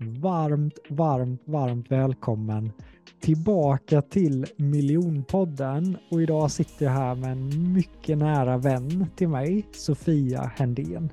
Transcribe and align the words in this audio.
Varmt, 0.00 0.78
varmt, 0.88 1.42
varmt 1.44 1.90
välkommen 1.90 2.72
tillbaka 3.20 4.02
till 4.02 4.46
Miljonpodden 4.56 5.96
och 6.10 6.22
idag 6.22 6.50
sitter 6.50 6.84
jag 6.84 6.92
här 6.92 7.14
med 7.14 7.32
en 7.32 7.72
mycket 7.72 8.18
nära 8.18 8.58
vän 8.58 9.06
till 9.16 9.28
mig, 9.28 9.66
Sofia 9.72 10.52
Händén. 10.56 11.10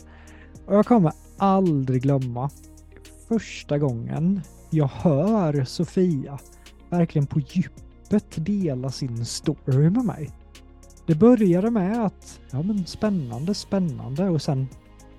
Och 0.66 0.76
jag 0.76 0.86
kommer 0.86 1.12
aldrig 1.38 2.02
glömma 2.02 2.50
första 3.28 3.78
gången 3.78 4.42
jag 4.70 4.88
hör 4.88 5.64
Sofia 5.64 6.40
verkligen 6.90 7.28
på 7.28 7.40
djupet 7.40 8.46
dela 8.46 8.90
sin 8.90 9.26
story 9.26 9.90
med 9.90 10.06
mig. 10.06 10.30
Det 11.08 11.16
började 11.16 11.72
med 11.72 12.06
att, 12.06 12.40
ja 12.52 12.62
men 12.62 12.86
spännande, 12.86 13.54
spännande 13.54 14.30
och 14.30 14.42
sen 14.42 14.68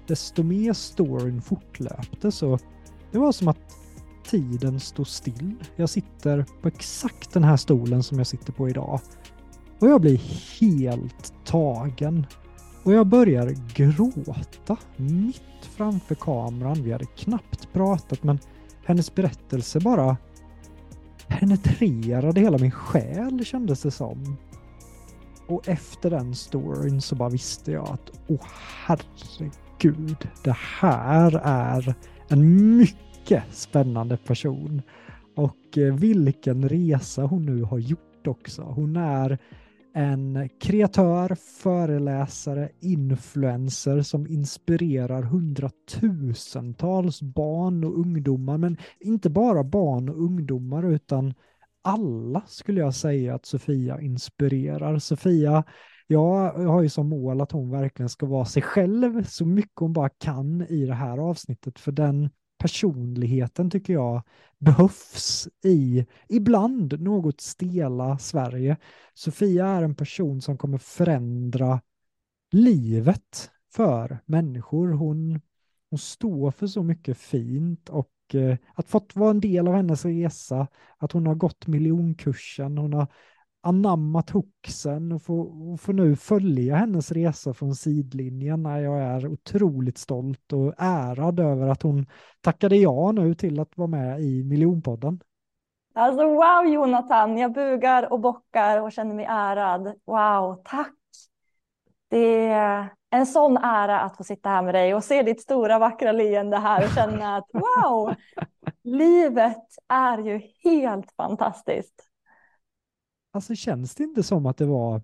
desto 0.07 0.43
mer 0.43 0.73
storyn 0.73 1.43
fortlöpte 1.43 2.33
så 2.33 2.59
det 3.13 3.19
var 3.19 3.33
som 3.33 3.49
att 3.49 3.77
tiden 4.25 4.81
stod 4.81 5.07
still. 5.07 5.55
Jag 5.77 5.89
sitter 5.89 6.47
på 6.63 6.69
exakt 6.69 7.33
den 7.33 7.45
här 7.45 7.57
stolen 7.57 8.03
som 8.03 8.19
jag 8.19 8.27
sitter 8.27 8.53
på 8.53 8.69
idag. 8.69 9.01
Och 9.81 9.89
jag 9.89 10.01
blir 10.01 10.21
helt 10.61 11.33
tagen. 11.45 12.27
Och 12.83 12.93
jag 12.93 13.07
börjar 13.07 13.55
gråta 13.75 14.77
mitt 14.97 15.43
framför 15.77 16.15
kameran. 16.15 16.83
Vi 16.83 16.93
hade 16.93 17.07
knappt 17.07 17.73
pratat 17.73 18.23
men 18.23 18.39
hennes 18.85 19.15
berättelse 19.15 19.81
bara 19.81 20.17
penetrerade 21.29 22.41
hela 22.41 22.59
min 22.59 22.71
själ 22.71 23.45
kändes 23.45 23.83
det 23.83 23.91
som. 23.91 24.37
Och 25.47 25.69
efter 25.69 26.11
den 26.11 26.35
storyn 26.35 27.01
så 27.01 27.15
bara 27.15 27.29
visste 27.29 27.73
jag 27.73 27.89
att 27.89 28.11
åh 28.29 28.47
herregud, 28.87 30.29
det 30.45 30.57
här 30.57 31.41
är 31.45 31.95
en 32.29 32.77
mycket 32.77 33.45
spännande 33.51 34.17
person. 34.17 34.83
Och 35.37 35.79
eh, 35.79 35.95
vilken 35.95 36.69
resa 36.69 37.23
hon 37.23 37.47
nu 37.47 37.63
har 37.63 37.79
gjort 37.79 38.27
också. 38.27 38.63
Hon 38.63 38.97
är 38.97 39.39
en 39.95 40.49
kreatör, 40.61 41.37
föreläsare, 41.63 42.69
influencer 42.81 44.03
som 44.03 44.27
inspirerar 44.27 45.23
hundratusentals 45.23 47.23
barn 47.23 47.85
och 47.85 47.99
ungdomar. 47.99 48.59
Men 48.59 48.77
inte 49.01 49.31
bara 49.31 49.65
barn 49.65 50.09
och 50.09 50.23
ungdomar 50.23 50.93
utan 50.93 51.35
alla 51.83 52.43
skulle 52.47 52.81
jag 52.81 52.95
säga 52.95 53.35
att 53.35 53.47
Sofia 53.47 54.01
inspirerar. 54.01 54.99
Sofia 54.99 55.65
jag 56.11 56.53
har 56.53 56.83
ju 56.83 56.89
som 56.89 57.09
mål 57.09 57.41
att 57.41 57.53
hon 57.53 57.71
verkligen 57.71 58.09
ska 58.09 58.27
vara 58.27 58.45
sig 58.45 58.63
själv 58.63 59.25
så 59.25 59.47
mycket 59.47 59.79
hon 59.79 59.93
bara 59.93 60.09
kan 60.09 60.63
i 60.63 60.87
det 60.87 60.95
här 60.95 61.19
avsnittet, 61.19 61.79
för 61.79 61.93
den 61.93 62.31
personligheten 62.59 63.71
tycker 63.71 63.93
jag 63.93 64.23
behövs 64.59 65.49
i 65.65 66.07
ibland 66.29 67.01
något 67.01 67.41
stela 67.41 68.19
Sverige. 68.19 68.77
Sofia 69.15 69.67
är 69.67 69.83
en 69.83 69.95
person 69.95 70.41
som 70.41 70.59
kommer 70.59 70.79
förändra 70.79 71.81
livet 72.53 73.51
för 73.75 74.19
människor. 74.27 74.89
Hon, 74.93 75.41
hon 75.91 75.99
står 75.99 76.51
för 76.51 76.67
så 76.67 76.83
mycket 76.83 77.19
fint 77.19 77.89
och 77.89 78.35
eh, 78.35 78.57
att 78.75 78.89
fått 78.89 79.17
vara 79.17 79.31
en 79.31 79.41
del 79.41 79.69
av 79.69 79.75
hennes 79.75 80.05
resa, 80.05 80.67
att 80.99 81.13
hon 81.13 81.27
har 81.27 81.35
gått 81.35 81.67
miljonkursen, 81.67 82.79
hon 82.79 82.93
har 82.93 83.07
anammat 83.69 84.31
hoxen 84.31 85.13
och 85.13 85.23
får, 85.23 85.73
och 85.73 85.81
får 85.81 85.93
nu 85.93 86.17
följa 86.17 86.77
hennes 86.77 87.13
resa 87.13 87.55
från 87.55 87.75
sidlinjen 87.75 88.63
när 88.63 88.81
jag 88.81 88.99
är 88.99 89.27
otroligt 89.27 89.99
stolt 89.99 90.53
och 90.53 90.75
ärad 90.79 91.41
över 91.41 91.69
att 91.69 91.83
hon 91.83 92.07
tackade 92.41 92.77
ja 92.77 93.13
nu 93.13 93.35
till 93.35 93.61
att 93.61 93.77
vara 93.77 93.89
med 93.89 94.21
i 94.21 94.45
Miljonpodden. 94.45 95.21
Alltså 95.95 96.25
wow 96.25 96.73
Jonathan, 96.73 97.39
jag 97.39 97.53
bugar 97.53 98.13
och 98.13 98.21
bockar 98.21 98.81
och 98.81 98.93
känner 98.93 99.15
mig 99.15 99.27
ärad. 99.29 99.95
Wow, 100.07 100.63
tack! 100.65 100.95
Det 102.11 102.47
är 102.47 102.89
en 103.11 103.27
sån 103.27 103.57
ära 103.57 104.01
att 104.01 104.17
få 104.17 104.25
sitta 104.25 104.49
här 104.49 104.63
med 104.63 104.75
dig 104.75 104.95
och 104.95 105.05
se 105.05 105.23
ditt 105.23 105.41
stora 105.41 105.79
vackra 105.79 106.13
leende 106.13 106.57
här 106.57 106.85
och 106.85 106.91
känna 106.91 107.37
att 107.37 107.51
wow, 107.53 108.15
livet 108.85 109.65
är 109.89 110.19
ju 110.19 110.41
helt 110.65 111.13
fantastiskt. 111.17 112.08
Alltså 113.39 113.55
känns 113.55 113.95
det 113.95 114.05
inte 114.05 114.23
som 114.23 114.47
att 114.47 114.57
det 114.57 114.67
var 114.67 115.03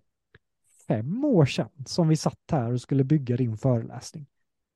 fem 0.88 1.24
år 1.24 1.46
sedan 1.46 1.70
som 1.86 2.08
vi 2.08 2.16
satt 2.16 2.40
här 2.52 2.72
och 2.72 2.80
skulle 2.80 3.04
bygga 3.04 3.36
din 3.36 3.56
föreläsning? 3.56 4.26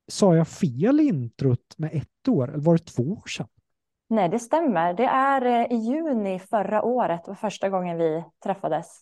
Sa 0.09 0.37
jag 0.37 0.49
fel 0.49 1.01
introt 1.01 1.75
med 1.79 1.91
ett 1.95 2.29
år 2.29 2.49
eller 2.49 2.63
var 2.63 2.73
det 2.73 2.85
två 2.85 3.03
år 3.03 3.27
sedan? 3.27 3.49
Nej, 4.09 4.29
det 4.29 4.39
stämmer. 4.39 4.95
Det 4.95 5.05
är 5.05 5.45
eh, 5.45 5.73
i 5.73 5.77
juni 5.77 6.39
förra 6.39 6.83
året 6.83 7.29
var 7.29 7.35
första 7.35 7.69
gången 7.69 7.99
vi 7.99 8.25
träffades. 8.45 9.01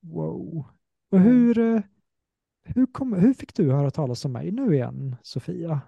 Wow. 0.00 0.64
Och 1.10 1.18
mm. 1.18 1.28
hur, 1.28 1.58
eh, 1.58 1.82
hur, 2.64 2.86
kom, 2.86 3.12
hur 3.12 3.34
fick 3.34 3.54
du 3.54 3.72
höra 3.72 3.90
talas 3.90 4.24
om 4.24 4.32
mig 4.32 4.50
nu 4.50 4.74
igen, 4.74 5.16
Sofia? 5.22 5.80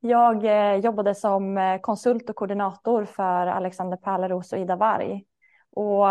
Jag 0.00 0.44
eh, 0.44 0.76
jobbade 0.76 1.14
som 1.14 1.78
konsult 1.82 2.30
och 2.30 2.36
koordinator 2.36 3.04
för 3.04 3.46
Alexander 3.46 3.96
Pärleros 3.96 4.52
och 4.52 4.58
Ida 4.58 4.76
Varg. 4.76 5.24
Och 5.70 6.06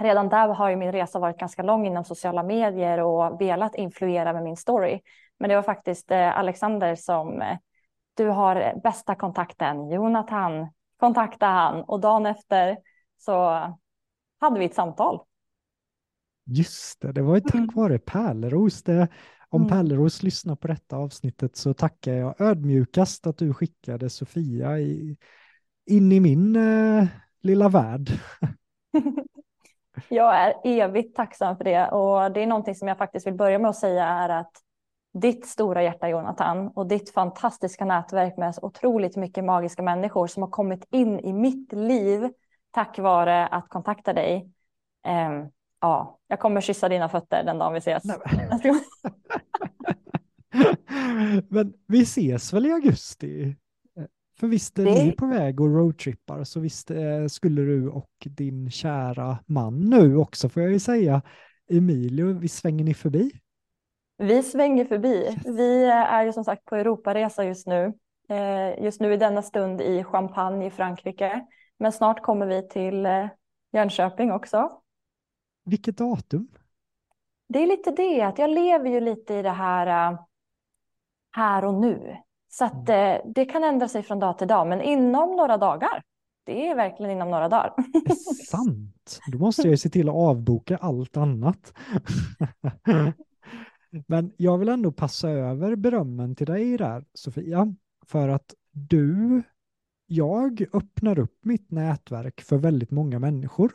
redan 0.00 0.28
där 0.28 0.48
har 0.48 0.70
ju 0.70 0.76
min 0.76 0.92
resa 0.92 1.18
varit 1.18 1.38
ganska 1.38 1.62
lång 1.62 1.86
inom 1.86 2.04
sociala 2.04 2.42
medier 2.42 2.98
och 2.98 3.40
velat 3.40 3.74
influera 3.74 4.32
med 4.32 4.42
min 4.42 4.56
story. 4.56 5.00
Men 5.38 5.48
det 5.48 5.56
var 5.56 5.62
faktiskt 5.62 6.10
eh, 6.10 6.38
Alexander 6.38 6.94
som 6.94 7.42
eh, 7.42 7.58
du 8.14 8.26
har 8.26 8.80
bästa 8.82 9.14
kontakten, 9.14 9.90
Jonathan, 9.90 10.68
kontakta 10.96 11.46
han 11.46 11.84
och 11.84 12.00
dagen 12.00 12.26
efter 12.26 12.78
så 13.18 13.60
hade 14.40 14.58
vi 14.58 14.64
ett 14.64 14.74
samtal. 14.74 15.20
Just 16.44 17.00
det, 17.00 17.12
det 17.12 17.22
var 17.22 17.34
ju 17.34 17.40
tack 17.40 17.54
mm. 17.54 17.70
vare 17.74 17.98
Pärleros. 17.98 18.82
Det, 18.82 19.08
om 19.48 19.62
mm. 19.62 19.70
Pärleros 19.70 20.22
lyssnar 20.22 20.56
på 20.56 20.68
detta 20.68 20.96
avsnittet 20.96 21.56
så 21.56 21.74
tackar 21.74 22.12
jag 22.12 22.40
ödmjukast 22.40 23.26
att 23.26 23.38
du 23.38 23.54
skickade 23.54 24.10
Sofia 24.10 24.78
i, 24.78 25.16
in 25.86 26.12
i 26.12 26.20
min 26.20 26.56
eh, 26.56 27.06
lilla 27.40 27.68
värld. 27.68 28.10
Jag 30.08 30.36
är 30.36 30.54
evigt 30.64 31.16
tacksam 31.16 31.56
för 31.56 31.64
det 31.64 31.88
och 31.88 32.32
det 32.32 32.42
är 32.42 32.46
någonting 32.46 32.74
som 32.74 32.88
jag 32.88 32.98
faktiskt 32.98 33.26
vill 33.26 33.34
börja 33.34 33.58
med 33.58 33.68
att 33.68 33.76
säga 33.76 34.04
är 34.04 34.28
att 34.28 34.52
ditt 35.14 35.46
stora 35.46 35.82
hjärta 35.82 36.08
Jonathan 36.08 36.68
och 36.68 36.86
ditt 36.86 37.10
fantastiska 37.10 37.84
nätverk 37.84 38.36
med 38.36 38.54
så 38.54 38.66
otroligt 38.66 39.16
mycket 39.16 39.44
magiska 39.44 39.82
människor 39.82 40.26
som 40.26 40.42
har 40.42 40.50
kommit 40.50 40.84
in 40.90 41.20
i 41.20 41.32
mitt 41.32 41.72
liv 41.72 42.30
tack 42.70 42.98
vare 42.98 43.46
att 43.46 43.68
kontakta 43.68 44.12
dig. 44.12 44.50
Eh, 45.06 45.44
ja, 45.80 46.18
Jag 46.28 46.40
kommer 46.40 46.60
kyssa 46.60 46.88
dina 46.88 47.08
fötter 47.08 47.44
den 47.44 47.58
dagen 47.58 47.72
vi 47.72 47.78
ses. 47.78 48.02
Men 51.48 51.74
vi 51.86 52.02
ses 52.02 52.52
väl 52.52 52.66
i 52.66 52.72
augusti? 52.72 53.56
För 54.38 54.46
visst 54.46 54.78
är 54.78 54.84
det... 54.84 55.04
ni 55.04 55.12
på 55.12 55.26
väg 55.26 55.60
och 55.60 55.74
roadtrippar, 55.74 56.44
så 56.44 56.60
visst 56.60 56.90
eh, 56.90 57.26
skulle 57.28 57.62
du 57.62 57.88
och 57.88 58.10
din 58.24 58.70
kära 58.70 59.38
man 59.46 59.80
nu 59.80 60.16
också, 60.16 60.48
får 60.48 60.62
jag 60.62 60.72
ju 60.72 60.78
säga, 60.78 61.22
Emilio, 61.70 62.38
vi 62.38 62.48
svänger 62.48 62.84
ni 62.84 62.94
förbi? 62.94 63.30
Vi 64.18 64.42
svänger 64.42 64.84
förbi. 64.84 65.08
Yes. 65.08 65.46
Vi 65.46 65.84
är 65.84 66.24
ju 66.24 66.32
som 66.32 66.44
sagt 66.44 66.64
på 66.64 66.76
Europaresa 66.76 67.44
just 67.44 67.66
nu. 67.66 67.92
Eh, 68.28 68.84
just 68.84 69.00
nu 69.00 69.12
i 69.12 69.16
denna 69.16 69.42
stund 69.42 69.80
i 69.80 70.04
Champagne 70.04 70.66
i 70.66 70.70
Frankrike. 70.70 71.46
Men 71.78 71.92
snart 71.92 72.22
kommer 72.22 72.46
vi 72.46 72.68
till 72.68 73.06
eh, 73.06 73.26
Jönköping 73.72 74.32
också. 74.32 74.80
Vilket 75.64 75.96
datum? 75.96 76.48
Det 77.48 77.62
är 77.62 77.66
lite 77.66 77.90
det, 77.90 78.22
att 78.22 78.38
jag 78.38 78.50
lever 78.50 78.90
ju 78.90 79.00
lite 79.00 79.34
i 79.34 79.42
det 79.42 79.50
här 79.50 80.18
här 81.30 81.64
och 81.64 81.74
nu. 81.74 82.16
Så 82.48 82.64
att 82.64 82.88
mm. 82.88 83.32
det 83.34 83.44
kan 83.44 83.64
ändra 83.64 83.88
sig 83.88 84.02
från 84.02 84.18
dag 84.18 84.38
till 84.38 84.48
dag, 84.48 84.66
men 84.66 84.80
inom 84.80 85.36
några 85.36 85.56
dagar. 85.56 86.02
Det 86.44 86.68
är 86.68 86.76
verkligen 86.76 87.12
inom 87.12 87.30
några 87.30 87.48
dagar. 87.48 87.74
Det 87.76 88.10
är 88.10 88.44
sant. 88.46 89.20
Då 89.32 89.38
måste 89.38 89.62
jag 89.62 89.70
ju 89.70 89.76
se 89.76 89.88
till 89.88 90.08
att 90.08 90.14
avboka 90.14 90.76
allt 90.76 91.16
annat. 91.16 91.72
Men 94.06 94.32
jag 94.36 94.58
vill 94.58 94.68
ändå 94.68 94.92
passa 94.92 95.30
över 95.30 95.76
berömmen 95.76 96.34
till 96.34 96.46
dig 96.46 96.76
där, 96.76 97.04
Sofia, 97.14 97.74
för 98.06 98.28
att 98.28 98.54
du, 98.70 99.42
jag 100.06 100.64
öppnar 100.72 101.18
upp 101.18 101.44
mitt 101.44 101.70
nätverk 101.70 102.40
för 102.40 102.58
väldigt 102.58 102.90
många 102.90 103.18
människor. 103.18 103.72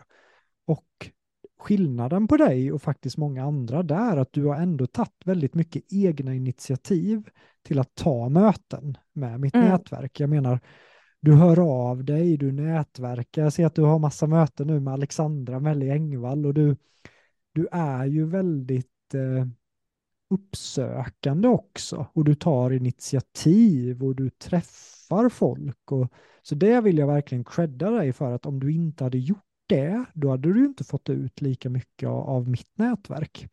Och 0.66 1.12
skillnaden 1.60 2.28
på 2.28 2.38
dig 2.38 2.72
och 2.72 2.82
faktiskt 2.82 3.18
många 3.18 3.44
andra 3.44 3.84
där 3.84 4.18
att 4.18 4.34
du 4.34 4.46
har 4.46 4.56
ändå 4.56 4.88
tagit 4.88 5.22
väldigt 5.26 5.54
mycket 5.54 5.94
egna 5.94 6.34
initiativ 6.34 7.30
till 7.64 7.80
att 7.80 7.96
ta 7.96 8.30
möten 8.30 8.98
med 9.14 9.40
mitt 9.40 9.56
mm. 9.56 9.68
nätverk. 9.68 10.20
Jag 10.20 10.30
menar, 10.30 10.60
du 11.20 11.34
hör 11.34 11.60
av 11.60 12.04
dig, 12.04 12.38
du 12.38 12.52
nätverkar. 12.52 13.44
Jag 13.44 13.54
ser 13.54 13.66
att 13.66 13.76
du 13.76 13.82
har 13.82 14.00
massa 14.00 14.28
möten 14.28 14.68
nu 14.68 14.80
med 14.80 14.94
Alexandra 14.94 15.60
Melli 15.60 15.92
Engvall 15.92 16.46
och 16.46 16.54
du, 16.54 16.76
du 17.54 17.68
är 17.72 18.06
ju 18.06 18.26
väldigt 18.26 19.14
eh, 19.14 19.48
uppsökande 20.30 21.48
också 21.48 22.08
och 22.14 22.26
du 22.26 22.36
tar 22.36 22.72
initiativ 22.72 24.04
och 24.04 24.16
du 24.16 24.30
träffar 24.30 25.30
folk. 25.30 25.92
Och, 25.92 26.14
så 26.42 26.56
det 26.56 26.82
vill 26.82 26.98
jag 26.98 27.08
verkligen 27.08 27.44
credda 27.44 27.92
dig 27.92 28.14
för 28.14 28.32
att 28.32 28.46
om 28.46 28.60
du 28.60 28.72
inte 28.72 29.04
hade 29.04 29.18
gjort 29.18 29.44
det, 29.68 30.06
då 30.14 30.30
hade 30.30 30.54
du 30.54 30.66
inte 30.66 30.84
fått 30.84 31.10
ut 31.10 31.42
lika 31.42 31.70
mycket 31.70 32.10
av, 32.10 32.30
av 32.30 32.50
mitt 32.50 32.78
nätverk. 32.78 33.48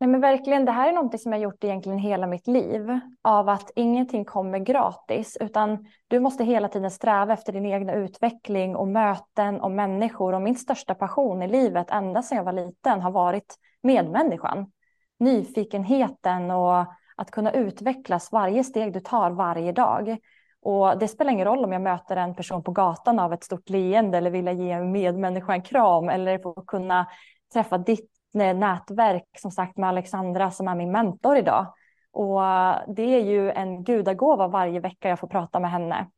Nej, 0.00 0.10
men 0.10 0.20
verkligen, 0.20 0.64
det 0.64 0.72
här 0.72 0.88
är 0.88 0.92
något 0.92 1.20
som 1.20 1.32
jag 1.32 1.40
gjort 1.40 1.64
egentligen 1.64 1.98
hela 1.98 2.26
mitt 2.26 2.46
liv. 2.46 3.00
Av 3.22 3.48
att 3.48 3.70
ingenting 3.74 4.24
kommer 4.24 4.58
gratis, 4.58 5.36
utan 5.40 5.86
du 6.08 6.20
måste 6.20 6.44
hela 6.44 6.68
tiden 6.68 6.90
sträva 6.90 7.32
efter 7.32 7.52
din 7.52 7.66
egna 7.66 7.94
utveckling 7.94 8.76
och 8.76 8.88
möten 8.88 9.60
och 9.60 9.70
människor. 9.70 10.32
Och 10.32 10.42
min 10.42 10.56
största 10.56 10.94
passion 10.94 11.42
i 11.42 11.48
livet, 11.48 11.90
ända 11.90 12.22
sedan 12.22 12.38
jag 12.38 12.44
var 12.44 12.52
liten, 12.52 13.00
har 13.00 13.10
varit 13.10 13.54
medmänniskan. 13.82 14.72
Nyfikenheten 15.18 16.50
och 16.50 16.86
att 17.16 17.30
kunna 17.30 17.52
utvecklas 17.52 18.32
varje 18.32 18.64
steg 18.64 18.92
du 18.92 19.00
tar 19.00 19.30
varje 19.30 19.72
dag. 19.72 20.18
Och 20.62 20.98
det 20.98 21.08
spelar 21.08 21.32
ingen 21.32 21.46
roll 21.46 21.64
om 21.64 21.72
jag 21.72 21.82
möter 21.82 22.16
en 22.16 22.34
person 22.34 22.62
på 22.62 22.72
gatan 22.72 23.18
av 23.18 23.32
ett 23.32 23.44
stort 23.44 23.68
leende 23.68 24.18
eller 24.18 24.30
vill 24.30 24.48
ge 24.48 24.70
en 24.70 24.92
medmänniska 24.92 25.52
en 25.52 25.62
kram 25.62 26.08
eller 26.08 26.38
få 26.38 26.52
kunna 26.52 27.06
träffa 27.52 27.78
ditt 27.78 28.10
Eh, 28.34 28.56
nätverk 28.56 29.28
som 29.38 29.50
sagt 29.50 29.76
med 29.76 29.88
Alexandra 29.88 30.50
som 30.50 30.68
är 30.68 30.74
min 30.74 30.92
mentor 30.92 31.36
idag. 31.36 31.74
Och 32.12 32.46
eh, 32.46 32.78
det 32.88 33.02
är 33.02 33.24
ju 33.24 33.50
en 33.50 33.84
gudagåva 33.84 34.48
varje 34.48 34.80
vecka 34.80 35.08
jag 35.08 35.18
får 35.18 35.28
prata 35.28 35.60
med 35.60 35.70
henne. 35.70 36.10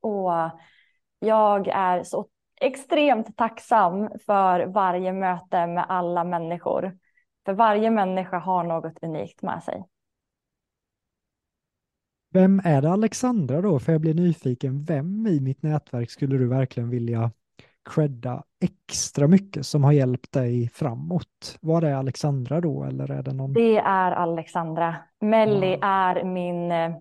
Och 0.00 0.34
eh, 0.34 0.52
jag 1.18 1.68
är 1.68 2.02
så 2.02 2.26
extremt 2.60 3.36
tacksam 3.36 4.08
för 4.26 4.66
varje 4.66 5.12
möte 5.12 5.66
med 5.66 5.86
alla 5.88 6.24
människor. 6.24 6.98
För 7.44 7.52
varje 7.52 7.90
människa 7.90 8.38
har 8.38 8.64
något 8.64 8.98
unikt 9.02 9.42
med 9.42 9.62
sig. 9.62 9.84
Vem 12.30 12.60
är 12.64 12.82
det 12.82 12.90
Alexandra 12.90 13.60
då? 13.60 13.78
För 13.78 13.92
jag 13.92 14.00
blir 14.00 14.14
nyfiken. 14.14 14.84
Vem 14.84 15.26
i 15.26 15.40
mitt 15.40 15.62
nätverk 15.62 16.10
skulle 16.10 16.38
du 16.38 16.48
verkligen 16.48 16.90
vilja 16.90 17.30
credda 17.90 18.44
extra 18.62 19.28
mycket 19.28 19.66
som 19.66 19.84
har 19.84 19.92
hjälpt 19.92 20.32
dig 20.32 20.70
framåt? 20.74 21.58
Var 21.60 21.80
det 21.80 21.98
Alexandra 21.98 22.60
då 22.60 22.84
eller 22.84 23.10
är 23.10 23.22
det 23.22 23.32
någon? 23.32 23.52
Det 23.52 23.76
är 23.78 24.12
Alexandra. 24.12 24.96
Melli 25.20 25.78
ja. 25.80 25.86
är 25.86 26.24
min 26.24 26.72
eh, 26.72 26.96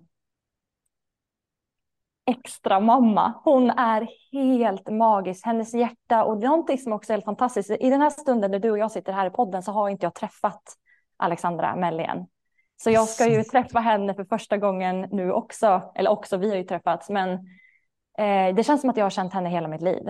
extra 2.26 2.80
mamma. 2.80 3.34
Hon 3.44 3.70
är 3.70 4.08
helt 4.32 4.90
magisk. 4.90 5.46
Hennes 5.46 5.74
hjärta 5.74 6.24
och 6.24 6.40
någonting 6.40 6.78
som 6.78 6.94
också 6.94 7.14
är 7.14 7.16
helt 7.16 7.26
fantastiskt. 7.26 7.72
I 7.72 7.90
den 7.90 8.02
här 8.02 8.10
stunden 8.10 8.52
när 8.52 8.60
du 8.60 8.72
och 8.72 8.78
jag 8.78 8.92
sitter 8.92 9.14
här 9.14 9.28
i 9.28 9.30
podden 9.30 9.64
så 9.64 9.72
har 9.72 9.90
inte 9.90 10.06
jag 10.06 10.16
träffat 10.16 10.64
Alexandra 11.18 11.76
Melli 11.76 12.04
än. 12.04 12.26
Så 12.84 12.90
jag 12.90 13.08
ska 13.08 13.28
ju 13.28 13.44
träffa 13.44 13.80
henne 13.80 14.14
för 14.14 14.24
första 14.24 14.58
gången 14.58 15.08
nu 15.12 15.32
också. 15.32 15.92
Eller 15.96 16.12
också, 16.12 16.38
vi 16.38 16.50
har 16.50 16.58
ju 16.58 16.64
träffats. 16.64 17.10
Men 17.10 17.30
eh, 18.18 18.56
det 18.56 18.64
känns 18.66 18.82
som 18.82 18.90
att 18.90 18.98
jag 18.98 19.06
har 19.06 19.10
känt 19.10 19.34
henne 19.34 19.50
hela 19.50 19.68
mitt 19.68 19.82
liv. 19.82 20.04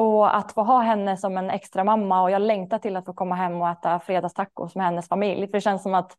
Och 0.00 0.36
att 0.36 0.52
få 0.52 0.62
ha 0.62 0.80
henne 0.80 1.16
som 1.16 1.36
en 1.36 1.50
extra 1.50 1.84
mamma 1.84 2.22
och 2.22 2.30
jag 2.30 2.42
längtar 2.42 2.78
till 2.78 2.96
att 2.96 3.04
få 3.04 3.12
komma 3.12 3.34
hem 3.34 3.60
och 3.60 3.68
äta 3.68 4.00
fredagstacos 4.00 4.74
med 4.74 4.84
hennes 4.86 5.08
familj. 5.08 5.46
För 5.46 5.52
det 5.52 5.60
känns 5.60 5.82
som 5.82 5.94
att 5.94 6.16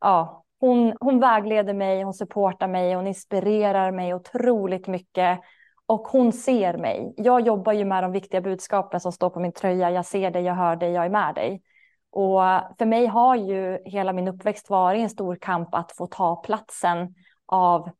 ja, 0.00 0.44
hon, 0.60 0.96
hon 1.00 1.20
vägleder 1.20 1.74
mig, 1.74 2.02
hon 2.02 2.14
supportar 2.14 2.68
mig, 2.68 2.94
hon 2.94 3.06
inspirerar 3.06 3.92
mig 3.92 4.14
otroligt 4.14 4.86
mycket. 4.86 5.40
Och 5.86 6.00
hon 6.00 6.32
ser 6.32 6.78
mig. 6.78 7.14
Jag 7.16 7.40
jobbar 7.46 7.72
ju 7.72 7.84
med 7.84 8.04
de 8.04 8.12
viktiga 8.12 8.40
budskapen 8.40 9.00
som 9.00 9.12
står 9.12 9.30
på 9.30 9.40
min 9.40 9.52
tröja. 9.52 9.90
Jag 9.90 10.06
ser 10.06 10.30
dig, 10.30 10.42
jag 10.42 10.54
hör 10.54 10.76
dig, 10.76 10.90
jag 10.92 11.04
är 11.04 11.10
med 11.10 11.34
dig. 11.34 11.62
Och 12.10 12.40
för 12.78 12.86
mig 12.86 13.06
har 13.06 13.36
ju 13.36 13.78
hela 13.84 14.12
min 14.12 14.28
uppväxt 14.28 14.70
varit 14.70 15.00
en 15.00 15.10
stor 15.10 15.36
kamp 15.36 15.74
att 15.74 15.92
få 15.92 16.06
ta 16.06 16.36
platsen 16.36 17.14
av 17.46 17.90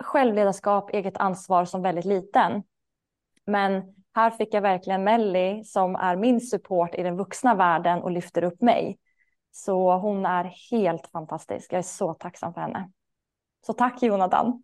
självledarskap, 0.00 0.90
eget 0.90 1.16
ansvar 1.16 1.64
som 1.64 1.82
väldigt 1.82 2.04
liten. 2.04 2.62
Men 3.46 3.94
här 4.14 4.30
fick 4.30 4.54
jag 4.54 4.62
verkligen 4.62 5.04
Melly 5.04 5.64
som 5.64 5.96
är 5.96 6.16
min 6.16 6.40
support 6.40 6.94
i 6.94 7.02
den 7.02 7.16
vuxna 7.16 7.54
världen 7.54 8.02
och 8.02 8.10
lyfter 8.10 8.44
upp 8.44 8.62
mig. 8.62 8.98
Så 9.52 9.98
hon 9.98 10.26
är 10.26 10.52
helt 10.70 11.06
fantastisk. 11.06 11.72
Jag 11.72 11.78
är 11.78 11.82
så 11.82 12.14
tacksam 12.14 12.54
för 12.54 12.60
henne. 12.60 12.90
Så 13.66 13.72
tack 13.72 14.02
Jonathan. 14.02 14.62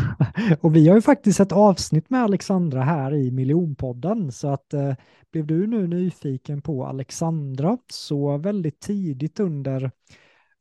och 0.60 0.76
vi 0.76 0.88
har 0.88 0.96
ju 0.96 1.02
faktiskt 1.02 1.40
ett 1.40 1.52
avsnitt 1.52 2.10
med 2.10 2.22
Alexandra 2.22 2.82
här 2.82 3.14
i 3.14 3.30
Miljonpodden 3.30 4.32
så 4.32 4.48
att 4.48 4.74
eh, 4.74 4.94
blev 5.32 5.46
du 5.46 5.66
nu 5.66 5.86
nyfiken 5.86 6.62
på 6.62 6.86
Alexandra 6.86 7.78
så 7.88 8.38
väldigt 8.38 8.80
tidigt 8.80 9.40
under 9.40 9.90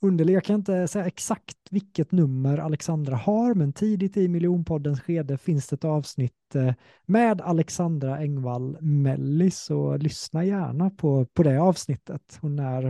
under, 0.03 0.29
jag 0.29 0.43
kan 0.43 0.55
inte 0.55 0.87
säga 0.87 1.05
exakt 1.05 1.57
vilket 1.69 2.11
nummer 2.11 2.57
Alexandra 2.57 3.15
har, 3.15 3.53
men 3.53 3.73
tidigt 3.73 4.17
i 4.17 4.27
miljonpoddens 4.27 5.01
skede 5.01 5.37
finns 5.37 5.67
det 5.67 5.73
ett 5.73 5.85
avsnitt 5.85 6.55
eh, 6.55 6.73
med 7.05 7.41
Alexandra 7.41 8.17
Engvall 8.17 8.77
Mellis, 8.81 9.59
så 9.59 9.97
lyssna 9.97 10.45
gärna 10.45 10.89
på, 10.89 11.25
på 11.25 11.43
det 11.43 11.61
avsnittet. 11.61 12.37
Hon 12.41 12.59
är 12.59 12.85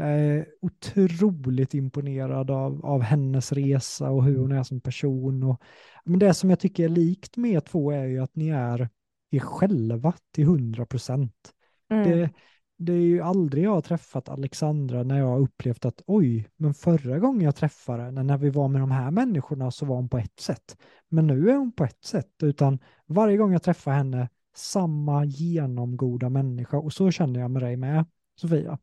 eh, 0.00 0.44
otroligt 0.60 1.74
imponerad 1.74 2.50
av, 2.50 2.86
av 2.86 3.02
hennes 3.02 3.52
resa 3.52 4.10
och 4.10 4.24
hur 4.24 4.38
hon 4.38 4.52
är 4.52 4.62
som 4.62 4.80
person. 4.80 5.42
Och, 5.42 5.62
men 6.04 6.18
det 6.18 6.34
som 6.34 6.50
jag 6.50 6.60
tycker 6.60 6.84
är 6.84 6.88
likt 6.88 7.36
med 7.36 7.50
er 7.50 7.60
två 7.60 7.90
är 7.90 8.04
ju 8.04 8.18
att 8.18 8.36
ni 8.36 8.48
är 8.48 8.88
er 9.30 9.40
själva 9.40 10.14
till 10.34 10.46
hundra 10.46 10.86
procent. 10.86 11.52
Mm 11.90 12.28
det 12.76 12.92
är 12.92 12.96
ju 12.96 13.20
aldrig 13.20 13.64
jag 13.64 13.70
har 13.70 13.80
träffat 13.80 14.28
Alexandra 14.28 15.02
när 15.02 15.18
jag 15.18 15.26
har 15.26 15.38
upplevt 15.38 15.84
att 15.84 16.02
oj, 16.06 16.48
men 16.56 16.74
förra 16.74 17.18
gången 17.18 17.40
jag 17.40 17.56
träffade 17.56 18.02
henne 18.02 18.22
när 18.22 18.36
vi 18.36 18.50
var 18.50 18.68
med 18.68 18.80
de 18.80 18.90
här 18.90 19.10
människorna 19.10 19.70
så 19.70 19.86
var 19.86 19.96
hon 19.96 20.08
på 20.08 20.18
ett 20.18 20.40
sätt. 20.40 20.76
Men 21.08 21.26
nu 21.26 21.50
är 21.50 21.56
hon 21.56 21.72
på 21.72 21.84
ett 21.84 22.04
sätt, 22.04 22.42
utan 22.42 22.78
varje 23.06 23.36
gång 23.36 23.52
jag 23.52 23.62
träffar 23.62 23.92
henne 23.92 24.28
samma 24.56 25.24
genomgoda 25.24 26.28
människa 26.28 26.78
och 26.78 26.92
så 26.92 27.10
känner 27.10 27.40
jag 27.40 27.50
med 27.50 27.62
dig 27.62 27.76
med, 27.76 28.04
Sofia. 28.40 28.78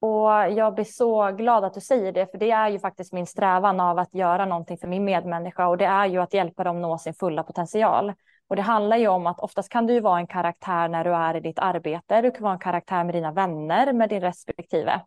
Och 0.00 0.30
jag 0.30 0.74
blir 0.74 0.84
så 0.84 1.32
glad 1.32 1.64
att 1.64 1.74
du 1.74 1.80
säger 1.80 2.12
det, 2.12 2.26
för 2.26 2.38
det 2.38 2.50
är 2.50 2.68
ju 2.68 2.78
faktiskt 2.78 3.12
min 3.12 3.26
strävan 3.26 3.80
av 3.80 3.98
att 3.98 4.14
göra 4.14 4.46
någonting 4.46 4.78
för 4.78 4.88
min 4.88 5.04
medmänniska 5.04 5.68
och 5.68 5.78
det 5.78 5.84
är 5.84 6.06
ju 6.06 6.18
att 6.18 6.34
hjälpa 6.34 6.64
dem 6.64 6.82
nå 6.82 6.98
sin 6.98 7.14
fulla 7.14 7.42
potential. 7.42 8.12
Och 8.48 8.56
det 8.56 8.62
handlar 8.62 8.96
ju 8.96 9.08
om 9.08 9.26
att 9.26 9.40
oftast 9.40 9.68
kan 9.68 9.86
du 9.86 9.94
ju 9.94 10.00
vara 10.00 10.18
en 10.18 10.26
karaktär 10.26 10.88
när 10.88 11.04
du 11.04 11.14
är 11.14 11.36
i 11.36 11.40
ditt 11.40 11.58
arbete. 11.58 12.20
Du 12.20 12.30
kan 12.30 12.42
vara 12.42 12.52
en 12.52 12.58
karaktär 12.58 13.04
med 13.04 13.14
dina 13.14 13.32
vänner, 13.32 13.92
med 13.92 14.08
din 14.08 14.20
respektive. 14.20 15.00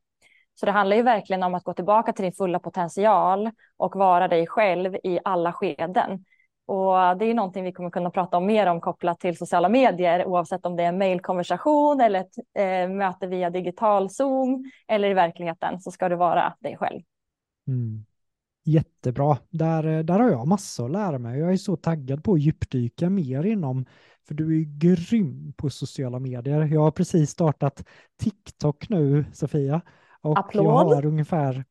Så 0.53 0.65
det 0.65 0.71
handlar 0.71 0.97
ju 0.97 1.03
verkligen 1.03 1.43
om 1.43 1.55
att 1.55 1.63
gå 1.63 1.73
tillbaka 1.73 2.13
till 2.13 2.23
din 2.23 2.33
fulla 2.33 2.59
potential 2.59 3.51
och 3.77 3.95
vara 3.95 4.27
dig 4.27 4.47
själv 4.47 4.95
i 5.03 5.19
alla 5.23 5.53
skeden. 5.53 6.25
Och 6.65 7.17
det 7.17 7.25
är 7.25 7.33
någonting 7.33 7.63
vi 7.63 7.71
kommer 7.71 7.89
kunna 7.89 8.09
prata 8.09 8.37
om 8.37 8.45
mer 8.45 8.67
om 8.67 8.81
kopplat 8.81 9.19
till 9.19 9.37
sociala 9.37 9.69
medier 9.69 10.25
oavsett 10.25 10.65
om 10.65 10.75
det 10.75 10.83
är 10.83 10.87
en 10.87 10.97
mejlkonversation 10.97 12.01
eller 12.01 12.19
ett 12.19 12.35
eh, 12.57 12.89
möte 12.89 13.27
via 13.27 13.49
digital 13.49 14.09
Zoom 14.09 14.71
eller 14.87 15.09
i 15.09 15.13
verkligheten 15.13 15.81
så 15.81 15.91
ska 15.91 16.09
du 16.09 16.15
vara 16.15 16.53
dig 16.59 16.77
själv. 16.77 17.01
Mm. 17.67 18.05
Jättebra. 18.63 19.37
Där, 19.49 20.03
där 20.03 20.19
har 20.19 20.29
jag 20.29 20.47
massor 20.47 20.85
att 20.85 20.91
lära 20.91 21.17
mig. 21.19 21.39
Jag 21.39 21.53
är 21.53 21.57
så 21.57 21.75
taggad 21.75 22.23
på 22.23 22.33
att 22.33 22.41
djupdyka 22.41 23.09
mer 23.09 23.43
inom, 23.43 23.85
för 24.27 24.33
du 24.35 24.45
är 24.47 24.55
ju 24.57 24.65
grym 24.77 25.53
på 25.57 25.69
sociala 25.69 26.19
medier. 26.19 26.61
Jag 26.61 26.81
har 26.81 26.91
precis 26.91 27.29
startat 27.29 27.83
TikTok 28.19 28.89
nu, 28.89 29.25
Sofia. 29.33 29.81
Och 30.21 30.39
Applåd. 30.39 30.65
jag 30.65 30.71
har 30.71 31.05
ungefär 31.05 31.65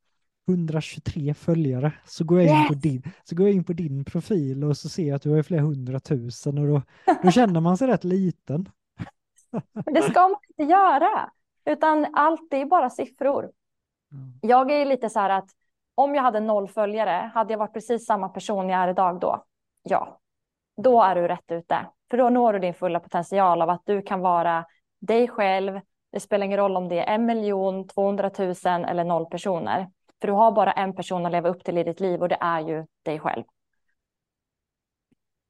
123 0.49 1.33
följare. 1.33 1.93
Så 2.05 2.23
går, 2.23 2.41
jag 2.41 2.47
in 2.47 2.55
Yes. 2.59 2.67
på 2.67 2.73
din, 2.73 3.03
så 3.23 3.35
går 3.35 3.47
jag 3.47 3.55
in 3.55 3.63
på 3.63 3.73
din 3.73 4.05
profil 4.05 4.63
och 4.63 4.77
så 4.77 4.89
ser 4.89 5.07
jag 5.07 5.15
att 5.15 5.21
du 5.21 5.29
har 5.29 5.43
flera 5.43 5.61
hundratusen 5.61 6.57
och 6.57 6.67
då, 6.67 6.81
då 7.23 7.31
känner 7.31 7.59
man 7.61 7.77
sig 7.77 7.87
rätt 7.87 8.03
liten. 8.03 8.69
Men 9.85 9.93
det 9.93 10.01
ska 10.01 10.21
man 10.21 10.35
inte 10.49 10.71
göra, 10.71 11.29
utan 11.65 12.07
allt 12.13 12.53
är 12.53 12.65
bara 12.65 12.89
siffror. 12.89 13.51
Jag 14.41 14.71
är 14.71 14.85
lite 14.85 15.09
så 15.09 15.19
här 15.19 15.29
att 15.29 15.49
om 15.95 16.15
jag 16.15 16.23
hade 16.23 16.39
noll 16.39 16.67
följare, 16.67 17.31
hade 17.33 17.53
jag 17.53 17.57
varit 17.57 17.73
precis 17.73 18.05
samma 18.05 18.29
person 18.29 18.69
jag 18.69 18.79
är 18.79 18.87
idag 18.87 19.19
då? 19.19 19.45
Ja, 19.83 20.19
då 20.77 21.01
är 21.01 21.15
du 21.15 21.27
rätt 21.27 21.51
ute. 21.51 21.87
För 22.09 22.17
då 22.17 22.29
når 22.29 22.53
du 22.53 22.59
din 22.59 22.73
fulla 22.73 22.99
potential 22.99 23.61
av 23.61 23.69
att 23.69 23.81
du 23.85 24.01
kan 24.01 24.19
vara 24.19 24.65
dig 24.99 25.27
själv. 25.27 25.79
Det 26.11 26.19
spelar 26.19 26.45
ingen 26.45 26.57
roll 26.57 26.77
om 26.77 26.89
det 26.89 26.99
är 26.99 27.15
en 27.15 27.25
miljon, 27.25 27.87
200 27.87 28.31
000 28.39 28.55
eller 28.65 29.03
noll 29.03 29.25
personer. 29.25 29.89
För 30.21 30.27
du 30.27 30.33
har 30.33 30.51
bara 30.51 30.71
en 30.71 30.95
person 30.95 31.25
att 31.25 31.31
leva 31.31 31.49
upp 31.49 31.63
till 31.63 31.77
i 31.77 31.83
ditt 31.83 31.99
liv 31.99 32.21
och 32.21 32.29
det 32.29 32.37
är 32.41 32.59
ju 32.59 32.85
dig 33.03 33.19
själv. 33.19 33.43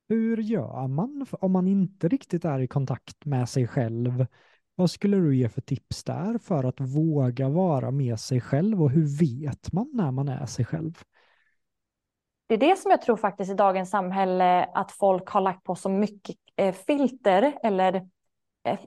Hur 0.09 0.37
gör 0.37 0.87
man 0.87 1.25
om 1.31 1.51
man 1.51 1.67
inte 1.67 2.07
riktigt 2.07 2.45
är 2.45 2.59
i 2.59 2.67
kontakt 2.67 3.25
med 3.25 3.49
sig 3.49 3.67
själv? 3.67 4.25
Vad 4.81 4.91
skulle 4.91 5.17
du 5.17 5.35
ge 5.35 5.49
för 5.49 5.61
tips 5.61 6.03
där 6.03 6.37
för 6.37 6.63
att 6.63 6.79
våga 6.79 7.49
vara 7.49 7.91
med 7.91 8.19
sig 8.19 8.41
själv 8.41 8.83
och 8.83 8.89
hur 8.89 9.19
vet 9.19 9.73
man 9.73 9.91
när 9.93 10.11
man 10.11 10.29
är 10.29 10.45
sig 10.45 10.65
själv? 10.65 10.93
Det 12.47 12.53
är 12.53 12.57
det 12.57 12.75
som 12.77 12.91
jag 12.91 13.01
tror 13.01 13.17
faktiskt 13.17 13.51
i 13.51 13.53
dagens 13.53 13.89
samhälle 13.89 14.63
att 14.63 14.91
folk 14.91 15.29
har 15.29 15.41
lagt 15.41 15.63
på 15.63 15.75
så 15.75 15.89
mycket 15.89 16.35
eh, 16.55 16.75
filter 16.75 17.53
eller 17.63 17.95
eh, 18.63 18.79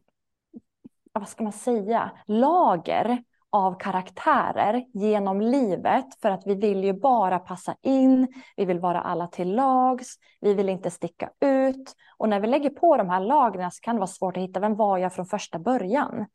vad 1.12 1.28
ska 1.28 1.44
man 1.44 1.52
säga, 1.52 2.12
lager 2.26 3.24
av 3.54 3.75
karaktärer 3.78 4.84
genom 4.92 5.40
livet 5.40 6.20
för 6.23 6.30
att 6.30 6.46
vi 6.46 6.54
vill 6.54 6.84
ju 6.84 6.92
bara 6.92 7.38
passa 7.38 7.76
in, 7.82 8.28
vi 8.56 8.64
vill 8.64 8.78
vara 8.78 9.00
alla 9.00 9.26
till 9.26 9.54
lags, 9.54 10.14
vi 10.40 10.54
vill 10.54 10.68
inte 10.68 10.90
sticka 10.90 11.30
ut 11.40 11.94
och 12.16 12.28
när 12.28 12.40
vi 12.40 12.46
lägger 12.46 12.70
på 12.70 12.96
de 12.96 13.08
här 13.08 13.20
lagren 13.20 13.70
så 13.70 13.80
kan 13.80 13.94
det 13.96 14.00
vara 14.00 14.06
svårt 14.06 14.37
att 14.37 14.42
hitta 14.42 14.61
vem 14.61 14.76
var 14.76 14.99
jag 14.99 15.14
från 15.14 15.26
första 15.26 15.58
början. 15.58 16.26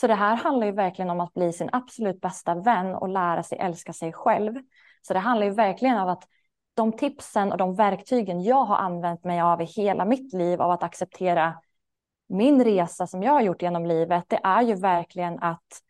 Så 0.00 0.06
det 0.06 0.14
här 0.14 0.36
handlar 0.36 0.66
ju 0.66 0.72
verkligen 0.72 1.10
om 1.10 1.20
att 1.20 1.34
bli 1.34 1.52
sin 1.52 1.68
absolut 1.72 2.20
bästa 2.20 2.54
vän 2.54 2.94
och 2.94 3.08
lära 3.08 3.42
sig 3.42 3.58
älska 3.58 3.92
sig 3.92 4.12
själv. 4.12 4.54
Så 5.02 5.14
det 5.14 5.20
handlar 5.20 5.46
ju 5.46 5.52
verkligen 5.52 5.98
om 5.98 6.08
att 6.08 6.24
de 6.74 6.92
tipsen 6.92 7.52
och 7.52 7.58
de 7.58 7.74
verktygen 7.74 8.42
jag 8.42 8.64
har 8.64 8.76
använt 8.76 9.24
mig 9.24 9.40
av 9.40 9.62
i 9.62 9.64
hela 9.64 10.04
mitt 10.04 10.32
liv 10.32 10.62
av 10.62 10.70
att 10.70 10.82
acceptera 10.82 11.54
min 12.28 12.64
resa 12.64 13.06
som 13.06 13.22
jag 13.22 13.32
har 13.32 13.40
gjort 13.40 13.62
genom 13.62 13.86
livet, 13.86 14.24
det 14.28 14.40
är 14.44 14.62
ju 14.62 14.74
verkligen 14.74 15.38
att 15.38 15.82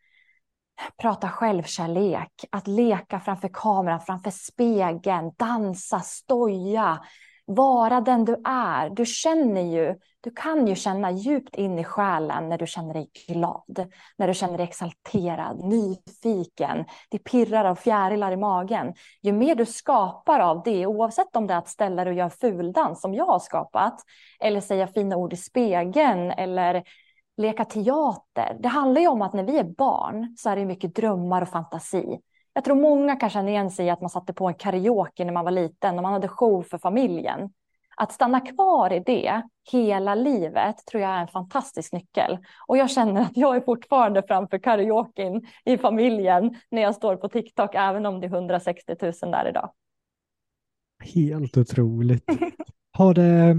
prata 1.01 1.29
självkärlek, 1.29 2.31
att 2.51 2.67
leka 2.67 3.19
framför 3.19 3.49
kameran, 3.53 3.99
framför 3.99 4.31
spegeln, 4.31 5.31
dansa, 5.37 5.99
stoja, 5.99 6.99
vara 7.47 8.01
den 8.01 8.25
du 8.25 8.41
är. 8.45 8.89
Du 8.89 9.05
känner 9.05 9.61
ju, 9.61 9.95
du 10.21 10.31
kan 10.31 10.67
ju 10.67 10.75
känna 10.75 11.11
djupt 11.11 11.55
in 11.55 11.79
i 11.79 11.83
själen 11.83 12.49
när 12.49 12.57
du 12.57 12.67
känner 12.67 12.93
dig 12.93 13.09
glad, 13.27 13.91
när 14.17 14.27
du 14.27 14.33
känner 14.33 14.57
dig 14.57 14.67
exalterad, 14.67 15.59
nyfiken, 15.59 16.85
det 17.09 17.19
pirrar 17.19 17.65
av 17.65 17.75
fjärilar 17.75 18.31
i 18.31 18.37
magen. 18.37 18.93
Ju 19.21 19.31
mer 19.31 19.55
du 19.55 19.65
skapar 19.65 20.39
av 20.39 20.61
det, 20.65 20.85
oavsett 20.85 21.35
om 21.35 21.47
det 21.47 21.53
är 21.53 21.57
att 21.57 21.69
ställa 21.69 22.03
dig 22.03 22.11
och 22.11 22.17
göra 22.17 22.29
fuldans 22.29 23.01
som 23.01 23.13
jag 23.13 23.25
har 23.25 23.39
skapat, 23.39 24.01
eller 24.39 24.61
säga 24.61 24.87
fina 24.87 25.15
ord 25.15 25.33
i 25.33 25.37
spegeln, 25.37 26.31
eller 26.31 26.83
leka 27.37 27.65
teater. 27.65 28.57
Det 28.59 28.67
handlar 28.67 29.01
ju 29.01 29.07
om 29.07 29.21
att 29.21 29.33
när 29.33 29.43
vi 29.43 29.57
är 29.57 29.63
barn 29.63 30.35
så 30.37 30.49
är 30.49 30.55
det 30.55 30.65
mycket 30.65 30.95
drömmar 30.95 31.41
och 31.41 31.49
fantasi. 31.49 32.19
Jag 32.53 32.63
tror 32.63 32.75
många 32.75 33.15
kan 33.15 33.29
känna 33.29 33.49
igen 33.49 33.71
sig 33.71 33.85
i 33.85 33.89
att 33.89 34.01
man 34.01 34.09
satte 34.09 34.33
på 34.33 34.47
en 34.47 34.53
karaoke 34.53 35.25
när 35.25 35.33
man 35.33 35.45
var 35.45 35.51
liten 35.51 35.97
och 35.97 36.03
man 36.03 36.13
hade 36.13 36.27
show 36.27 36.63
för 36.63 36.77
familjen. 36.77 37.49
Att 37.95 38.11
stanna 38.11 38.39
kvar 38.39 38.93
i 38.93 38.99
det 38.99 39.41
hela 39.71 40.15
livet 40.15 40.75
tror 40.85 41.03
jag 41.03 41.11
är 41.11 41.21
en 41.21 41.27
fantastisk 41.27 41.93
nyckel. 41.93 42.37
Och 42.67 42.77
jag 42.77 42.89
känner 42.89 43.21
att 43.21 43.37
jag 43.37 43.55
är 43.55 43.61
fortfarande 43.61 44.23
framför 44.27 44.57
karaoken 44.57 45.41
i 45.65 45.77
familjen 45.77 46.55
när 46.71 46.81
jag 46.81 46.95
står 46.95 47.15
på 47.15 47.29
TikTok, 47.29 47.75
även 47.75 48.05
om 48.05 48.19
det 48.19 48.27
är 48.27 48.33
160 48.33 48.95
000 49.01 49.13
där 49.21 49.49
idag. 49.49 49.71
Helt 51.15 51.57
otroligt. 51.57 52.25
Har 52.91 53.13
det, 53.13 53.55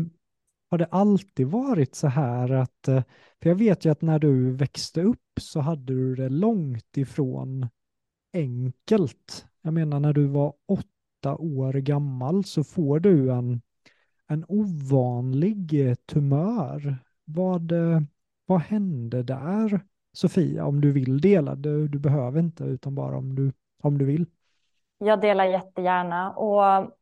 har 0.70 0.78
det 0.78 0.88
alltid 0.90 1.46
varit 1.46 1.94
så 1.94 2.08
här 2.08 2.52
att, 2.52 2.88
eh, 2.88 3.02
för 3.42 3.48
jag 3.48 3.56
vet 3.56 3.84
ju 3.84 3.90
att 3.90 4.02
när 4.02 4.18
du 4.18 4.50
växte 4.50 5.02
upp 5.02 5.40
så 5.40 5.60
hade 5.60 5.84
du 5.84 6.14
det 6.14 6.28
långt 6.28 6.96
ifrån 6.96 7.68
enkelt. 8.32 9.46
Jag 9.62 9.74
menar 9.74 10.00
när 10.00 10.12
du 10.12 10.26
var 10.26 10.54
åtta 10.66 11.36
år 11.36 11.72
gammal 11.72 12.44
så 12.44 12.64
får 12.64 13.00
du 13.00 13.32
en, 13.32 13.60
en 14.26 14.44
ovanlig 14.48 15.88
eh, 15.88 15.94
tumör. 15.94 16.96
Vad, 17.24 17.72
eh, 17.72 18.00
vad 18.46 18.60
hände 18.60 19.22
där, 19.22 19.80
Sofia? 20.12 20.64
Om 20.66 20.80
du 20.80 20.92
vill 20.92 21.20
dela, 21.20 21.54
du, 21.54 21.88
du 21.88 21.98
behöver 21.98 22.40
inte, 22.40 22.64
utan 22.64 22.94
bara 22.94 23.16
om 23.16 23.34
du, 23.34 23.52
om 23.82 23.98
du 23.98 24.04
vill. 24.04 24.26
Jag 24.98 25.20
delar 25.20 25.44
jättegärna. 25.44 26.32
Och 26.32 26.97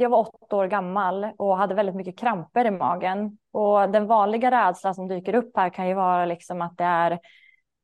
jag 0.00 0.10
var 0.10 0.18
åtta 0.18 0.56
år 0.56 0.66
gammal 0.66 1.26
och 1.38 1.56
hade 1.56 1.74
väldigt 1.74 1.94
mycket 1.94 2.18
kramper 2.18 2.64
i 2.64 2.70
magen. 2.70 3.38
Och 3.52 3.90
den 3.90 4.06
vanliga 4.06 4.50
rädslan 4.50 4.94
som 4.94 5.08
dyker 5.08 5.34
upp 5.34 5.56
här 5.56 5.70
kan 5.70 5.88
ju 5.88 5.94
vara 5.94 6.24
liksom 6.24 6.62
att 6.62 6.78
det 6.78 6.84
är 6.84 7.18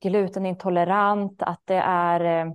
glutenintolerant, 0.03 1.43
att 1.43 1.61
det 1.65 1.83
är... 1.87 2.47
Eh, 2.47 2.53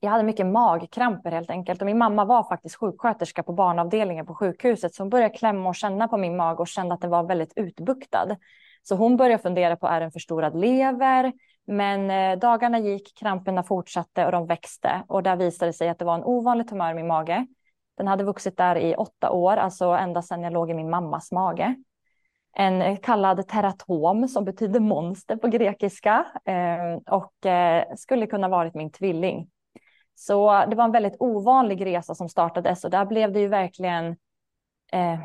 jag 0.00 0.10
hade 0.10 0.24
mycket 0.24 0.46
magkramper 0.46 1.30
helt 1.30 1.50
enkelt. 1.50 1.80
Och 1.80 1.86
min 1.86 1.98
mamma 1.98 2.24
var 2.24 2.48
faktiskt 2.48 2.76
sjuksköterska 2.76 3.42
på 3.42 3.52
barnavdelningen 3.52 4.26
på 4.26 4.34
sjukhuset. 4.34 4.94
Så 4.94 5.02
hon 5.02 5.10
började 5.10 5.34
klämma 5.34 5.68
och 5.68 5.74
känna 5.74 6.08
på 6.08 6.16
min 6.16 6.36
mage 6.36 6.58
och 6.58 6.68
kände 6.68 6.94
att 6.94 7.00
den 7.00 7.10
var 7.10 7.22
väldigt 7.24 7.52
utbuktad. 7.56 8.36
Så 8.82 8.94
hon 8.94 9.16
började 9.16 9.42
fundera 9.42 9.76
på, 9.76 9.86
är 9.86 10.00
det 10.00 10.06
en 10.06 10.12
förstorad 10.12 10.60
lever? 10.60 11.32
Men 11.66 12.10
eh, 12.10 12.38
dagarna 12.38 12.78
gick, 12.78 13.18
kramperna 13.18 13.62
fortsatte 13.62 14.26
och 14.26 14.32
de 14.32 14.46
växte. 14.46 15.02
Och 15.08 15.22
där 15.22 15.36
visade 15.36 15.68
det 15.68 15.72
sig 15.72 15.88
att 15.88 15.98
det 15.98 16.04
var 16.04 16.14
en 16.14 16.24
ovanlig 16.24 16.68
tumör 16.68 16.90
i 16.90 16.94
min 16.94 17.06
mage. 17.06 17.46
Den 17.96 18.08
hade 18.08 18.24
vuxit 18.24 18.56
där 18.56 18.76
i 18.76 18.94
åtta 18.94 19.30
år, 19.30 19.56
alltså 19.56 19.84
ända 19.84 20.22
sedan 20.22 20.42
jag 20.42 20.52
låg 20.52 20.70
i 20.70 20.74
min 20.74 20.90
mammas 20.90 21.32
mage. 21.32 21.76
En 22.56 22.96
kallad 22.96 23.48
teratom 23.48 24.28
som 24.28 24.44
betyder 24.44 24.80
monster 24.80 25.36
på 25.36 25.48
grekiska 25.48 26.26
ehm, 26.44 26.98
och 26.98 27.46
eh, 27.46 27.84
skulle 27.96 28.26
kunna 28.26 28.48
varit 28.48 28.74
min 28.74 28.90
tvilling. 28.90 29.50
Så 30.14 30.64
det 30.66 30.76
var 30.76 30.84
en 30.84 30.92
väldigt 30.92 31.16
ovanlig 31.18 31.86
resa 31.86 32.14
som 32.14 32.28
startades 32.28 32.84
och 32.84 32.90
där 32.90 33.04
blev 33.04 33.32
det 33.32 33.40
ju 33.40 33.48
verkligen 33.48 34.06
eh, 34.92 35.20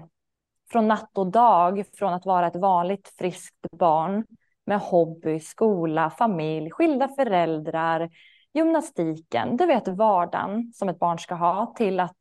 från 0.71 0.87
natt 0.87 1.17
och 1.17 1.31
dag 1.31 1.83
från 1.93 2.13
att 2.13 2.25
vara 2.25 2.47
ett 2.47 2.55
vanligt 2.55 3.13
friskt 3.17 3.65
barn 3.71 4.25
med 4.65 4.79
hobby, 4.79 5.39
skola, 5.39 6.09
familj, 6.09 6.71
skilda 6.71 7.07
föräldrar, 7.07 8.09
gymnastiken, 8.53 9.57
du 9.57 9.65
vet 9.65 9.87
vardagen 9.87 10.71
som 10.73 10.89
ett 10.89 10.99
barn 10.99 11.19
ska 11.19 11.35
ha 11.35 11.73
till 11.77 11.99
att 11.99 12.17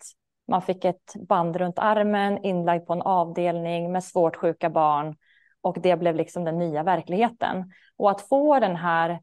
man 0.51 0.63
fick 0.63 0.85
ett 0.85 1.15
band 1.29 1.57
runt 1.57 1.79
armen 1.79 2.45
inlagd 2.45 2.87
på 2.87 2.93
en 2.93 3.03
avdelning 3.03 3.93
med 3.93 4.05
svårt 4.05 4.37
sjuka 4.37 4.71
barn 4.71 5.17
och 5.61 5.81
det 5.81 5.97
blev 5.97 6.15
liksom 6.15 6.45
den 6.45 6.59
nya 6.59 6.83
verkligheten. 6.83 7.73
Och 7.97 8.11
att 8.11 8.29
få 8.29 8.61
den 8.61 8.77
här 8.77 9.21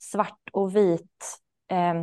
svart 0.00 0.40
och 0.52 0.76
vit 0.76 1.40
eh, 1.68 2.02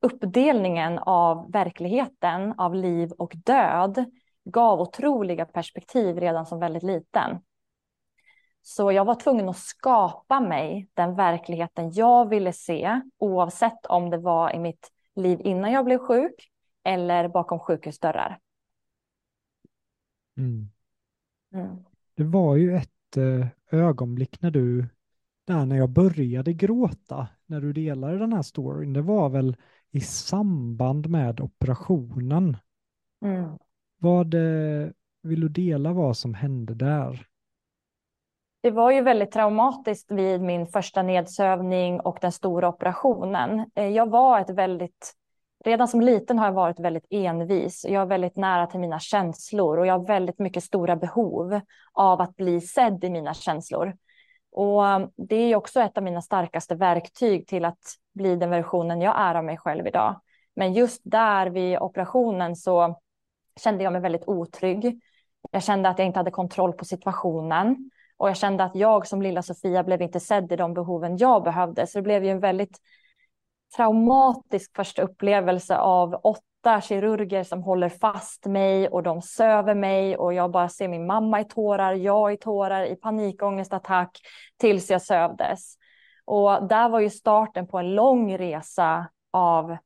uppdelningen 0.00 0.98
av 0.98 1.52
verkligheten, 1.52 2.54
av 2.58 2.74
liv 2.74 3.12
och 3.12 3.32
död 3.36 4.04
gav 4.44 4.80
otroliga 4.80 5.44
perspektiv 5.44 6.18
redan 6.18 6.46
som 6.46 6.60
väldigt 6.60 6.82
liten. 6.82 7.38
Så 8.62 8.92
jag 8.92 9.04
var 9.04 9.14
tvungen 9.14 9.48
att 9.48 9.58
skapa 9.58 10.40
mig 10.40 10.88
den 10.94 11.14
verkligheten 11.14 11.92
jag 11.92 12.28
ville 12.28 12.52
se, 12.52 13.00
oavsett 13.18 13.86
om 13.86 14.10
det 14.10 14.18
var 14.18 14.54
i 14.54 14.58
mitt 14.58 14.90
liv 15.14 15.40
innan 15.44 15.72
jag 15.72 15.84
blev 15.84 15.98
sjuk 15.98 16.50
eller 16.88 17.28
bakom 17.28 17.58
sjukhusdörrar. 17.58 18.38
Mm. 20.36 20.68
Mm. 21.54 21.76
Det 22.14 22.24
var 22.24 22.56
ju 22.56 22.76
ett 22.76 23.16
eh, 23.16 23.46
ögonblick 23.70 24.42
när 24.42 24.50
du, 24.50 24.88
där 25.44 25.66
när 25.66 25.76
jag 25.76 25.90
började 25.90 26.52
gråta, 26.52 27.28
när 27.46 27.60
du 27.60 27.72
delade 27.72 28.18
den 28.18 28.32
här 28.32 28.42
storyn, 28.42 28.92
det 28.92 29.02
var 29.02 29.28
väl 29.28 29.56
i 29.90 30.00
samband 30.00 31.08
med 31.08 31.40
operationen. 31.40 32.56
Mm. 33.24 33.58
Vad 33.98 34.34
eh, 34.34 34.88
vill 35.22 35.40
du 35.40 35.48
dela 35.48 35.92
vad 35.92 36.16
som 36.16 36.34
hände 36.34 36.74
där? 36.74 37.26
Det 38.60 38.70
var 38.70 38.90
ju 38.90 39.02
väldigt 39.02 39.32
traumatiskt 39.32 40.10
vid 40.10 40.40
min 40.40 40.66
första 40.66 41.02
nedsövning 41.02 42.00
och 42.00 42.18
den 42.20 42.32
stora 42.32 42.68
operationen. 42.68 43.70
Eh, 43.74 43.88
jag 43.88 44.10
var 44.10 44.40
ett 44.40 44.50
väldigt, 44.50 45.14
redan 45.64 45.88
som 45.88 46.00
liten 46.00 46.38
har 46.38 46.46
jag 46.46 46.52
varit 46.52 46.80
väldigt 46.80 47.06
envis. 47.10 47.84
Jag 47.88 48.02
är 48.02 48.06
väldigt 48.06 48.36
nära 48.36 48.66
till 48.66 48.80
mina 48.80 49.00
känslor 49.00 49.78
och 49.78 49.86
jag 49.86 49.98
har 49.98 50.06
väldigt 50.06 50.38
mycket 50.38 50.64
stora 50.64 50.96
behov 50.96 51.60
av 51.92 52.20
att 52.20 52.36
bli 52.36 52.60
sedd 52.60 53.04
i 53.04 53.10
mina 53.10 53.34
känslor. 53.34 53.96
Och 54.52 54.88
eh, 54.88 55.06
det 55.16 55.36
är 55.36 55.56
också 55.56 55.80
ett 55.80 55.96
av 55.96 56.04
mina 56.04 56.22
starkaste 56.22 56.74
verktyg 56.74 57.46
till 57.46 57.64
att 57.64 57.94
bli 58.14 58.36
den 58.36 58.50
versionen 58.50 59.00
jag 59.00 59.20
är 59.20 59.34
av 59.34 59.44
mig 59.44 59.56
själv 59.56 59.86
idag. 59.86 60.20
Men 60.56 60.72
just 60.72 61.00
där 61.04 61.46
vid 61.46 61.78
operationen 61.78 62.56
så 62.56 62.98
kände 63.60 63.84
jag 63.84 63.92
mig 63.92 64.02
väldigt 64.02 64.28
otrygg. 64.28 65.00
Jag 65.50 65.62
kände 65.62 65.88
att 65.88 65.98
jag 65.98 66.06
inte 66.06 66.18
hade 66.18 66.30
kontroll 66.30 66.72
på 66.72 66.84
situationen 66.84 67.90
och 68.16 68.28
jag 68.28 68.36
kände 68.36 68.64
att 68.64 68.74
jag 68.74 69.06
som 69.06 69.22
lilla 69.22 69.42
Sofia 69.42 69.84
blev 69.84 70.02
inte 70.02 70.20
sedd 70.20 70.52
i 70.52 70.56
de 70.56 70.74
behoven 70.74 71.16
jag 71.16 71.42
behövde. 71.42 71.86
Så 71.86 71.98
det 71.98 72.02
blev 72.02 72.24
ju 72.24 72.30
en 72.30 72.40
väldigt 72.40 72.78
traumatisk 73.76 74.76
första 74.76 75.02
upplevelse 75.02 75.76
av 75.76 76.14
åtta 76.14 76.80
kirurger 76.80 77.44
som 77.44 77.62
håller 77.62 77.88
fast 77.88 78.46
mig 78.46 78.88
och 78.88 79.02
de 79.02 79.22
söver 79.22 79.74
mig 79.74 80.16
och 80.16 80.34
jag 80.34 80.50
bara 80.50 80.68
ser 80.68 80.88
min 80.88 81.06
mamma 81.06 81.40
i 81.40 81.44
tårar, 81.44 81.94
jag 81.94 82.32
i 82.32 82.36
tårar, 82.36 82.84
i 82.84 82.96
panikångestattack 82.96 84.20
tills 84.56 84.90
jag 84.90 85.02
sövdes. 85.02 85.74
Och 86.24 86.68
där 86.68 86.88
var 86.88 87.00
ju 87.00 87.10
starten 87.10 87.66
på 87.66 87.78
en 87.78 87.94
lång 87.94 88.38
resa 88.38 89.08
av 89.30 89.76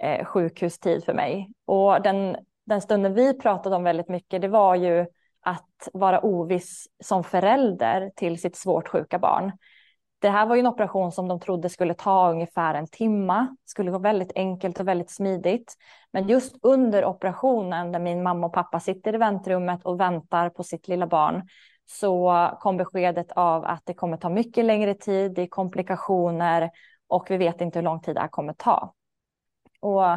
eh, 0.00 0.24
sjukhustid 0.24 1.04
för 1.04 1.14
mig. 1.14 1.50
Och 1.64 2.02
den, 2.02 2.36
den 2.64 2.80
stunden 2.80 3.14
vi 3.14 3.38
pratade 3.38 3.76
om 3.76 3.84
väldigt 3.84 4.08
mycket, 4.08 4.42
det 4.42 4.48
var 4.48 4.74
ju 4.74 5.06
att 5.40 5.88
vara 5.92 6.20
oviss 6.20 6.88
som 7.02 7.24
förälder 7.24 8.10
till 8.16 8.40
sitt 8.40 8.56
svårt 8.56 8.88
sjuka 8.88 9.18
barn. 9.18 9.52
Det 10.20 10.30
här 10.30 10.46
var 10.46 10.54
ju 10.54 10.60
en 10.60 10.66
operation 10.66 11.12
som 11.12 11.28
de 11.28 11.40
trodde 11.40 11.68
skulle 11.68 11.94
ta 11.94 12.30
ungefär 12.30 12.74
en 12.74 12.86
timma, 12.86 13.56
skulle 13.64 13.90
gå 13.90 13.98
väldigt 13.98 14.32
enkelt 14.34 14.80
och 14.80 14.88
väldigt 14.88 15.10
smidigt. 15.10 15.74
Men 16.12 16.28
just 16.28 16.56
under 16.62 17.04
operationen, 17.04 17.92
där 17.92 18.00
min 18.00 18.22
mamma 18.22 18.46
och 18.46 18.52
pappa 18.52 18.80
sitter 18.80 19.14
i 19.14 19.18
väntrummet 19.18 19.84
och 19.84 20.00
väntar 20.00 20.50
på 20.50 20.62
sitt 20.62 20.88
lilla 20.88 21.06
barn, 21.06 21.48
så 21.86 22.48
kom 22.60 22.76
beskedet 22.76 23.32
av 23.32 23.64
att 23.64 23.82
det 23.84 23.94
kommer 23.94 24.16
ta 24.16 24.28
mycket 24.28 24.64
längre 24.64 24.94
tid, 24.94 25.34
det 25.34 25.42
är 25.42 25.46
komplikationer 25.46 26.70
och 27.08 27.30
vi 27.30 27.36
vet 27.36 27.60
inte 27.60 27.78
hur 27.78 27.84
lång 27.84 28.00
tid 28.00 28.14
det 28.14 28.20
här 28.20 28.28
kommer 28.28 28.52
ta. 28.52 28.94
Och 29.80 30.12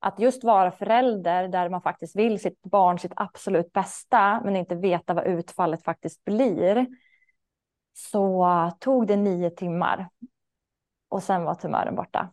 att 0.00 0.18
just 0.18 0.44
vara 0.44 0.70
förälder 0.70 1.48
där 1.48 1.68
man 1.68 1.82
faktiskt 1.82 2.16
vill 2.16 2.40
sitt 2.40 2.62
barn 2.62 2.98
sitt 2.98 3.12
absolut 3.16 3.72
bästa 3.72 4.40
men 4.44 4.56
inte 4.56 4.74
veta 4.74 5.14
vad 5.14 5.26
utfallet 5.26 5.84
faktiskt 5.84 6.24
blir. 6.24 6.86
Så 7.98 8.72
tog 8.80 9.06
det 9.06 9.16
nio 9.16 9.50
timmar 9.50 10.08
och 11.08 11.22
sen 11.22 11.44
var 11.44 11.54
tumören 11.54 11.94
borta. 11.94 12.32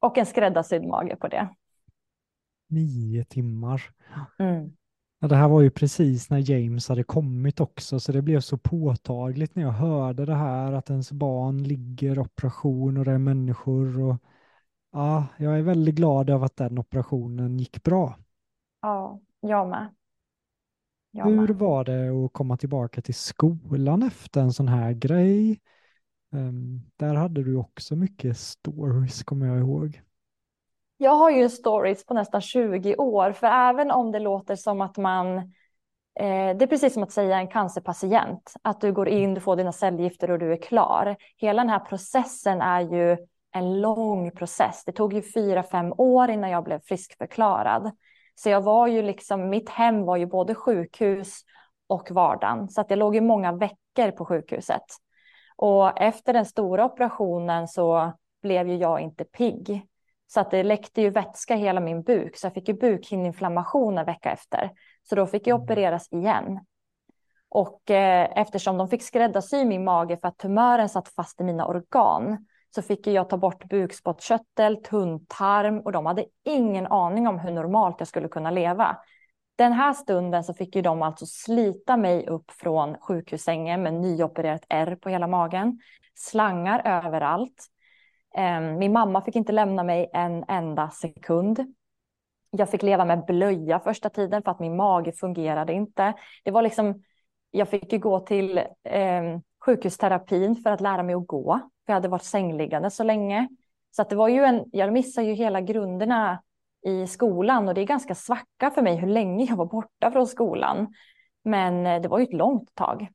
Och 0.00 0.18
en 0.18 0.26
skräddarsydd 0.26 0.84
mage 0.84 1.16
på 1.16 1.28
det. 1.28 1.48
Nio 2.68 3.24
timmar. 3.24 3.82
Mm. 4.38 4.76
Ja, 5.18 5.28
det 5.28 5.36
här 5.36 5.48
var 5.48 5.60
ju 5.60 5.70
precis 5.70 6.30
när 6.30 6.50
James 6.50 6.88
hade 6.88 7.04
kommit 7.04 7.60
också, 7.60 8.00
så 8.00 8.12
det 8.12 8.22
blev 8.22 8.40
så 8.40 8.58
påtagligt 8.58 9.54
när 9.54 9.62
jag 9.62 9.72
hörde 9.72 10.26
det 10.26 10.34
här 10.34 10.72
att 10.72 10.90
ens 10.90 11.12
barn 11.12 11.62
ligger 11.62 12.18
operation 12.18 12.96
och 12.96 13.04
det 13.04 13.12
är 13.12 13.18
människor 13.18 14.00
och 14.00 14.16
Ja, 14.94 15.26
jag 15.36 15.58
är 15.58 15.62
väldigt 15.62 15.94
glad 15.94 16.30
över 16.30 16.46
att 16.46 16.56
den 16.56 16.78
operationen 16.78 17.58
gick 17.58 17.82
bra. 17.82 18.18
Ja, 18.80 19.20
jag 19.40 19.68
med. 19.68 19.94
Jag 21.16 21.24
Hur 21.24 21.48
var 21.48 21.84
det 21.84 22.08
att 22.08 22.32
komma 22.32 22.56
tillbaka 22.56 23.02
till 23.02 23.14
skolan 23.14 24.02
efter 24.02 24.40
en 24.40 24.52
sån 24.52 24.68
här 24.68 24.92
grej? 24.92 25.60
Um, 26.32 26.82
där 26.96 27.14
hade 27.14 27.42
du 27.42 27.56
också 27.56 27.96
mycket 27.96 28.36
stories, 28.36 29.22
kommer 29.22 29.46
jag 29.46 29.58
ihåg. 29.58 30.02
Jag 30.96 31.16
har 31.16 31.30
ju 31.30 31.48
stories 31.48 32.06
på 32.06 32.14
nästan 32.14 32.40
20 32.40 32.96
år, 32.96 33.32
för 33.32 33.46
även 33.46 33.90
om 33.90 34.12
det 34.12 34.18
låter 34.18 34.56
som 34.56 34.80
att 34.80 34.96
man 34.96 35.36
eh, 35.36 36.56
det 36.56 36.62
är 36.62 36.66
precis 36.66 36.94
som 36.94 37.02
att 37.02 37.12
säga 37.12 37.38
en 37.38 37.48
cancerpatient, 37.48 38.54
att 38.62 38.80
du 38.80 38.92
går 38.92 39.08
in, 39.08 39.34
du 39.34 39.40
får 39.40 39.56
dina 39.56 39.72
cellgifter 39.72 40.30
och 40.30 40.38
du 40.38 40.52
är 40.52 40.62
klar. 40.62 41.16
Hela 41.36 41.62
den 41.62 41.70
här 41.70 41.78
processen 41.80 42.60
är 42.60 42.80
ju 42.80 43.16
en 43.52 43.80
lång 43.80 44.30
process. 44.30 44.82
Det 44.86 44.92
tog 44.92 45.12
ju 45.12 45.22
fyra, 45.22 45.62
fem 45.62 45.92
år 45.98 46.30
innan 46.30 46.50
jag 46.50 46.64
blev 46.64 46.80
friskförklarad. 46.80 47.90
Så 48.34 48.48
jag 48.48 48.60
var 48.60 48.86
ju 48.86 49.02
liksom, 49.02 49.48
mitt 49.48 49.68
hem 49.68 50.04
var 50.04 50.16
ju 50.16 50.26
både 50.26 50.54
sjukhus 50.54 51.40
och 51.86 52.10
vardagen. 52.10 52.68
Så 52.68 52.80
att 52.80 52.90
jag 52.90 52.98
låg 52.98 53.14
ju 53.14 53.20
många 53.20 53.52
veckor 53.52 54.10
på 54.10 54.24
sjukhuset. 54.24 54.82
Och 55.56 56.00
efter 56.00 56.32
den 56.32 56.46
stora 56.46 56.84
operationen 56.84 57.68
så 57.68 58.12
blev 58.42 58.68
ju 58.68 58.76
jag 58.76 59.00
inte 59.00 59.24
pigg. 59.24 59.86
Så 60.26 60.40
att 60.40 60.50
det 60.50 60.62
läckte 60.62 61.02
ju 61.02 61.10
vätska 61.10 61.54
hela 61.54 61.80
min 61.80 62.02
buk. 62.02 62.36
Så 62.36 62.46
jag 62.46 62.54
fick 62.54 62.68
ju 62.68 62.74
bukhinneinflammation 62.74 63.98
en 63.98 64.06
vecka 64.06 64.30
efter. 64.30 64.70
Så 65.02 65.14
då 65.14 65.26
fick 65.26 65.46
jag 65.46 65.54
mm. 65.54 65.64
opereras 65.64 66.12
igen. 66.12 66.60
Och 67.48 67.90
eh, 67.90 68.28
eftersom 68.36 68.78
de 68.78 68.88
fick 68.88 69.02
skräddarsy 69.02 69.64
min 69.64 69.84
mage 69.84 70.16
för 70.16 70.28
att 70.28 70.38
tumören 70.38 70.88
satt 70.88 71.08
fast 71.08 71.40
i 71.40 71.44
mina 71.44 71.66
organ 71.66 72.46
så 72.74 72.82
fick 72.82 73.06
jag 73.06 73.28
ta 73.28 73.36
bort 73.36 73.64
bukspottkörtel, 73.64 74.82
tunntarm 74.82 75.80
och 75.80 75.92
de 75.92 76.06
hade 76.06 76.24
ingen 76.44 76.86
aning 76.86 77.28
om 77.28 77.38
hur 77.38 77.50
normalt 77.50 77.96
jag 77.98 78.08
skulle 78.08 78.28
kunna 78.28 78.50
leva. 78.50 78.96
Den 79.56 79.72
här 79.72 79.92
stunden 79.92 80.44
så 80.44 80.54
fick 80.54 80.76
ju 80.76 80.82
de 80.82 81.02
alltså 81.02 81.26
slita 81.26 81.96
mig 81.96 82.26
upp 82.26 82.50
från 82.50 82.96
sjukhussängen 83.00 83.82
med 83.82 83.94
nyopererat 83.94 84.64
R 84.68 84.98
på 85.02 85.08
hela 85.08 85.26
magen, 85.26 85.80
slangar 86.14 86.82
överallt. 86.84 87.66
Ehm, 88.34 88.78
min 88.78 88.92
mamma 88.92 89.22
fick 89.22 89.36
inte 89.36 89.52
lämna 89.52 89.82
mig 89.82 90.10
en 90.12 90.44
enda 90.48 90.90
sekund. 90.90 91.74
Jag 92.50 92.70
fick 92.70 92.82
leva 92.82 93.04
med 93.04 93.24
blöja 93.24 93.80
första 93.80 94.10
tiden 94.10 94.42
för 94.42 94.50
att 94.50 94.60
min 94.60 94.76
mage 94.76 95.12
fungerade 95.12 95.72
inte. 95.72 96.14
Det 96.44 96.50
var 96.50 96.62
liksom, 96.62 97.02
jag 97.50 97.68
fick 97.68 97.92
ju 97.92 97.98
gå 97.98 98.20
till 98.20 98.58
eh, 98.84 99.38
sjukhusterapin 99.66 100.56
för 100.56 100.70
att 100.70 100.80
lära 100.80 101.02
mig 101.02 101.14
att 101.14 101.26
gå. 101.26 101.60
För 101.86 101.92
jag 101.92 101.94
hade 101.94 102.08
varit 102.08 102.24
sängliggande 102.24 102.90
så 102.90 103.02
länge. 103.02 103.48
Så 103.90 104.02
att 104.02 104.10
det 104.10 104.16
var 104.16 104.28
ju 104.28 104.44
en, 104.44 104.64
jag 104.72 104.92
missade 104.92 105.26
ju 105.26 105.32
hela 105.32 105.60
grunderna 105.60 106.42
i 106.86 107.06
skolan 107.06 107.68
och 107.68 107.74
det 107.74 107.80
är 107.80 107.86
ganska 107.86 108.14
svacka 108.14 108.70
för 108.70 108.82
mig 108.82 108.96
hur 108.96 109.08
länge 109.08 109.44
jag 109.44 109.56
var 109.56 109.66
borta 109.66 110.10
från 110.10 110.26
skolan. 110.26 110.94
Men 111.44 111.86
eh, 111.86 112.02
det 112.02 112.08
var 112.08 112.18
ju 112.18 112.24
ett 112.24 112.32
långt 112.32 112.74
tag. 112.74 113.08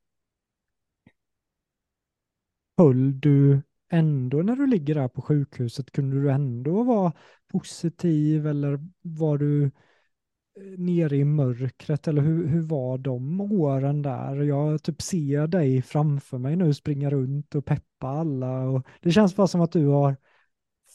Höll 2.77 3.19
du 3.19 3.61
ändå 3.91 4.37
när 4.37 4.55
du 4.55 4.67
ligger 4.67 4.95
där 4.95 5.07
på 5.07 5.21
sjukhuset, 5.21 5.91
kunde 5.91 6.21
du 6.21 6.31
ändå 6.31 6.83
vara 6.83 7.13
positiv 7.51 8.47
eller 8.47 8.79
var 9.01 9.37
du 9.37 9.71
nere 10.77 11.15
i 11.15 11.25
mörkret 11.25 12.07
eller 12.07 12.21
hur, 12.21 12.47
hur 12.47 12.61
var 12.61 12.97
de 12.97 13.41
åren 13.41 14.01
där? 14.01 14.35
Jag 14.35 14.83
typ 14.83 15.01
ser 15.01 15.47
dig 15.47 15.81
framför 15.81 16.37
mig 16.37 16.55
nu 16.55 16.73
springa 16.73 17.09
runt 17.09 17.55
och 17.55 17.65
peppa 17.65 18.07
alla 18.07 18.59
och 18.59 18.87
det 19.01 19.11
känns 19.11 19.35
bara 19.35 19.47
som 19.47 19.61
att 19.61 19.71
du 19.71 19.87
har 19.87 20.15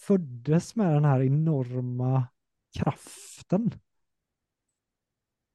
föddes 0.07 0.77
med 0.77 0.94
den 0.94 1.05
här 1.05 1.22
enorma 1.22 2.27
kraften. 2.79 3.70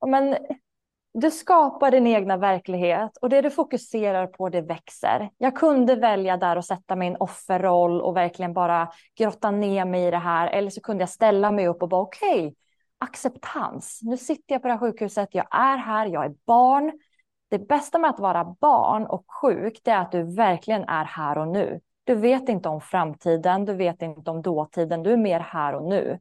Men 0.07 0.37
du 1.13 1.31
skapar 1.31 1.91
din 1.91 2.07
egna 2.07 2.37
verklighet 2.37 3.17
och 3.21 3.29
det 3.29 3.41
du 3.41 3.49
fokuserar 3.49 4.27
på 4.27 4.49
det 4.49 4.61
växer. 4.61 5.29
Jag 5.37 5.55
kunde 5.55 5.95
välja 5.95 6.37
där 6.37 6.55
och 6.55 6.65
sätta 6.65 6.95
min 6.95 7.15
offerroll 7.19 8.01
och 8.01 8.15
verkligen 8.15 8.53
bara 8.53 8.91
grotta 9.15 9.51
ner 9.51 9.85
mig 9.85 10.07
i 10.07 10.11
det 10.11 10.17
här 10.17 10.47
eller 10.47 10.69
så 10.69 10.81
kunde 10.81 11.01
jag 11.01 11.09
ställa 11.09 11.51
mig 11.51 11.67
upp 11.67 11.81
och 11.81 11.89
bara 11.89 12.01
okej, 12.01 12.39
okay, 12.39 12.53
acceptans. 12.99 13.99
Nu 14.01 14.17
sitter 14.17 14.55
jag 14.55 14.61
på 14.61 14.67
det 14.67 14.73
här 14.73 14.79
sjukhuset, 14.79 15.29
jag 15.31 15.47
är 15.51 15.77
här, 15.77 16.05
jag 16.05 16.25
är 16.25 16.35
barn. 16.45 16.91
Det 17.49 17.59
bästa 17.59 17.97
med 17.97 18.09
att 18.09 18.19
vara 18.19 18.55
barn 18.59 19.05
och 19.05 19.25
sjuk, 19.41 19.79
det 19.83 19.91
är 19.91 20.01
att 20.01 20.11
du 20.11 20.35
verkligen 20.35 20.83
är 20.83 21.05
här 21.05 21.37
och 21.37 21.47
nu. 21.47 21.79
Du 22.03 22.15
vet 22.15 22.49
inte 22.49 22.69
om 22.69 22.81
framtiden, 22.81 23.65
du 23.65 23.73
vet 23.73 24.01
inte 24.01 24.31
om 24.31 24.41
dåtiden, 24.41 25.03
du 25.03 25.13
är 25.13 25.17
mer 25.17 25.39
här 25.39 25.75
och 25.75 25.83
nu. 25.83 26.19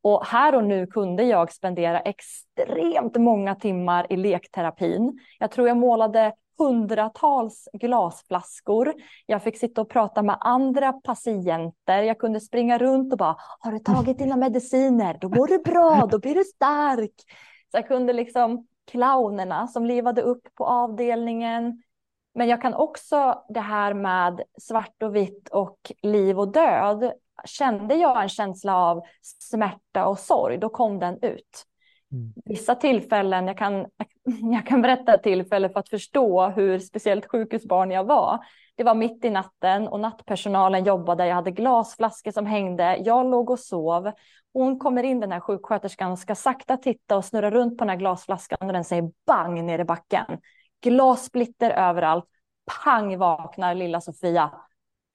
Och 0.00 0.26
här 0.26 0.54
och 0.54 0.64
nu 0.64 0.86
kunde 0.86 1.22
jag 1.22 1.52
spendera 1.52 2.00
extremt 2.00 3.16
många 3.16 3.54
timmar 3.54 4.12
i 4.12 4.16
lekterapin. 4.16 5.18
Jag 5.38 5.50
tror 5.50 5.68
jag 5.68 5.76
målade 5.76 6.32
hundratals 6.58 7.68
glasflaskor. 7.72 8.94
Jag 9.26 9.42
fick 9.42 9.58
sitta 9.58 9.80
och 9.80 9.90
prata 9.90 10.22
med 10.22 10.36
andra 10.40 10.92
patienter. 10.92 12.02
Jag 12.02 12.18
kunde 12.18 12.40
springa 12.40 12.78
runt 12.78 13.12
och 13.12 13.18
bara, 13.18 13.36
har 13.60 13.72
du 13.72 13.78
tagit 13.78 14.18
dina 14.18 14.36
mediciner? 14.36 15.18
Då 15.20 15.28
går 15.28 15.46
det 15.46 15.58
bra, 15.58 16.08
då 16.10 16.18
blir 16.18 16.34
du 16.34 16.44
stark. 16.44 17.14
Så 17.70 17.76
jag 17.76 17.88
kunde 17.88 18.12
liksom 18.12 18.66
clownerna 18.90 19.66
som 19.66 19.86
levade 19.86 20.22
upp 20.22 20.54
på 20.54 20.66
avdelningen. 20.66 21.82
Men 22.34 22.48
jag 22.48 22.62
kan 22.62 22.74
också 22.74 23.44
det 23.48 23.60
här 23.60 23.94
med 23.94 24.42
svart 24.60 25.02
och 25.02 25.16
vitt 25.16 25.48
och 25.48 25.92
liv 26.02 26.38
och 26.38 26.52
död. 26.52 27.12
Kände 27.44 27.94
jag 27.94 28.22
en 28.22 28.28
känsla 28.28 28.76
av 28.76 29.02
smärta 29.22 30.06
och 30.06 30.18
sorg, 30.18 30.58
då 30.58 30.68
kom 30.68 30.98
den 30.98 31.18
ut. 31.22 31.64
Mm. 32.12 32.32
Vissa 32.44 32.74
tillfällen, 32.74 33.46
jag 33.46 33.58
kan, 33.58 33.86
jag 34.52 34.66
kan 34.66 34.82
berätta 34.82 35.14
ett 35.14 35.22
tillfälle 35.22 35.68
för 35.68 35.80
att 35.80 35.88
förstå 35.88 36.48
hur 36.48 36.78
speciellt 36.78 37.26
sjukhusbarn 37.26 37.90
jag 37.90 38.04
var. 38.04 38.38
Det 38.74 38.84
var 38.84 38.94
mitt 38.94 39.24
i 39.24 39.30
natten 39.30 39.88
och 39.88 40.00
nattpersonalen 40.00 40.84
jobbade. 40.84 41.26
Jag 41.26 41.34
hade 41.34 41.50
glasflaskor 41.50 42.30
som 42.30 42.46
hängde. 42.46 42.96
Jag 42.96 43.30
låg 43.30 43.50
och 43.50 43.58
sov. 43.58 44.12
Hon 44.52 44.78
kommer 44.78 45.02
in, 45.02 45.20
den 45.20 45.32
här 45.32 45.40
sjuksköterskan, 45.40 46.16
ska 46.16 46.34
sakta 46.34 46.76
titta 46.76 47.16
och 47.16 47.24
snurra 47.24 47.50
runt 47.50 47.78
på 47.78 47.84
den 47.84 47.90
här 47.90 47.96
glasflaskan 47.96 48.58
och 48.60 48.72
den 48.72 48.84
säger 48.84 49.10
bang 49.26 49.64
ner 49.64 49.78
i 49.78 49.84
backen. 49.84 50.26
Glassplitter 50.82 51.70
överallt. 51.70 52.24
Pang 52.84 53.18
vaknar 53.18 53.74
lilla 53.74 54.00
Sofia. 54.00 54.50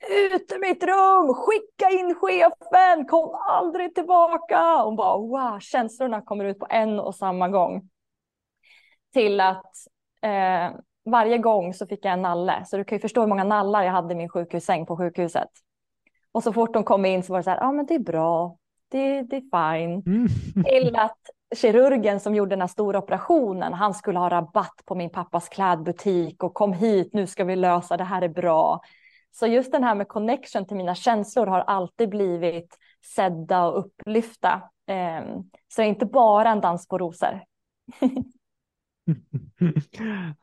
Ut 0.09 0.51
ur 0.51 0.59
mitt 0.59 0.83
rum! 0.83 1.33
Skicka 1.33 1.89
in 1.89 2.15
chefen! 2.15 3.05
Kom 3.05 3.35
aldrig 3.49 3.95
tillbaka! 3.95 4.81
Hon 4.83 4.95
bara 4.95 5.17
wow, 5.17 5.59
känslorna 5.59 6.21
kommer 6.21 6.45
ut 6.45 6.59
på 6.59 6.67
en 6.69 6.99
och 6.99 7.15
samma 7.15 7.49
gång. 7.49 7.89
Till 9.13 9.39
att 9.39 9.71
eh, 10.21 10.71
varje 11.05 11.37
gång 11.37 11.73
så 11.73 11.87
fick 11.87 12.05
jag 12.05 12.13
en 12.13 12.21
nalle. 12.21 12.65
Så 12.65 12.77
du 12.77 12.83
kan 12.83 12.95
ju 12.95 12.99
förstå 12.99 13.21
hur 13.21 13.27
många 13.27 13.43
nallar 13.43 13.83
jag 13.83 13.91
hade 13.91 14.13
i 14.13 14.17
min 14.17 14.29
sjukhussäng 14.29 14.85
på 14.85 14.97
sjukhuset. 14.97 15.49
Och 16.31 16.43
så 16.43 16.53
fort 16.53 16.73
de 16.73 16.83
kom 16.83 17.05
in 17.05 17.23
så 17.23 17.33
var 17.33 17.39
det 17.39 17.43
så 17.43 17.49
här, 17.49 17.57
ja 17.57 17.67
ah, 17.67 17.71
men 17.71 17.85
det 17.85 17.95
är 17.95 17.99
bra, 17.99 18.57
det, 18.91 19.21
det 19.21 19.35
är 19.35 19.41
fine. 19.41 20.03
Mm. 20.05 20.27
Till 20.63 20.95
att 20.95 21.19
kirurgen 21.55 22.19
som 22.19 22.35
gjorde 22.35 22.49
den 22.49 22.61
här 22.61 22.67
stora 22.67 22.99
operationen, 22.99 23.73
han 23.73 23.93
skulle 23.93 24.19
ha 24.19 24.29
rabatt 24.29 24.81
på 24.85 24.95
min 24.95 25.09
pappas 25.09 25.49
klädbutik 25.49 26.43
och 26.43 26.53
kom 26.53 26.73
hit, 26.73 27.13
nu 27.13 27.27
ska 27.27 27.43
vi 27.43 27.55
lösa 27.55 27.97
det 27.97 28.03
här 28.03 28.21
är 28.21 28.29
bra. 28.29 28.81
Så 29.35 29.47
just 29.47 29.71
den 29.71 29.83
här 29.83 29.95
med 29.95 30.07
connection 30.07 30.65
till 30.65 30.77
mina 30.77 30.95
känslor 30.95 31.45
har 31.45 31.59
alltid 31.59 32.09
blivit 32.09 32.77
sedda 33.15 33.65
och 33.65 33.79
upplyfta. 33.79 34.61
Ehm, 34.87 35.43
så 35.67 35.81
det 35.81 35.87
är 35.87 35.89
inte 35.89 36.05
bara 36.05 36.51
en 36.51 36.61
dans 36.61 36.87
på 36.87 36.97
rosor. 36.97 37.41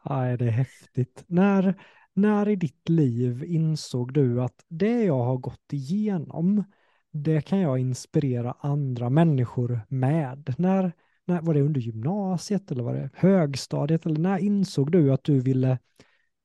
Nej, 0.05 0.37
det 0.37 0.45
är 0.45 0.51
häftigt. 0.51 1.25
När, 1.27 1.75
när 2.15 2.49
i 2.49 2.57
ditt 2.57 2.89
liv 2.89 3.45
insåg 3.45 4.13
du 4.13 4.43
att 4.43 4.65
det 4.69 5.05
jag 5.05 5.25
har 5.25 5.37
gått 5.37 5.73
igenom, 5.73 6.65
det 7.13 7.41
kan 7.41 7.59
jag 7.59 7.79
inspirera 7.79 8.57
andra 8.61 9.11
människor 9.11 9.81
med? 9.89 10.55
När, 10.59 10.93
när, 11.25 11.41
var 11.41 11.55
det 11.55 11.63
under 11.63 11.81
gymnasiet 11.81 12.71
eller 12.71 12.85
var 12.85 12.95
det 12.95 13.11
högstadiet? 13.15 14.07
Eller 14.07 14.21
när 14.21 14.39
insåg 14.39 14.93
du 14.93 15.13
att 15.13 15.25
du 15.25 15.41
ville 15.41 15.79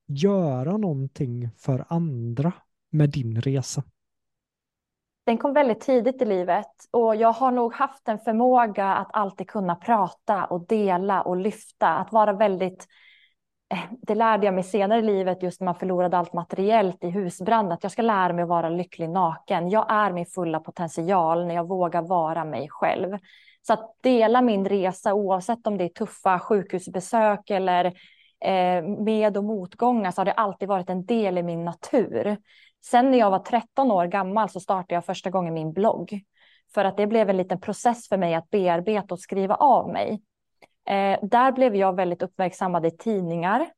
göra 0.06 0.76
någonting 0.76 1.50
för 1.58 1.84
andra 1.88 2.52
med 2.90 3.10
din 3.10 3.40
resa? 3.40 3.82
Den 5.26 5.38
kom 5.38 5.52
väldigt 5.52 5.80
tidigt 5.80 6.22
i 6.22 6.24
livet 6.24 6.70
och 6.90 7.16
jag 7.16 7.32
har 7.32 7.50
nog 7.50 7.72
haft 7.72 8.08
en 8.08 8.18
förmåga 8.18 8.94
att 8.94 9.08
alltid 9.12 9.48
kunna 9.48 9.76
prata 9.76 10.44
och 10.44 10.66
dela 10.66 11.22
och 11.22 11.36
lyfta, 11.36 11.88
att 11.88 12.12
vara 12.12 12.32
väldigt 12.32 12.86
eh, 13.72 13.78
det 14.02 14.14
lärde 14.14 14.46
jag 14.46 14.54
mig 14.54 14.64
senare 14.64 14.98
i 14.98 15.02
livet 15.02 15.42
just 15.42 15.60
när 15.60 15.64
man 15.64 15.74
förlorade 15.74 16.18
allt 16.18 16.32
materiellt 16.32 17.04
i 17.04 17.10
husbranden, 17.10 17.72
att 17.72 17.82
jag 17.82 17.92
ska 17.92 18.02
lära 18.02 18.32
mig 18.32 18.42
att 18.42 18.48
vara 18.48 18.68
lycklig 18.68 19.10
naken. 19.10 19.70
Jag 19.70 19.86
är 19.88 20.12
min 20.12 20.26
fulla 20.26 20.60
potential 20.60 21.46
när 21.46 21.54
jag 21.54 21.68
vågar 21.68 22.02
vara 22.02 22.44
mig 22.44 22.68
själv. 22.70 23.18
Så 23.62 23.72
att 23.72 23.96
dela 24.02 24.42
min 24.42 24.68
resa 24.68 25.14
oavsett 25.14 25.66
om 25.66 25.78
det 25.78 25.84
är 25.84 25.88
tuffa 25.88 26.38
sjukhusbesök 26.38 27.50
eller 27.50 27.92
Eh, 28.40 28.82
med 28.82 29.36
och 29.36 29.44
motgångar 29.44 30.10
så 30.10 30.20
har 30.20 30.24
det 30.24 30.32
alltid 30.32 30.68
varit 30.68 30.90
en 30.90 31.06
del 31.06 31.38
i 31.38 31.42
min 31.42 31.64
natur. 31.64 32.36
Sen 32.84 33.10
när 33.10 33.18
jag 33.18 33.30
var 33.30 33.38
13 33.38 33.90
år 33.90 34.06
gammal 34.06 34.48
så 34.48 34.60
startade 34.60 34.94
jag 34.94 35.04
första 35.04 35.30
gången 35.30 35.54
min 35.54 35.72
blogg. 35.72 36.20
För 36.74 36.84
att 36.84 36.96
det 36.96 37.06
blev 37.06 37.30
en 37.30 37.36
liten 37.36 37.60
process 37.60 38.08
för 38.08 38.16
mig 38.16 38.34
att 38.34 38.50
bearbeta 38.50 39.14
och 39.14 39.20
skriva 39.20 39.54
av 39.54 39.88
mig. 39.88 40.22
Eh, 40.88 41.18
där 41.22 41.52
blev 41.52 41.76
jag 41.76 41.96
väldigt 41.96 42.22
uppmärksammad 42.22 42.86
i 42.86 42.90
tidningar. 42.90 43.70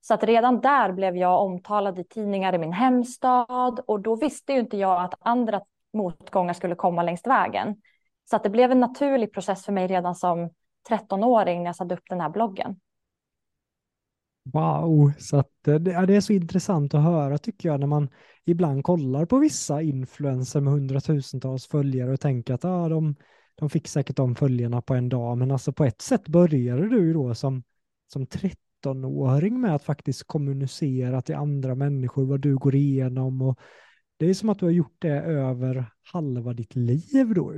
Så 0.00 0.14
att 0.14 0.24
redan 0.24 0.60
där 0.60 0.92
blev 0.92 1.16
jag 1.16 1.40
omtalad 1.40 1.98
i 1.98 2.04
tidningar 2.04 2.54
i 2.54 2.58
min 2.58 2.72
hemstad. 2.72 3.80
Och 3.86 4.00
då 4.00 4.16
visste 4.16 4.52
ju 4.52 4.60
inte 4.60 4.76
jag 4.76 5.02
att 5.04 5.14
andra 5.20 5.60
motgångar 5.92 6.54
skulle 6.54 6.74
komma 6.74 7.02
längs 7.02 7.26
vägen. 7.26 7.76
Så 8.30 8.36
att 8.36 8.42
det 8.42 8.50
blev 8.50 8.72
en 8.72 8.80
naturlig 8.80 9.32
process 9.32 9.64
för 9.64 9.72
mig 9.72 9.86
redan 9.86 10.14
som 10.14 10.50
13-åring 10.88 11.58
när 11.58 11.68
jag 11.68 11.76
satte 11.76 11.94
upp 11.94 12.04
den 12.08 12.20
här 12.20 12.28
bloggen. 12.28 12.80
Wow, 14.44 15.12
så 15.18 15.36
att 15.36 15.68
eh, 15.68 15.74
det, 15.74 16.06
det 16.06 16.16
är 16.16 16.20
så 16.20 16.32
intressant 16.32 16.94
att 16.94 17.02
höra 17.02 17.38
tycker 17.38 17.68
jag 17.68 17.80
när 17.80 17.86
man 17.86 18.08
ibland 18.44 18.84
kollar 18.84 19.24
på 19.26 19.38
vissa 19.38 19.82
influenser 19.82 20.60
med 20.60 20.72
hundratusentals 20.72 21.66
följare 21.66 22.12
och 22.12 22.20
tänker 22.20 22.54
att 22.54 22.64
ah, 22.64 22.88
de, 22.88 23.14
de 23.54 23.70
fick 23.70 23.88
säkert 23.88 24.16
de 24.16 24.34
följarna 24.34 24.82
på 24.82 24.94
en 24.94 25.08
dag, 25.08 25.38
men 25.38 25.50
alltså 25.50 25.72
på 25.72 25.84
ett 25.84 26.02
sätt 26.02 26.28
började 26.28 26.88
du 26.88 27.12
då 27.12 27.34
som, 27.34 27.62
som 28.12 28.26
13-åring 28.26 29.60
med 29.60 29.74
att 29.74 29.84
faktiskt 29.84 30.24
kommunicera 30.26 31.22
till 31.22 31.34
andra 31.34 31.74
människor 31.74 32.26
vad 32.26 32.40
du 32.40 32.56
går 32.56 32.74
igenom 32.74 33.42
och 33.42 33.58
det 34.16 34.26
är 34.26 34.34
som 34.34 34.48
att 34.48 34.58
du 34.58 34.64
har 34.64 34.72
gjort 34.72 34.96
det 34.98 35.20
över 35.20 35.92
halva 36.12 36.52
ditt 36.52 36.76
liv 36.76 37.34
då. 37.34 37.52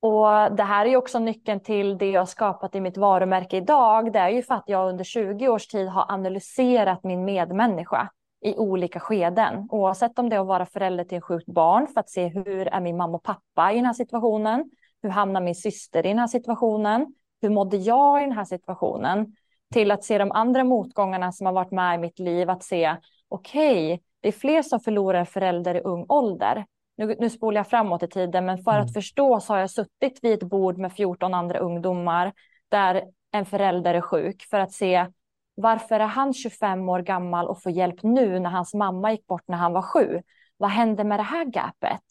Och 0.00 0.56
det 0.56 0.62
här 0.62 0.86
är 0.86 0.90
ju 0.90 0.96
också 0.96 1.18
nyckeln 1.18 1.60
till 1.60 1.98
det 1.98 2.10
jag 2.10 2.28
skapat 2.28 2.74
i 2.74 2.80
mitt 2.80 2.96
varumärke 2.96 3.56
idag. 3.56 4.12
Det 4.12 4.18
är 4.18 4.28
ju 4.28 4.42
för 4.42 4.54
att 4.54 4.64
jag 4.66 4.88
under 4.88 5.04
20 5.04 5.48
års 5.48 5.66
tid 5.66 5.88
har 5.88 6.06
analyserat 6.08 7.04
min 7.04 7.24
medmänniska 7.24 8.10
i 8.40 8.56
olika 8.56 9.00
skeden. 9.00 9.68
Oavsett 9.70 10.18
om 10.18 10.28
det 10.28 10.36
är 10.36 10.40
att 10.40 10.46
vara 10.46 10.66
förälder 10.66 11.04
till 11.04 11.16
en 11.16 11.22
sjukt 11.22 11.46
barn 11.46 11.86
för 11.86 12.00
att 12.00 12.10
se 12.10 12.26
hur 12.26 12.68
är 12.68 12.80
min 12.80 12.96
mamma 12.96 13.16
och 13.16 13.22
pappa 13.22 13.72
i 13.72 13.76
den 13.76 13.86
här 13.86 13.92
situationen? 13.92 14.70
Hur 15.02 15.10
hamnar 15.10 15.40
min 15.40 15.54
syster 15.54 16.06
i 16.06 16.08
den 16.08 16.18
här 16.18 16.26
situationen? 16.26 17.06
Hur 17.42 17.50
mådde 17.50 17.76
jag 17.76 18.22
i 18.22 18.24
den 18.24 18.32
här 18.32 18.44
situationen? 18.44 19.36
Till 19.74 19.90
att 19.90 20.04
se 20.04 20.18
de 20.18 20.32
andra 20.32 20.64
motgångarna 20.64 21.32
som 21.32 21.46
har 21.46 21.52
varit 21.52 21.70
med 21.70 21.94
i 21.94 21.98
mitt 21.98 22.18
liv, 22.18 22.50
att 22.50 22.62
se 22.62 22.96
okej, 23.28 23.94
okay, 23.94 24.04
det 24.20 24.28
är 24.28 24.32
fler 24.32 24.62
som 24.62 24.80
förlorar 24.80 25.18
en 25.18 25.26
förälder 25.26 25.74
i 25.74 25.80
ung 25.80 26.06
ålder 26.08 26.64
nu, 26.98 27.16
nu 27.18 27.30
spolar 27.30 27.58
jag 27.58 27.68
framåt 27.68 28.02
i 28.02 28.08
tiden, 28.08 28.46
men 28.46 28.58
för 28.58 28.70
mm. 28.70 28.84
att 28.84 28.92
förstå 28.92 29.40
så 29.40 29.52
har 29.52 29.60
jag 29.60 29.70
suttit 29.70 30.18
vid 30.22 30.32
ett 30.32 30.48
bord 30.48 30.78
med 30.78 30.92
14 30.92 31.34
andra 31.34 31.58
ungdomar 31.58 32.32
där 32.68 33.04
en 33.32 33.46
förälder 33.46 33.94
är 33.94 34.00
sjuk 34.00 34.42
för 34.50 34.60
att 34.60 34.72
se 34.72 35.06
varför 35.54 36.00
är 36.00 36.06
han 36.06 36.34
25 36.34 36.88
år 36.88 37.00
gammal 37.00 37.48
och 37.48 37.62
får 37.62 37.72
hjälp 37.72 38.02
nu 38.02 38.38
när 38.38 38.50
hans 38.50 38.74
mamma 38.74 39.12
gick 39.12 39.26
bort 39.26 39.48
när 39.48 39.56
han 39.56 39.72
var 39.72 39.82
sju? 39.82 40.22
Vad 40.56 40.70
hände 40.70 41.04
med 41.04 41.18
det 41.18 41.24
här 41.24 41.44
gapet? 41.44 42.04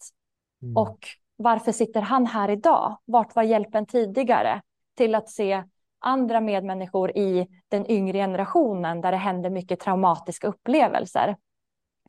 Mm. 0.62 0.78
Och 0.78 1.00
varför 1.36 1.72
sitter 1.72 2.02
han 2.02 2.26
här 2.26 2.50
idag? 2.50 2.98
Vart 3.06 3.36
var 3.36 3.44
hjälpen 3.44 3.86
tidigare? 3.86 4.62
Till 4.98 5.16
att 5.16 5.30
se 5.30 5.64
andra 6.00 6.42
medmänniskor 6.42 7.18
i 7.18 7.48
den 7.68 7.92
yngre 7.92 8.18
generationen 8.18 9.02
där 9.02 9.12
det 9.12 9.18
händer 9.18 9.50
mycket 9.50 9.80
traumatiska 9.80 10.48
upplevelser. 10.48 11.36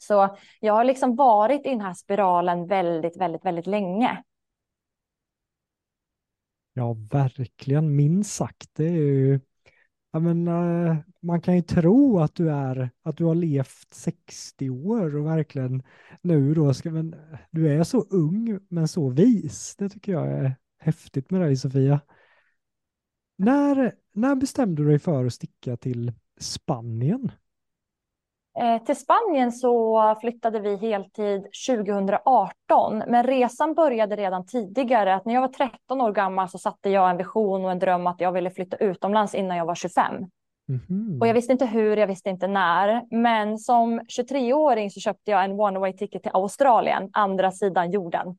Så 0.03 0.37
jag 0.61 0.75
har 0.75 0.85
liksom 0.85 1.17
varit 1.17 1.67
i 1.67 1.69
den 1.69 1.81
här 1.81 1.95
spiralen 1.95 2.67
väldigt, 2.67 3.17
väldigt, 3.17 3.45
väldigt 3.45 3.67
länge. 3.67 4.23
Ja, 6.73 6.97
verkligen. 7.11 7.97
Minst 7.97 8.35
sagt. 8.35 8.71
Det 8.75 8.85
är 8.85 8.93
ju, 8.93 9.41
jag 10.11 10.23
menar, 10.23 10.87
eh, 10.87 10.97
man 11.21 11.41
kan 11.41 11.57
ju 11.57 11.63
tro 11.63 12.21
att 12.21 12.35
du 12.35 12.51
är, 12.51 12.91
att 13.03 13.17
du 13.17 13.25
har 13.25 13.35
levt 13.35 13.95
60 13.95 14.71
år 14.71 15.17
och 15.17 15.27
verkligen 15.27 15.83
nu 16.23 16.55
då 16.55 16.75
ska, 16.75 16.91
men 16.91 17.15
du 17.51 17.73
är 17.73 17.85
så 17.85 18.01
ung 18.11 18.61
men 18.69 18.89
så 18.89 19.09
vis. 19.09 19.77
Det 19.79 19.89
tycker 19.89 20.13
jag 20.13 20.27
är 20.27 20.57
häftigt 20.79 21.31
med 21.31 21.41
dig 21.41 21.57
Sofia. 21.57 22.01
När, 23.37 23.95
när 24.13 24.35
bestämde 24.35 24.83
du 24.83 24.89
dig 24.89 24.99
för 24.99 25.25
att 25.25 25.35
sticka 25.35 25.77
till 25.77 26.13
Spanien? 26.41 27.33
Eh, 28.61 28.83
till 28.83 28.97
Spanien 28.97 29.53
så 29.53 30.15
flyttade 30.21 30.61
vi 30.61 30.77
heltid 30.77 31.47
2018, 31.69 33.03
men 33.07 33.25
resan 33.25 33.75
började 33.75 34.17
redan 34.17 34.47
tidigare. 34.47 35.15
Att 35.15 35.25
när 35.25 35.35
jag 35.35 35.41
var 35.41 35.49
13 35.49 36.01
år 36.01 36.13
gammal 36.13 36.49
så 36.49 36.59
satte 36.59 36.91
jag 36.91 37.11
en 37.11 37.17
vision 37.17 37.65
och 37.65 37.71
en 37.71 37.79
dröm 37.79 38.07
att 38.07 38.21
jag 38.21 38.33
ville 38.33 38.51
flytta 38.51 38.77
utomlands 38.77 39.35
innan 39.35 39.57
jag 39.57 39.67
var 39.67 39.75
25. 39.75 40.15
Mm-hmm. 40.15 41.21
Och 41.21 41.27
jag 41.27 41.35
visste 41.35 41.53
inte 41.53 41.67
hur, 41.67 41.97
jag 41.97 42.07
visste 42.07 42.31
inte 42.31 42.47
när. 42.47 43.03
Men 43.11 43.59
som 43.59 44.01
23-åring 44.01 44.91
så 44.91 45.01
köpte 45.01 45.31
jag 45.31 45.45
en 45.45 45.61
one 45.61 45.79
way 45.79 45.93
ticket 45.93 46.23
till 46.23 46.33
Australien, 46.35 47.11
andra 47.13 47.53
sidan 47.53 47.91
jorden. 47.91 48.37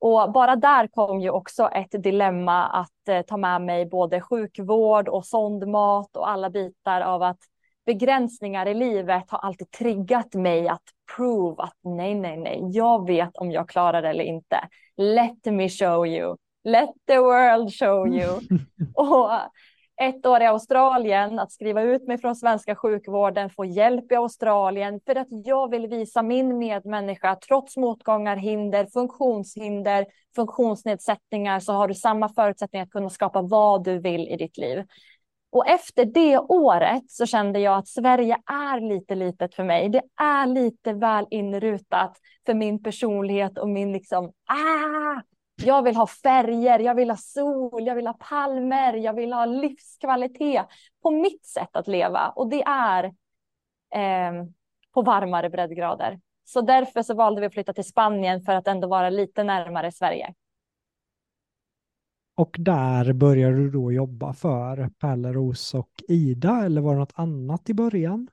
Och 0.00 0.32
bara 0.32 0.56
där 0.56 0.86
kom 0.86 1.20
ju 1.20 1.30
också 1.30 1.68
ett 1.68 2.02
dilemma 2.02 2.66
att 2.66 3.08
eh, 3.08 3.22
ta 3.22 3.36
med 3.36 3.62
mig 3.62 3.86
både 3.86 4.20
sjukvård 4.20 5.08
och 5.08 5.26
sondmat 5.26 6.16
och 6.16 6.30
alla 6.30 6.50
bitar 6.50 7.00
av 7.00 7.22
att 7.22 7.38
begränsningar 7.86 8.66
i 8.66 8.74
livet 8.74 9.30
har 9.30 9.38
alltid 9.38 9.70
triggat 9.70 10.34
mig 10.34 10.68
att 10.68 10.82
prove 11.16 11.62
att 11.62 11.78
nej, 11.84 12.14
nej, 12.14 12.36
nej, 12.36 12.60
jag 12.62 13.06
vet 13.06 13.36
om 13.36 13.50
jag 13.50 13.68
klarar 13.68 14.02
det 14.02 14.08
eller 14.08 14.24
inte. 14.24 14.68
Let 14.96 15.44
me 15.44 15.68
show 15.68 16.06
you. 16.06 16.36
Let 16.64 16.90
the 17.06 17.18
world 17.18 17.74
show 17.74 18.08
you. 18.08 18.40
och 18.94 19.30
ett 19.96 20.26
år 20.26 20.42
i 20.42 20.46
Australien, 20.46 21.38
att 21.38 21.52
skriva 21.52 21.82
ut 21.82 22.06
mig 22.06 22.18
från 22.18 22.36
svenska 22.36 22.74
sjukvården, 22.74 23.50
få 23.50 23.64
hjälp 23.64 24.12
i 24.12 24.14
Australien 24.14 25.00
för 25.06 25.14
att 25.14 25.28
jag 25.30 25.70
vill 25.70 25.86
visa 25.86 26.22
min 26.22 26.58
medmänniska, 26.58 27.36
trots 27.48 27.76
motgångar, 27.76 28.36
hinder, 28.36 28.86
funktionshinder, 28.92 30.06
funktionsnedsättningar, 30.36 31.60
så 31.60 31.72
har 31.72 31.88
du 31.88 31.94
samma 31.94 32.28
förutsättningar 32.28 32.84
att 32.84 32.90
kunna 32.90 33.10
skapa 33.10 33.42
vad 33.42 33.84
du 33.84 33.98
vill 33.98 34.28
i 34.28 34.36
ditt 34.36 34.58
liv. 34.58 34.84
Och 35.54 35.68
efter 35.68 36.04
det 36.04 36.38
året 36.38 37.10
så 37.10 37.26
kände 37.26 37.58
jag 37.58 37.78
att 37.78 37.88
Sverige 37.88 38.36
är 38.46 38.80
lite 38.80 39.14
litet 39.14 39.54
för 39.54 39.64
mig. 39.64 39.88
Det 39.88 40.02
är 40.16 40.46
lite 40.46 40.92
väl 40.92 41.26
inrutat 41.30 42.16
för 42.46 42.54
min 42.54 42.82
personlighet 42.82 43.58
och 43.58 43.68
min 43.68 43.92
liksom, 43.92 44.24
ah, 44.46 45.20
jag 45.64 45.82
vill 45.82 45.96
ha 45.96 46.06
färger, 46.06 46.78
jag 46.78 46.94
vill 46.94 47.10
ha 47.10 47.16
sol, 47.16 47.86
jag 47.86 47.94
vill 47.94 48.06
ha 48.06 48.14
palmer, 48.14 48.94
jag 48.94 49.14
vill 49.14 49.32
ha 49.32 49.44
livskvalitet 49.44 50.66
på 51.02 51.10
mitt 51.10 51.46
sätt 51.46 51.76
att 51.76 51.88
leva. 51.88 52.28
Och 52.28 52.48
det 52.48 52.62
är 52.62 53.04
eh, 53.94 54.44
på 54.94 55.02
varmare 55.02 55.50
breddgrader. 55.50 56.20
Så 56.44 56.60
därför 56.60 57.02
så 57.02 57.14
valde 57.14 57.40
vi 57.40 57.46
att 57.46 57.54
flytta 57.54 57.72
till 57.72 57.88
Spanien 57.88 58.40
för 58.40 58.54
att 58.54 58.68
ändå 58.68 58.88
vara 58.88 59.10
lite 59.10 59.44
närmare 59.44 59.92
Sverige. 59.92 60.34
Och 62.36 62.56
där 62.58 63.12
började 63.12 63.56
du 63.56 63.70
då 63.70 63.92
jobba 63.92 64.32
för 64.32 64.88
Pärleros 65.00 65.74
och 65.74 65.90
Ida 66.08 66.64
eller 66.64 66.80
var 66.80 66.92
det 66.92 66.98
något 66.98 67.12
annat 67.14 67.70
i 67.70 67.74
början? 67.74 68.28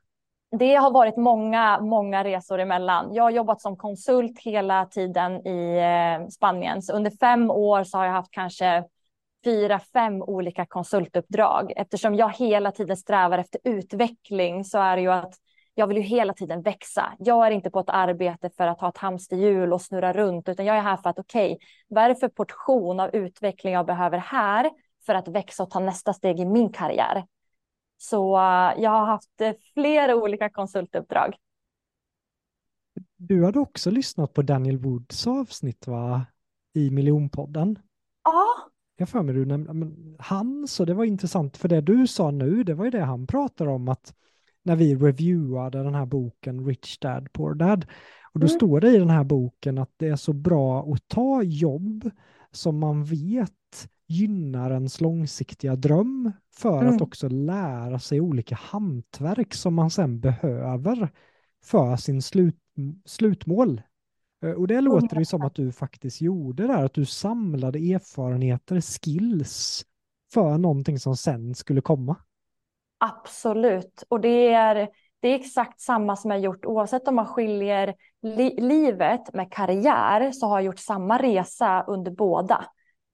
Det 0.60 0.76
har 0.76 0.92
varit 0.92 1.18
många, 1.18 1.80
många 1.80 2.24
resor 2.24 2.60
emellan. 2.60 3.14
Jag 3.14 3.24
har 3.24 3.32
jobbat 3.32 3.62
som 3.62 3.78
konsult 3.78 4.40
hela 4.40 4.86
tiden 4.86 5.48
i 5.48 5.78
eh, 5.78 6.28
Spanien. 6.28 6.82
Så 6.82 6.94
under 6.94 7.12
fem 7.12 7.52
år 7.52 7.84
så 7.84 7.98
har 7.98 8.06
jag 8.06 8.14
haft 8.14 8.32
kanske 8.32 8.84
fyra, 9.46 9.80
fem 9.80 10.22
olika 10.22 10.66
konsultuppdrag. 10.66 11.74
Eftersom 11.76 12.16
jag 12.16 12.30
hela 12.30 12.72
tiden 12.72 12.98
strävar 12.98 13.38
efter 13.38 13.62
utveckling 13.64 14.66
så 14.66 14.80
är 14.80 14.96
det 14.96 15.02
ju 15.02 15.12
att 15.12 15.34
jag 15.82 15.88
vill 15.88 15.98
ju 15.98 16.04
hela 16.04 16.34
tiden 16.34 16.62
växa. 16.62 17.14
Jag 17.20 17.48
är 17.48 17.52
inte 17.52 17.70
på 17.70 17.80
ett 17.80 17.90
arbete 17.90 18.50
för 18.58 18.68
att 18.68 18.82
ha 18.82 18.90
ett 18.90 18.98
hamsterhjul 18.98 19.74
och 19.74 19.82
snurra 19.82 20.14
runt, 20.14 20.50
utan 20.50 20.66
jag 20.66 20.78
är 20.78 20.82
här 20.82 20.98
för 20.98 21.10
att 21.10 21.20
okej, 21.20 21.54
okay, 21.54 21.68
vad 21.88 22.04
är 22.04 22.10
det 22.10 22.16
för 22.16 22.28
portion 22.28 23.00
av 23.00 23.16
utveckling 23.16 23.74
jag 23.74 23.86
behöver 23.86 24.18
här 24.18 24.72
för 25.06 25.16
att 25.16 25.28
växa 25.28 25.64
och 25.64 25.70
ta 25.70 25.80
nästa 25.80 26.14
steg 26.14 26.40
i 26.40 26.46
min 26.46 26.72
karriär? 26.72 27.26
Så 27.98 28.36
uh, 28.36 28.82
jag 28.82 28.90
har 28.90 29.06
haft 29.06 29.42
uh, 29.42 29.52
flera 29.74 30.16
olika 30.16 30.50
konsultuppdrag. 30.50 31.36
Du 33.18 33.46
hade 33.46 33.60
också 33.60 33.92
lyssnat 33.92 34.34
på 34.34 34.42
Daniel 34.42 34.78
Woods 34.78 35.28
avsnitt 35.28 35.88
va? 35.88 36.26
i 36.74 36.90
miljonpodden. 36.90 37.80
Ja. 38.24 38.46
Jag 38.98 39.10
för 39.10 39.22
mig 39.22 39.36
du 39.36 39.46
nämnde, 39.46 39.92
han, 40.20 40.68
så 40.68 40.86
det 40.86 40.94
var 40.94 41.04
intressant 41.04 41.58
för 41.58 41.68
det 41.68 41.82
du 41.82 42.08
sa 42.08 42.32
nu, 42.32 42.64
det 42.64 42.74
var 42.74 42.86
ju 42.86 42.92
det 42.92 43.04
han 43.04 43.28
pratade 43.28 43.72
om 43.72 43.88
att 43.88 44.14
när 44.64 44.76
vi 44.76 44.96
reviewade 44.96 45.84
den 45.84 45.96
här 45.96 46.06
boken 46.06 46.66
Rich 46.66 46.98
Dad 46.98 47.34
Poor 47.34 47.54
Dad. 47.54 47.86
Och 48.34 48.40
då 48.40 48.48
mm. 48.48 48.58
står 48.58 48.80
det 48.80 48.90
i 48.90 48.98
den 48.98 49.10
här 49.10 49.24
boken 49.24 49.78
att 49.78 49.94
det 49.98 50.08
är 50.08 50.16
så 50.16 50.34
bra 50.34 50.94
att 50.94 51.08
ta 51.08 51.44
jobb 51.44 52.10
som 52.52 52.80
man 52.80 53.04
vet 53.04 53.52
gynnar 54.08 54.72
ens 54.72 55.02
långsiktiga 55.02 55.76
dröm 55.76 56.32
för 56.56 56.82
mm. 56.82 56.96
att 56.96 57.02
också 57.02 57.30
lära 57.30 58.00
sig 58.00 58.22
olika 58.22 58.56
hantverk 58.56 59.54
som 59.54 59.74
man 59.74 59.90
sen 59.90 60.20
behöver 60.20 61.10
för 61.64 61.96
sin 61.96 62.22
slut, 62.22 62.60
slutmål. 63.06 63.82
Eh, 64.44 64.52
och 64.52 64.68
det 64.68 64.82
låter 64.82 65.20
ju 65.20 65.26
som 65.26 65.42
att 65.42 65.56
du 65.56 65.72
faktiskt 65.72 66.22
gjorde 66.22 66.68
där, 66.68 66.84
att 66.84 66.94
du 66.94 67.06
samlade 67.06 67.80
erfarenheter, 67.80 68.82
skills 68.82 69.86
för 70.34 70.58
någonting 70.58 71.00
som 71.00 71.18
sen 71.18 71.56
skulle 71.56 71.82
komma. 71.82 72.16
Absolut, 73.04 74.04
och 74.10 74.22
det 74.22 74.54
är, 74.54 74.90
det 75.20 75.28
är 75.28 75.36
exakt 75.36 75.82
samma 75.82 76.16
som 76.16 76.32
jag 76.32 76.40
gjort 76.40 76.66
oavsett 76.66 77.08
om 77.08 77.16
man 77.16 77.26
skiljer 77.26 77.96
li 78.22 78.56
livet 78.62 79.34
med 79.34 79.52
karriär 79.52 80.32
så 80.32 80.48
har 80.48 80.60
jag 80.60 80.66
gjort 80.66 80.80
samma 80.80 81.18
resa 81.18 81.84
under 81.88 82.12
båda. 82.12 82.66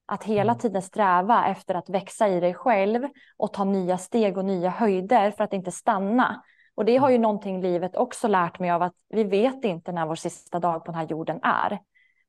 Att 0.06 0.24
hela 0.24 0.52
mm. 0.52 0.60
tiden 0.60 0.82
sträva 0.82 1.46
efter 1.46 1.74
att 1.74 1.88
växa 1.88 2.28
i 2.28 2.40
dig 2.40 2.54
själv 2.54 3.08
och 3.36 3.52
ta 3.52 3.64
nya 3.64 3.98
steg 3.98 4.38
och 4.38 4.44
nya 4.44 4.70
höjder 4.70 5.30
för 5.30 5.44
att 5.44 5.52
inte 5.52 5.72
stanna. 5.72 6.42
Och 6.74 6.84
det 6.84 6.96
har 6.96 7.10
ju 7.10 7.18
någonting 7.18 7.60
livet 7.60 7.96
också 7.96 8.28
lärt 8.28 8.58
mig 8.58 8.70
av 8.70 8.82
att 8.82 8.94
vi 9.08 9.24
vet 9.24 9.64
inte 9.64 9.92
när 9.92 10.06
vår 10.06 10.14
sista 10.14 10.58
dag 10.58 10.84
på 10.84 10.92
den 10.92 11.00
här 11.00 11.06
jorden 11.06 11.40
är. 11.42 11.78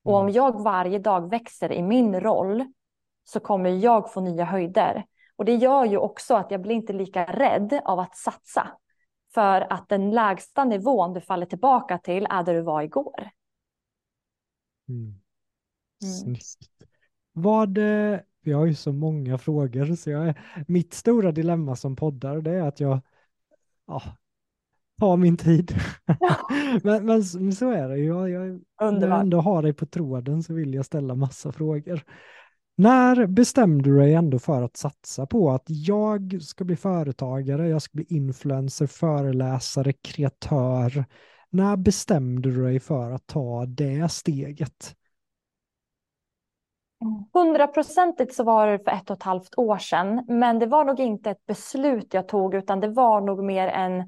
Och 0.04 0.13
om 0.13 0.22
mm. 0.22 0.34
jag 0.34 0.63
varje 0.63 1.00
dag 1.00 1.30
växer 1.30 1.72
i 1.72 1.82
min 1.82 2.19
roll 2.19 2.65
så 3.24 3.39
kommer 3.39 3.69
jag 3.69 4.13
få 4.13 4.22
nya 4.22 4.45
höjder. 4.45 5.06
Och 5.39 5.45
det 5.45 5.56
gör 5.56 5.86
ju 5.86 5.97
också 5.97 6.36
att 6.36 6.52
jag 6.52 6.62
blir 6.62 6.75
inte 6.75 6.93
lika 6.93 7.25
rädd 7.25 7.82
av 7.86 7.99
att 7.99 8.17
satsa. 8.17 8.67
För 9.34 9.73
att 9.73 9.89
den 9.89 10.12
lägsta 10.12 10.63
nivån 10.63 11.13
du 11.13 11.21
faller 11.21 11.45
tillbaka 11.45 11.97
till 11.97 12.28
är 12.30 12.43
där 12.43 12.54
du 12.54 12.62
var 12.62 12.82
igår. 12.82 13.30
Mm. 14.89 15.13
Mm. 16.25 16.36
Vad, 17.34 17.78
eh, 17.78 18.19
vi 18.41 18.52
har 18.52 18.65
ju 18.65 18.75
så 18.75 18.91
många 18.91 19.38
frågor, 19.38 19.95
så 19.95 20.10
jag, 20.10 20.34
mitt 20.67 20.93
stora 20.93 21.32
dilemma 21.32 21.75
som 21.75 21.95
poddar 21.95 22.41
det 22.41 22.52
är 22.52 22.67
att 22.67 22.80
jag 22.80 23.02
ja, 23.88 24.02
tar 24.99 25.17
min 25.17 25.38
tid. 25.38 25.75
men, 26.84 27.06
men, 27.06 27.23
så 27.54 27.71
är 27.71 27.89
det 27.89 27.97
ju. 27.97 28.06
Jag, 28.06 28.30
jag, 28.30 28.62
när 28.93 29.08
jag 29.08 29.19
ändå 29.19 29.41
har 29.41 29.62
dig 29.62 29.73
på 29.73 29.86
tråden 29.86 30.43
så 30.43 30.54
vill 30.54 30.73
jag 30.73 30.86
ställa 30.86 31.15
massa 31.15 31.52
frågor. 31.52 32.04
När 32.80 33.28
bestämde 33.28 33.89
du 33.89 33.98
dig 33.98 34.13
ändå 34.13 34.39
för 34.39 34.62
att 34.62 34.78
satsa 34.78 35.26
på 35.26 35.52
att 35.52 35.63
jag 35.65 36.42
ska 36.42 36.63
bli 36.63 36.76
företagare, 36.76 37.68
jag 37.68 37.82
ska 37.82 37.92
bli 37.96 38.06
influencer, 38.10 38.88
föreläsare, 38.88 39.94
kreatör? 39.94 41.06
När 41.50 41.78
bestämde 41.78 42.52
du 42.52 42.63
dig 42.63 42.80
för 42.80 43.12
att 43.12 43.28
ta 43.28 43.65
det 43.65 44.12
steget? 44.12 44.96
Hundraprocentigt 47.34 48.34
så 48.34 48.44
var 48.44 48.68
det 48.68 48.80
för 48.80 48.92
ett 48.92 49.10
och 49.10 49.18
ett 49.18 49.24
halvt 49.24 49.58
år 49.58 49.78
sedan, 49.78 50.26
men 50.28 50.60
det 50.60 50.65
var 50.65 50.86
nog 50.86 51.00
inte 51.00 51.30
ett 51.30 51.46
beslut 51.46 52.13
jag 52.13 52.28
tog, 52.28 52.56
utan 52.56 52.80
det 52.80 52.89
var 52.89 53.22
nog 53.22 53.44
mer 53.44 53.68
en, 53.68 54.04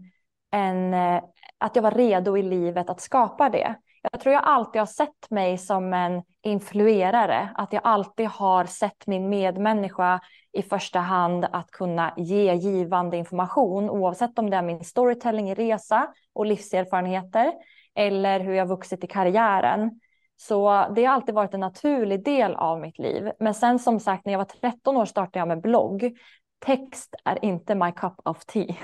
en 0.52 0.94
eh, 0.94 1.24
att 1.58 1.76
jag 1.76 1.84
var 1.84 1.92
redo 1.92 2.38
i 2.38 2.44
livet 2.44 2.90
att 2.90 3.02
skapa 3.02 3.50
det. 3.50 3.76
Jag 4.12 4.22
tror 4.22 4.34
jag 4.34 4.44
alltid 4.44 4.82
har 4.82 4.86
sett 4.86 5.30
mig 5.30 5.58
som 5.58 5.94
en 5.94 6.22
influerare, 6.44 7.50
att 7.56 7.74
jag 7.74 7.82
alltid 7.84 8.28
har 8.28 8.66
sett 8.66 9.08
min 9.08 9.30
medmänniska 9.30 10.20
i 10.52 10.62
första 10.62 11.00
hand 11.00 11.46
att 11.52 11.72
kunna 11.72 12.14
ge 12.18 12.54
givande 12.54 13.18
information, 13.18 13.90
oavsett 13.90 14.40
om 14.40 14.50
det 14.50 14.58
är 14.58 14.62
min 14.62 14.84
storytelling 14.84 15.50
i 15.50 15.56
resa 15.56 16.08
och 16.34 16.46
livserfarenheter 16.46 17.54
eller 17.96 18.40
hur 18.40 18.54
jag 18.54 18.66
vuxit 18.66 19.04
i 19.04 19.08
karriären. 19.08 20.00
Så 20.38 20.88
det 20.96 21.06
har 21.06 21.14
alltid 21.14 21.36
varit 21.36 21.54
en 21.54 21.60
naturlig 21.60 22.26
del 22.26 22.56
av 22.56 22.80
mitt 22.80 23.00
liv. 23.00 23.32
Men 23.40 23.54
sen 23.54 23.80
som 23.80 24.00
sagt, 24.00 24.26
när 24.26 24.34
jag 24.34 24.40
var 24.40 24.72
13 24.72 24.98
år 24.98 25.06
startade 25.06 25.40
jag 25.40 25.48
med 25.48 25.62
blogg. 25.62 26.18
Text 26.66 27.16
är 27.26 27.46
inte 27.46 27.76
my 27.76 27.92
cup 27.92 28.14
of 28.26 28.46
tea. 28.46 28.76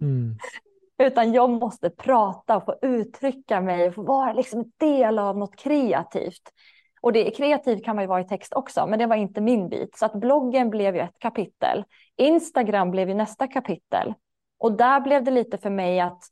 Mm. 0.00 0.36
Utan 0.98 1.32
jag 1.32 1.50
måste 1.50 1.90
prata 1.90 2.56
och 2.56 2.64
få 2.64 2.74
uttrycka 2.82 3.60
mig 3.60 3.88
och 3.88 3.94
få 3.94 4.02
vara 4.02 4.32
liksom 4.32 4.60
en 4.60 4.72
del 4.76 5.18
av 5.18 5.38
något 5.38 5.56
kreativt. 5.56 6.52
Och 7.00 7.12
det 7.12 7.30
kreativ 7.30 7.78
kan 7.84 7.96
man 7.96 8.02
ju 8.02 8.08
vara 8.08 8.20
i 8.20 8.28
text 8.28 8.52
också, 8.52 8.86
men 8.86 8.98
det 8.98 9.06
var 9.06 9.16
inte 9.16 9.40
min 9.40 9.68
bit. 9.68 9.96
Så 9.96 10.06
att 10.06 10.14
bloggen 10.14 10.70
blev 10.70 10.96
ju 10.96 11.00
ett 11.00 11.18
kapitel. 11.18 11.84
Instagram 12.16 12.90
blev 12.90 13.08
ju 13.08 13.14
nästa 13.14 13.46
kapitel. 13.46 14.14
Och 14.58 14.72
där 14.72 15.00
blev 15.00 15.24
det 15.24 15.30
lite 15.30 15.58
för 15.58 15.70
mig 15.70 16.00
att 16.00 16.22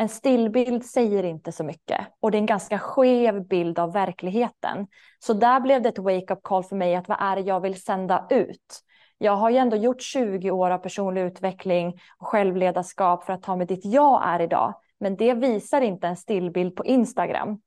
en 0.00 0.08
stillbild 0.08 0.84
säger 0.84 1.22
inte 1.22 1.52
så 1.52 1.64
mycket 1.64 2.00
och 2.20 2.30
det 2.30 2.36
är 2.36 2.40
en 2.40 2.46
ganska 2.46 2.78
skev 2.78 3.46
bild 3.46 3.78
av 3.78 3.92
verkligheten. 3.92 4.86
Så 5.18 5.32
där 5.32 5.60
blev 5.60 5.82
det 5.82 5.88
ett 5.88 5.98
wake-up 5.98 6.42
call 6.42 6.64
för 6.64 6.76
mig 6.76 6.94
att 6.94 7.08
vad 7.08 7.18
är 7.20 7.36
det 7.36 7.42
jag 7.42 7.60
vill 7.60 7.82
sända 7.82 8.26
ut? 8.30 8.80
Jag 9.18 9.36
har 9.36 9.50
ju 9.50 9.56
ändå 9.56 9.76
gjort 9.76 10.02
20 10.02 10.50
år 10.50 10.70
av 10.70 10.78
personlig 10.78 11.22
utveckling 11.22 12.00
och 12.18 12.26
självledarskap 12.26 13.24
för 13.24 13.32
att 13.32 13.42
ta 13.42 13.56
mig 13.56 13.66
dit 13.66 13.84
jag 13.84 14.22
är 14.26 14.40
idag. 14.40 14.74
Men 15.00 15.16
det 15.16 15.34
visar 15.34 15.80
inte 15.80 16.06
en 16.06 16.16
stillbild 16.16 16.76
på 16.76 16.84
Instagram. 16.84 17.60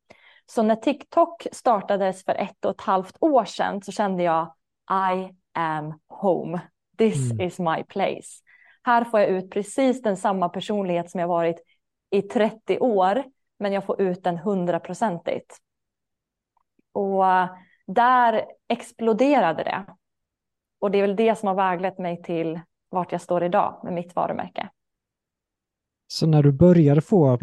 Så 0.45 0.63
när 0.63 0.75
TikTok 0.75 1.47
startades 1.51 2.25
för 2.25 2.35
ett 2.35 2.65
och 2.65 2.71
ett 2.71 2.81
halvt 2.81 3.17
år 3.19 3.45
sedan 3.45 3.81
så 3.81 3.91
kände 3.91 4.23
jag 4.23 4.53
I 5.13 5.35
am 5.53 5.99
home. 6.07 6.61
This 6.97 7.31
mm. 7.31 7.47
is 7.47 7.59
my 7.59 7.83
place. 7.83 8.43
Här 8.83 9.03
får 9.03 9.19
jag 9.19 9.29
ut 9.29 9.51
precis 9.51 10.01
den 10.01 10.17
samma 10.17 10.49
personlighet 10.49 11.11
som 11.11 11.19
jag 11.19 11.27
varit 11.27 11.63
i 12.09 12.21
30 12.21 12.79
år, 12.79 13.23
men 13.59 13.73
jag 13.73 13.85
får 13.85 14.01
ut 14.01 14.23
den 14.23 14.37
hundraprocentigt. 14.37 15.57
Och 16.93 17.23
där 17.87 18.45
exploderade 18.67 19.63
det. 19.63 19.85
Och 20.81 20.91
det 20.91 20.97
är 20.97 21.01
väl 21.01 21.15
det 21.15 21.37
som 21.37 21.47
har 21.47 21.55
väglett 21.55 21.97
mig 21.97 22.21
till 22.23 22.59
vart 22.89 23.11
jag 23.11 23.21
står 23.21 23.43
idag 23.43 23.81
med 23.83 23.93
mitt 23.93 24.15
varumärke. 24.15 24.69
Så 26.07 26.27
när 26.27 26.43
du 26.43 26.51
började 26.51 27.01
få 27.01 27.39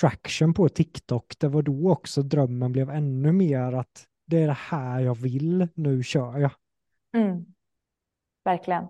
traction 0.00 0.54
på 0.54 0.68
TikTok, 0.68 1.38
det 1.38 1.48
var 1.48 1.62
då 1.62 1.92
också 1.92 2.22
drömmen 2.22 2.72
blev 2.72 2.90
ännu 2.90 3.32
mer 3.32 3.72
att 3.72 4.06
det 4.26 4.42
är 4.42 4.46
det 4.46 4.58
här 4.58 5.00
jag 5.00 5.14
vill, 5.14 5.68
nu 5.74 6.02
kör 6.02 6.38
jag. 6.38 6.50
Mm. 7.16 7.44
Verkligen. 8.44 8.84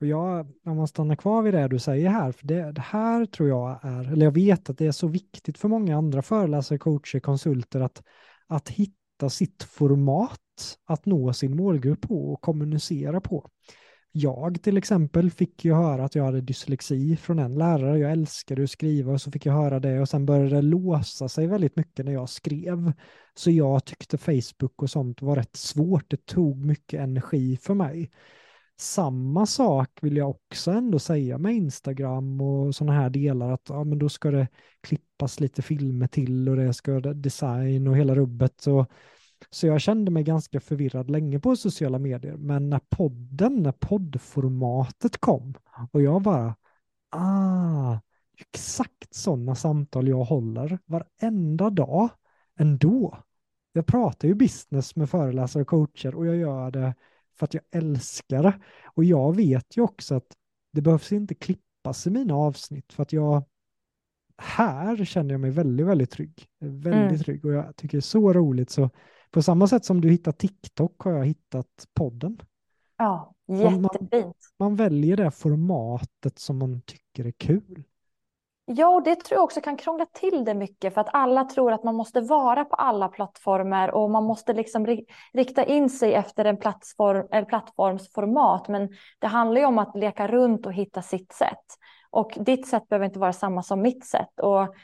Och 0.00 0.06
jag, 0.06 0.46
om 0.64 0.76
man 0.76 0.88
stannar 0.88 1.16
kvar 1.16 1.42
vid 1.42 1.54
det 1.54 1.68
du 1.68 1.78
säger 1.78 2.10
här, 2.10 2.32
för 2.32 2.46
det, 2.46 2.72
det, 2.72 2.80
här 2.80 3.26
tror 3.26 3.48
jag 3.48 3.80
är, 3.82 4.12
eller 4.12 4.26
jag 4.26 4.32
vet 4.32 4.70
att 4.70 4.78
det 4.78 4.86
är 4.86 4.92
så 4.92 5.08
viktigt 5.08 5.58
för 5.58 5.68
många 5.68 5.96
andra 5.96 6.22
föreläsare, 6.22 6.78
coacher, 6.78 7.20
konsulter 7.20 7.80
att, 7.80 8.02
att 8.46 8.68
hitta 8.68 9.30
sitt 9.30 9.62
format 9.62 10.40
att 10.84 11.06
nå 11.06 11.32
sin 11.32 11.56
målgrupp 11.56 12.00
på 12.00 12.32
och 12.32 12.40
kommunicera 12.40 13.20
på. 13.20 13.50
Jag 14.12 14.62
till 14.62 14.76
exempel 14.76 15.30
fick 15.30 15.64
ju 15.64 15.74
höra 15.74 16.04
att 16.04 16.14
jag 16.14 16.24
hade 16.24 16.40
dyslexi 16.40 17.16
från 17.16 17.38
en 17.38 17.54
lärare. 17.54 17.98
Jag 17.98 18.12
älskade 18.12 18.62
att 18.62 18.70
skriva 18.70 19.12
och 19.12 19.20
så 19.20 19.30
fick 19.30 19.46
jag 19.46 19.52
höra 19.52 19.80
det 19.80 20.00
och 20.00 20.08
sen 20.08 20.26
började 20.26 20.56
det 20.56 20.62
låsa 20.62 21.28
sig 21.28 21.46
väldigt 21.46 21.76
mycket 21.76 22.04
när 22.04 22.12
jag 22.12 22.28
skrev. 22.28 22.92
Så 23.34 23.50
jag 23.50 23.84
tyckte 23.84 24.18
Facebook 24.18 24.82
och 24.82 24.90
sånt 24.90 25.22
var 25.22 25.36
rätt 25.36 25.56
svårt. 25.56 26.10
Det 26.10 26.26
tog 26.26 26.64
mycket 26.64 27.00
energi 27.00 27.56
för 27.56 27.74
mig. 27.74 28.10
Samma 28.80 29.46
sak 29.46 29.98
vill 30.02 30.16
jag 30.16 30.30
också 30.30 30.70
ändå 30.70 30.98
säga 30.98 31.38
med 31.38 31.54
Instagram 31.54 32.40
och 32.40 32.74
sådana 32.74 32.92
här 32.92 33.10
delar 33.10 33.50
att 33.50 33.66
ja, 33.68 33.84
men 33.84 33.98
då 33.98 34.08
ska 34.08 34.30
det 34.30 34.48
klippas 34.80 35.40
lite 35.40 35.62
filmer 35.62 36.06
till 36.06 36.48
och 36.48 36.56
det 36.56 36.74
ska 36.74 37.00
design 37.00 37.88
och 37.88 37.96
hela 37.96 38.14
rubbet. 38.14 38.66
Och 38.66 38.90
så 39.50 39.66
jag 39.66 39.80
kände 39.80 40.10
mig 40.10 40.22
ganska 40.22 40.60
förvirrad 40.60 41.10
länge 41.10 41.40
på 41.40 41.56
sociala 41.56 41.98
medier. 41.98 42.36
Men 42.36 42.70
när 42.70 42.80
podden, 42.88 43.62
när 43.62 43.72
poddformatet 43.72 45.18
kom 45.18 45.54
och 45.92 46.02
jag 46.02 46.22
bara, 46.22 46.54
ah, 47.10 47.98
exakt 48.38 49.14
sådana 49.14 49.54
samtal 49.54 50.08
jag 50.08 50.24
håller 50.24 50.78
varenda 50.84 51.70
dag 51.70 52.08
ändå. 52.58 53.18
Jag 53.72 53.86
pratar 53.86 54.28
ju 54.28 54.34
business 54.34 54.96
med 54.96 55.10
föreläsare 55.10 55.62
och 55.62 55.68
coacher 55.68 56.14
och 56.14 56.26
jag 56.26 56.36
gör 56.36 56.70
det 56.70 56.94
för 57.38 57.44
att 57.44 57.54
jag 57.54 57.62
älskar 57.70 58.42
det. 58.42 58.60
Och 58.84 59.04
jag 59.04 59.36
vet 59.36 59.76
ju 59.76 59.82
också 59.82 60.14
att 60.14 60.36
det 60.72 60.80
behövs 60.80 61.12
inte 61.12 61.34
klippas 61.34 62.06
i 62.06 62.10
mina 62.10 62.34
avsnitt 62.34 62.92
för 62.92 63.02
att 63.02 63.12
jag 63.12 63.44
här 64.38 65.04
känner 65.04 65.34
jag 65.34 65.40
mig 65.40 65.50
väldigt, 65.50 65.86
väldigt 65.86 66.10
trygg. 66.10 66.46
Väldigt 66.60 66.94
mm. 66.94 67.18
trygg 67.18 67.44
och 67.44 67.52
jag 67.52 67.76
tycker 67.76 67.96
det 67.96 67.98
är 67.98 68.00
så 68.00 68.32
roligt 68.32 68.70
så 68.70 68.90
på 69.30 69.42
samma 69.42 69.66
sätt 69.66 69.84
som 69.84 70.00
du 70.00 70.10
hittar 70.10 70.32
TikTok 70.32 71.02
har 71.02 71.12
jag 71.12 71.26
hittat 71.26 71.86
podden. 71.94 72.38
Ja, 72.98 73.34
jättefint. 73.48 74.12
Man, 74.12 74.32
man 74.58 74.76
väljer 74.76 75.16
det 75.16 75.30
formatet 75.30 76.38
som 76.38 76.58
man 76.58 76.82
tycker 76.86 77.24
är 77.24 77.32
kul. 77.32 77.84
Ja, 78.76 78.88
och 78.88 79.02
det 79.02 79.16
tror 79.16 79.36
jag 79.36 79.44
också 79.44 79.60
kan 79.60 79.76
krångla 79.76 80.06
till 80.06 80.44
det 80.44 80.54
mycket 80.54 80.94
för 80.94 81.00
att 81.00 81.08
alla 81.12 81.44
tror 81.44 81.72
att 81.72 81.84
man 81.84 81.94
måste 81.94 82.20
vara 82.20 82.64
på 82.64 82.74
alla 82.76 83.08
plattformar 83.08 83.88
och 83.88 84.10
man 84.10 84.24
måste 84.24 84.52
liksom 84.52 84.86
rikta 85.32 85.64
in 85.64 85.90
sig 85.90 86.14
efter 86.14 86.44
en, 86.44 86.56
plattform, 86.56 87.26
en 87.30 87.46
plattformsformat. 87.46 88.68
Men 88.68 88.88
det 89.18 89.26
handlar 89.26 89.60
ju 89.60 89.66
om 89.66 89.78
att 89.78 89.96
leka 89.96 90.28
runt 90.28 90.66
och 90.66 90.72
hitta 90.72 91.02
sitt 91.02 91.32
sätt. 91.32 91.64
Och 92.10 92.32
ditt 92.40 92.68
sätt 92.68 92.88
behöver 92.88 93.06
inte 93.06 93.18
vara 93.18 93.32
samma 93.32 93.62
som 93.62 93.82
mitt 93.82 94.04
sätt. 94.04 94.40
Och 94.42 94.74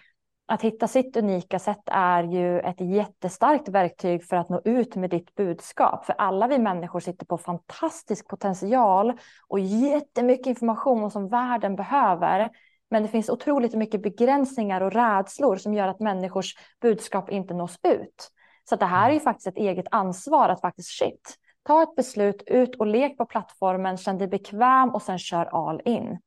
att 0.46 0.62
hitta 0.62 0.88
sitt 0.88 1.16
unika 1.16 1.58
sätt 1.58 1.82
är 1.86 2.22
ju 2.22 2.60
ett 2.60 2.80
jättestarkt 2.80 3.68
verktyg 3.68 4.24
för 4.24 4.36
att 4.36 4.48
nå 4.48 4.60
ut 4.64 4.96
med 4.96 5.10
ditt 5.10 5.34
budskap. 5.34 6.04
För 6.04 6.14
alla 6.18 6.46
vi 6.46 6.58
människor 6.58 7.00
sitter 7.00 7.26
på 7.26 7.38
fantastisk 7.38 8.28
potential 8.28 9.12
och 9.48 9.60
jättemycket 9.60 10.46
information 10.46 11.10
som 11.10 11.28
världen 11.28 11.76
behöver. 11.76 12.50
Men 12.90 13.02
det 13.02 13.08
finns 13.08 13.30
otroligt 13.30 13.74
mycket 13.74 14.02
begränsningar 14.02 14.80
och 14.80 14.92
rädslor 14.92 15.56
som 15.56 15.74
gör 15.74 15.88
att 15.88 16.00
människors 16.00 16.54
budskap 16.80 17.30
inte 17.30 17.54
nås 17.54 17.78
ut. 17.82 18.30
Så 18.68 18.76
det 18.76 18.86
här 18.86 19.10
är 19.10 19.14
ju 19.14 19.20
faktiskt 19.20 19.46
ett 19.46 19.56
eget 19.56 19.86
ansvar 19.90 20.48
att 20.48 20.60
faktiskt 20.60 20.98
shit, 20.98 21.34
ta 21.66 21.82
ett 21.82 21.96
beslut, 21.96 22.42
ut 22.46 22.76
och 22.76 22.86
lek 22.86 23.18
på 23.18 23.26
plattformen, 23.26 23.96
känn 23.96 24.18
dig 24.18 24.28
bekväm 24.28 24.88
och 24.90 25.02
sen 25.02 25.18
kör 25.18 25.44
all 25.44 25.80
in. 25.84 26.18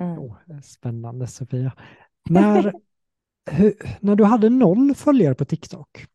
Mm. 0.00 0.18
Oh, 0.18 0.36
spännande 0.62 1.26
Sofia. 1.26 1.72
När, 2.30 2.72
hur, 3.50 3.74
när 4.00 4.16
du 4.16 4.24
hade 4.24 4.48
noll 4.48 4.94
följare 4.94 5.34
på 5.34 5.44
TikTok 5.44 6.06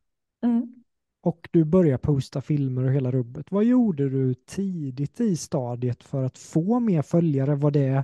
mm. 0.43 0.83
och 1.21 1.49
du 1.51 1.63
började 1.65 1.97
posta 1.97 2.41
filmer 2.41 2.83
och 2.83 2.91
hela 2.91 3.11
rubbet, 3.11 3.51
vad 3.51 3.63
gjorde 3.63 4.09
du 4.09 4.33
tidigt 4.33 5.21
i 5.21 5.37
stadiet 5.37 6.03
för 6.03 6.23
att 6.23 6.37
få 6.37 6.79
mer 6.79 7.01
följare? 7.01 7.55
Var 7.55 7.71
det 7.71 8.03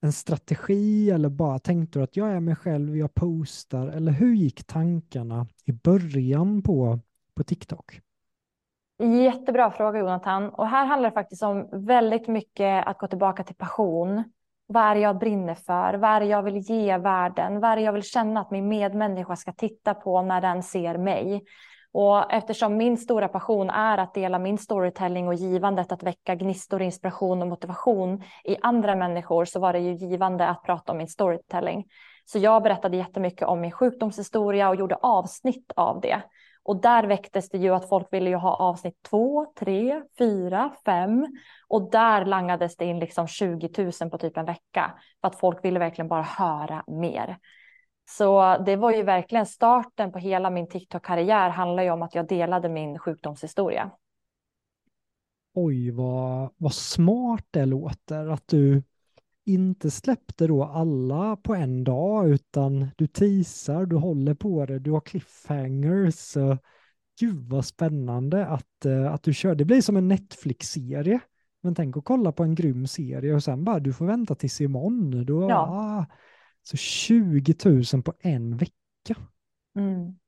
en 0.00 0.12
strategi 0.12 1.10
eller 1.10 1.28
bara 1.28 1.58
tänkte 1.58 1.98
du 1.98 2.02
att 2.02 2.16
jag 2.16 2.30
är 2.30 2.40
mig 2.40 2.56
själv, 2.56 2.96
jag 2.96 3.14
postar? 3.14 3.88
Eller 3.88 4.12
hur 4.12 4.34
gick 4.34 4.64
tankarna 4.64 5.46
i 5.64 5.72
början 5.72 6.62
på, 6.62 6.98
på 7.34 7.44
TikTok? 7.44 8.00
Jättebra 8.98 9.70
fråga 9.70 9.98
Jonathan. 9.98 10.48
Och 10.50 10.66
här 10.66 10.86
handlar 10.86 11.10
det 11.10 11.14
faktiskt 11.14 11.42
om 11.42 11.68
väldigt 11.72 12.28
mycket 12.28 12.86
att 12.86 12.98
gå 12.98 13.06
tillbaka 13.06 13.44
till 13.44 13.54
passion. 13.54 14.24
Vad 14.66 14.82
är 14.82 14.94
det 14.94 15.00
jag 15.00 15.18
brinner 15.18 15.54
för? 15.54 15.94
Vad 15.94 16.10
är 16.10 16.20
det 16.20 16.26
jag 16.26 16.42
vill 16.42 16.56
ge 16.56 16.98
världen? 16.98 17.60
Vad 17.60 17.70
är 17.70 17.76
det 17.76 17.82
jag 17.82 17.92
vill 17.92 18.02
känna 18.02 18.40
att 18.40 18.50
min 18.50 18.68
medmänniska 18.68 19.36
ska 19.36 19.52
titta 19.52 19.94
på 19.94 20.22
när 20.22 20.40
den 20.40 20.62
ser 20.62 20.98
mig? 20.98 21.44
Och 21.92 22.32
eftersom 22.32 22.76
min 22.76 22.96
stora 22.96 23.28
passion 23.28 23.70
är 23.70 23.98
att 23.98 24.14
dela 24.14 24.38
min 24.38 24.58
storytelling 24.58 25.28
och 25.28 25.34
givandet 25.34 25.92
att 25.92 26.02
väcka 26.02 26.34
gnistor, 26.34 26.82
inspiration 26.82 27.42
och 27.42 27.48
motivation 27.48 28.22
i 28.44 28.56
andra 28.62 28.94
människor 28.94 29.44
så 29.44 29.60
var 29.60 29.72
det 29.72 29.78
ju 29.78 29.92
givande 29.92 30.48
att 30.48 30.62
prata 30.62 30.92
om 30.92 30.98
min 30.98 31.08
storytelling. 31.08 31.84
Så 32.24 32.38
jag 32.38 32.62
berättade 32.62 32.96
jättemycket 32.96 33.48
om 33.48 33.60
min 33.60 33.72
sjukdomshistoria 33.72 34.68
och 34.68 34.76
gjorde 34.76 34.94
avsnitt 34.94 35.72
av 35.76 36.00
det. 36.00 36.22
Och 36.64 36.80
där 36.80 37.04
väcktes 37.04 37.48
det 37.48 37.58
ju 37.58 37.74
att 37.74 37.88
folk 37.88 38.12
ville 38.12 38.30
ju 38.30 38.36
ha 38.36 38.56
avsnitt 38.56 39.02
två, 39.02 39.46
tre, 39.58 40.02
fyra, 40.18 40.72
fem. 40.84 41.26
Och 41.68 41.90
där 41.90 42.24
langades 42.24 42.76
det 42.76 42.84
in 42.84 42.98
liksom 42.98 43.26
20 43.26 43.92
000 44.00 44.10
på 44.10 44.18
typ 44.18 44.36
en 44.36 44.44
vecka. 44.44 44.94
För 45.20 45.28
att 45.28 45.38
folk 45.38 45.64
ville 45.64 45.78
verkligen 45.78 46.08
bara 46.08 46.22
höra 46.22 46.84
mer. 46.86 47.38
Så 48.08 48.58
det 48.66 48.76
var 48.76 48.90
ju 48.90 49.02
verkligen 49.02 49.46
starten 49.46 50.12
på 50.12 50.18
hela 50.18 50.50
min 50.50 50.68
TikTok-karriär 50.68 51.50
handlar 51.50 51.82
ju 51.82 51.90
om 51.90 52.02
att 52.02 52.14
jag 52.14 52.28
delade 52.28 52.68
min 52.68 52.98
sjukdomshistoria. 52.98 53.90
Oj, 55.54 55.90
vad, 55.90 56.50
vad 56.56 56.74
smart 56.74 57.44
det 57.50 57.66
låter 57.66 58.28
att 58.28 58.48
du 58.48 58.82
inte 59.44 59.90
släppte 59.90 60.46
då 60.46 60.64
alla 60.64 61.36
på 61.36 61.54
en 61.54 61.84
dag 61.84 62.28
utan 62.28 62.90
du 62.96 63.06
teasar, 63.06 63.86
du 63.86 63.96
håller 63.96 64.34
på 64.34 64.66
det, 64.66 64.78
du 64.78 64.90
har 64.90 65.00
cliffhangers. 65.00 66.36
Gud 67.20 67.48
vad 67.48 67.64
spännande 67.64 68.46
att, 68.46 68.84
eh, 68.84 69.12
att 69.12 69.22
du 69.22 69.34
kör. 69.34 69.54
Det 69.54 69.64
blir 69.64 69.80
som 69.80 69.96
en 69.96 70.08
Netflix-serie. 70.08 71.20
Men 71.60 71.74
tänk 71.74 71.96
att 71.96 72.04
kolla 72.04 72.32
på 72.32 72.42
en 72.42 72.54
grym 72.54 72.86
serie 72.86 73.34
och 73.34 73.44
sen 73.44 73.64
bara 73.64 73.78
du 73.78 73.92
får 73.92 74.06
vänta 74.06 74.34
tills 74.34 74.60
imorgon. 74.60 75.24
Då, 75.26 75.50
ja. 75.50 75.56
ah, 75.56 76.06
så 76.62 76.76
20 76.76 77.54
000 77.64 78.02
på 78.02 78.14
en 78.20 78.56
vecka. 78.56 78.74
Mm. 79.76 80.18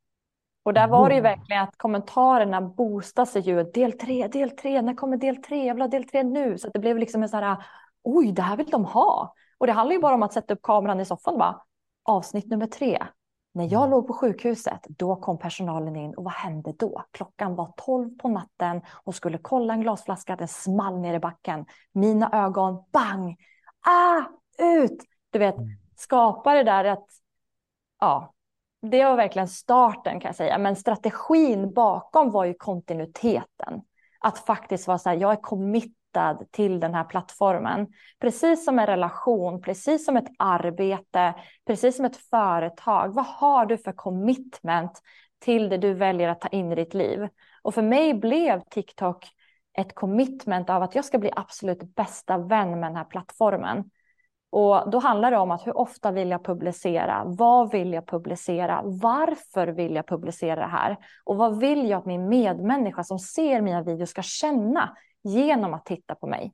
Och 0.62 0.74
där 0.74 0.88
var 0.88 1.08
det 1.08 1.14
ju 1.14 1.20
verkligen 1.20 1.62
att 1.62 1.76
kommentarerna 1.76 2.60
boostade 2.60 3.26
sig 3.26 3.42
ju. 3.42 3.62
Del 3.62 3.92
tre, 3.92 4.28
del 4.28 4.50
tre, 4.50 4.82
när 4.82 4.94
kommer 4.94 5.16
del 5.16 5.36
tre? 5.36 5.66
Jag 5.66 5.74
vill 5.74 5.82
ha 5.82 5.88
del 5.88 6.04
tre 6.04 6.22
nu. 6.22 6.58
Så 6.58 6.68
det 6.68 6.78
blev 6.78 6.98
liksom 6.98 7.22
en 7.22 7.28
sån 7.28 7.42
här 7.42 7.64
oj, 8.06 8.32
det 8.32 8.42
här 8.42 8.56
vill 8.56 8.70
de 8.70 8.84
ha. 8.84 9.34
Och 9.58 9.66
det 9.66 9.72
handlar 9.72 9.94
ju 9.94 10.00
bara 10.00 10.14
om 10.14 10.22
att 10.22 10.32
sätta 10.32 10.54
upp 10.54 10.62
kameran 10.62 11.00
i 11.00 11.04
soffan. 11.04 11.38
Bara. 11.38 11.60
Avsnitt 12.02 12.46
nummer 12.46 12.66
tre. 12.66 13.06
När 13.54 13.64
jag 13.64 13.80
mm. 13.80 13.90
låg 13.90 14.06
på 14.06 14.12
sjukhuset, 14.12 14.86
då 14.88 15.16
kom 15.16 15.38
personalen 15.38 15.96
in 15.96 16.14
och 16.14 16.24
vad 16.24 16.32
hände 16.32 16.72
då? 16.78 17.02
Klockan 17.10 17.54
var 17.54 17.72
tolv 17.76 18.18
på 18.18 18.28
natten 18.28 18.80
och 19.04 19.14
skulle 19.14 19.38
kolla 19.38 19.74
en 19.74 19.80
glasflaska, 19.80 20.36
den 20.36 20.48
small 20.48 20.98
ner 20.98 21.14
i 21.14 21.18
backen. 21.18 21.66
Mina 21.92 22.44
ögon, 22.44 22.84
bang! 22.92 23.36
Ah, 23.86 24.22
ut! 24.64 24.98
Du 25.30 25.38
vet, 25.38 25.56
mm. 25.56 25.68
skapa 25.96 26.54
det 26.54 26.62
där 26.62 26.84
att, 26.84 27.06
ja, 28.00 28.34
det 28.82 29.04
var 29.04 29.16
verkligen 29.16 29.48
starten 29.48 30.20
kan 30.20 30.28
jag 30.28 30.36
säga. 30.36 30.58
Men 30.58 30.76
strategin 30.76 31.74
bakom 31.74 32.30
var 32.30 32.44
ju 32.44 32.54
kontinuiteten. 32.54 33.82
Att 34.20 34.38
faktiskt 34.38 34.86
vara 34.86 34.98
så 34.98 35.08
här, 35.08 35.16
jag 35.16 35.32
är 35.32 35.36
commit 35.36 35.96
kopplad 36.16 36.52
till 36.52 36.80
den 36.80 36.94
här 36.94 37.04
plattformen. 37.04 37.86
Precis 38.20 38.64
som 38.64 38.78
en 38.78 38.86
relation, 38.86 39.60
precis 39.60 40.04
som 40.04 40.16
ett 40.16 40.28
arbete, 40.38 41.34
precis 41.66 41.96
som 41.96 42.04
ett 42.04 42.16
företag. 42.16 43.14
Vad 43.14 43.26
har 43.26 43.66
du 43.66 43.78
för 43.78 43.92
commitment 43.92 45.00
till 45.38 45.68
det 45.68 45.78
du 45.78 45.94
väljer 45.94 46.28
att 46.28 46.40
ta 46.40 46.48
in 46.48 46.72
i 46.72 46.74
ditt 46.74 46.94
liv? 46.94 47.28
Och 47.62 47.74
för 47.74 47.82
mig 47.82 48.14
blev 48.14 48.60
TikTok 48.70 49.26
ett 49.78 49.94
commitment 49.94 50.70
av 50.70 50.82
att 50.82 50.94
jag 50.94 51.04
ska 51.04 51.18
bli 51.18 51.30
absolut 51.36 51.94
bästa 51.94 52.38
vän 52.38 52.80
med 52.80 52.90
den 52.90 52.96
här 52.96 53.04
plattformen. 53.04 53.90
Och 54.50 54.90
då 54.90 54.98
handlar 54.98 55.30
det 55.30 55.36
om 55.36 55.50
att 55.50 55.66
hur 55.66 55.78
ofta 55.78 56.10
vill 56.12 56.30
jag 56.30 56.44
publicera? 56.44 57.24
Vad 57.26 57.70
vill 57.70 57.92
jag 57.92 58.06
publicera? 58.06 58.82
Varför 58.84 59.66
vill 59.66 59.94
jag 59.94 60.06
publicera 60.06 60.60
det 60.60 60.70
här? 60.70 60.96
Och 61.24 61.36
vad 61.36 61.60
vill 61.60 61.90
jag 61.90 61.98
att 61.98 62.06
min 62.06 62.28
medmänniska 62.28 63.04
som 63.04 63.18
ser 63.18 63.60
mina 63.60 63.82
videos 63.82 64.10
ska 64.10 64.22
känna 64.22 64.96
genom 65.26 65.74
att 65.74 65.84
titta 65.86 66.14
på 66.14 66.26
mig. 66.26 66.52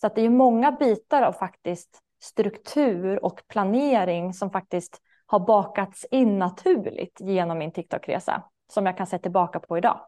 Så 0.00 0.06
att 0.06 0.14
det 0.14 0.22
är 0.22 0.30
många 0.30 0.72
bitar 0.72 1.22
av 1.22 1.32
faktiskt 1.32 1.98
struktur 2.22 3.24
och 3.24 3.40
planering 3.48 4.34
som 4.34 4.50
faktiskt 4.50 5.02
har 5.26 5.40
bakats 5.40 6.06
in 6.10 6.38
naturligt 6.38 7.20
genom 7.20 7.58
min 7.58 7.72
TikTok-resa 7.72 8.42
som 8.72 8.86
jag 8.86 8.96
kan 8.96 9.06
se 9.06 9.18
tillbaka 9.18 9.60
på 9.60 9.78
idag. 9.78 10.00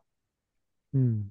Mm. 0.95 1.31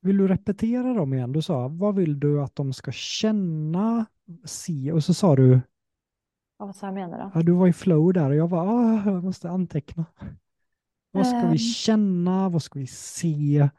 Vill 0.00 0.16
du 0.16 0.28
repetera 0.28 0.94
dem 0.94 1.14
igen? 1.14 1.32
Du 1.32 1.42
sa, 1.42 1.68
vad 1.68 1.94
vill 1.96 2.20
du 2.20 2.42
att 2.42 2.54
de 2.56 2.72
ska 2.72 2.92
känna, 2.92 4.06
se? 4.44 4.92
Och 4.92 5.04
så 5.04 5.14
sa 5.14 5.36
du, 5.36 5.60
Ja, 6.58 6.66
vad 6.66 6.76
sa 6.76 6.86
jag 6.86 6.94
menar 6.94 7.18
då? 7.18 7.30
ja, 7.34 7.42
du 7.42 7.52
var 7.52 7.66
i 7.68 7.72
flow 7.72 8.12
där 8.12 8.30
och 8.30 8.36
jag 8.36 8.48
var, 8.48 8.66
ah, 8.66 9.02
jag 9.04 9.24
måste 9.24 9.50
anteckna. 9.50 10.04
Vad 11.10 11.26
ska 11.26 11.46
vi 11.46 11.52
Ehm. 11.52 11.58
känna? 11.58 12.48
Vad 12.48 12.62
ska 12.62 12.78
vi 12.78 12.86
se? 12.86 13.70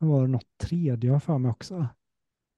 Det 0.00 0.06
var 0.06 0.26
något 0.26 0.58
tredje 0.62 1.10
jag 1.10 1.22
för 1.22 1.38
mig 1.38 1.50
också. 1.50 1.86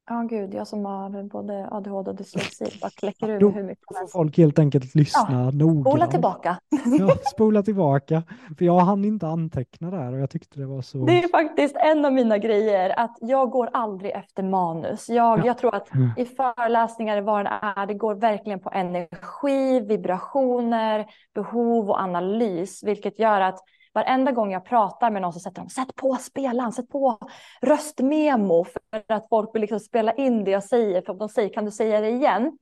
Ja, 0.08 0.22
gud, 0.30 0.54
jag 0.54 0.66
som 0.68 0.84
har 0.84 1.22
både 1.22 1.68
ADHD 1.70 2.10
och 2.10 2.16
dyslexi 2.16 2.64
bara 2.82 2.90
kläcker 2.90 3.28
ur 3.30 3.40
Då 3.40 3.50
hur 3.50 3.62
mycket 3.62 3.84
som 3.88 3.96
helst. 3.96 4.12
folk 4.12 4.36
helt 4.38 4.58
enkelt 4.58 4.94
lyssna 4.94 5.50
noggrant. 5.50 5.86
Spola 5.88 6.06
tillbaka. 6.06 6.56
Ja, 6.98 7.14
spola 7.34 7.62
tillbaka. 7.62 8.22
För 8.58 8.64
jag 8.64 8.80
hann 8.80 9.04
inte 9.04 9.26
anteckna 9.26 9.90
där 9.90 10.12
och 10.12 10.18
jag 10.18 10.30
tyckte 10.30 10.60
det 10.60 10.66
var 10.66 10.82
så... 10.82 11.04
Det 11.06 11.18
är 11.24 11.28
faktiskt 11.28 11.76
en 11.76 12.04
av 12.04 12.12
mina 12.12 12.38
grejer 12.38 12.98
att 13.00 13.16
jag 13.20 13.50
går 13.50 13.70
aldrig 13.72 14.12
efter 14.12 14.42
manus. 14.42 15.08
Jag, 15.08 15.38
Ja. 15.38 15.46
jag 15.46 15.58
tror 15.58 15.74
att 15.74 15.94
Mm. 15.94 16.10
i 16.16 16.24
föreläsningar, 16.24 17.20
vad 17.20 17.44
det 17.44 17.50
är, 17.62 17.86
det 17.86 17.94
går 17.94 18.14
verkligen 18.14 18.60
på 18.60 18.70
energi, 18.70 19.80
vibrationer, 19.80 21.06
behov 21.34 21.90
och 21.90 22.00
analys, 22.00 22.82
vilket 22.84 23.18
gör 23.18 23.40
att 23.40 23.58
varenda 24.00 24.32
gång 24.32 24.52
jag 24.52 24.64
pratar 24.64 25.10
med 25.10 25.22
någon 25.22 25.32
så 25.32 25.40
sätter 25.40 25.62
de 25.62 25.68
sätt 25.68 25.94
på 25.96 26.16
spelaren, 26.20 26.72
sätt 26.72 26.88
på 26.88 27.18
röstmemo 27.62 28.64
för 28.64 29.14
att 29.14 29.28
folk 29.28 29.54
vill 29.54 29.60
liksom 29.60 29.80
spela 29.80 30.12
in 30.12 30.44
det 30.44 30.50
jag 30.50 30.64
säger. 30.64 31.02
För 31.02 31.12
om 31.12 31.18
de 31.18 31.28
säger 31.28 31.54
kan 31.54 31.64
du 31.64 31.70
säga 31.70 32.00
det 32.00 32.10
igen? 32.10 32.58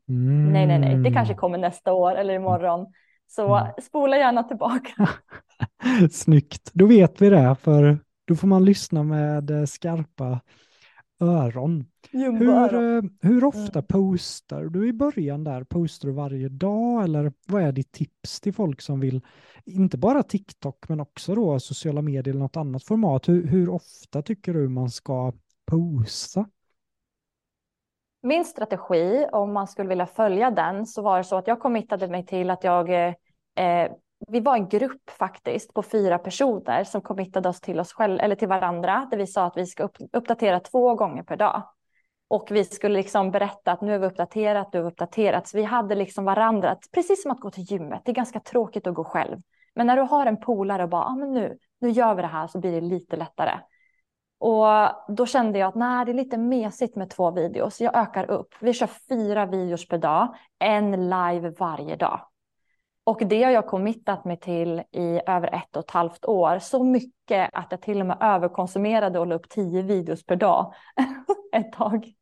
Nej, 0.52 0.66
nej, 0.66 0.78
nej, 0.78 0.96
det 0.96 1.10
kanske 1.12 1.34
kommer 1.34 1.58
nästa 1.58 1.92
år 1.92 2.14
eller 2.14 2.34
imorgon. 2.34 2.86
Så 3.26 3.56
Mm. 3.56 3.72
spola 3.82 4.16
gärna 4.16 4.42
tillbaka. 4.42 5.08
Snyggt. 6.12 6.70
Då 6.72 6.86
vet 6.86 7.22
vi 7.22 7.30
det, 7.30 7.56
för 7.62 7.98
då 8.24 8.36
får 8.36 8.48
man 8.48 8.64
lyssna 8.64 9.02
med 9.02 9.68
skarpa 9.68 10.40
öron. 11.20 11.84
Hur, 12.12 12.74
eh, 12.74 13.02
hur 13.22 13.44
ofta 13.44 13.82
postar 13.82 14.64
du 14.64 14.88
i 14.88 14.92
början 14.92 15.44
där? 15.44 15.64
Postar 15.64 16.08
du 16.08 16.14
varje 16.14 16.48
dag 16.48 17.04
eller 17.04 17.32
vad 17.46 17.62
är 17.62 17.72
ditt 17.72 17.92
tips 17.92 18.40
till 18.40 18.54
folk 18.54 18.80
som 18.80 19.00
vill, 19.00 19.20
inte 19.64 19.98
bara 19.98 20.22
TikTok 20.22 20.88
men 20.88 21.00
också 21.00 21.34
då 21.34 21.60
sociala 21.60 22.02
medier 22.02 22.34
eller 22.34 22.42
något 22.42 22.56
annat 22.56 22.84
format? 22.84 23.28
Hur, 23.28 23.46
hur 23.46 23.68
ofta 23.68 24.22
tycker 24.22 24.54
du 24.54 24.68
man 24.68 24.90
ska 24.90 25.32
posta? 25.66 26.46
Min 28.22 28.44
strategi, 28.44 29.26
om 29.32 29.52
man 29.52 29.66
skulle 29.66 29.88
vilja 29.88 30.06
följa 30.06 30.50
den, 30.50 30.86
så 30.86 31.02
var 31.02 31.18
det 31.18 31.24
så 31.24 31.36
att 31.36 31.46
jag 31.46 31.60
committade 31.60 32.08
mig 32.08 32.26
till 32.26 32.50
att 32.50 32.64
jag, 32.64 32.90
eh, 32.90 33.90
vi 34.26 34.40
var 34.40 34.54
en 34.54 34.68
grupp 34.68 35.10
faktiskt 35.10 35.74
på 35.74 35.82
fyra 35.82 36.18
personer 36.18 36.84
som 36.84 37.00
committade 37.00 37.48
oss 37.48 37.60
till 37.60 37.80
oss 37.80 37.92
själva, 37.92 38.22
eller 38.22 38.36
till 38.36 38.48
varandra, 38.48 39.08
där 39.10 39.18
vi 39.18 39.26
sa 39.26 39.44
att 39.44 39.56
vi 39.56 39.66
ska 39.66 39.82
upp, 39.82 39.96
uppdatera 40.12 40.60
två 40.60 40.94
gånger 40.94 41.22
per 41.22 41.36
dag. 41.36 41.62
Och 42.28 42.48
vi 42.50 42.64
skulle 42.64 42.94
liksom 42.94 43.30
berätta 43.30 43.72
att 43.72 43.80
nu 43.80 43.92
har 43.92 43.98
vi 43.98 44.06
uppdaterat, 44.06 44.72
nu 44.72 44.78
har 44.78 44.84
vi 44.84 44.90
uppdaterat. 44.90 45.48
Så 45.48 45.56
vi 45.56 45.64
hade 45.64 45.94
liksom 45.94 46.24
varandra, 46.24 46.76
precis 46.92 47.22
som 47.22 47.30
att 47.30 47.40
gå 47.40 47.50
till 47.50 47.64
gymmet. 47.64 48.02
Det 48.04 48.10
är 48.10 48.14
ganska 48.14 48.40
tråkigt 48.40 48.86
att 48.86 48.94
gå 48.94 49.04
själv. 49.04 49.38
Men 49.74 49.86
när 49.86 49.96
du 49.96 50.02
har 50.02 50.26
en 50.26 50.40
polare 50.40 50.82
och 50.82 50.88
bara, 50.88 51.04
ah, 51.04 51.16
men 51.16 51.32
nu, 51.32 51.58
nu 51.80 51.90
gör 51.90 52.14
vi 52.14 52.22
det 52.22 52.28
här 52.28 52.46
så 52.46 52.58
blir 52.58 52.72
det 52.72 52.80
lite 52.80 53.16
lättare. 53.16 53.60
Och 54.38 54.66
då 55.08 55.26
kände 55.26 55.58
jag 55.58 55.68
att 55.68 55.74
nej, 55.74 56.04
det 56.04 56.12
är 56.12 56.14
lite 56.14 56.38
mesigt 56.38 56.96
med 56.96 57.10
två 57.10 57.30
videos. 57.30 57.80
Jag 57.80 57.96
ökar 57.96 58.30
upp. 58.30 58.54
Vi 58.60 58.72
kör 58.72 58.88
fyra 59.08 59.46
videos 59.46 59.88
per 59.88 59.98
dag, 59.98 60.34
en 60.58 60.90
live 60.90 61.50
varje 61.50 61.96
dag. 61.96 62.20
Och 63.08 63.22
det 63.28 63.42
har 63.42 63.50
jag 63.50 63.66
committat 63.66 64.24
mig 64.24 64.36
till 64.40 64.82
i 64.92 65.20
över 65.26 65.54
ett 65.54 65.76
och 65.76 65.84
ett 65.84 65.90
halvt 65.90 66.24
år. 66.24 66.58
Så 66.58 66.84
mycket 66.84 67.50
att 67.52 67.66
jag 67.70 67.82
till 67.82 68.00
och 68.00 68.06
med 68.06 68.16
överkonsumerade 68.20 69.18
och 69.18 69.26
la 69.26 69.34
upp 69.34 69.48
tio 69.48 69.82
videos 69.82 70.24
per 70.24 70.36
dag 70.36 70.74
ett 71.52 71.72
tag. 71.72 72.12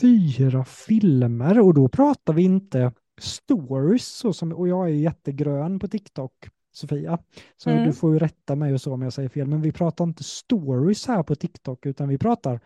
Fyra 0.00 0.64
filmer 0.64 1.60
och 1.60 1.74
då 1.74 1.88
pratar 1.88 2.32
vi 2.32 2.42
inte 2.42 2.92
stories 3.20 4.06
så 4.06 4.32
som, 4.32 4.52
och 4.52 4.68
jag 4.68 4.84
är 4.88 4.94
jättegrön 4.94 5.78
på 5.78 5.88
TikTok, 5.88 6.48
Sofia. 6.72 7.18
Så 7.56 7.70
Mm. 7.70 7.84
du 7.86 7.92
får 7.92 8.12
ju 8.12 8.18
rätta 8.18 8.56
mig 8.56 8.74
och 8.74 8.80
så 8.80 8.92
om 8.94 9.02
jag 9.02 9.12
säger 9.12 9.28
fel, 9.28 9.46
men 9.46 9.62
vi 9.62 9.72
pratar 9.72 10.04
inte 10.04 10.24
stories 10.24 11.06
här 11.06 11.22
på 11.22 11.34
TikTok 11.34 11.86
utan 11.86 12.08
vi 12.08 12.18
pratar 12.18 12.60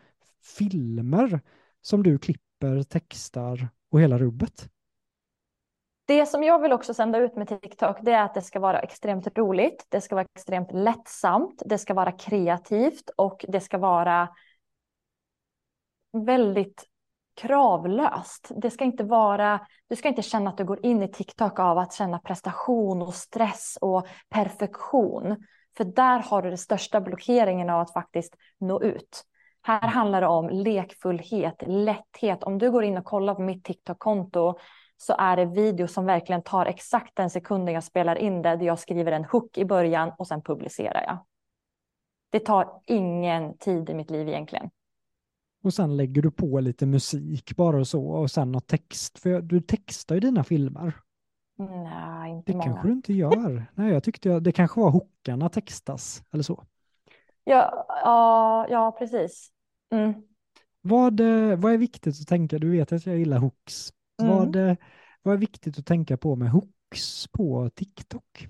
filmer 0.59 1.41
som 1.83 2.03
du 2.03 2.19
klipper, 2.19 2.83
textar 2.83 3.69
och 3.91 4.01
hela 4.01 4.19
rubbet. 4.19 4.69
Det 6.07 6.27
som 6.27 6.43
jag 6.43 6.63
vill 6.63 6.73
också 6.73 6.95
sända 6.95 7.19
ut 7.19 7.37
med 7.37 7.49
TikTok 7.49 7.97
det 8.03 8.13
är 8.13 8.23
att 8.23 8.35
det 8.35 8.43
ska 8.43 8.61
vara 8.61 8.81
extremt 8.81 9.39
roligt. 9.39 9.87
Det 9.89 10.01
ska 10.01 10.15
vara 10.15 10.27
extremt 10.35 10.73
lättsamt. 10.73 11.63
Det 11.67 11.79
ska 11.79 11.95
vara 11.95 12.13
kreativt 12.13 13.11
och 13.17 13.45
det 13.49 13.61
ska 13.61 13.79
vara 13.79 14.29
väldigt 16.13 16.85
kravlöst. 17.35 18.51
Det 18.57 18.71
ska 18.71 18.85
inte 18.85 19.05
vara, 19.05 19.67
du 19.89 19.97
ska 19.97 20.09
inte 20.09 20.23
känna 20.23 20.51
att 20.51 20.57
du 20.57 20.65
går 20.65 20.87
in 20.87 21.03
i 21.03 21.09
TikTok 21.09 21.59
av 21.59 21.79
att 21.79 21.93
känna 21.93 22.19
prestation 22.19 23.03
och 23.03 23.15
stress 23.15 23.79
och 23.81 24.07
perfektion. 24.29 25.45
För 25.77 25.85
där 25.85 26.19
har 26.19 26.43
du 26.43 26.49
den 26.49 26.59
största 26.59 27.01
blockeringen 27.01 27.71
av 27.71 27.81
att 27.81 27.93
faktiskt 27.93 28.37
nå 28.59 28.83
ut. 28.83 29.25
Här 29.63 29.89
handlar 29.89 30.21
det 30.21 30.27
om 30.27 30.49
lekfullhet, 30.49 31.63
lätthet. 31.67 32.43
Om 32.43 32.59
du 32.59 32.71
går 32.71 32.85
in 32.85 32.99
och 32.99 33.05
kollar 33.05 33.35
på 33.35 33.43
mitt 33.43 33.65
TikTok-konto 33.65 34.59
så 34.97 35.15
är 35.19 35.37
det 35.37 35.45
video 35.45 35.87
som 35.89 36.05
verkligen 36.05 36.43
tar 36.43 36.67
exakt 36.67 37.17
den 37.17 37.31
sekunden 37.31 37.75
jag 37.75 37.85
spelar 37.85 38.17
in 38.17 38.43
det, 38.43 38.57
där 38.57 38.67
jag 38.67 38.79
skriver 38.79 39.13
en 39.13 39.25
hook 39.25 39.59
i 39.59 39.65
början 39.65 40.13
och 40.19 40.27
sen 40.27 40.43
publicerar 40.43 41.03
jag. 41.07 41.19
Det 42.31 42.41
tar 42.41 42.81
ingen 42.87 43.59
tid 43.59 43.91
i 43.91 43.95
mitt 43.95 44.11
liv 44.11 44.29
egentligen. 44.29 44.71
Och 45.65 45.75
sen 45.75 45.97
lägger 45.97 46.23
du 46.23 46.31
på 46.31 46.61
lite 46.61 46.87
musik 46.87 47.57
bara 47.57 47.77
och 47.77 47.89
så 47.89 48.07
och 48.07 48.31
sen 48.31 48.53
något 48.53 48.67
text. 48.67 49.19
För 49.19 49.41
du 49.43 49.61
textar 49.61 50.15
ju 50.15 50.21
dina 50.21 50.45
filmer. 50.45 50.93
Nej, 51.59 52.31
inte 52.31 52.53
Det 52.53 52.59
många. 52.59 52.65
kanske 52.65 52.89
du 52.89 52.93
inte 52.93 53.13
gör. 53.13 53.67
Nej, 53.75 53.93
jag 53.93 54.05
tyckte 54.05 54.29
jag, 54.29 54.43
det 54.43 54.53
kanske 54.53 54.81
var 54.81 54.91
hookarna 54.91 55.49
textas 55.49 56.23
eller 56.33 56.43
så. 56.43 56.65
Ja, 57.45 57.87
ja, 57.89 58.67
ja 58.71 58.93
precis. 58.99 59.51
Mm. 59.91 60.15
Vad, 60.81 61.21
eh, 61.21 61.57
vad 61.57 61.73
är 61.73 61.79
viktigt 61.79 62.21
att 62.21 62.29
tänka? 62.29 62.59
Du 62.59 62.71
vet 62.71 62.93
att 62.93 63.07
jag 63.07 63.19
gillar 63.19 63.39
hooks. 63.39 63.93
Mm. 64.23 64.37
Vad, 64.37 64.57
eh, 64.57 64.77
vad 65.23 65.35
är 65.35 65.39
viktigt 65.39 65.79
att 65.79 65.87
tänka 65.87 66.17
på 66.17 66.37
med 66.37 66.51
hooks 66.51 67.27
på 67.33 67.71
TikTok? 67.75 68.49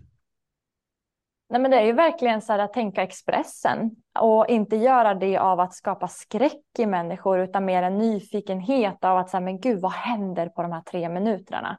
Nej, 1.49 1.61
men 1.61 1.71
det 1.71 1.77
är 1.77 1.85
ju 1.85 1.93
verkligen 1.93 2.43
så 2.43 2.53
här 2.53 2.59
att 2.59 2.73
tänka 2.73 3.03
Expressen 3.03 3.91
och 4.19 4.47
inte 4.49 4.77
göra 4.77 5.15
det 5.15 5.39
av 5.39 5.61
att 5.61 5.75
skapa 5.75 6.09
skräck 6.09 6.79
i 6.79 6.87
människor 6.87 7.39
utan 7.39 7.65
mer 7.65 7.83
en 7.83 7.99
nyfikenhet 7.99 9.05
av 9.05 9.19
att 9.19 9.31
säga, 9.31 9.41
men 9.41 9.61
gud, 9.61 9.81
vad 9.81 9.93
händer 9.93 10.49
på 10.49 10.63
de 10.63 10.73
här 10.73 10.83
tre 10.83 11.09
minuterna? 11.09 11.79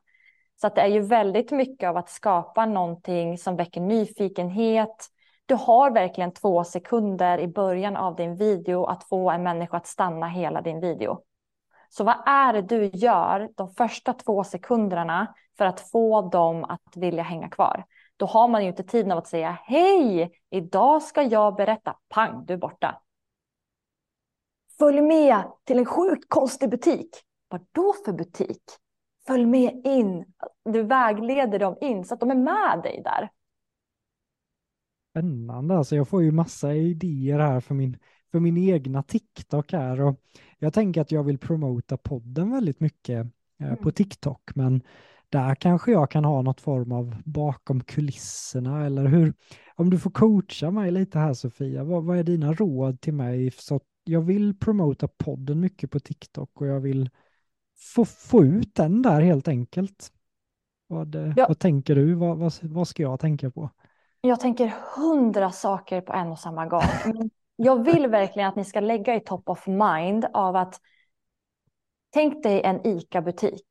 Så 0.61 0.67
att 0.67 0.75
det 0.75 0.81
är 0.81 0.87
ju 0.87 1.01
väldigt 1.01 1.51
mycket 1.51 1.89
av 1.89 1.97
att 1.97 2.09
skapa 2.09 2.65
någonting 2.65 3.37
som 3.37 3.55
väcker 3.55 3.81
nyfikenhet. 3.81 5.07
Du 5.45 5.55
har 5.55 5.91
verkligen 5.91 6.33
två 6.33 6.63
sekunder 6.63 7.39
i 7.39 7.47
början 7.47 7.95
av 7.95 8.15
din 8.15 8.35
video 8.35 8.85
att 8.85 9.03
få 9.03 9.31
en 9.31 9.43
människa 9.43 9.77
att 9.77 9.87
stanna 9.87 10.27
hela 10.27 10.61
din 10.61 10.79
video. 10.79 11.21
Så 11.97 12.03
vad 12.03 12.23
är 12.25 12.53
det 12.53 12.61
du 12.61 12.85
gör 12.85 13.49
de 13.55 13.69
första 13.69 14.13
två 14.13 14.43
sekunderna 14.43 15.35
för 15.57 15.65
att 15.65 15.79
få 15.79 16.29
dem 16.29 16.63
att 16.63 16.97
vilja 16.97 17.23
hänga 17.23 17.49
kvar? 17.49 17.85
Då 18.17 18.25
har 18.25 18.47
man 18.47 18.61
ju 18.63 18.67
inte 18.67 18.83
tiden 18.83 19.11
av 19.11 19.17
att 19.17 19.27
säga 19.27 19.57
hej, 19.63 20.31
idag 20.49 21.01
ska 21.01 21.23
jag 21.23 21.55
berätta, 21.55 21.95
pang, 22.09 22.45
du 22.45 22.53
är 22.53 22.57
borta. 22.57 23.01
Följ 24.79 25.01
med 25.01 25.43
till 25.63 25.77
en 25.77 25.85
sjukt 25.85 26.25
konstig 26.29 26.69
butik. 26.69 27.09
Vad 27.47 27.65
då 27.71 27.93
för 28.05 28.13
butik? 28.13 28.63
Följ 29.27 29.45
med 29.45 29.81
in. 29.85 30.25
Du 30.65 30.83
vägleder 30.83 31.59
dem 31.59 31.77
in 31.81 32.05
så 32.05 32.13
att 32.13 32.19
de 32.19 32.31
är 32.31 32.35
med 32.35 32.81
dig 32.83 33.01
där. 33.03 33.29
Spännande, 35.09 35.77
alltså 35.77 35.95
jag 35.95 36.07
får 36.07 36.23
ju 36.23 36.31
massa 36.31 36.73
idéer 36.73 37.39
här 37.39 37.59
för 37.59 37.73
min, 37.73 37.97
för 38.35 38.39
min 38.39 38.57
egna 38.57 39.03
TikTok 39.03 39.71
här 39.73 40.01
och 40.01 40.21
jag 40.59 40.73
tänker 40.73 41.01
att 41.01 41.11
jag 41.11 41.23
vill 41.23 41.37
promota 41.37 41.97
podden 41.97 42.51
väldigt 42.51 42.79
mycket 42.79 43.27
eh, 43.59 43.75
på 43.75 43.89
Mm. 43.89 43.93
TikTok 43.93 44.55
men 44.55 44.81
där 45.29 45.55
kanske 45.55 45.91
jag 45.91 46.11
kan 46.11 46.25
ha 46.25 46.41
något 46.41 46.61
form 46.61 46.91
av 46.91 47.15
bakom 47.25 47.81
kulisserna 47.83 48.85
eller 48.85 49.05
hur, 49.05 49.33
om 49.75 49.89
du 49.89 49.99
får 49.99 50.11
coacha 50.11 50.71
mig 50.71 50.91
lite 50.91 51.19
här 51.19 51.33
Sofia, 51.33 51.83
vad, 51.83 52.03
vad 52.03 52.17
är 52.17 52.23
dina 52.23 52.53
råd 52.53 53.01
till 53.01 53.13
mig? 53.13 53.51
Så 53.51 53.79
jag 54.03 54.21
vill 54.21 54.59
promota 54.59 55.07
podden 55.07 55.59
mycket 55.59 55.91
på 55.91 55.99
TikTok 55.99 56.61
och 56.61 56.67
jag 56.67 56.79
vill 56.79 57.09
få, 57.95 58.05
få 58.05 58.43
ut 58.43 58.75
den 58.75 59.01
där 59.01 59.21
helt 59.21 59.47
enkelt. 59.47 60.11
Vad, 60.87 61.15
eh, 61.15 61.33
Ja. 61.35 61.45
vad 61.47 61.59
tänker 61.59 61.95
du? 61.95 62.13
Vad, 62.15 62.37
vad, 62.37 62.53
vad 62.61 62.87
ska 62.87 63.03
jag 63.03 63.19
tänka 63.19 63.51
på? 63.51 63.69
Jag 64.21 64.39
tänker 64.39 64.73
hundra 64.97 65.51
saker 65.51 66.01
på 66.01 66.13
en 66.13 66.27
och 66.27 66.39
samma 66.39 66.65
gång. 66.65 67.01
Men 67.03 67.29
jag 67.55 67.83
vill 67.85 68.07
verkligen 68.07 68.49
att 68.49 68.55
ni 68.55 68.65
ska 68.65 68.79
lägga 68.79 69.15
i 69.15 69.19
top 69.19 69.49
of 69.49 69.67
mind 69.67 70.25
av 70.33 70.55
att 70.55 70.79
tänk 72.13 72.43
dig 72.43 72.61
en 72.61 72.87
ICA-butik. 72.87 73.67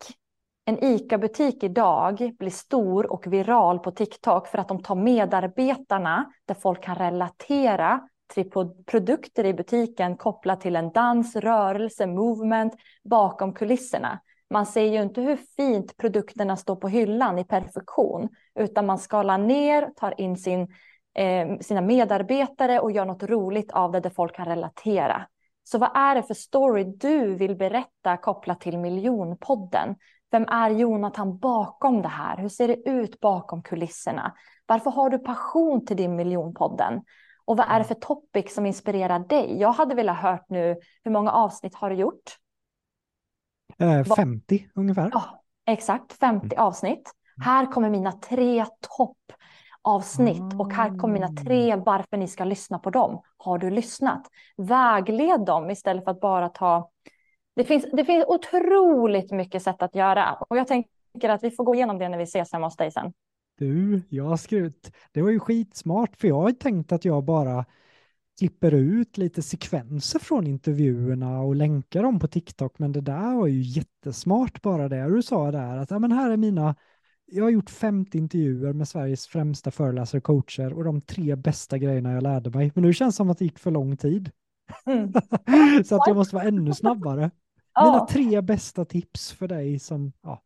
En 0.65 0.85
ICA-butik 0.85 1.63
idag 1.65 2.33
blir 2.39 2.51
stor 2.51 3.13
och 3.13 3.27
viral 3.27 3.79
på 3.79 3.91
TikTok 3.91 4.47
för 4.47 4.59
att 4.59 4.69
de 4.69 4.83
tar 4.83 4.95
medarbetarna 4.95 6.33
där 6.45 6.55
folk 6.55 6.83
kan 6.83 6.97
relatera 6.97 8.09
till 8.35 8.51
produkter 8.87 9.45
i 9.45 9.55
butiken 9.55 10.17
kopplat 10.17 10.61
till 10.61 10.77
en 10.77 10.93
dans, 10.93 11.37
rörelse, 11.37 12.07
movement 12.07 12.75
bakom 13.05 13.53
kulisserna. 13.53 14.21
Man 14.51 14.67
ser 14.67 14.85
ju 14.85 15.03
inte 15.03 15.21
hur 15.21 15.39
fint 15.57 15.97
produkterna 15.97 16.57
står 16.57 16.77
på 16.77 16.89
hyllan 16.89 17.39
i 17.39 17.45
perfektion, 17.45 18.29
utan 18.55 18.87
man 18.87 18.99
skalar 18.99 19.39
ner, 19.39 19.91
tar 19.97 20.21
in 20.21 20.37
sin, 20.37 20.69
eh, 21.15 21.59
sina 21.61 21.81
medarbetare 21.81 22.81
och 22.81 22.93
gör 22.93 23.05
något 23.05 23.23
roligt 23.23 23.73
av 23.73 23.93
det 23.93 24.01
där 24.01 24.11
folk 24.11 24.37
kan 24.37 24.47
relatera. 24.47 25.27
Så 25.65 25.79
vad 25.79 25.97
är 25.97 26.15
det 26.15 26.23
för 26.23 26.35
story 26.35 26.85
du 26.85 27.35
vill 27.35 27.57
berätta 27.57 28.17
kopplat 28.17 28.61
till 28.61 28.79
miljonpodden? 28.79 29.97
Vem 30.31 30.45
är 30.49 30.71
Jonathan 30.71 31.39
bakom 31.39 32.03
det 32.03 32.09
här? 32.09 32.37
Hur 32.37 32.49
ser 32.49 32.69
det 32.69 32.89
ut 32.89 33.21
bakom 33.21 33.63
kulisserna? 33.63 34.35
Varför 34.67 34.91
har 34.91 35.11
du 35.11 35.19
passion 35.19 35.87
till 35.87 35.97
din 35.97 36.17
miljonpodden? 36.17 37.03
Och 37.45 37.57
vad 37.57 37.67
är 37.71 37.79
det 37.79 37.85
för 37.85 37.95
topic 37.95 38.55
som 38.55 38.67
inspirerar 38.67 39.19
dig? 39.19 39.61
Jag 39.61 39.73
hade 39.73 39.95
velat 39.95 40.17
hört 40.17 40.45
nu, 40.49 40.77
hur 41.05 41.11
många 41.11 41.33
avsnitt 41.33 41.75
har 41.75 41.91
du 41.91 41.97
gjort? 41.97 42.37
Eh, 43.79 44.05
50 44.05 44.69
ungefär. 44.75 45.11
Ja, 45.13 45.43
exakt, 45.67 46.13
50 46.13 46.47
mm. 46.47 46.67
avsnitt. 46.67 47.13
Här 47.45 47.73
kommer 47.73 47.91
mina 47.91 48.13
tre 48.13 48.67
toppavsnitt 48.81 49.25
mm. 50.19 50.61
och 50.61 50.73
här 50.73 50.99
kommer 50.99 51.15
mina 51.15 51.29
tre 51.29 51.71
mm. 51.71 51.85
varför 51.85 52.17
ni 52.17 52.29
ska 52.29 52.45
lyssna 52.45 52.79
på 52.79 52.91
dem. 52.91 53.23
Har 53.37 53.59
du 53.59 53.71
lyssnat? 53.71 54.23
Vägled 54.57 55.41
dem 55.41 55.71
istället 55.71 56.05
för 56.05 56.11
att 56.11 56.21
bara 56.21 56.49
ta 56.49 56.91
det 57.57 57.65
finns, 57.65 57.87
det 57.93 58.05
finns 58.05 58.25
otroligt 58.29 59.31
mycket 59.31 59.63
sätt 59.63 59.83
att 59.83 59.95
göra 59.95 60.33
och 60.35 60.57
jag 60.57 60.67
tänker 60.67 61.29
att 61.29 61.45
vi 61.45 61.51
får 61.51 61.65
gå 61.65 61.75
igenom 61.75 61.99
det 61.99 62.09
när 62.09 62.19
vi 62.19 62.25
ses 62.25 62.53
hemma 62.53 62.67
hos 62.67 62.77
dig 62.77 62.91
sen. 62.91 63.13
Du, 63.59 64.03
jag 64.09 64.25
har 64.25 64.37
skrivit, 64.37 64.93
det 65.13 65.23
var 65.23 65.31
ju 65.31 65.41
skitsmart 65.41 66.17
för 66.17 66.29
jag 66.29 66.41
har 66.41 66.53
tänkt 66.53 66.93
att 66.93 67.05
jag 67.05 67.25
bara 67.25 67.65
klipper 68.39 68.75
ut 68.75 69.19
lite 69.19 69.43
sekvenser 69.43 70.19
från 70.19 70.47
intervjuerna 70.47 71.41
och 71.41 71.57
länkar 71.57 72.03
dem 72.03 72.21
på 72.21 72.29
TikTok, 72.29 72.79
men 72.79 72.93
det 72.93 73.01
där 73.01 73.35
var 73.35 73.47
ju 73.47 73.61
jättesmart 73.61 74.63
bara 74.63 74.89
det 74.89 75.09
du 75.09 75.23
sa 75.23 75.51
där 75.51 75.77
att 75.77 75.91
ja, 75.91 75.99
men 75.99 76.13
här 76.13 76.31
är 76.31 76.37
mina 76.37 76.77
jag 77.27 77.45
har 77.45 77.51
gjort 77.51 77.71
50 77.71 78.19
intervjuer 78.19 78.73
med 78.73 78.89
Sveriges 78.89 79.27
främsta 79.27 79.71
föreläsare 79.71 80.19
och 80.19 80.25
coacher 80.25 80.73
och 80.73 80.85
de 80.85 81.01
tre 81.01 81.37
bästa 81.37 81.79
grejerna 81.79 82.13
jag 82.13 82.23
lärde 82.23 82.51
mig. 82.51 82.73
Men 82.75 82.85
nu 82.85 82.93
känns 82.93 83.15
det 83.15 83.17
som 83.17 83.31
att 83.31 83.39
det 83.39 83.45
gick 83.45 83.59
för 83.59 83.71
lång 83.71 83.97
tid. 83.97 84.31
Mm. 84.87 85.13
så 85.85 85.97
att 85.97 86.07
jag 86.07 86.17
måste 86.17 86.35
vara 86.35 86.45
ännu 86.45 86.73
snabbare. 86.73 87.31
Mina 87.85 88.07
tre 88.07 88.41
bästa 88.41 88.85
tips 88.85 89.33
för 89.33 89.49
dig 89.49 89.79
som, 89.79 90.13
ja, 90.23 90.43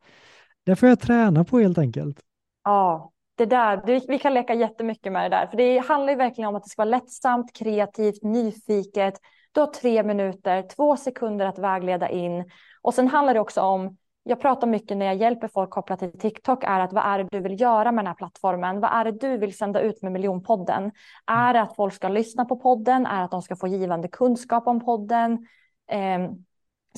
det 0.65 0.75
får 0.75 0.89
jag 0.89 0.99
träna 0.99 1.43
på 1.43 1.59
helt 1.59 1.77
enkelt. 1.77 2.19
Ja, 2.63 3.11
det 3.35 3.45
där, 3.45 4.07
vi 4.07 4.19
kan 4.19 4.33
leka 4.33 4.53
jättemycket 4.53 5.11
med 5.11 5.31
det 5.31 5.37
där, 5.37 5.47
för 5.47 5.57
det 5.57 5.77
handlar 5.77 6.13
ju 6.13 6.17
verkligen 6.17 6.47
om 6.47 6.55
att 6.55 6.63
det 6.63 6.69
ska 6.69 6.81
vara 6.81 6.89
lättsamt, 6.89 7.55
kreativt, 7.55 8.23
nyfiket. 8.23 9.13
Du 9.51 9.59
har 9.59 9.67
tre 9.67 10.03
minuter, 10.03 10.63
två 10.75 10.97
sekunder 10.97 11.45
att 11.45 11.59
vägleda 11.59 12.09
in 12.09 12.51
och 12.81 12.93
sen 12.93 13.07
handlar 13.07 13.33
det 13.33 13.39
också 13.39 13.61
om 13.61 13.97
jag 14.29 14.41
pratar 14.41 14.67
mycket 14.67 14.97
när 14.97 15.05
jag 15.05 15.15
hjälper 15.15 15.47
folk 15.47 15.69
kopplat 15.69 15.99
till 15.99 16.19
TikTok 16.19 16.63
är 16.63 16.79
att 16.79 16.93
vad 16.93 17.05
är 17.05 17.17
det 17.17 17.27
du 17.31 17.39
vill 17.39 17.61
göra 17.61 17.91
med 17.91 18.03
den 18.03 18.07
här 18.07 18.15
plattformen? 18.15 18.79
Vad 18.79 18.91
är 18.91 19.05
det 19.05 19.11
du 19.11 19.37
vill 19.37 19.57
sända 19.57 19.81
ut 19.81 20.01
med 20.01 20.11
miljonpodden? 20.11 20.91
Är 21.25 21.53
det 21.53 21.61
att 21.61 21.75
folk 21.75 21.93
ska 21.93 22.07
lyssna 22.07 22.45
på 22.45 22.55
podden? 22.55 23.05
Är 23.05 23.17
det 23.17 23.23
att 23.23 23.31
de 23.31 23.41
ska 23.41 23.55
få 23.55 23.67
givande 23.67 24.07
kunskap 24.07 24.67
om 24.67 24.79
podden? 24.79 25.47
Eh, 25.91 26.31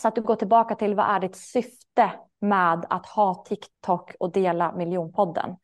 så 0.02 0.08
att 0.08 0.16
du 0.16 0.22
går 0.22 0.36
tillbaka 0.36 0.76
till 0.76 0.96
vad 0.96 1.06
är 1.06 1.20
ditt 1.20 1.36
syfte 1.36 2.12
med 2.42 2.86
att 2.90 3.06
ha 3.06 3.44
TikTok 3.48 4.16
och 4.20 4.32
dela 4.32 4.76
miljonpodden? 4.76 5.56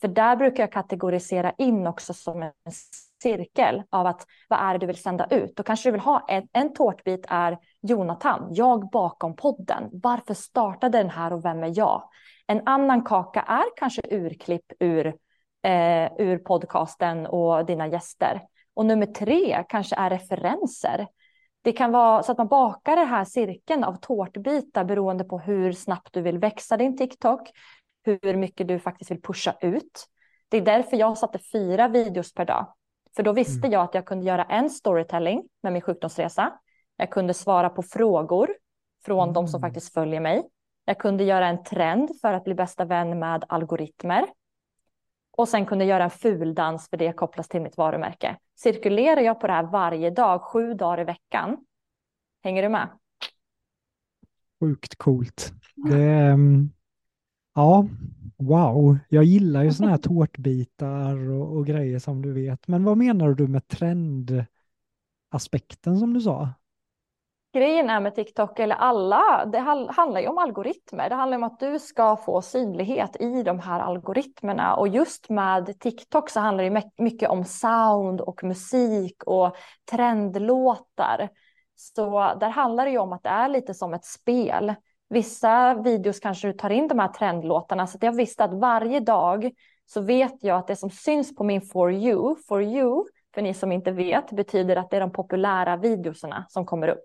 För 0.00 0.08
där 0.08 0.36
brukar 0.36 0.62
jag 0.62 0.72
kategorisera 0.72 1.52
in 1.58 1.86
också 1.86 2.14
som 2.14 2.42
en 2.42 2.52
cirkel 3.22 3.82
av 3.90 4.06
att 4.06 4.26
vad 4.48 4.58
är 4.58 4.72
det 4.72 4.78
du 4.78 4.86
vill 4.86 5.02
sända 5.02 5.26
ut? 5.30 5.56
Då 5.56 5.62
kanske 5.62 5.88
du 5.88 5.92
vill 5.92 6.00
ha 6.00 6.26
en, 6.28 6.48
en 6.52 6.74
tårtbit 6.74 7.26
är 7.28 7.58
Jonathan, 7.82 8.48
jag 8.50 8.90
bakom 8.90 9.36
podden. 9.36 9.88
Varför 9.92 10.34
startade 10.34 10.98
den 10.98 11.10
här 11.10 11.32
och 11.32 11.44
vem 11.44 11.62
är 11.62 11.78
jag? 11.78 12.08
En 12.46 12.62
annan 12.66 13.04
kaka 13.04 13.40
är 13.40 13.64
kanske 13.76 14.02
urklipp 14.10 14.72
ur, 14.80 15.06
eh, 15.62 16.12
ur 16.18 16.38
podcasten 16.38 17.26
och 17.26 17.66
dina 17.66 17.86
gäster. 17.86 18.42
Och 18.74 18.86
nummer 18.86 19.06
tre 19.06 19.64
kanske 19.68 19.96
är 19.96 20.10
referenser. 20.10 21.06
Det 21.62 21.72
kan 21.72 21.92
vara 21.92 22.22
så 22.22 22.32
att 22.32 22.38
man 22.38 22.48
bakar 22.48 22.96
den 22.96 23.08
här 23.08 23.24
cirkeln 23.24 23.84
av 23.84 23.94
tårtbitar 23.94 24.84
beroende 24.84 25.24
på 25.24 25.38
hur 25.38 25.72
snabbt 25.72 26.12
du 26.12 26.20
vill 26.20 26.38
växa 26.38 26.76
din 26.76 26.96
TikTok, 26.96 27.40
hur 28.04 28.36
mycket 28.36 28.68
du 28.68 28.78
faktiskt 28.78 29.10
vill 29.10 29.22
pusha 29.22 29.54
ut. 29.60 30.06
Det 30.48 30.56
är 30.56 30.60
därför 30.60 30.96
jag 30.96 31.18
satte 31.18 31.38
fyra 31.52 31.88
videos 31.88 32.34
per 32.34 32.44
dag. 32.44 32.74
För 33.16 33.22
då 33.22 33.32
visste 33.32 33.66
mm. 33.66 33.72
jag 33.72 33.82
att 33.82 33.94
jag 33.94 34.06
kunde 34.06 34.26
göra 34.26 34.44
en 34.44 34.70
storytelling 34.70 35.44
med 35.62 35.72
min 35.72 35.82
sjukdomsresa. 35.82 36.52
Jag 36.96 37.10
kunde 37.10 37.34
svara 37.34 37.70
på 37.70 37.82
frågor 37.82 38.50
från 39.04 39.22
mm. 39.22 39.34
de 39.34 39.48
som 39.48 39.58
mm. 39.58 39.70
faktiskt 39.70 39.94
följer 39.94 40.20
mig. 40.20 40.42
Jag 40.84 40.98
kunde 40.98 41.24
göra 41.24 41.48
en 41.48 41.64
trend 41.64 42.10
för 42.20 42.32
att 42.32 42.44
bli 42.44 42.54
bästa 42.54 42.84
vän 42.84 43.18
med 43.18 43.44
algoritmer. 43.48 44.26
Och 45.30 45.48
sen 45.48 45.66
kunde 45.66 45.84
jag 45.84 45.90
göra 45.90 46.04
en 46.04 46.10
fuldans 46.10 46.88
för 46.90 46.96
det 46.96 47.12
kopplas 47.12 47.48
till 47.48 47.60
mitt 47.60 47.76
varumärke. 47.76 48.36
Cirkulerar 48.56 49.20
jag 49.20 49.40
på 49.40 49.46
det 49.46 49.52
här 49.52 49.62
varje 49.62 50.10
dag, 50.10 50.42
sju 50.42 50.74
dagar 50.74 51.00
i 51.00 51.04
veckan. 51.04 51.64
Hänger 52.42 52.62
du 52.62 52.68
med? 52.68 52.88
Sjukt 54.60 54.96
coolt. 54.96 55.52
Det, 55.74 56.04
ehm, 56.04 56.70
ja, 57.54 57.86
wow. 58.40 58.98
Jag 59.08 59.24
gillar 59.24 59.62
ju 59.62 59.72
sådana 59.72 59.90
här 59.90 59.98
tårtbitar 59.98 61.30
och, 61.30 61.56
och 61.56 61.66
grejer 61.66 61.98
som 61.98 62.22
du 62.22 62.32
vet. 62.32 62.68
Men 62.68 62.84
vad 62.84 62.98
menar 62.98 63.34
du 63.34 63.46
med 63.46 63.68
trendaspekten 63.68 65.98
som 65.98 66.14
du 66.14 66.20
sa? 66.20 66.48
grejen 67.52 67.90
är 67.90 68.00
med 68.00 68.14
TikTok 68.14 68.58
eller 68.58 68.76
alla, 68.76 69.46
det 69.46 69.58
handlar 69.92 70.20
ju 70.20 70.28
om 70.28 70.38
algoritmer. 70.38 71.08
Det 71.08 71.14
handlar 71.14 71.36
om 71.36 71.44
att 71.44 71.60
du 71.60 71.78
ska 71.78 72.16
få 72.16 72.42
synlighet 72.42 73.16
i 73.20 73.42
de 73.42 73.60
här 73.60 73.80
algoritmerna 73.80 74.74
och 74.74 74.88
just 74.88 75.28
med 75.28 75.80
TikTok 75.80 76.30
så 76.30 76.40
handlar 76.40 76.64
det 76.64 76.82
mycket 76.98 77.30
om 77.30 77.44
sound 77.44 78.20
och 78.20 78.44
musik 78.44 79.22
och 79.26 79.56
trendlåtar. 79.90 81.28
Så 81.76 82.10
där 82.40 82.48
handlar 82.48 82.84
det 82.84 82.90
ju 82.90 82.98
om 82.98 83.12
att 83.12 83.22
det 83.22 83.28
är 83.28 83.48
lite 83.48 83.74
som 83.74 83.94
ett 83.94 84.04
spel. 84.04 84.74
Vissa 85.10 85.74
videos 85.74 86.20
kanske 86.20 86.48
du 86.48 86.52
tar 86.52 86.70
in 86.70 86.88
de 86.88 86.98
här 86.98 87.08
trendlåtarna 87.08 87.86
så 87.86 87.96
att 87.96 88.02
jag 88.02 88.16
visste 88.16 88.44
att 88.44 88.54
varje 88.54 89.00
dag 89.00 89.50
så 89.86 90.00
vet 90.00 90.34
jag 90.40 90.58
att 90.58 90.66
det 90.66 90.76
som 90.76 90.90
syns 90.90 91.34
på 91.34 91.44
min 91.44 91.62
For 91.62 91.92
You, 91.92 92.36
For 92.48 92.62
You, 92.62 93.04
för 93.34 93.42
ni 93.42 93.54
som 93.54 93.72
inte 93.72 93.90
vet, 93.92 94.30
betyder 94.30 94.76
att 94.76 94.90
det 94.90 94.96
är 94.96 95.00
de 95.00 95.12
populära 95.12 95.76
videoserna 95.76 96.46
som 96.48 96.66
kommer 96.66 96.88
upp. 96.88 97.04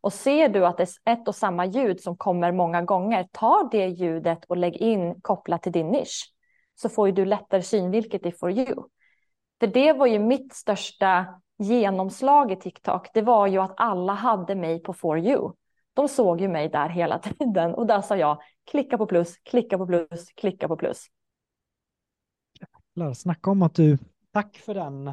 Och 0.00 0.12
ser 0.12 0.48
du 0.48 0.66
att 0.66 0.76
det 0.76 0.82
är 1.04 1.12
ett 1.12 1.28
och 1.28 1.34
samma 1.34 1.66
ljud 1.66 2.00
som 2.00 2.16
kommer 2.16 2.52
många 2.52 2.82
gånger, 2.82 3.28
ta 3.32 3.68
det 3.72 3.86
ljudet 3.86 4.44
och 4.44 4.56
lägg 4.56 4.76
in 4.76 5.20
kopplat 5.20 5.62
till 5.62 5.72
din 5.72 5.88
nisch. 5.88 6.34
Så 6.74 6.88
får 6.88 7.08
ju 7.08 7.12
du 7.12 7.24
lättare 7.24 7.62
synvilket 7.62 8.26
i 8.26 8.32
For 8.32 8.50
You. 8.50 8.82
För 9.60 9.66
det 9.66 9.92
var 9.92 10.06
ju 10.06 10.18
mitt 10.18 10.54
största 10.54 11.26
genomslag 11.58 12.52
i 12.52 12.56
TikTok. 12.56 13.08
Det 13.14 13.22
var 13.22 13.46
ju 13.46 13.58
att 13.58 13.74
alla 13.76 14.12
hade 14.12 14.54
mig 14.54 14.82
på 14.82 14.92
For 14.92 15.18
You. 15.18 15.52
De 15.94 16.08
såg 16.08 16.40
ju 16.40 16.48
mig 16.48 16.68
där 16.68 16.88
hela 16.88 17.18
tiden 17.38 17.74
och 17.74 17.86
där 17.86 18.00
sa 18.00 18.16
jag 18.16 18.38
klicka 18.70 18.98
på 18.98 19.06
plus, 19.06 19.36
klicka 19.36 19.78
på 19.78 19.86
plus, 19.86 20.26
klicka 20.34 20.68
på 20.68 20.76
plus. 20.76 21.06
Snacka 23.14 23.50
om 23.50 23.62
att 23.62 23.74
du, 23.74 23.98
tack 24.32 24.56
för 24.56 24.74
den 24.74 25.12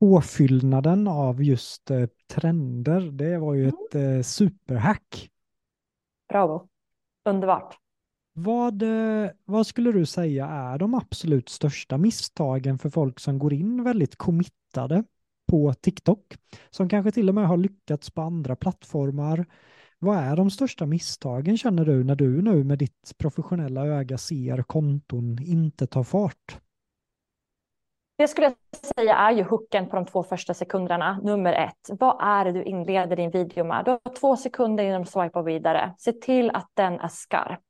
påfyllnaden 0.00 1.08
av 1.08 1.42
just 1.42 1.90
eh, 1.90 2.06
trender, 2.34 3.00
det 3.00 3.38
var 3.38 3.54
ju 3.54 3.62
mm. 3.62 3.74
ett 3.74 3.94
eh, 3.94 4.22
superhack. 4.22 5.30
Bravo, 6.28 6.68
underbart. 7.24 7.76
Vad, 8.32 8.82
eh, 8.82 9.30
vad 9.44 9.66
skulle 9.66 9.92
du 9.92 10.06
säga 10.06 10.46
är 10.46 10.78
de 10.78 10.94
absolut 10.94 11.48
största 11.48 11.98
misstagen 11.98 12.78
för 12.78 12.90
folk 12.90 13.20
som 13.20 13.38
går 13.38 13.52
in 13.52 13.84
väldigt 13.84 14.16
committade 14.16 15.04
på 15.46 15.74
TikTok, 15.74 16.36
som 16.70 16.88
kanske 16.88 17.10
till 17.12 17.28
och 17.28 17.34
med 17.34 17.48
har 17.48 17.56
lyckats 17.56 18.10
på 18.10 18.22
andra 18.22 18.56
plattformar? 18.56 19.46
Vad 20.00 20.16
är 20.16 20.36
de 20.36 20.50
största 20.50 20.86
misstagen 20.86 21.58
känner 21.58 21.84
du 21.84 22.04
när 22.04 22.14
du 22.14 22.42
nu 22.42 22.64
med 22.64 22.78
ditt 22.78 23.12
professionella 23.18 23.86
öga 23.86 24.18
ser 24.18 24.62
konton 24.62 25.38
inte 25.42 25.86
ta 25.86 26.04
fart? 26.04 26.58
Det 28.18 28.28
skulle 28.28 28.46
jag 28.46 28.80
säga 28.96 29.16
är 29.16 29.32
ju 29.32 29.42
hooken 29.42 29.88
på 29.88 29.96
de 29.96 30.06
två 30.06 30.22
första 30.22 30.54
sekunderna, 30.54 31.20
nummer 31.22 31.52
ett. 31.52 31.90
Vad 32.00 32.16
är 32.20 32.44
det 32.44 32.52
du 32.52 32.62
inleder 32.62 33.16
din 33.16 33.30
video 33.30 33.64
med? 33.64 33.84
Du 33.84 33.90
har 33.90 34.14
två 34.20 34.36
sekunder 34.36 34.84
innan 34.84 35.02
du 35.02 35.10
swipar 35.10 35.42
vidare. 35.42 35.94
Se 35.98 36.12
till 36.12 36.50
att 36.50 36.70
den 36.74 37.00
är 37.00 37.08
skarp. 37.08 37.60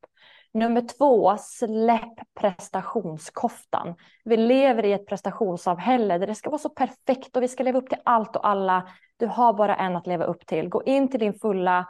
Nummer 0.53 0.81
två, 0.97 1.37
släpp 1.37 2.33
prestationskoftan. 2.39 3.95
Vi 4.23 4.37
lever 4.37 4.85
i 4.85 4.93
ett 4.93 5.07
prestationssamhälle 5.07 6.17
där 6.17 6.27
det 6.27 6.35
ska 6.35 6.49
vara 6.49 6.59
så 6.59 6.69
perfekt 6.69 7.35
och 7.35 7.43
vi 7.43 7.47
ska 7.47 7.63
leva 7.63 7.79
upp 7.79 7.89
till 7.89 8.01
allt 8.05 8.35
och 8.35 8.47
alla. 8.47 8.87
Du 9.17 9.25
har 9.25 9.53
bara 9.53 9.75
en 9.75 9.95
att 9.95 10.07
leva 10.07 10.25
upp 10.25 10.45
till. 10.45 10.69
Gå 10.69 10.83
in 10.83 11.07
till 11.07 11.19
din 11.19 11.33
fulla, 11.33 11.87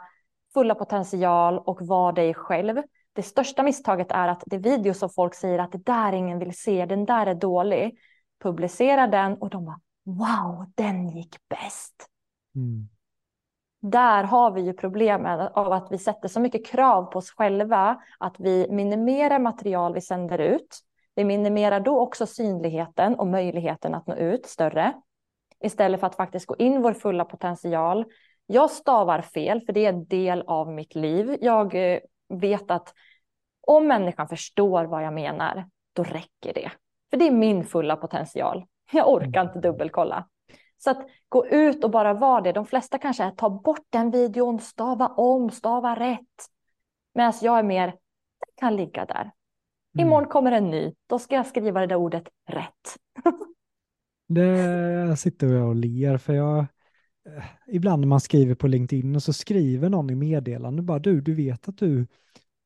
fulla 0.54 0.74
potential 0.74 1.58
och 1.58 1.86
var 1.86 2.12
dig 2.12 2.34
själv. 2.34 2.82
Det 3.12 3.22
största 3.22 3.62
misstaget 3.62 4.10
är 4.10 4.28
att 4.28 4.42
det 4.46 4.56
är 4.56 4.60
videos 4.60 4.98
som 4.98 5.10
folk 5.10 5.34
säger 5.34 5.58
att 5.58 5.72
det 5.72 5.84
där 5.84 6.12
ingen 6.12 6.38
vill 6.38 6.58
se, 6.58 6.86
den 6.86 7.04
där 7.04 7.26
är 7.26 7.34
dålig 7.34 7.98
publicerar 8.40 9.08
den 9.08 9.34
och 9.34 9.50
de 9.50 9.64
bara 9.64 9.80
wow, 10.04 10.72
den 10.74 11.08
gick 11.08 11.36
bäst. 11.48 12.06
Mm. 12.54 12.88
Där 13.82 14.24
har 14.24 14.50
vi 14.50 14.60
ju 14.60 14.72
problemet 14.72 15.52
av 15.54 15.72
att 15.72 15.92
vi 15.92 15.98
sätter 15.98 16.28
så 16.28 16.40
mycket 16.40 16.66
krav 16.66 17.04
på 17.04 17.18
oss 17.18 17.30
själva 17.30 18.02
att 18.18 18.34
vi 18.38 18.66
minimerar 18.70 19.38
material 19.38 19.94
vi 19.94 20.00
sänder 20.00 20.38
ut. 20.38 20.78
Vi 21.14 21.24
minimerar 21.24 21.80
då 21.80 22.00
också 22.00 22.26
synligheten 22.26 23.14
och 23.14 23.26
möjligheten 23.26 23.94
att 23.94 24.06
nå 24.06 24.14
ut 24.14 24.46
större. 24.46 24.92
Istället 25.60 26.00
för 26.00 26.06
att 26.06 26.16
faktiskt 26.16 26.46
gå 26.46 26.56
in 26.56 26.82
vår 26.82 26.92
fulla 26.92 27.24
potential. 27.24 28.04
Jag 28.52 28.70
stavar 28.70 29.22
fel, 29.22 29.60
för 29.60 29.72
det 29.72 29.86
är 29.86 29.88
en 29.88 30.06
del 30.06 30.42
av 30.46 30.72
mitt 30.72 30.94
liv. 30.94 31.36
Jag 31.40 31.92
eh, 31.92 32.00
vet 32.28 32.70
att 32.70 32.94
om 33.60 33.86
människan 33.86 34.28
förstår 34.28 34.84
vad 34.84 35.04
jag 35.04 35.14
menar, 35.14 35.68
då 35.92 36.02
räcker 36.02 36.54
det. 36.54 36.70
För 37.10 37.16
det 37.16 37.26
är 37.26 37.30
min 37.30 37.64
fulla 37.64 37.96
potential. 37.96 38.64
Jag 38.92 39.08
orkar 39.08 39.42
inte 39.42 39.58
dubbelkolla. 39.58 40.28
Så 40.78 40.90
att 40.90 41.06
gå 41.28 41.46
ut 41.46 41.84
och 41.84 41.90
bara 41.90 42.14
vara 42.14 42.40
det. 42.40 42.52
De 42.52 42.66
flesta 42.66 42.98
kanske 42.98 43.24
är 43.24 43.30
ta 43.30 43.50
bort 43.50 43.86
den 43.90 44.10
videon, 44.10 44.58
stava 44.58 45.08
om, 45.08 45.50
stava 45.50 45.94
rätt. 45.94 46.46
Medan 47.14 47.32
jag 47.42 47.58
är 47.58 47.62
mer, 47.62 47.86
den 47.86 48.54
kan 48.56 48.76
ligga 48.76 49.04
där. 49.04 49.30
Mm. 49.94 50.06
Imorgon 50.06 50.28
kommer 50.28 50.52
en 50.52 50.70
ny, 50.70 50.94
då 51.06 51.18
ska 51.18 51.34
jag 51.34 51.46
skriva 51.46 51.80
det 51.80 51.86
där 51.86 51.96
ordet 51.96 52.28
rätt. 52.48 52.96
det 54.28 55.16
sitter 55.16 55.46
jag 55.46 55.68
och 55.68 55.76
ler 55.76 56.18
för 56.18 56.32
jag, 56.32 56.66
ibland 57.66 58.00
när 58.00 58.08
man 58.08 58.20
skriver 58.20 58.54
på 58.54 58.66
LinkedIn 58.66 59.16
och 59.16 59.22
så 59.22 59.32
skriver 59.32 59.88
någon 59.88 60.10
i 60.10 60.14
meddelande 60.14 60.82
bara 60.82 60.98
du, 60.98 61.20
du 61.20 61.34
vet 61.34 61.68
att 61.68 61.78
du 61.78 62.06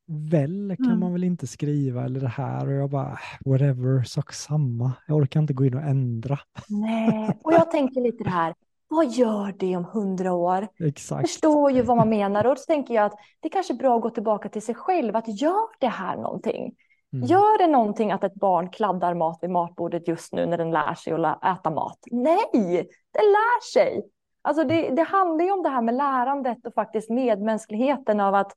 väl 0.07 0.75
kan 0.77 0.87
mm. 0.87 1.01
man 1.01 1.13
väl 1.13 1.25
inte 1.25 1.47
skriva 1.47 2.05
eller 2.05 2.21
det 2.21 2.29
här 2.29 2.67
och 2.67 2.73
jag 2.73 2.91
bara 2.91 3.19
whatever, 3.45 4.03
sak 4.03 4.33
samma. 4.33 4.93
Jag 5.07 5.17
orkar 5.17 5.41
inte 5.41 5.53
gå 5.53 5.65
in 5.65 5.75
och 5.75 5.83
ändra. 5.83 6.39
Nej, 6.69 7.39
och 7.43 7.53
jag 7.53 7.71
tänker 7.71 8.01
lite 8.01 8.25
det 8.25 8.31
här, 8.31 8.55
vad 8.89 9.11
gör 9.11 9.55
det 9.59 9.77
om 9.77 9.85
hundra 9.85 10.33
år? 10.33 10.69
Exakt. 10.85 11.29
Förstår 11.29 11.71
ju 11.71 11.83
vad 11.83 11.97
man 11.97 12.09
menar 12.09 12.47
och 12.47 12.55
då 12.55 12.61
tänker 12.67 12.95
jag 12.95 13.05
att 13.05 13.19
det 13.41 13.49
är 13.49 13.53
kanske 13.53 13.75
är 13.75 13.79
bra 13.79 13.97
att 13.97 14.03
gå 14.03 14.11
tillbaka 14.11 14.49
till 14.49 14.63
sig 14.63 14.75
själv, 14.75 15.17
att 15.17 15.41
gör 15.41 15.81
det 15.81 15.89
här 15.89 16.17
någonting? 16.17 16.75
Mm. 17.13 17.27
Gör 17.27 17.59
det 17.59 17.67
någonting 17.67 18.13
att 18.13 18.25
ett 18.25 18.35
barn 18.35 18.71
kladdar 18.71 19.15
mat 19.15 19.39
vid 19.43 19.51
matbordet 19.51 20.09
just 20.09 20.33
nu 20.33 20.47
när 20.47 20.59
den 20.59 20.71
lär 20.71 20.95
sig 20.95 21.13
att 21.13 21.45
äta 21.45 21.71
mat? 21.71 21.99
Nej, 22.11 22.89
den 23.13 23.25
lär 23.25 23.73
sig. 23.73 24.03
Alltså 24.45 24.65
det, 24.65 24.91
det 24.91 25.03
handlar 25.03 25.45
ju 25.45 25.51
om 25.51 25.63
det 25.63 25.69
här 25.69 25.83
med 25.83 25.95
lärandet 25.95 26.67
och 26.67 26.75
faktiskt 26.75 27.11
medmänskligheten 27.11 28.21
av 28.21 28.35
att 28.35 28.53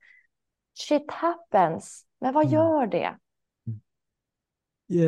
shit 0.74 1.12
happens. 1.12 2.06
Men 2.22 2.34
vad 2.34 2.44
mm. 2.44 2.54
gör 2.54 2.88
det? 2.88 3.18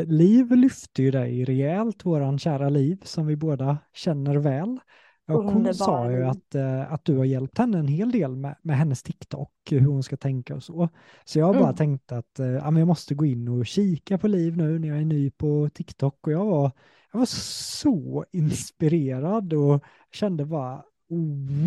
Liv 0.05 0.51
lyfte 0.51 1.03
ju 1.03 1.11
dig 1.11 1.43
rejält, 1.43 2.05
våran 2.05 2.39
kära 2.39 2.69
Liv, 2.69 3.01
som 3.03 3.27
vi 3.27 3.35
båda 3.35 3.77
känner 3.93 4.35
väl. 4.35 4.79
Och 5.27 5.43
hon 5.43 5.73
sa 5.73 6.11
ju 6.11 6.23
att, 6.23 6.55
äh, 6.55 6.93
att 6.93 7.05
du 7.05 7.17
har 7.17 7.25
hjälpt 7.25 7.57
henne 7.57 7.79
en 7.79 7.87
hel 7.87 8.11
del 8.11 8.35
med, 8.35 8.55
med 8.61 8.77
hennes 8.77 9.03
TikTok, 9.03 9.51
hur 9.69 9.85
hon 9.85 10.03
ska 10.03 10.17
tänka 10.17 10.55
och 10.55 10.63
så. 10.63 10.89
Så 11.25 11.39
jag 11.39 11.53
bara 11.53 11.63
mm. 11.63 11.75
tänkte 11.75 12.17
att 12.17 12.39
äh, 12.39 12.47
jag 12.47 12.87
måste 12.87 13.15
gå 13.15 13.25
in 13.25 13.47
och 13.47 13.65
kika 13.65 14.17
på 14.17 14.27
Liv 14.27 14.57
nu 14.57 14.79
när 14.79 14.87
jag 14.87 14.97
är 14.97 15.05
ny 15.05 15.31
på 15.31 15.69
TikTok 15.73 16.27
och 16.27 16.33
jag 16.33 16.45
var, 16.45 16.71
jag 17.11 17.19
var 17.19 17.25
så 17.25 18.25
inspirerad 18.31 19.53
och 19.53 19.83
kände 20.11 20.45
bara 20.45 20.83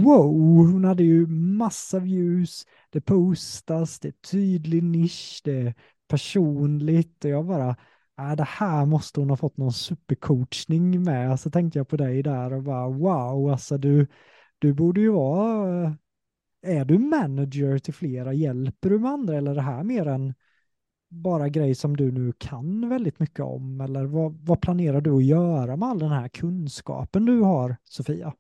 wow, 0.03 0.27
hon 0.73 0.85
hade 0.85 1.03
ju 1.03 1.27
massa 1.27 1.99
views, 1.99 2.67
det 2.91 3.01
postas, 3.01 4.01
det 4.01 4.09
är 4.09 4.13
tydlig 4.13 4.83
nisch, 4.83 5.41
det 5.45 5.53
är 5.53 5.75
personligt 6.09 7.25
och 7.25 7.31
jag 7.31 7.47
bara, 7.47 7.77
äh, 8.19 8.37
det 8.37 8.45
här 8.45 8.87
måste 8.87 9.21
hon 9.21 9.31
ha 9.31 9.37
fått 9.37 9.57
någon 9.57 9.73
supercoachning 9.73 11.03
med. 11.03 11.41
Så 11.41 11.51
tänkte 11.51 11.79
jag 11.79 11.89
på 11.89 11.97
dig 11.97 12.23
där 12.23 12.53
och 12.53 12.63
bara 12.63 12.89
wow, 12.89 13.51
alltså 13.51 13.79
du, 13.79 14.07
du 14.59 14.73
borde 14.75 15.01
ju 15.01 15.11
vara, 15.11 15.85
eh, 15.85 15.93
är 16.63 16.85
du 16.85 16.99
manager 16.99 17.79
till 17.79 17.95
flera, 17.95 18.33
hjälper 18.33 18.91
du 18.91 18.99
med 18.99 19.11
andra 19.11 19.37
eller 19.37 19.51
är 19.51 19.55
det 19.55 19.63
här 19.63 19.83
mer 19.85 20.07
en 20.07 20.35
bara 21.13 21.49
grej 21.49 21.75
som 21.75 21.97
du 21.97 22.13
nu 22.13 22.33
kan 22.39 22.89
väldigt 22.89 23.21
mycket 23.21 23.41
om 23.41 23.81
eller 23.81 24.05
vad, 24.05 24.39
vad 24.43 24.61
planerar 24.61 25.01
du 25.01 25.17
att 25.17 25.25
göra 25.25 25.77
med 25.77 25.89
all 25.89 25.99
den 25.99 26.11
här 26.11 26.29
kunskapen 26.29 27.27
du 27.27 27.41
har, 27.41 27.77
Sofia? 27.85 28.33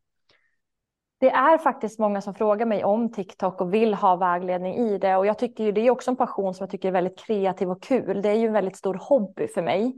det 1.22 1.30
är 1.30 1.58
faktiskt 1.58 1.98
många 1.98 2.20
som 2.20 2.34
frågar 2.34 2.66
mig 2.66 2.84
om 2.84 3.12
TikTok 3.12 3.60
och 3.60 3.74
vill 3.74 3.94
ha 3.94 4.16
vägledning 4.16 4.74
i 4.74 4.98
det. 4.98 5.16
Och 5.16 5.26
jag 5.26 5.38
tycker 5.38 5.64
ju 5.64 5.72
det 5.72 5.80
är 5.80 5.90
också 5.90 6.10
en 6.10 6.16
passion 6.16 6.54
som 6.54 6.64
jag 6.64 6.70
tycker 6.70 6.88
är 6.88 6.92
väldigt 6.92 7.18
kreativ 7.18 7.70
och 7.70 7.82
kul. 7.82 8.22
Det 8.22 8.28
är 8.28 8.34
ju 8.34 8.46
en 8.46 8.52
väldigt 8.52 8.76
stor 8.76 8.98
hobby 9.00 9.48
för 9.48 9.62
mig. 9.62 9.94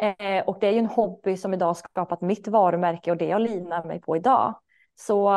Eh, 0.00 0.44
och 0.46 0.58
det 0.60 0.66
är 0.66 0.72
ju 0.72 0.78
en 0.78 0.86
hobby 0.86 1.36
som 1.36 1.54
idag 1.54 1.76
skapat 1.76 2.20
mitt 2.20 2.48
varumärke 2.48 3.10
och 3.10 3.16
det 3.16 3.26
jag 3.26 3.40
linar 3.40 3.84
mig 3.84 4.00
på 4.00 4.16
idag. 4.16 4.54
Så 4.94 5.30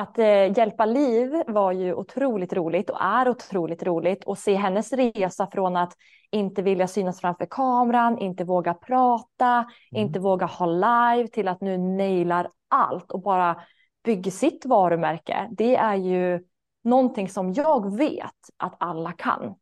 att 0.00 0.18
eh, 0.18 0.58
hjälpa 0.58 0.84
Liv 0.84 1.42
var 1.46 1.72
ju 1.72 1.94
otroligt 1.94 2.52
roligt 2.52 2.90
och 2.90 3.02
är 3.02 3.28
otroligt 3.28 3.82
roligt. 3.82 4.24
Och 4.24 4.38
se 4.38 4.54
hennes 4.54 4.92
resa 4.92 5.46
från 5.52 5.76
att 5.76 5.92
inte 6.30 6.62
vilja 6.62 6.86
synas 6.86 7.20
framför 7.20 7.46
kameran, 7.50 8.18
inte 8.18 8.44
våga 8.44 8.74
prata, 8.74 9.54
mm. 9.92 10.06
inte 10.06 10.20
våga 10.20 10.46
ha 10.46 10.66
live 10.66 11.28
till 11.28 11.48
att 11.48 11.60
nu 11.60 11.78
nailar 11.78 12.48
allt 12.68 13.12
och 13.12 13.22
bara 13.22 13.60
bygger 14.04 14.30
sitt 14.30 14.66
varumärke, 14.66 15.48
det 15.50 15.76
är 15.76 15.94
ju 15.94 16.44
någonting 16.84 17.28
som 17.28 17.52
jag 17.52 17.96
vet 17.96 18.50
att 18.56 18.76
alla 18.78 19.12
kan. 19.12 19.54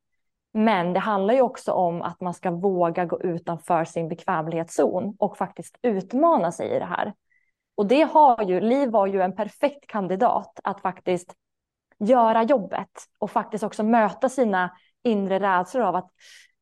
Men 0.53 0.93
det 0.93 1.01
handlar 1.01 1.35
ju 1.35 1.41
också 1.41 1.73
om 1.73 2.03
att 2.03 2.21
man 2.21 2.35
ska 2.35 2.51
våga 2.51 3.05
gå 3.05 3.23
utanför 3.23 3.85
sin 3.85 4.09
bekvämlighetszon 4.09 5.17
och 5.19 5.37
faktiskt 5.37 5.79
utmana 5.83 6.53
sig 6.53 6.77
i 6.77 6.79
det 6.79 6.85
här. 6.85 7.13
Och 7.79 7.87
det 7.87 8.03
har 8.03 8.43
ju, 8.43 8.61
Liv 8.61 8.91
var 8.91 9.07
ju 9.07 9.21
en 9.21 9.37
perfekt 9.37 9.87
kandidat 9.87 10.61
att 10.65 10.81
faktiskt 10.81 11.35
göra 11.99 12.43
jobbet 12.43 12.91
och 13.19 13.31
faktiskt 13.31 13.65
också 13.65 13.83
möta 13.83 14.29
sina 14.29 14.77
inre 15.03 15.39
rädslor 15.41 15.83
av 15.83 15.97
att 15.97 16.11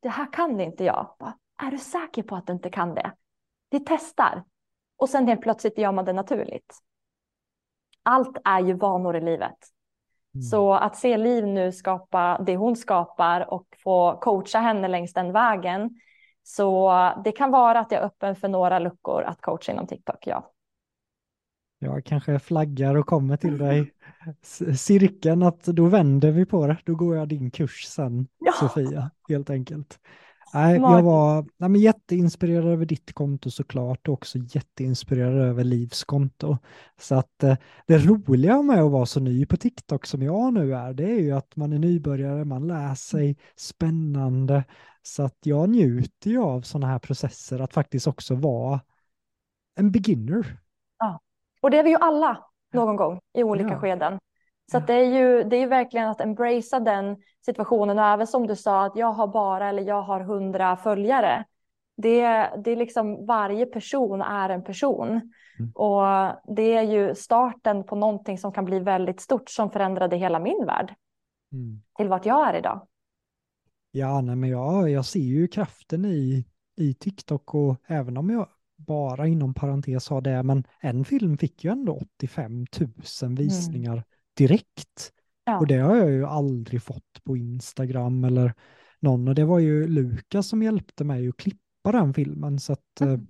det 0.01 0.09
här 0.09 0.33
kan 0.33 0.61
inte 0.61 0.85
jag. 0.85 1.17
Är 1.63 1.71
du 1.71 1.79
säker 1.79 2.23
på 2.23 2.37
att 2.37 2.47
du 2.47 2.53
inte 2.53 2.71
kan 2.71 2.95
det? 2.95 3.13
Vi 3.71 3.81
testar. 3.81 4.45
Och 4.97 5.09
sen 5.09 5.27
helt 5.27 5.41
plötsligt 5.41 5.79
gör 5.79 5.93
man 5.93 6.05
det 6.05 6.13
naturligt 6.13 6.83
allt 8.07 8.39
är 8.45 8.61
ju 8.61 8.73
vanor 8.73 9.17
i 9.17 9.21
livet. 9.21 9.57
Mm. 10.35 10.43
Så 10.43 10.75
att 10.75 10.97
se 10.97 11.17
Liv 11.17 11.47
nu 11.47 11.73
skapa 11.73 12.39
det 12.47 12.57
hon 12.57 12.77
skapar 12.77 13.55
och 13.55 13.67
få 13.85 14.19
coacha 14.21 14.59
henne 14.59 14.89
längs 14.89 15.13
den 15.13 15.33
vägen. 15.33 15.91
Så 16.43 16.93
det 17.25 17.33
kan 17.33 17.51
vara 17.51 17.81
att 17.81 17.93
jag 17.93 18.01
är 18.01 18.07
öppen 18.07 18.37
för 18.37 18.49
några 18.49 18.79
luckor 18.79 19.23
att 19.23 19.41
coacha 19.41 19.73
inom 19.73 19.87
TikTok, 19.87 20.27
ja. 20.27 20.53
Jag 21.79 22.05
kanske 22.05 22.39
flaggar 22.39 22.95
och 22.95 23.07
kommer 23.07 23.37
till 23.37 23.59
dig 23.59 23.93
cirkeln 24.75 25.43
att 25.43 25.65
då 25.65 25.87
vänder 25.87 26.33
vi 26.33 26.47
på 26.47 26.67
det. 26.67 26.79
Då 26.85 26.95
går 26.95 27.17
jag 27.17 27.29
din 27.29 27.51
kurs 27.51 27.85
sen, 27.85 28.27
ja. 28.39 28.53
Sofia, 28.53 29.11
helt 29.29 29.51
enkelt. 29.51 29.99
Nej, 30.55 30.77
jag 30.77 31.03
var 31.03 31.47
nej, 31.57 31.69
men 31.69 31.81
jätteinspirerad 31.81 32.67
över 32.67 32.87
ditt 32.87 33.13
konto 33.13 33.51
såklart 33.51 34.09
och 34.09 34.15
också 34.15 34.39
jätteinspirerad 34.39 35.49
över 35.49 35.65
Livs 35.65 36.05
konto. 36.05 36.59
Så 37.01 37.15
att 37.15 37.43
eh, 37.43 37.57
det 37.87 37.99
roliga 37.99 38.63
med 38.63 38.83
att 38.83 38.91
vara 38.91 39.07
så 39.07 39.21
ny 39.21 39.47
på 39.47 39.57
TikTok 39.57 40.07
som 40.07 40.23
jag 40.23 40.55
nu 40.55 40.75
är, 40.75 40.95
det 40.95 41.05
är 41.05 41.21
ju 41.21 41.33
att 41.33 41.57
man 41.57 41.73
är 41.73 41.79
nybörjare, 41.79 42.45
man 42.45 42.67
lär 42.67 42.95
sig, 42.95 43.37
spännande. 43.57 44.65
Så 45.03 45.23
att 45.23 45.39
jag 45.43 45.69
njuter 45.71 46.31
ju 46.31 46.43
av 46.43 46.63
sådana 46.63 46.87
här 46.87 46.99
processer, 46.99 47.61
att 47.61 47.73
faktiskt 47.73 48.07
också 48.07 48.35
vara 48.35 48.81
en 49.75 49.91
beginner. 49.91 50.59
Och 51.67 51.71
det 51.71 51.79
är 51.79 51.83
vi 51.83 51.91
ju 51.91 51.97
alla 51.97 52.45
någon 52.73 52.97
gång 52.97 53.21
i 53.35 53.43
olika 53.43 53.69
ja. 53.69 53.79
skeden. 53.79 54.19
Så 54.73 54.79
det 54.79 54.95
är 54.95 55.05
ju 55.05 55.45
det 55.45 55.57
är 55.57 55.67
verkligen 55.67 56.09
att 56.09 56.21
embracea 56.21 56.81
den 56.81 57.17
situationen 57.45 57.99
och 57.99 58.05
även 58.05 58.27
som 58.27 58.47
du 58.47 58.57
sa 58.57 58.87
att 58.87 58.97
jag 58.97 59.13
har 59.13 59.27
bara 59.27 59.69
eller 59.69 59.83
jag 59.83 60.03
har 60.03 60.21
hundra 60.21 60.77
följare. 60.77 61.45
Det, 61.97 62.23
det 62.65 62.71
är 62.71 62.77
liksom 62.77 63.27
varje 63.27 63.67
person 63.67 64.23
är 64.23 64.49
en 64.49 64.65
person 64.65 65.09
mm. 65.09 65.73
och 65.75 66.03
det 66.57 66.75
är 66.75 66.83
ju 66.83 67.15
starten 67.15 67.85
på 67.85 67.97
någonting 67.97 68.39
som 68.39 68.53
kan 68.53 68.65
bli 68.65 68.79
väldigt 68.79 69.21
stort 69.21 69.51
som 69.51 69.71
förändrade 69.71 70.17
hela 70.17 70.39
min 70.39 70.67
värld 70.67 70.95
mm. 71.53 71.83
till 71.97 72.09
vart 72.09 72.27
jag 72.27 72.49
är 72.49 72.59
idag. 72.59 72.87
Ja, 73.91 74.21
nej, 74.21 74.37
men 74.37 74.51
jag, 74.51 74.91
jag 74.91 75.05
ser 75.05 75.21
ju 75.21 75.49
kraften 75.49 76.05
i, 76.05 76.47
i 76.77 76.95
TikTok 76.95 77.55
och 77.55 77.77
även 77.87 78.17
om 78.17 78.31
jag 78.31 78.49
bara 78.77 79.27
inom 79.27 79.55
parentes 79.55 80.09
har 80.09 80.21
det, 80.21 80.43
men 80.43 80.65
en 80.81 81.05
film 81.05 81.39
fick 81.39 81.65
ju 81.65 81.71
ändå 81.71 81.93
85 82.17 82.67
000 83.23 83.37
visningar 83.37 83.93
mm 83.93 84.05
direkt. 84.37 85.13
Ja. 85.45 85.59
Och 85.59 85.67
det 85.67 85.77
har 85.77 85.97
jag 85.97 86.11
ju 86.11 86.27
aldrig 86.27 86.83
fått 86.83 87.25
på 87.25 87.37
Instagram 87.37 88.25
eller 88.25 88.55
någon. 89.01 89.29
Och 89.29 89.35
det 89.35 89.45
var 89.45 89.59
ju 89.59 89.89
Lukas 89.89 90.49
som 90.49 90.63
hjälpte 90.63 91.05
mig 91.05 91.29
att 91.29 91.37
klippa 91.37 91.93
den 91.93 92.15
filmen. 92.15 92.59
Så 92.59 92.73
att 92.73 93.01
mm. 93.01 93.15
Eh, 93.15 93.21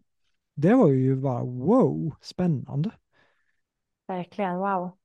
det 0.55 0.75
var 0.75 0.89
ju 0.89 1.17
bara 1.17 1.45
wow, 1.45 2.15
spännande. 2.21 2.91
Verkligen, 4.09 4.57
wow. 4.57 4.97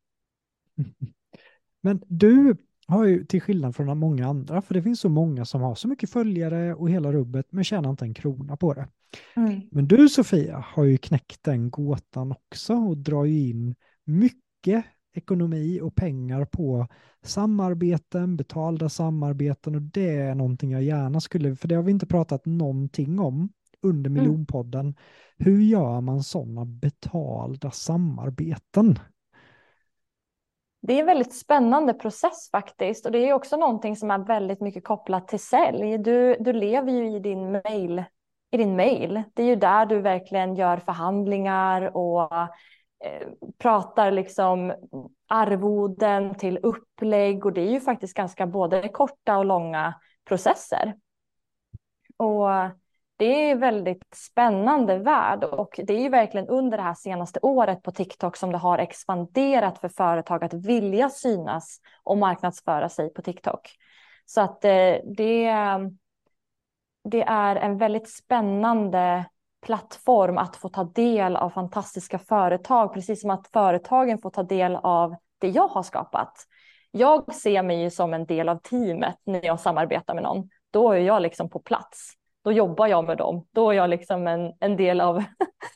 Men 1.81 2.03
du 2.07 2.55
har 2.87 3.05
ju 3.05 3.25
till 3.25 3.41
skillnad 3.41 3.75
från 3.75 3.97
många 3.97 4.27
andra, 4.27 4.61
för 4.61 4.73
det 4.73 4.83
finns 4.83 4.99
så 4.99 5.09
många 5.09 5.45
som 5.45 5.61
har 5.61 5.75
så 5.75 5.87
mycket 5.87 6.09
följare 6.09 6.73
och 6.73 6.89
hela 6.89 7.11
rubbet, 7.11 7.51
men 7.51 7.63
tjänar 7.63 7.89
inte 7.89 8.05
en 8.05 8.13
krona 8.13 8.57
på 8.57 8.73
det. 8.73 8.87
Mm. 9.35 9.61
Men 9.71 9.87
du 9.87 10.09
Sofia 10.09 10.65
har 10.67 10.83
ju 10.83 10.97
knäckt 10.97 11.43
den 11.43 11.71
gåtan 11.71 12.31
också 12.31 12.73
och 12.73 12.97
drar 12.97 13.25
ju 13.25 13.49
in 13.49 13.75
mycket 14.05 14.85
ekonomi 15.13 15.79
och 15.81 15.95
pengar 15.95 16.45
på 16.45 16.87
samarbeten, 17.23 18.37
betalda 18.37 18.89
samarbeten 18.89 19.75
och 19.75 19.81
det 19.81 20.15
är 20.15 20.35
någonting 20.35 20.71
jag 20.71 20.83
gärna 20.83 21.21
skulle, 21.21 21.55
för 21.55 21.67
det 21.67 21.75
har 21.75 21.83
vi 21.83 21.91
inte 21.91 22.05
pratat 22.05 22.45
någonting 22.45 23.19
om 23.19 23.49
under 23.81 24.09
mm. 24.09 24.23
miljonpodden. 24.23 24.81
Mm. 24.81 24.95
Hur 25.37 25.61
gör 25.61 26.01
man 26.01 26.23
sådana 26.23 26.65
betalda 26.65 27.71
samarbeten? 27.71 28.99
Det 30.81 30.93
är 30.93 30.99
en 30.99 31.05
väldigt 31.05 31.33
spännande 31.33 31.93
process 31.93 32.49
faktiskt 32.51 33.05
och 33.05 33.11
det 33.11 33.29
är 33.29 33.33
också 33.33 33.57
någonting 33.57 33.95
som 33.95 34.11
är 34.11 34.19
väldigt 34.19 34.61
mycket 34.61 34.83
kopplat 34.83 35.27
till 35.27 35.39
sälj. 35.39 35.97
Du, 35.97 36.35
du 36.39 36.53
lever 36.53 36.91
ju 36.91 37.15
i 37.15 37.19
din 37.19 37.51
mail, 37.51 38.03
i 38.51 38.57
din 38.57 38.75
mail. 38.75 39.23
Det 39.33 39.43
är 39.43 39.47
ju 39.47 39.55
där 39.55 39.85
du 39.85 40.01
verkligen 40.01 40.55
gör 40.55 40.77
förhandlingar 40.77 41.97
och 41.97 42.33
eh, 43.05 43.27
pratar 43.57 44.11
liksom 44.11 44.73
arvoden 45.27 46.35
till 46.35 46.59
upplägg 46.63 47.45
och 47.45 47.53
det 47.53 47.61
är 47.61 47.71
ju 47.71 47.79
faktiskt 47.79 48.13
ganska 48.13 48.47
både 48.47 48.89
korta 48.89 49.37
och 49.37 49.45
långa 49.45 49.93
processer. 50.27 50.95
Och 52.17 52.47
det 53.21 53.51
är 53.51 53.55
väldigt 53.55 54.15
spännande 54.15 54.97
värld 54.97 55.43
och 55.43 55.79
det 55.83 55.93
är 55.93 56.01
ju 56.01 56.09
verkligen 56.09 56.47
under 56.47 56.77
det 56.77 56.83
här 56.83 56.93
senaste 56.93 57.39
året 57.41 57.83
på 57.83 57.91
TikTok 57.91 58.37
som 58.37 58.51
det 58.51 58.57
har 58.57 58.77
expanderat 58.77 59.79
för 59.79 59.89
företag 59.89 60.43
att 60.43 60.53
vilja 60.53 61.09
synas 61.09 61.79
och 62.03 62.17
marknadsföra 62.17 62.89
sig 62.89 63.13
på 63.13 63.21
TikTok. 63.21 63.69
Så 64.25 64.41
att 64.41 64.65
eh, 64.65 64.95
det, 65.17 65.51
det 67.03 67.21
är 67.21 67.55
en 67.55 67.77
väldigt 67.77 68.09
spännande 68.09 69.25
plattform 69.65 70.37
att 70.37 70.55
få 70.55 70.69
ta 70.69 70.83
del 70.83 71.35
av 71.35 71.49
fantastiska 71.49 72.19
företag, 72.19 72.93
precis 72.93 73.21
som 73.21 73.29
att 73.29 73.47
företagen 73.53 74.17
får 74.17 74.29
ta 74.29 74.43
del 74.43 74.75
av 74.75 75.15
det 75.39 75.49
jag 75.49 75.67
har 75.67 75.83
skapat. 75.83 76.33
Jag 76.91 77.35
ser 77.35 77.63
mig 77.63 77.81
ju 77.81 77.89
som 77.89 78.13
en 78.13 78.25
del 78.25 78.49
av 78.49 78.55
teamet 78.55 79.15
när 79.23 79.45
jag 79.45 79.59
samarbetar 79.59 80.13
med 80.13 80.23
någon. 80.23 80.49
Då 80.71 80.91
är 80.91 80.99
jag 80.99 81.21
liksom 81.21 81.49
på 81.49 81.59
plats 81.59 82.15
då 82.43 82.51
jobbar 82.51 82.87
jag 82.87 83.05
med 83.05 83.17
dem. 83.17 83.47
Då 83.51 83.69
är 83.69 83.73
jag 83.73 83.89
liksom 83.89 84.27
en, 84.27 84.53
en 84.59 84.77
del 84.77 85.01
av, 85.01 85.23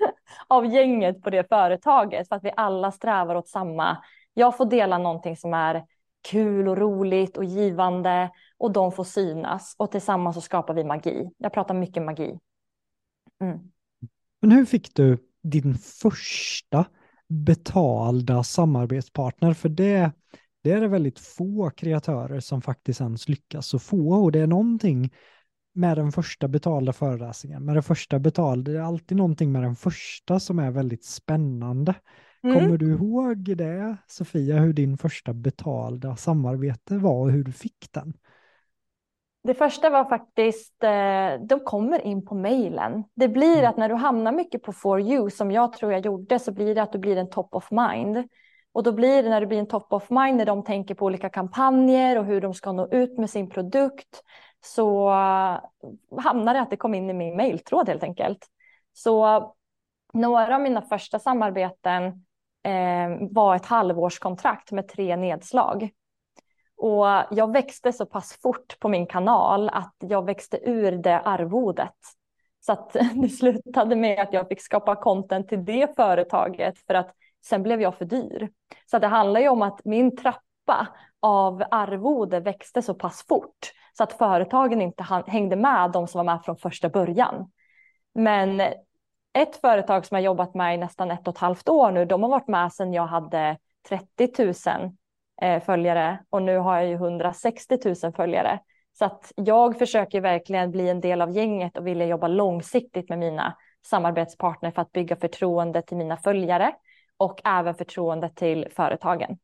av 0.48 0.66
gänget 0.66 1.22
på 1.22 1.30
det 1.30 1.50
företaget 1.50 2.28
för 2.28 2.36
att 2.36 2.44
vi 2.44 2.52
alla 2.56 2.92
strävar 2.92 3.36
åt 3.36 3.48
samma. 3.48 3.98
Jag 4.34 4.58
får 4.58 4.66
dela 4.66 4.98
någonting 4.98 5.38
som 5.38 5.54
är 5.54 5.86
kul 6.30 6.68
och 6.68 6.78
roligt 6.78 7.38
och 7.38 7.44
givande 7.44 8.30
och 8.58 8.72
de 8.72 8.92
får 8.92 9.04
synas 9.04 9.76
och 9.78 9.92
tillsammans 9.92 10.36
så 10.36 10.42
skapar 10.42 10.74
vi 10.74 10.84
magi. 10.84 11.30
Jag 11.38 11.54
pratar 11.54 11.74
mycket 11.74 12.04
magi. 12.04 12.40
Mm. 13.42 13.60
Men 14.42 14.52
hur 14.52 14.66
fick 14.66 14.96
du 14.96 15.18
din 15.44 15.76
första 15.76 16.86
betalda 17.28 18.44
samarbetspartner? 18.44 19.54
För 19.54 19.70
det, 19.70 20.12
det 20.64 20.72
är 20.72 20.82
det 20.82 20.88
väldigt 20.88 21.20
få 21.20 21.70
kreatörer 21.70 22.40
som 22.40 22.62
faktiskt 22.62 23.02
ens 23.02 23.30
lyckas 23.30 23.68
så 23.68 23.80
få 23.80 24.24
och 24.24 24.32
det 24.32 24.40
är 24.40 24.48
någonting 24.48 25.12
med 25.74 25.98
den 25.98 26.12
första 26.12 26.48
betalda 26.48 26.94
föreläsningen. 26.94 27.66
Med 27.66 27.76
den 27.76 27.84
första 27.84 28.20
betalda, 28.20 28.72
det 28.72 28.78
är 28.78 28.82
alltid 28.82 29.18
någonting 29.18 29.52
med 29.52 29.64
den 29.64 29.76
första 29.76 30.40
som 30.40 30.60
är 30.60 30.72
väldigt 30.72 31.06
spännande. 31.06 31.96
Mm. 32.44 32.60
Kommer 32.60 32.78
du 32.78 32.92
ihåg 32.92 33.58
det, 33.58 33.98
Sofia, 34.08 34.60
hur 34.60 34.74
din 34.74 34.98
första 34.98 35.34
betalda 35.34 36.16
samarbete 36.16 36.98
var 36.98 37.22
och 37.22 37.32
hur 37.32 37.44
du 37.44 37.52
fick 37.52 37.88
den? 37.92 38.14
Det 39.46 39.54
första 39.54 39.90
var 39.90 40.06
faktiskt, 40.06 40.84
eh, 40.84 41.48
de 41.48 41.60
kommer 41.60 42.08
in 42.08 42.26
på 42.26 42.36
mejlen. 42.36 43.04
Det 43.16 43.28
blir 43.28 43.58
mm. 43.58 43.70
att 43.70 43.78
när 43.78 43.90
du 43.90 43.96
hamnar 43.96 44.32
mycket 44.32 44.64
på 44.64 44.74
For 44.74 45.02
You, 45.02 45.30
som 45.30 45.52
jag 45.52 45.74
tror 45.74 45.92
jag 45.92 46.06
gjorde, 46.06 46.40
så 46.40 46.52
blir 46.52 46.76
det 46.76 46.82
att 46.82 46.92
du 46.92 47.00
blir 47.00 47.18
en 47.18 47.30
top 47.30 47.56
of 47.56 47.72
mind. 47.72 48.28
Och 48.72 48.84
då 48.84 48.92
blir 48.92 49.24
det 49.24 49.30
när 49.30 49.42
du 49.42 49.48
blir 49.48 49.60
en 49.60 49.68
top 49.68 49.94
of 49.94 50.10
mind, 50.10 50.38
när 50.38 50.46
de 50.46 50.64
tänker 50.64 50.96
på 50.96 51.06
olika 51.06 51.30
kampanjer 51.30 52.18
och 52.18 52.26
hur 52.26 52.42
de 52.42 52.54
ska 52.54 52.72
nå 52.72 52.88
ut 52.88 53.18
med 53.18 53.30
sin 53.30 53.50
produkt, 53.50 54.22
så 54.62 55.10
hamnade 56.18 56.60
det 56.60 56.62
att 56.62 56.70
det 56.70 56.78
kom 56.78 56.94
in 56.94 57.10
i 57.10 57.14
min 57.14 57.36
mejltråd 57.36 57.90
helt 57.90 58.04
enkelt. 58.04 58.48
Så 58.94 59.42
några 60.14 60.56
av 60.56 60.62
mina 60.62 60.82
första 60.82 61.20
samarbeten 61.20 62.04
eh, 62.64 63.28
var 63.32 63.56
ett 63.56 63.66
halvårskontrakt 63.66 64.72
med 64.72 64.88
tre 64.88 65.16
nedslag. 65.16 65.90
Och 66.78 67.06
jag 67.32 67.52
växte 67.54 67.94
så 67.94 68.06
pass 68.06 68.40
fort 68.42 68.80
på 68.80 68.90
min 68.90 69.08
kanal 69.08 69.70
att 69.70 69.96
jag 70.00 70.26
växte 70.26 70.70
ur 70.70 70.92
det 70.92 71.20
arvodet. 71.20 71.96
Så 72.60 72.72
att 72.72 72.94
det 73.14 73.30
slutade 73.30 73.96
med 73.96 74.20
att 74.20 74.34
jag 74.34 74.48
fick 74.48 74.62
skapa 74.62 74.96
content 74.96 75.50
till 75.50 75.66
det 75.66 75.96
företaget 75.96 76.80
för 76.80 76.94
att 76.94 77.16
sen 77.46 77.64
blev 77.64 77.82
jag 77.82 77.96
för 77.96 78.06
dyr. 78.06 78.50
Så 78.86 79.00
det 79.00 79.08
handlar 79.08 79.40
ju 79.40 79.50
om 79.50 79.62
att 79.62 79.86
min 79.86 80.18
trappa 80.18 80.88
av 81.20 81.64
arvode 81.72 82.40
växte 82.40 82.82
så 82.82 82.94
pass 82.94 83.26
fort 83.28 83.72
så 83.98 84.04
att 84.04 84.14
företagen 84.14 84.82
inte 84.82 85.04
hängde 85.28 85.56
med 85.56 85.92
de 85.92 86.08
som 86.08 86.20
var 86.20 86.24
med 86.24 86.44
från 86.44 86.58
första 86.58 86.90
början. 86.90 87.52
Men 88.14 88.62
ett 89.34 89.56
företag 89.62 90.06
som 90.06 90.16
jag 90.16 90.26
jobbat 90.26 90.54
med 90.54 90.76
i 90.76 90.78
nästan 90.78 91.12
ett 91.12 91.28
och 91.28 91.34
ett 91.34 91.40
halvt 91.40 91.70
år 91.70 91.92
nu, 91.92 92.06
de 92.06 92.24
har 92.24 92.30
varit 92.30 92.48
med 92.48 92.74
sedan 92.74 92.94
jag 92.94 93.08
hade 93.08 93.58
30 93.90 94.44
000 94.44 94.54
eh, 95.42 95.64
följare 95.64 96.20
och 96.30 96.42
nu 96.42 96.58
har 96.58 96.76
jag 96.78 96.88
ju 96.88 96.94
160 96.94 97.78
000 98.04 98.14
följare. 98.14 98.60
Så 98.94 99.06
att 99.06 99.32
jag 99.36 99.80
försöker 99.80 100.22
verkligen 100.22 100.72
bli 100.72 100.90
en 100.90 101.02
del 101.02 101.22
av 101.22 101.32
gänget 101.32 101.78
och 101.78 101.88
vilja 101.88 102.06
jobba 102.06 102.28
långsiktigt 102.28 103.10
med 103.10 103.20
mina 103.20 103.58
samarbetspartner 103.86 104.72
för 104.72 104.82
att 104.82 104.92
bygga 104.92 105.16
förtroende 105.16 105.82
till 105.82 105.98
mina 105.98 106.18
följare 106.18 106.76
och 107.18 107.42
även 107.46 107.76
förtroende 107.76 108.30
till 108.30 108.68
företagen. 108.72 109.38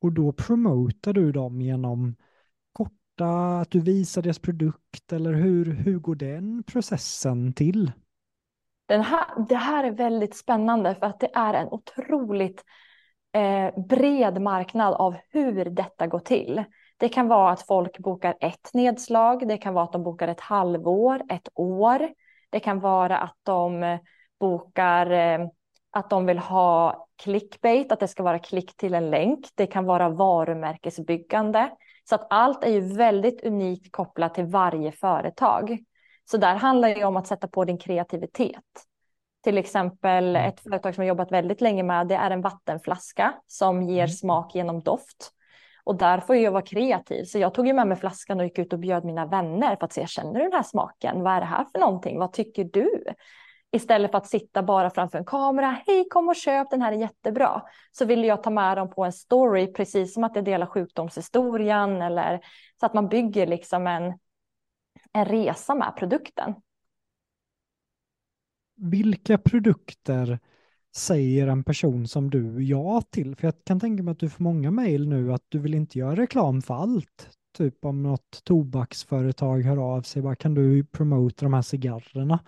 Och 0.00 0.12
då 0.12 0.32
promotar 0.32 1.12
du 1.12 1.32
dem 1.32 1.60
genom 1.60 2.16
korta, 2.72 3.60
att 3.60 3.70
du 3.70 3.80
visar 3.80 4.22
deras 4.22 4.38
produkt 4.38 5.12
eller 5.12 5.32
hur, 5.32 5.74
hur 5.74 5.98
går 5.98 6.14
den 6.14 6.62
processen 6.62 7.52
till? 7.52 7.92
Den 8.86 9.02
här, 9.02 9.46
det 9.48 9.56
här 9.56 9.84
är 9.84 9.90
väldigt 9.90 10.36
spännande 10.36 10.94
för 10.94 11.06
att 11.06 11.20
det 11.20 11.30
är 11.34 11.54
en 11.54 11.68
otroligt 11.68 12.64
eh, 13.32 13.80
bred 13.88 14.40
marknad 14.40 14.94
av 14.94 15.16
hur 15.30 15.64
detta 15.64 16.06
går 16.06 16.18
till. 16.18 16.64
Det 16.96 17.08
kan 17.08 17.28
vara 17.28 17.50
att 17.50 17.66
folk 17.66 17.98
bokar 17.98 18.34
ett 18.40 18.70
nedslag, 18.74 19.48
det 19.48 19.58
kan 19.58 19.74
vara 19.74 19.84
att 19.84 19.92
de 19.92 20.02
bokar 20.02 20.28
ett 20.28 20.40
halvår, 20.40 21.22
ett 21.28 21.48
år. 21.54 22.08
Det 22.50 22.60
kan 22.60 22.80
vara 22.80 23.18
att 23.18 23.36
de 23.42 23.82
eh, 23.82 23.98
bokar 24.40 25.10
eh, 25.10 25.48
att 25.90 26.10
de 26.10 26.26
vill 26.26 26.38
ha 26.38 27.06
clickbait, 27.22 27.92
att 27.92 28.00
det 28.00 28.08
ska 28.08 28.22
vara 28.22 28.38
klick 28.38 28.76
till 28.76 28.94
en 28.94 29.10
länk. 29.10 29.46
Det 29.54 29.66
kan 29.66 29.84
vara 29.84 30.08
varumärkesbyggande. 30.08 31.70
Så 32.04 32.14
att 32.14 32.26
allt 32.30 32.64
är 32.64 32.70
ju 32.70 32.80
väldigt 32.80 33.44
unikt 33.44 33.92
kopplat 33.92 34.34
till 34.34 34.44
varje 34.44 34.92
företag. 34.92 35.78
Så 36.24 36.36
där 36.36 36.54
handlar 36.54 36.94
det 36.94 37.04
om 37.04 37.16
att 37.16 37.26
sätta 37.26 37.48
på 37.48 37.64
din 37.64 37.78
kreativitet. 37.78 38.87
Till 39.48 39.58
exempel 39.58 40.36
mm. 40.36 40.48
ett 40.48 40.60
företag 40.60 40.94
som 40.94 41.04
jag 41.04 41.08
jobbat 41.08 41.32
väldigt 41.32 41.60
länge 41.60 41.82
med, 41.82 42.06
det 42.06 42.14
är 42.14 42.30
en 42.30 42.40
vattenflaska 42.40 43.34
som 43.46 43.82
ger 43.82 44.04
mm. 44.04 44.08
smak 44.08 44.54
genom 44.54 44.80
doft. 44.80 45.32
Och 45.84 45.96
där 45.96 46.20
får 46.20 46.36
jag 46.36 46.52
vara 46.52 46.62
kreativ. 46.62 47.24
Så 47.24 47.38
jag 47.38 47.54
tog 47.54 47.66
ju 47.66 47.72
med 47.72 47.86
mig 47.86 47.96
flaskan 47.96 48.40
och 48.40 48.44
gick 48.44 48.58
ut 48.58 48.72
och 48.72 48.78
bjöd 48.78 49.04
mina 49.04 49.26
vänner 49.26 49.76
för 49.76 49.84
att 49.84 49.92
se, 49.92 50.06
känner 50.06 50.32
du 50.32 50.40
den 50.40 50.52
här 50.52 50.62
smaken? 50.62 51.22
Vad 51.22 51.32
är 51.32 51.40
det 51.40 51.46
här 51.46 51.64
för 51.64 51.78
någonting? 51.78 52.18
Vad 52.18 52.32
tycker 52.32 52.64
du? 52.64 53.04
Istället 53.72 54.10
för 54.10 54.18
att 54.18 54.26
sitta 54.26 54.62
bara 54.62 54.90
framför 54.90 55.18
en 55.18 55.24
kamera. 55.24 55.76
Hej, 55.86 56.08
kom 56.10 56.28
och 56.28 56.36
köp, 56.36 56.70
den 56.70 56.82
här 56.82 56.92
är 56.92 56.96
jättebra. 56.96 57.62
Så 57.92 58.04
ville 58.04 58.26
jag 58.26 58.42
ta 58.42 58.50
med 58.50 58.76
dem 58.76 58.90
på 58.90 59.04
en 59.04 59.12
story, 59.12 59.72
precis 59.72 60.14
som 60.14 60.24
att 60.24 60.36
jag 60.36 60.44
delar 60.44 60.66
sjukdomshistorien 60.66 62.02
eller 62.02 62.40
så 62.80 62.86
att 62.86 62.94
man 62.94 63.08
bygger 63.08 63.46
liksom 63.46 63.86
en, 63.86 64.18
en 65.12 65.24
resa 65.24 65.74
med 65.74 65.96
produkten. 65.96 66.54
Vilka 68.78 69.38
produkter 69.38 70.38
säger 70.96 71.48
en 71.48 71.64
person 71.64 72.08
som 72.08 72.30
du 72.30 72.62
ja 72.64 73.02
till? 73.10 73.36
För 73.36 73.46
jag 73.46 73.54
kan 73.64 73.80
tänka 73.80 74.02
mig 74.02 74.12
att 74.12 74.18
du 74.18 74.28
får 74.28 74.44
många 74.44 74.70
mejl 74.70 75.08
nu 75.08 75.32
att 75.32 75.44
du 75.48 75.58
vill 75.58 75.74
inte 75.74 75.98
göra 75.98 76.16
reklam 76.16 76.62
för 76.62 76.74
allt. 76.74 77.30
Typ 77.56 77.84
om 77.84 78.02
något 78.02 78.44
tobaksföretag 78.44 79.62
hör 79.62 79.94
av 79.96 80.02
sig, 80.02 80.22
bara 80.22 80.36
kan 80.36 80.54
du 80.54 80.84
promota 80.84 81.44
de 81.44 81.54
här 81.54 81.62
cigarrerna? 81.62 82.38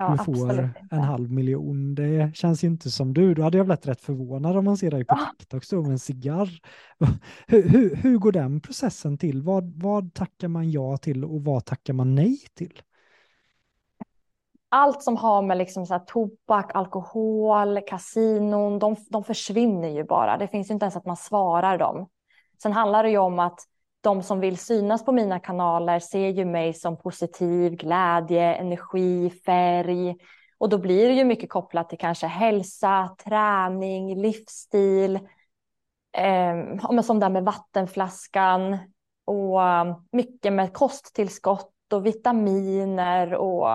Ja, 0.00 0.16
du 0.18 0.24
får 0.24 0.70
en 0.90 1.00
halv 1.00 1.30
miljon. 1.30 1.94
Det 1.94 2.36
känns 2.36 2.64
inte 2.64 2.90
som 2.90 3.14
du. 3.14 3.34
Då 3.34 3.42
hade 3.42 3.56
jag 3.56 3.66
blivit 3.66 3.86
rätt 3.86 4.00
förvånad 4.00 4.56
om 4.56 4.64
man 4.64 4.76
ser 4.76 4.90
dig 4.90 5.04
på 5.04 5.14
ja. 5.18 5.34
TikTok 5.38 5.64
stå 5.64 5.82
med 5.82 5.90
en 5.90 5.98
cigarr. 5.98 6.60
Hur, 7.46 7.68
hur, 7.68 7.96
hur, 7.96 8.18
går 8.18 8.32
den 8.32 8.60
processen 8.60 9.18
till? 9.18 9.42
Vad, 9.42 9.82
vad 9.82 10.14
tackar 10.14 10.48
man 10.48 10.70
ja 10.70 10.96
till 10.96 11.24
och 11.24 11.44
vad 11.44 11.64
tackar 11.64 11.92
man 11.92 12.14
nej 12.14 12.38
till? 12.54 12.82
Allt 14.72 15.02
som 15.02 15.16
har 15.16 15.42
med 15.42 15.58
liksom 15.58 15.86
så 15.86 15.94
här 15.94 16.00
tobak, 16.06 16.70
alkohol, 16.74 17.80
kasinon, 17.86 18.78
de, 18.78 18.96
de 19.10 19.24
försvinner 19.24 19.88
ju 19.88 20.04
bara. 20.04 20.36
Det 20.36 20.48
finns 20.48 20.70
ju 20.70 20.74
inte 20.74 20.84
ens 20.84 20.96
att 20.96 21.06
man 21.06 21.16
svarar 21.16 21.78
dem. 21.78 22.08
Sen 22.62 22.72
handlar 22.72 23.02
det 23.02 23.10
ju 23.10 23.18
om 23.18 23.38
att 23.38 23.60
de 24.00 24.22
som 24.22 24.40
vill 24.40 24.58
synas 24.58 25.04
på 25.04 25.12
mina 25.12 25.38
kanaler 25.38 25.98
ser 25.98 26.28
ju 26.28 26.44
mig 26.44 26.74
som 26.74 26.96
positiv, 26.96 27.76
glädje, 27.76 28.54
energi, 28.54 29.30
färg. 29.46 30.16
Och 30.58 30.68
då 30.68 30.78
blir 30.78 31.08
det 31.08 31.14
ju 31.14 31.24
mycket 31.24 31.50
kopplat 31.50 31.88
till 31.88 31.98
kanske 31.98 32.26
hälsa, 32.26 33.16
träning, 33.24 34.22
livsstil. 34.22 35.16
Eh, 36.12 37.00
som 37.02 37.20
där 37.20 37.28
med 37.28 37.44
vattenflaskan 37.44 38.78
och 39.24 39.62
ehm, 39.62 39.94
mycket 40.12 40.52
med 40.52 40.72
kosttillskott 40.72 41.92
och 41.92 42.06
vitaminer 42.06 43.34
och 43.34 43.68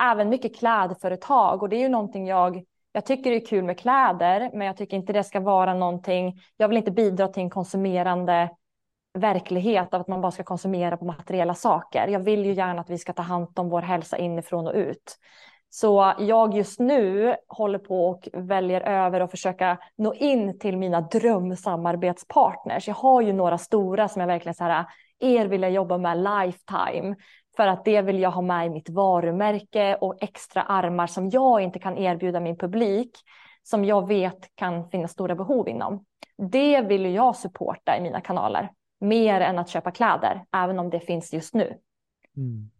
även 0.00 0.28
mycket 0.28 0.56
klädföretag. 0.56 1.62
Och 1.62 1.68
det 1.68 1.76
är 1.76 1.80
ju 1.80 1.88
någonting 1.88 2.26
jag, 2.26 2.64
jag 2.92 3.06
tycker 3.06 3.30
det 3.30 3.36
är 3.36 3.46
kul 3.46 3.64
med 3.64 3.78
kläder, 3.78 4.50
men 4.54 4.66
jag 4.66 4.76
tycker 4.76 4.96
inte 4.96 5.12
det 5.12 5.24
ska 5.24 5.40
vara 5.40 5.74
någonting, 5.74 6.40
jag 6.56 6.68
vill 6.68 6.76
inte 6.76 6.90
bidra 6.90 7.28
till 7.28 7.42
en 7.42 7.50
konsumerande 7.50 8.50
verklighet 9.18 9.94
av 9.94 10.00
att 10.00 10.08
man 10.08 10.20
bara 10.20 10.32
ska 10.32 10.42
konsumera 10.42 10.96
på 10.96 11.04
materiella 11.04 11.54
saker. 11.54 12.08
Jag 12.08 12.20
vill 12.20 12.44
ju 12.44 12.52
gärna 12.52 12.80
att 12.80 12.90
vi 12.90 12.98
ska 12.98 13.12
ta 13.12 13.22
hand 13.22 13.58
om 13.58 13.68
vår 13.68 13.82
hälsa 13.82 14.18
inifrån 14.18 14.66
och 14.66 14.74
ut. 14.74 15.18
Så 15.70 16.14
jag 16.18 16.54
just 16.54 16.80
nu 16.80 17.36
håller 17.48 17.78
på 17.78 18.08
och 18.08 18.28
väljer 18.32 18.80
över 18.80 19.20
och 19.20 19.30
försöka 19.30 19.78
nå 19.96 20.14
in 20.14 20.58
till 20.58 20.76
mina 20.76 21.00
drömsamarbetspartners. 21.00 22.88
Jag 22.88 22.94
har 22.94 23.22
ju 23.22 23.32
några 23.32 23.58
stora 23.58 24.08
som 24.08 24.20
jag 24.20 24.26
verkligen 24.26 24.54
så 24.54 24.64
här, 24.64 24.86
er 25.18 25.46
vill 25.46 25.62
jag 25.62 25.70
jobba 25.70 25.98
med 25.98 26.16
lifetime. 26.18 27.16
För 27.58 27.66
att 27.66 27.84
det 27.84 28.02
vill 28.02 28.18
jag 28.18 28.30
ha 28.30 28.42
med 28.42 28.66
i 28.66 28.70
mitt 28.70 28.88
varumärke 28.88 29.94
och 29.94 30.22
extra 30.22 30.62
armar 30.62 31.06
som 31.06 31.30
jag 31.30 31.60
inte 31.60 31.78
kan 31.78 31.98
erbjuda 31.98 32.40
min 32.40 32.58
publik. 32.58 33.10
Som 33.62 33.84
jag 33.84 34.08
vet 34.08 34.54
kan 34.54 34.90
finnas 34.90 35.12
stora 35.12 35.34
behov 35.34 35.68
inom. 35.68 36.04
Det 36.52 36.80
vill 36.80 37.14
jag 37.14 37.36
supporta 37.36 37.96
i 37.98 38.00
mina 38.00 38.20
kanaler. 38.20 38.70
Mer 39.00 39.40
än 39.40 39.58
att 39.58 39.68
köpa 39.68 39.90
kläder, 39.90 40.44
även 40.52 40.78
om 40.78 40.90
det 40.90 41.00
finns 41.00 41.32
just 41.32 41.54
nu. 41.54 41.78
Mm. 42.36 42.70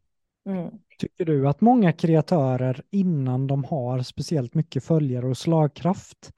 Mm. 0.48 0.70
Tycker 0.98 1.24
du 1.24 1.48
att 1.48 1.60
många 1.60 1.92
kreatörer 1.92 2.82
innan 2.90 3.46
de 3.46 3.64
har 3.64 4.02
speciellt 4.02 4.54
mycket 4.54 4.84
följare 4.84 5.26
och 5.26 5.38
slagkraft 5.38 6.32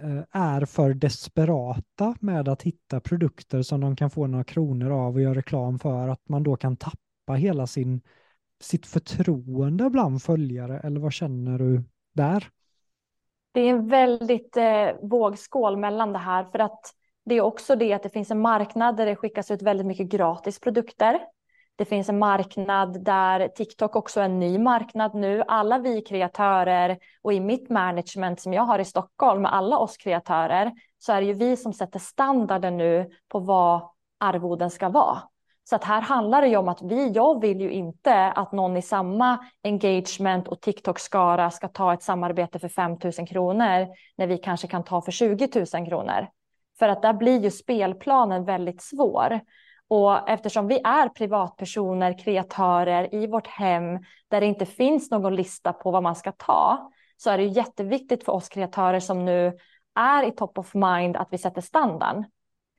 eh, 0.00 0.40
är 0.40 0.64
för 0.64 0.94
desperata 0.94 2.14
med 2.20 2.48
att 2.48 2.62
hitta 2.62 3.00
produkter 3.00 3.62
som 3.62 3.80
de 3.80 3.96
kan 3.96 4.10
få 4.10 4.26
några 4.26 4.44
kronor 4.44 4.90
av 4.90 5.14
och 5.14 5.20
göra 5.20 5.34
reklam 5.34 5.78
för, 5.78 6.08
att 6.08 6.28
man 6.28 6.42
då 6.42 6.56
kan 6.56 6.76
tappa 6.76 6.96
hela 7.28 7.66
sin, 7.66 8.00
sitt 8.60 8.86
förtroende 8.86 9.90
bland 9.90 10.22
följare, 10.22 10.80
eller 10.84 11.00
vad 11.00 11.12
känner 11.12 11.58
du 11.58 11.84
där? 12.12 12.48
Det 13.52 13.60
är 13.60 13.70
en 13.70 13.88
väldigt 13.88 14.56
eh, 14.56 14.88
vågskål 15.02 15.76
mellan 15.76 16.12
det 16.12 16.18
här, 16.18 16.44
för 16.44 16.58
att 16.58 16.94
det 17.24 17.34
är 17.34 17.40
också 17.40 17.76
det 17.76 17.92
att 17.92 18.02
det 18.02 18.08
finns 18.08 18.30
en 18.30 18.40
marknad 18.40 18.96
där 18.96 19.06
det 19.06 19.16
skickas 19.16 19.50
ut 19.50 19.62
väldigt 19.62 19.86
mycket 19.86 20.08
gratis 20.08 20.60
produkter. 20.60 21.20
Det 21.76 21.84
finns 21.84 22.08
en 22.08 22.18
marknad 22.18 23.04
där 23.04 23.48
TikTok 23.48 23.96
också 23.96 24.20
är 24.20 24.24
en 24.24 24.38
ny 24.38 24.58
marknad 24.58 25.14
nu. 25.14 25.42
Alla 25.48 25.78
vi 25.78 26.02
kreatörer 26.02 26.98
och 27.22 27.32
i 27.32 27.40
mitt 27.40 27.70
management 27.70 28.40
som 28.40 28.52
jag 28.52 28.62
har 28.62 28.78
i 28.78 28.84
Stockholm 28.84 29.42
med 29.42 29.54
alla 29.54 29.78
oss 29.78 29.96
kreatörer 29.96 30.72
så 30.98 31.12
är 31.12 31.20
det 31.20 31.26
ju 31.26 31.32
vi 31.32 31.56
som 31.56 31.72
sätter 31.72 31.98
standarden 31.98 32.76
nu 32.76 33.10
på 33.28 33.38
vad 33.38 33.88
arvoden 34.18 34.70
ska 34.70 34.88
vara. 34.88 35.22
Så 35.64 35.76
att 35.76 35.84
här 35.84 36.00
handlar 36.00 36.42
det 36.42 36.48
ju 36.48 36.56
om 36.56 36.68
att 36.68 36.82
vi, 36.82 37.08
jag 37.08 37.40
vill 37.40 37.60
ju 37.60 37.70
inte 37.70 38.14
att 38.14 38.52
någon 38.52 38.76
i 38.76 38.82
samma 38.82 39.38
engagement 39.64 40.48
och 40.48 40.60
TikTok-skara 40.60 41.50
ska 41.50 41.68
ta 41.68 41.94
ett 41.94 42.02
samarbete 42.02 42.58
för 42.58 42.68
5 42.68 42.90
000 42.90 43.28
kronor 43.28 43.88
när 44.16 44.26
vi 44.26 44.38
kanske 44.38 44.66
kan 44.66 44.84
ta 44.84 45.02
för 45.02 45.12
20 45.12 45.48
000 45.54 45.86
kronor. 45.86 46.28
För 46.78 46.88
att 46.88 47.02
där 47.02 47.12
blir 47.12 47.40
ju 47.40 47.50
spelplanen 47.50 48.44
väldigt 48.44 48.82
svår. 48.82 49.40
Och 49.88 50.28
eftersom 50.28 50.68
vi 50.68 50.80
är 50.84 51.08
privatpersoner, 51.08 52.18
kreatörer 52.18 53.14
i 53.14 53.26
vårt 53.26 53.46
hem 53.46 53.98
där 54.28 54.40
det 54.40 54.46
inte 54.46 54.66
finns 54.66 55.10
någon 55.10 55.36
lista 55.36 55.72
på 55.72 55.90
vad 55.90 56.02
man 56.02 56.16
ska 56.16 56.32
ta 56.32 56.90
så 57.16 57.30
är 57.30 57.38
det 57.38 57.44
jätteviktigt 57.44 58.24
för 58.24 58.32
oss 58.32 58.48
kreatörer 58.48 59.00
som 59.00 59.24
nu 59.24 59.52
är 59.94 60.22
i 60.26 60.30
top 60.30 60.58
of 60.58 60.74
mind 60.74 61.16
att 61.16 61.28
vi 61.30 61.38
sätter 61.38 61.60
standarden. 61.60 62.24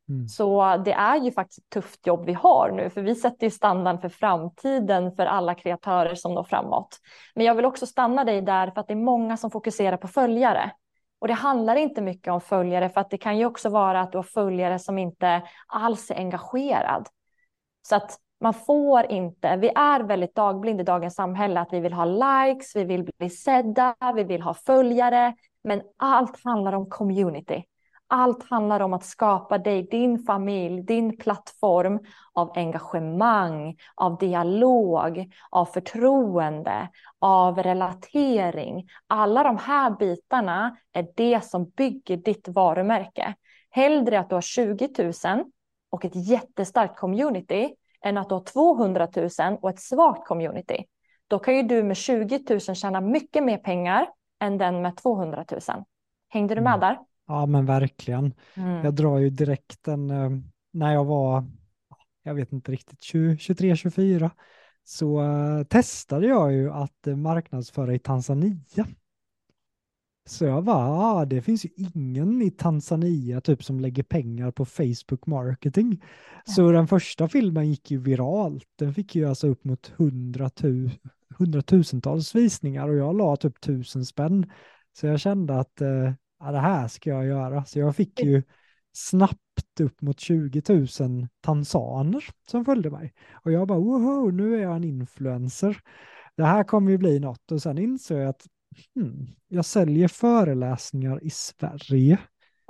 Mm. 0.10 0.28
Så 0.28 0.78
det 0.78 0.94
är 0.94 1.18
ju 1.18 1.32
faktiskt 1.32 1.60
ett 1.60 1.70
tufft 1.70 2.08
jobb 2.08 2.26
vi 2.26 2.34
har 2.34 2.72
nu, 2.72 2.90
för 2.90 3.02
vi 3.02 3.16
sätter 3.16 3.48
ju 3.48 3.52
standarden 3.52 4.02
för 4.02 4.10
framtiden 4.10 5.12
för 5.12 5.26
alla 5.26 5.56
kreatörer 5.56 6.16
som 6.16 6.34
når 6.34 6.44
framåt. 6.44 7.00
Men 7.36 7.46
jag 7.46 7.56
vill 7.56 7.66
också 7.66 7.86
stanna 7.86 8.24
dig 8.24 8.42
där 8.42 8.72
för 8.72 8.82
att 8.82 8.88
det 8.88 8.94
är 8.94 8.96
många 8.96 9.38
som 9.38 9.52
fokuserar 9.52 9.98
på 9.98 10.08
följare. 10.08 10.72
Och 11.20 11.28
det 11.28 11.34
handlar 11.34 11.76
inte 11.76 12.02
mycket 12.02 12.34
om 12.34 12.42
följare 12.42 12.90
för 12.90 13.02
att 13.02 13.10
det 13.10 13.18
kan 13.18 13.38
ju 13.38 13.46
också 13.46 13.70
vara 13.70 14.02
att 14.02 14.12
du 14.12 14.18
har 14.18 14.24
följare 14.24 14.80
som 14.80 14.98
inte 14.98 15.42
alls 15.68 16.12
är 16.12 16.16
engagerad. 16.16 17.08
Så 17.82 17.96
att 17.96 18.18
man 18.42 18.54
får 18.54 19.12
inte, 19.12 19.56
vi 19.56 19.70
är 19.76 20.04
väldigt 20.04 20.36
dagblind 20.36 20.82
i 20.82 20.84
dagens 20.84 21.16
samhälle 21.16 21.60
att 21.60 21.74
vi 21.74 21.80
vill 21.80 21.94
ha 21.94 22.06
likes, 22.06 22.76
vi 22.76 22.84
vill 22.84 23.10
bli 23.18 23.30
sedda, 23.30 23.96
vi 24.16 24.24
vill 24.24 24.42
ha 24.42 24.54
följare, 24.54 25.36
men 25.64 25.82
allt 25.98 26.44
handlar 26.44 26.74
om 26.74 26.90
community. 26.90 27.64
Allt 28.16 28.50
handlar 28.50 28.80
om 28.80 28.94
att 28.94 29.06
skapa 29.06 29.58
dig, 29.58 29.84
din 29.84 30.20
familj, 30.20 30.82
din 30.82 31.18
plattform 31.18 32.00
av 32.34 32.52
engagemang, 32.56 33.78
av 33.96 34.18
dialog, 34.18 35.34
av 35.50 35.66
förtroende, 35.66 36.90
av 37.20 37.64
relatering. 37.64 38.88
Alla 39.08 39.44
de 39.44 39.58
här 39.58 39.90
bitarna 39.90 40.78
är 40.92 41.08
det 41.16 41.44
som 41.44 41.70
bygger 41.70 42.18
ditt 42.18 42.48
varumärke. 42.48 43.36
Hellre 43.70 44.20
att 44.20 44.30
du 44.30 44.36
har 44.36 44.42
20 44.42 44.90
000 44.98 45.44
och 45.90 46.06
ett 46.06 46.28
jättestarkt 46.30 47.00
community 47.00 47.76
än 48.02 48.18
att 48.18 48.30
du 48.30 48.36
har 48.36 48.44
200 48.44 49.08
000 49.16 49.58
och 49.62 49.70
ett 49.70 49.82
svagt 49.82 50.28
community. 50.28 50.86
Då 51.28 51.40
kan 51.40 51.56
ju 51.56 51.64
du 51.64 51.84
med 51.84 51.98
20 51.98 52.44
000 52.50 52.60
tjäna 52.60 53.02
mycket 53.02 53.44
mer 53.44 53.58
pengar 53.58 54.10
än 54.40 54.58
den 54.58 54.82
med 54.82 54.98
200 54.98 55.46
000. 55.52 55.62
Hängde 56.30 56.56
du 56.56 56.62
med 56.62 56.74
mm. 56.74 56.80
där? 56.80 57.13
Ja, 57.28 57.46
men 57.46 57.66
verkligen. 57.66 58.34
Mm. 58.54 58.86
Jag 58.86 58.94
drar 58.94 59.18
ju 59.18 59.30
direkt 59.30 59.88
en, 59.88 60.10
eh, 60.10 60.30
när 60.72 60.94
jag 60.94 61.06
var, 61.06 61.46
jag 62.24 62.36
vet 62.36 62.54
inte 62.54 62.72
riktigt, 62.72 63.04
23, 63.04 63.76
24, 63.76 64.32
så 64.84 65.22
uh, 65.22 65.64
testade 65.64 66.28
jag 66.28 66.54
ju 66.54 66.72
att 66.72 67.08
uh, 67.08 67.16
marknadsföra 67.16 67.94
i 67.94 68.00
Tanzania. 68.00 68.88
Så 70.26 70.46
jag 70.46 70.64
bara, 70.64 70.88
ah, 70.88 71.26
det 71.26 71.42
finns 71.42 71.66
ju 71.66 71.70
ingen 71.76 72.42
i 72.42 72.52
Tanzania 72.52 73.42
typ 73.42 73.64
som 73.64 73.80
lägger 73.80 74.04
pengar 74.04 74.52
på 74.52 74.66
Facebook 74.66 75.26
marketing. 75.26 76.02
Ja. 76.46 76.52
Så 76.52 76.72
den 76.72 76.88
första 76.88 77.28
filmen 77.28 77.70
gick 77.70 77.92
ju 77.92 77.98
viralt. 77.98 78.68
Den 78.76 78.94
fick 78.94 79.16
ju 79.16 79.26
alltså 79.26 79.48
upp 79.48 79.64
mot 79.64 79.94
hundratusentals 81.38 82.36
visningar 82.36 82.90
och 82.90 82.96
jag 82.96 83.18
la 83.18 83.36
typ 83.36 83.62
tusen 83.62 84.06
spänn. 84.06 84.52
Så 84.94 85.08
jag 85.08 85.20
kände 85.20 85.60
att 85.60 85.82
uh, 85.82 86.12
ja, 86.44 86.52
det 86.52 86.60
här 86.60 86.88
ska 86.88 87.10
jag 87.10 87.26
göra. 87.26 87.66
Så 87.66 87.80
jag 87.80 87.96
fick 87.96 88.20
ju 88.20 88.44
snabbt 88.94 89.80
upp 89.80 90.02
mot 90.02 90.20
20 90.20 90.62
000 90.70 91.28
tansaner 91.42 92.26
som 92.48 92.66
följde 92.66 92.92
mig. 92.92 93.14
Och 93.34 93.52
jag 93.52 93.68
bara, 93.68 93.80
wow, 93.80 94.34
nu 94.34 94.56
är 94.56 94.62
jag 94.62 94.76
en 94.76 94.84
influencer. 94.84 95.78
Det 96.38 96.44
här 96.44 96.64
kommer 96.64 96.92
ju 96.92 96.98
bli 96.98 97.20
något. 97.20 97.52
Och 97.52 97.62
sen 97.62 97.78
insåg 97.78 98.18
jag 98.18 98.30
att 98.30 98.48
hmm, 98.96 99.28
jag 99.48 99.66
säljer 99.66 100.08
föreläsningar 100.08 101.24
i 101.24 101.30
Sverige. 101.30 102.18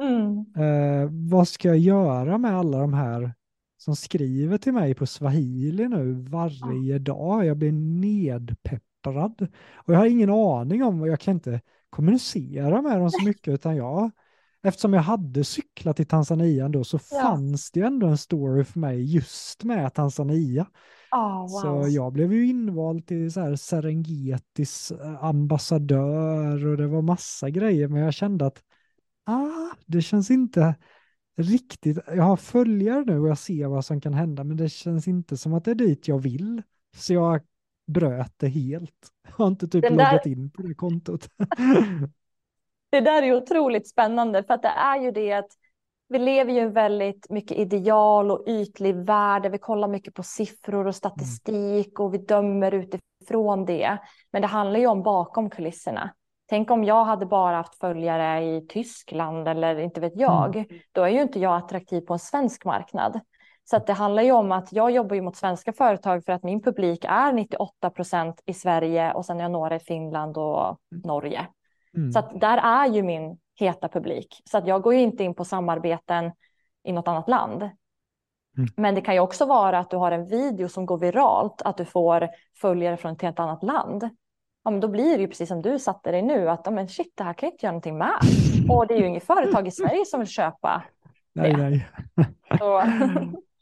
Mm. 0.02 0.46
Eh, 0.58 1.10
vad 1.30 1.48
ska 1.48 1.68
jag 1.68 1.78
göra 1.78 2.38
med 2.38 2.58
alla 2.58 2.78
de 2.78 2.94
här 2.94 3.34
som 3.78 3.96
skriver 3.96 4.58
till 4.58 4.74
mig 4.74 4.94
på 4.94 5.06
swahili 5.06 5.88
nu 5.88 6.14
varje 6.14 7.00
dag? 7.00 7.46
Jag 7.46 7.58
blir 7.58 7.72
nedpepprad. 7.72 9.48
Och 9.74 9.94
jag 9.94 10.00
har 10.00 10.06
ingen 10.06 10.30
aning 10.30 10.84
om, 10.84 11.06
jag 11.06 11.20
kan 11.20 11.34
inte 11.34 11.62
kommunicera 11.94 12.82
med 12.82 13.00
dem 13.00 13.12
så 13.12 13.26
mycket, 13.26 13.54
utan 13.54 13.76
jag, 13.76 14.12
eftersom 14.64 14.94
jag 14.94 15.02
hade 15.02 15.44
cyklat 15.44 15.98
till 15.98 16.08
Tanzania 16.08 16.70
då 16.70 16.84
så 16.84 17.00
ja. 17.12 17.22
fanns 17.22 17.72
det 17.72 17.82
ändå 17.82 18.08
en 18.08 18.18
story 18.18 18.64
för 18.64 18.80
mig 18.80 19.16
just 19.16 19.64
med 19.64 19.94
Tanzania. 19.94 20.66
Oh, 21.12 21.40
wow. 21.40 21.48
Så 21.48 21.90
jag 21.90 22.14
blev 22.14 22.34
ju 22.34 22.46
invald 22.46 23.08
till 23.08 23.34
så 23.34 23.40
här 23.42 23.56
Serengetis 23.56 24.92
eh, 24.92 25.24
ambassadör 25.24 26.68
och 26.68 26.78
det 26.78 26.88
var 26.88 27.02
massa 27.02 27.50
grejer, 27.50 27.88
men 27.88 28.02
jag 28.02 28.14
kände 28.14 28.46
att 28.46 28.64
ah, 29.26 29.76
det 29.86 30.02
känns 30.02 30.32
inte 30.32 30.76
riktigt, 31.38 31.98
jag 32.08 32.24
har 32.24 32.38
följare 32.38 33.04
nu 33.06 33.20
och 33.20 33.28
jag 33.28 33.38
ser 33.38 33.68
vad 33.68 33.86
som 33.86 34.02
kan 34.02 34.14
hända, 34.14 34.44
men 34.44 34.58
det 34.58 34.70
känns 34.70 35.08
inte 35.08 35.38
som 35.38 35.54
att 35.54 35.66
det 35.66 35.72
är 35.72 35.76
dit 35.76 36.08
jag 36.08 36.20
vill. 36.20 36.62
Så 36.96 37.14
jag 37.14 37.42
bröt 37.86 38.34
det 38.38 38.48
helt. 38.48 39.10
Jag 39.28 39.34
har 39.34 39.48
inte 39.48 39.68
typ 39.68 39.82
där... 39.82 39.90
loggat 39.90 40.26
in 40.26 40.52
på 40.52 40.62
det 40.62 40.74
kontot. 40.74 41.28
det 42.92 43.02
där 43.02 43.24
är 43.24 43.36
otroligt 43.36 43.90
spännande 43.90 44.44
för 44.44 44.54
att 44.54 44.62
det 44.62 44.68
är 44.68 45.02
ju 45.02 45.12
det 45.12 45.34
att 45.34 45.52
vi 46.10 46.20
lever 46.20 46.54
ju 46.54 46.70
väldigt 46.70 47.30
mycket 47.30 47.58
ideal 47.58 48.32
och 48.32 48.44
ytlig 48.48 48.96
värld 48.96 49.44
där 49.44 49.50
vi 49.50 49.58
kollar 49.58 49.88
mycket 49.88 50.14
på 50.14 50.24
siffror 50.24 50.88
och 50.88 50.96
statistik 50.96 52.00
och 52.00 52.14
vi 52.14 52.18
dömer 52.18 52.74
utifrån 52.74 53.66
det. 53.66 53.98
Men 54.32 54.42
det 54.42 54.48
handlar 54.48 54.80
ju 54.80 54.88
om 54.88 55.04
bakom 55.04 55.50
kulisserna. 55.50 56.14
Tänk 56.46 56.72
om 56.72 56.84
jag 56.84 57.06
hade 57.06 57.26
bara 57.26 57.56
haft 57.56 57.80
följare 57.80 58.46
i 58.46 58.66
Tyskland 58.68 59.48
eller 59.48 59.80
inte 59.80 60.02
vet 60.02 60.14
jag. 60.16 60.56
Mm. 60.56 60.68
Då 60.92 61.02
är 61.02 61.10
ju 61.10 61.22
inte 61.22 61.40
jag 61.40 61.56
attraktiv 61.56 62.02
på 62.02 62.14
en 62.14 62.20
svensk 62.20 62.66
marknad. 62.66 63.20
Så 63.66 63.76
att 63.78 63.88
det 63.88 63.94
handlar 63.94 64.24
ju 64.24 64.32
om 64.32 64.52
att 64.52 64.74
jag 64.74 64.92
jobbar 64.92 65.16
ju 65.16 65.22
mot 65.22 65.36
svenska 65.36 65.74
företag 65.74 66.26
för 66.26 66.34
att 66.34 66.44
min 66.44 66.62
publik 66.62 67.06
är 67.10 67.34
98 67.34 67.90
procent 67.90 68.42
i 68.46 68.54
Sverige 68.54 69.14
och 69.14 69.26
sen 69.26 69.38
är 69.38 69.42
jag 69.42 69.52
några 69.52 69.76
i 69.76 69.80
Finland 69.80 70.38
och 70.38 70.80
Mm. 70.92 71.02
Norge. 71.06 71.48
Så 72.14 72.20
att 72.20 72.40
där 72.42 72.58
är 72.58 72.88
ju 72.88 73.04
min 73.04 73.38
heta 73.56 73.88
publik. 73.88 74.42
Så 74.46 74.58
att 74.58 74.68
jag 74.68 74.82
går 74.82 74.94
ju 74.94 75.02
inte 75.02 75.24
in 75.24 75.34
på 75.36 75.46
samarbeten 75.46 76.32
i 76.84 76.92
något 76.92 77.08
annat 77.08 77.30
land. 77.30 77.62
Mm. 78.58 78.70
Men 78.78 78.96
det 78.96 79.02
kan 79.02 79.14
ju 79.14 79.20
också 79.20 79.46
vara 79.46 79.80
att 79.80 79.90
du 79.90 79.98
har 79.98 80.12
en 80.12 80.28
video 80.28 80.70
som 80.70 80.86
går 80.86 80.98
viralt, 80.98 81.62
att 81.62 81.78
du 81.78 81.86
får 81.86 82.30
följare 82.62 82.98
från 82.98 83.14
ett 83.14 83.22
helt 83.22 83.40
annat 83.40 83.64
land. 83.64 84.10
Ja, 84.64 84.72
men 84.72 84.80
då 84.80 84.88
blir 84.88 85.16
det 85.16 85.22
ju 85.22 85.28
precis 85.28 85.50
som 85.50 85.62
du 85.62 85.80
satte 85.80 86.12
dig 86.12 86.22
nu, 86.22 86.50
att 86.50 86.62
ja, 86.66 86.72
men 86.72 86.88
shit, 86.88 87.14
det 87.16 87.24
här 87.24 87.34
kan 87.34 87.48
jag 87.48 87.54
inte 87.54 87.66
göra 87.66 87.72
någonting 87.72 87.98
med. 87.98 88.20
Och 88.70 88.88
det 88.88 88.94
är 88.94 89.00
ju 89.00 89.08
inget 89.08 89.24
företag 89.24 89.68
i 89.68 89.72
Sverige 89.72 90.06
som 90.06 90.20
vill 90.20 90.30
köpa. 90.30 90.84
nej, 91.34 91.54
det. 91.54 91.70
nej. 91.70 91.88
Så, 92.60 92.82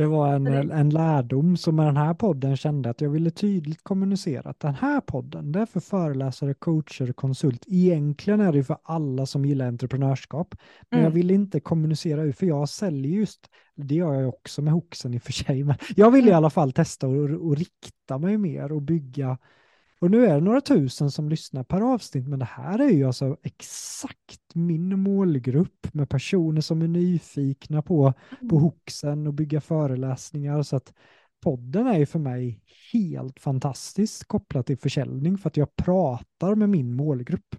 Det 0.00 0.06
var 0.06 0.34
en, 0.34 0.46
en 0.70 0.90
lärdom 0.90 1.56
som 1.56 1.76
med 1.76 1.86
den 1.86 1.96
här 1.96 2.14
podden 2.14 2.56
kände 2.56 2.90
att 2.90 3.00
jag 3.00 3.10
ville 3.10 3.30
tydligt 3.30 3.82
kommunicera 3.82 4.50
att 4.50 4.60
den 4.60 4.74
här 4.74 5.00
podden 5.00 5.52
det 5.52 5.60
är 5.60 5.66
för 5.66 5.80
föreläsare, 5.80 6.54
coacher, 6.54 7.12
konsult. 7.12 7.64
Egentligen 7.66 8.40
är 8.40 8.52
det 8.52 8.64
för 8.64 8.76
alla 8.82 9.26
som 9.26 9.44
gillar 9.44 9.66
entreprenörskap. 9.68 10.54
Men 10.90 11.00
jag 11.00 11.06
Mm. 11.06 11.14
vill 11.14 11.30
inte 11.30 11.60
kommunicera 11.60 12.22
ut 12.22 12.36
för 12.38 12.46
jag 12.46 12.68
säljer 12.68 13.12
just, 13.12 13.40
det 13.76 13.94
gör 13.94 14.14
jag 14.14 14.28
också 14.28 14.62
med 14.62 14.72
Hoxen 14.72 15.14
i 15.14 15.18
och 15.18 15.22
för 15.22 15.32
sig, 15.32 15.64
men 15.64 15.74
jag 15.96 16.10
vill 16.10 16.24
i 16.24 16.28
Mm. 16.28 16.36
alla 16.36 16.50
fall 16.50 16.72
testa 16.72 17.08
och, 17.08 17.14
och 17.30 17.56
rikta 17.56 18.18
mig 18.18 18.38
mer 18.38 18.72
och 18.72 18.82
bygga. 18.82 19.38
Och 20.00 20.10
nu 20.10 20.26
är 20.26 20.34
det 20.34 20.40
några 20.40 20.60
tusen 20.60 21.10
som 21.10 21.28
lyssnar 21.28 21.64
per 21.64 21.80
avsnitt, 21.80 22.28
men 22.28 22.38
det 22.38 22.44
här 22.44 22.78
är 22.78 22.88
ju 22.90 23.04
alltså 23.04 23.36
exakt 23.42 24.54
min 24.54 25.00
målgrupp 25.00 25.94
med 25.94 26.08
personer 26.08 26.60
som 26.60 26.82
är 26.82 26.88
nyfikna 26.88 27.82
på 27.82 28.12
på 28.48 28.56
Mm. 28.56 28.62
Hoxen 28.62 29.26
och 29.26 29.34
bygga 29.34 29.60
föreläsningar. 29.60 30.62
Så 30.62 30.76
att 30.76 30.92
podden 31.40 31.86
är 31.86 31.98
ju 31.98 32.06
för 32.06 32.18
mig 32.18 32.60
helt 32.92 33.40
fantastiskt 33.40 34.24
kopplat 34.24 34.66
till 34.66 34.78
försäljning 34.78 35.38
för 35.38 35.48
att 35.48 35.56
jag 35.56 35.76
pratar 35.76 36.54
med 36.54 36.68
min 36.68 36.96
målgrupp. 36.96 37.56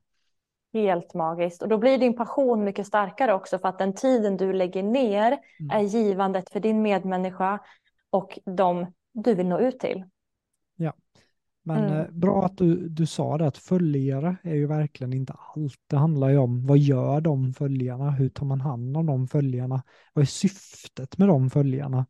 Helt 0.73 1.13
magiskt. 1.13 1.61
Och 1.61 1.67
då 1.67 1.77
blir 1.77 1.97
din 1.97 2.15
passion 2.15 2.63
mycket 2.63 2.87
starkare 2.87 3.33
också 3.33 3.59
för 3.59 3.67
att 3.67 3.79
den 3.79 3.93
tiden 3.93 4.37
du 4.37 4.53
lägger 4.53 4.83
ner 4.83 5.37
Mm. 5.59 5.69
är 5.77 5.81
givandet 5.81 6.49
för 6.49 6.59
din 6.59 6.81
medmänniska 6.81 7.59
och 8.09 8.39
de 8.57 8.93
du 9.13 9.35
vill 9.35 9.47
nå 9.47 9.59
ut 9.59 9.79
till. 9.79 10.03
Men 11.63 11.83
Mm. 11.83 11.99
eh, 11.99 12.07
bra 12.11 12.45
att 12.45 12.57
du, 12.57 12.89
du 12.89 13.05
sa 13.05 13.37
det 13.37 13.47
att 13.47 13.57
följare 13.57 14.35
är 14.43 14.55
ju 14.55 14.67
verkligen 14.67 15.13
inte 15.13 15.33
allt. 15.33 15.75
Det 15.87 15.97
handlar 15.97 16.29
ju 16.29 16.37
om 16.37 16.65
vad 16.67 16.77
gör 16.77 17.21
de 17.21 17.53
följarna? 17.53 18.11
Hur 18.11 18.29
tar 18.29 18.45
man 18.45 18.61
hand 18.61 18.97
om 18.97 19.05
de 19.05 19.27
följarna? 19.27 19.83
Vad 20.13 20.21
är 20.21 20.25
syftet 20.25 21.17
med 21.17 21.27
de 21.27 21.49
följarna? 21.49 22.05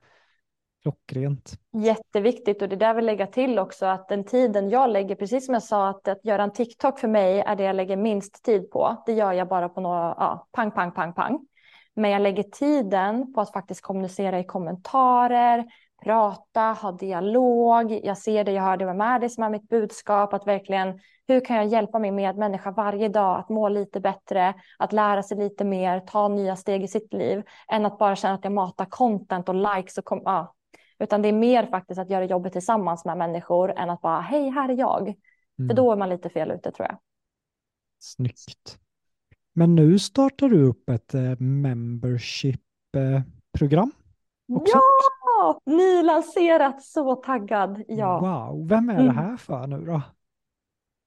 Klockrent. 0.82 1.54
Jätteviktigt 1.74 2.62
och 2.62 2.70
det 2.70 2.76
där 2.76 2.94
vill 2.94 3.06
lägga 3.06 3.28
till 3.28 3.60
också 3.60 3.86
att 3.86 4.08
den 4.08 4.24
tiden 4.24 4.70
jag 4.70 4.90
lägger, 4.90 5.16
precis 5.16 5.46
som 5.46 5.54
jag 5.54 5.64
sa 5.64 5.90
att, 5.90 6.08
att 6.08 6.26
göra 6.26 6.44
en 6.44 6.54
TikTok 6.54 7.00
för 7.00 7.08
mig 7.08 7.40
är 7.40 7.56
det 7.56 7.64
jag 7.64 7.76
lägger 7.76 7.98
minst 7.98 8.44
tid 8.44 8.72
på. 8.72 9.04
Det 9.06 9.14
gör 9.14 9.34
jag 9.34 9.48
bara 9.48 9.70
på 9.70 9.82
några, 9.82 10.16
ja, 10.18 10.48
pang, 10.52 10.72
pang, 10.72 10.92
pang, 10.92 11.14
pang. 11.14 11.40
Men 11.94 12.12
jag 12.12 12.22
lägger 12.22 12.44
tiden 12.44 13.34
på 13.34 13.42
att 13.42 13.52
faktiskt 13.52 13.82
kommunicera 13.82 14.40
i 14.40 14.44
kommentarer, 14.44 15.66
prata, 16.04 16.62
ha 16.62 16.92
dialog. 16.92 18.00
Jag 18.04 18.18
ser 18.18 18.44
det, 18.44 18.52
jag 18.52 18.64
hör 18.64 18.78
det 18.78 18.86
med 18.86 18.96
mig, 18.96 19.20
det 19.20 19.30
som 19.30 19.44
är 19.44 19.50
mitt 19.50 19.70
budskap. 19.70 20.34
Att 20.34 20.48
verkligen, 20.48 21.00
hur 21.28 21.46
kan 21.46 21.56
jag 21.56 21.68
hjälpa 21.68 22.00
min 22.00 22.16
medmänniska 22.16 22.72
varje 22.72 23.10
dag 23.10 23.40
att 23.40 23.50
må 23.50 23.70
lite 23.70 24.00
bättre, 24.00 24.54
att 24.80 24.94
lära 24.94 25.24
sig 25.24 25.38
lite 25.38 25.64
mer, 25.64 26.00
ta 26.00 26.28
nya 26.28 26.56
steg 26.56 26.84
i 26.84 26.88
sitt 26.88 27.14
liv, 27.14 27.44
än 27.72 27.86
att 27.86 27.98
bara 27.98 28.16
känna 28.16 28.34
att 28.34 28.44
jag 28.44 28.54
matar 28.54 28.86
content 28.90 29.50
och 29.50 29.56
likes 29.56 29.98
och 29.98 30.06
kom, 30.06 30.22
ja. 30.26 30.56
Utan 31.00 31.22
det 31.22 31.28
är 31.28 31.34
mer 31.34 31.66
faktiskt 31.66 32.00
att 32.00 32.10
göra 32.10 32.26
jobbet 32.26 32.54
tillsammans 32.54 33.06
med 33.06 33.18
människor 33.18 33.72
än 33.72 33.90
att 33.90 34.02
bara, 34.02 34.20
hej, 34.22 34.50
här 34.50 34.70
är 34.70 34.78
jag. 34.78 35.06
För 35.56 35.64
Mm. 35.64 35.76
då 35.76 35.92
är 35.92 35.96
man 35.96 36.10
lite 36.10 36.30
fel 36.30 36.52
ute 36.52 36.72
tror 36.72 36.88
jag. 36.88 36.98
Snyggt. 38.00 38.78
Men 39.54 39.76
nu 39.76 40.00
startar 40.00 40.50
du 40.50 40.64
upp 40.64 40.90
ett 40.90 41.14
eh, 41.14 41.36
membership-program. 41.40 43.92
Också? 44.54 44.78
Ja, 44.78 44.82
nylanserat, 45.66 46.84
så 46.84 47.16
taggad. 47.16 47.84
Ja. 47.88 48.20
Wow, 48.20 48.68
vem 48.68 48.90
är 48.90 48.94
det 48.94 49.02
Mm. 49.02 49.18
här 49.18 49.38
för 49.38 49.68
nu 49.68 49.86
då? 49.86 50.02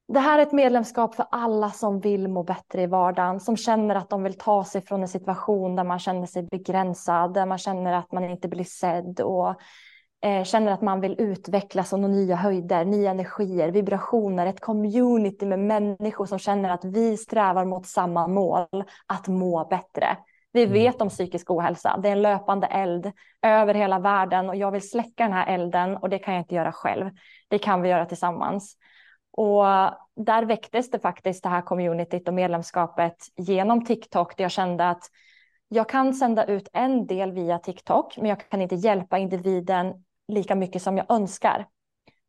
Det 0.09 0.21
här 0.21 0.39
är 0.39 0.43
ett 0.43 0.53
medlemskap 0.53 1.15
för 1.15 1.27
alla 1.31 1.71
som 1.71 2.01
vill 2.01 2.29
må 2.29 2.43
bättre 2.43 2.83
i 2.83 2.87
vardagen, 2.87 3.41
som 3.41 3.57
känner 3.57 3.95
att 3.95 4.11
de 4.11 4.23
vill 4.23 4.39
ta 4.39 4.65
sig 4.65 4.81
från 4.81 5.03
en 5.03 5.09
situation 5.09 5.77
där 5.77 5.85
man 5.85 5.99
känner 5.99 6.27
sig 6.27 6.43
begränsad, 6.43 7.35
där 7.35 7.47
man 7.47 7.59
känner 7.59 7.93
att 7.93 8.13
man 8.13 8.25
inte 8.25 8.49
blir 8.49 8.65
sedd 8.65 9.21
och 9.21 9.55
eh, 10.25 10.45
känner 10.45 10.73
att 10.73 10.83
man 10.83 11.01
vill 11.01 11.21
utvecklas 11.21 11.93
och 11.93 12.01
nå 12.01 12.09
nya 12.09 12.37
höjder, 12.37 12.85
nya 12.85 13.11
energier, 13.11 13.69
vibrationer, 13.69 14.47
ett 14.47 14.61
community 14.61 15.47
med 15.47 15.59
människor 15.59 16.27
som 16.27 16.39
känner 16.39 16.71
att 16.71 16.85
vi 16.85 17.17
strävar 17.17 17.65
mot 17.65 17.87
samma 17.87 18.27
mål, 18.29 18.85
att 19.07 19.29
må 19.29 19.65
bättre. 19.71 20.17
Vi 20.55 20.63
Mm. 20.63 20.73
vet 20.73 21.01
om 21.03 21.09
psykisk 21.09 21.51
ohälsa, 21.51 21.97
det 22.03 22.09
är 22.09 22.13
en 22.13 22.23
löpande 22.23 22.67
eld 22.67 23.13
över 23.43 23.75
hela 23.75 23.99
världen 23.99 24.49
och 24.49 24.57
jag 24.57 24.71
vill 24.71 24.89
släcka 24.91 25.25
den 25.25 25.33
här 25.33 25.55
elden 25.55 25.97
och 25.97 26.09
det 26.09 26.19
kan 26.19 26.35
jag 26.35 26.41
inte 26.41 26.55
göra 26.55 26.73
själv. 26.73 27.11
Det 27.49 27.59
kan 27.59 27.83
vi 27.83 27.89
göra 27.89 28.07
tillsammans. 28.07 28.77
Och 29.37 29.65
där 30.17 30.43
väcktes 30.45 30.91
det 30.91 30.99
faktiskt 30.99 31.43
det 31.43 31.49
här 31.49 31.63
communityt 31.63 32.29
och 32.29 32.35
medlemskapet 32.35 33.17
genom 33.37 33.85
TikTok 33.85 34.37
där 34.37 34.45
jag 34.45 34.51
kände 34.51 34.89
att 34.89 35.03
jag 35.69 35.89
kan 35.89 36.15
sända 36.15 36.45
ut 36.45 36.69
en 36.73 37.07
del 37.07 37.33
via 37.33 37.59
TikTok, 37.59 38.17
men 38.17 38.27
jag 38.27 38.51
kan 38.51 38.63
inte 38.63 38.75
hjälpa 38.75 39.19
individen 39.19 40.05
lika 40.29 40.55
mycket 40.55 40.83
som 40.83 40.97
jag 40.97 41.07
önskar. 41.09 41.67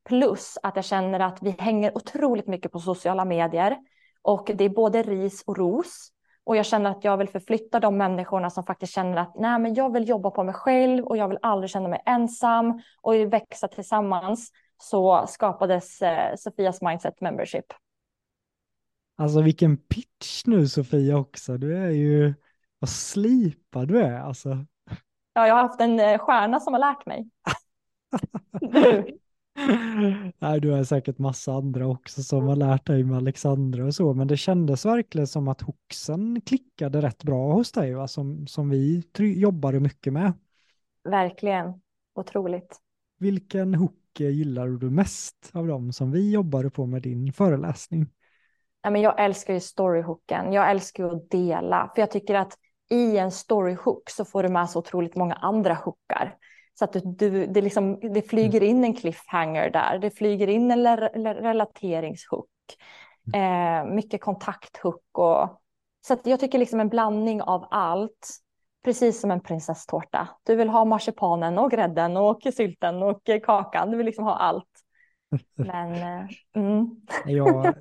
Plus 0.10 0.58
att 0.64 0.76
jag 0.76 0.86
känner 0.86 1.20
att 1.20 1.38
vi 1.42 1.50
hänger 1.60 1.98
otroligt 1.98 2.48
mycket 2.48 2.72
på 2.72 2.80
sociala 2.80 3.26
medier 3.26 3.78
och 4.22 4.52
det 4.56 4.64
är 4.64 4.70
både 4.70 5.04
ris 5.04 5.44
och 5.48 5.58
ros. 5.58 6.12
Och 6.46 6.56
jag 6.56 6.66
känner 6.66 6.92
att 6.92 7.04
jag 7.04 7.18
vill 7.18 7.30
förflytta 7.30 7.80
de 7.80 7.98
människorna 7.98 8.50
som 8.50 8.66
faktiskt 8.66 8.94
känner 8.94 9.18
att 9.18 9.36
nej, 9.36 9.60
men 9.60 9.74
jag 9.74 9.94
vill 9.94 10.10
jobba 10.10 10.32
på 10.32 10.44
mig 10.44 10.54
själv 10.54 11.04
och 11.06 11.18
jag 11.18 11.28
vill 11.28 11.40
aldrig 11.42 11.70
känna 11.70 11.90
mig 11.90 12.02
ensam 12.06 12.82
och 13.02 13.14
växa 13.14 13.68
tillsammans. 13.68 14.52
Så 14.78 15.26
skapades 15.28 16.02
eh, 16.02 16.36
Sofias 16.38 16.82
Mindset 16.82 17.22
Membership. 17.22 17.66
Alltså 19.18 19.42
vilken 19.42 19.78
pitch 19.78 20.46
nu 20.46 20.68
Sofia 20.68 21.18
också. 21.18 21.58
Du 21.58 21.78
är 21.78 21.90
ju, 21.90 22.34
vad 22.80 22.90
slipad 22.90 23.88
du 23.88 24.02
är 24.02 24.20
alltså. 24.20 24.66
Ja, 25.34 25.48
jag 25.48 25.56
har 25.56 25.62
haft 25.62 25.82
en 25.82 26.00
eh, 26.00 26.18
stjärna 26.18 26.60
som 26.60 26.74
har 26.74 26.80
lärt 26.80 27.06
mig. 27.06 27.30
Du. 28.62 29.20
Nej, 30.40 30.60
du 30.60 30.72
har 30.72 30.84
säkert 30.84 31.18
massa 31.18 31.54
andra 31.54 31.88
också 31.88 32.24
som 32.24 32.48
har 32.48 32.56
lärt 32.56 32.88
dig 32.88 33.04
med 33.04 33.18
Alexandra 33.18 33.86
och 33.86 33.96
så, 33.96 34.14
men 34.14 34.28
det 34.28 34.38
kändes 34.38 34.86
verkligen 34.86 35.28
som 35.28 35.48
att 35.48 35.62
Hoxen 35.62 36.42
klickade 36.42 37.02
rätt 37.02 37.24
bra 37.24 37.54
hos 37.54 37.72
dig, 37.72 37.94
va? 37.94 38.08
Som, 38.08 38.48
som 38.48 38.70
vi 38.70 39.04
jobbade 39.18 39.80
mycket 39.80 40.14
med. 40.14 40.34
Verkligen. 41.04 41.74
Otroligt. 42.16 42.78
Vilken 43.20 43.76
hook 43.76 44.20
gillar 44.20 44.68
du 44.68 44.90
mest 44.90 45.50
av 45.54 45.68
dem 45.68 45.94
som 45.94 46.12
vi 46.12 46.32
jobbade 46.32 46.70
på 46.70 46.86
med 46.86 47.02
din 47.02 47.34
föreläsning? 47.34 48.10
Ja, 48.82 48.90
men 48.90 49.02
jag 49.02 49.24
älskar 49.24 49.54
ju 49.54 49.60
storyhooken. 49.60 50.54
Jag 50.54 50.72
älskar 50.72 51.04
ju 51.04 51.16
att 51.16 51.30
dela. 51.30 51.92
För 51.96 52.02
jag 52.02 52.12
tycker 52.12 52.36
att 52.36 52.54
i 52.90 53.18
en 53.18 53.32
storyhook 53.32 54.10
så 54.10 54.26
får 54.26 54.44
du 54.44 54.50
med 54.50 54.70
så 54.70 54.80
otroligt 54.80 55.16
många 55.16 55.34
andra 55.34 55.74
hookar. 55.74 56.36
Så 56.80 56.86
att 56.86 56.96
du, 57.04 57.48
det, 57.48 57.62
liksom, 57.62 58.00
det 58.14 58.22
flyger 58.22 58.64
in 58.64 58.84
en 58.84 58.94
cliffhanger 58.94 59.70
där. 59.70 60.00
Det 60.00 60.12
flyger 60.12 60.48
in 60.48 60.72
en 60.72 60.98
relateringshook. 61.24 62.50
Eh, 63.34 63.86
mycket 63.86 64.22
kontakthook. 64.22 65.04
Och, 65.12 65.62
så 66.08 66.14
att 66.14 66.26
jag 66.26 66.40
tycker 66.40 66.58
liksom 66.58 66.80
en 66.80 66.90
blandning 66.90 67.42
av 67.42 67.68
allt. 67.72 68.30
Precis 68.84 69.22
som 69.22 69.32
en 69.32 69.42
prinsesstårta. 69.42 70.28
Du 70.44 70.56
vill 70.56 70.70
ha 70.70 70.86
marsipanen 70.86 71.58
och 71.58 71.72
grädden 71.72 72.18
och 72.18 72.42
sylten 72.54 73.04
och 73.04 73.30
kakan. 73.44 73.92
Du 73.92 73.98
vill 73.98 74.06
liksom 74.06 74.26
ha 74.26 74.36
allt. 74.36 74.70
Men 75.56 75.94
eh, 75.94 76.30
mm. 76.56 77.02
Jag 77.26 77.76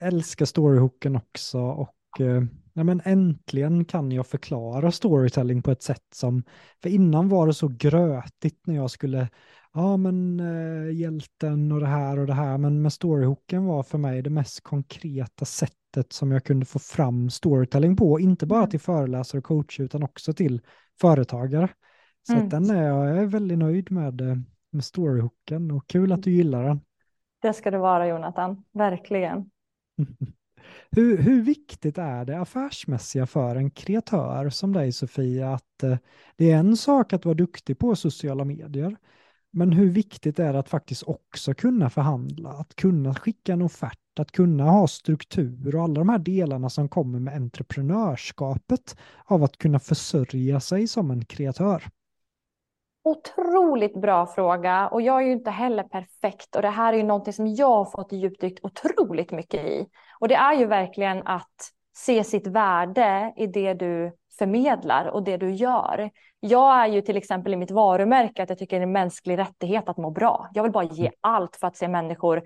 älskar 0.00 0.44
storyhooken 0.44 1.16
också 1.16 1.60
och 1.60 2.20
eh, 2.20 2.42
ja, 2.72 2.84
men 2.84 3.00
äntligen 3.04 3.84
kan 3.84 4.12
jag 4.12 4.26
förklara 4.26 4.92
storytelling 4.92 5.62
på 5.62 5.70
ett 5.70 5.82
sätt 5.82 6.04
som, 6.14 6.42
för 6.82 6.88
innan 6.90 7.28
var 7.28 7.46
det 7.46 7.54
så 7.54 7.68
grötigt 7.68 8.66
när 8.66 8.74
jag 8.74 8.90
skulle, 8.90 9.28
ja 9.72 9.96
men 9.96 10.40
eh, 10.40 10.94
hjälten 10.94 11.72
och 11.72 11.80
det 11.80 11.86
här 11.86 12.18
och 12.18 12.26
det 12.26 12.34
här, 12.34 12.58
men 12.58 12.82
med 12.82 12.92
storyhooken 12.92 13.64
var 13.64 13.82
för 13.82 13.98
mig 13.98 14.22
det 14.22 14.30
mest 14.30 14.60
konkreta 14.62 15.44
sättet 15.44 16.12
som 16.12 16.32
jag 16.32 16.44
kunde 16.44 16.66
få 16.66 16.78
fram 16.78 17.30
storytelling 17.30 17.96
på, 17.96 18.20
inte 18.20 18.46
bara 18.46 18.58
Mm. 18.58 18.70
till 18.70 18.80
föreläsare 18.80 19.38
och 19.38 19.44
coacher 19.44 19.82
utan 19.84 20.02
också 20.02 20.32
till 20.32 20.60
företagare. 21.00 21.68
Så 22.22 22.32
Mm. 22.32 22.48
den 22.48 22.70
är 22.70 22.82
jag 22.82 23.18
är 23.18 23.26
väldigt 23.26 23.58
nöjd 23.58 23.90
med, 23.90 24.20
eh, 24.20 24.36
med 24.70 24.84
storyhooken 24.84 25.70
och 25.70 25.86
kul 25.86 26.12
att 26.12 26.22
du 26.22 26.30
gillar 26.30 26.64
den. 26.64 26.80
Det 27.42 27.52
ska 27.52 27.70
det 27.70 27.78
vara 27.78 28.06
Jonathan, 28.08 28.64
verkligen. 28.72 29.50
Hur, 30.90 31.18
hur 31.18 31.42
viktigt 31.42 31.98
är 31.98 32.24
det 32.24 32.40
affärsmässiga 32.40 33.26
för 33.26 33.56
en 33.56 33.70
kreatör 33.70 34.50
som 34.50 34.72
dig 34.72 34.92
Sofia 34.92 35.54
att 35.54 35.82
eh, 35.82 35.96
det 36.36 36.50
är 36.50 36.56
en 36.56 36.76
sak 36.76 37.12
att 37.12 37.24
vara 37.24 37.34
duktig 37.34 37.78
på 37.78 37.96
sociala 37.96 38.44
medier, 38.44 38.96
men 39.50 39.72
hur 39.72 39.90
viktigt 39.90 40.38
är 40.38 40.52
det 40.52 40.58
att 40.58 40.68
faktiskt 40.68 41.02
också 41.02 41.54
kunna 41.54 41.90
förhandla, 41.90 42.50
att 42.50 42.74
kunna 42.74 43.14
skicka 43.14 43.52
en 43.52 43.62
offert, 43.62 44.18
att 44.18 44.32
kunna 44.32 44.64
ha 44.64 44.88
struktur 44.88 45.76
och 45.76 45.82
alla 45.82 45.94
de 45.94 46.08
här 46.08 46.18
delarna 46.18 46.70
som 46.70 46.88
kommer 46.88 47.18
med 47.18 47.34
entreprenörskapet 47.34 48.96
av 49.24 49.44
att 49.44 49.58
kunna 49.58 49.78
försörja 49.78 50.60
sig 50.60 50.86
som 50.88 51.10
en 51.10 51.24
kreatör? 51.24 51.82
Otroligt 53.04 54.00
bra 54.00 54.26
fråga 54.26 54.88
och 54.88 55.02
jag 55.02 55.22
är 55.22 55.26
ju 55.26 55.32
inte 55.32 55.50
heller 55.50 55.82
perfekt 55.82 56.56
och 56.56 56.62
det 56.62 56.68
här 56.68 56.92
är 56.92 56.96
ju 56.96 57.02
någonting 57.02 57.32
som 57.32 57.46
jag 57.46 57.66
har 57.66 57.84
fått 57.84 58.12
djupdykt 58.12 58.64
otroligt 58.64 59.30
mycket 59.32 59.64
i. 59.64 59.86
Och 60.18 60.28
det 60.28 60.34
är 60.34 60.54
ju 60.54 60.66
verkligen 60.66 61.26
att 61.26 61.70
se 61.96 62.24
sitt 62.24 62.46
värde 62.46 63.32
i 63.36 63.46
det 63.46 63.74
du 63.74 64.12
förmedlar 64.38 65.06
och 65.06 65.22
det 65.22 65.36
du 65.36 65.50
gör. 65.50 66.10
Jag 66.40 66.76
är 66.76 66.86
ju 66.86 67.00
till 67.00 67.16
exempel 67.16 67.52
i 67.52 67.56
mitt 67.56 67.70
varumärke 67.70 68.42
att 68.42 68.48
jag 68.48 68.58
tycker 68.58 68.76
det 68.76 68.80
är 68.80 68.86
en 68.86 68.92
mänsklig 68.92 69.38
rättighet 69.38 69.88
att 69.88 69.96
må 69.96 70.10
bra. 70.10 70.48
Jag 70.54 70.62
vill 70.62 70.72
bara 70.72 70.84
ge 70.84 71.06
mm. 71.06 71.12
allt 71.20 71.56
för 71.56 71.66
att 71.66 71.76
se 71.76 71.88
människor 71.88 72.42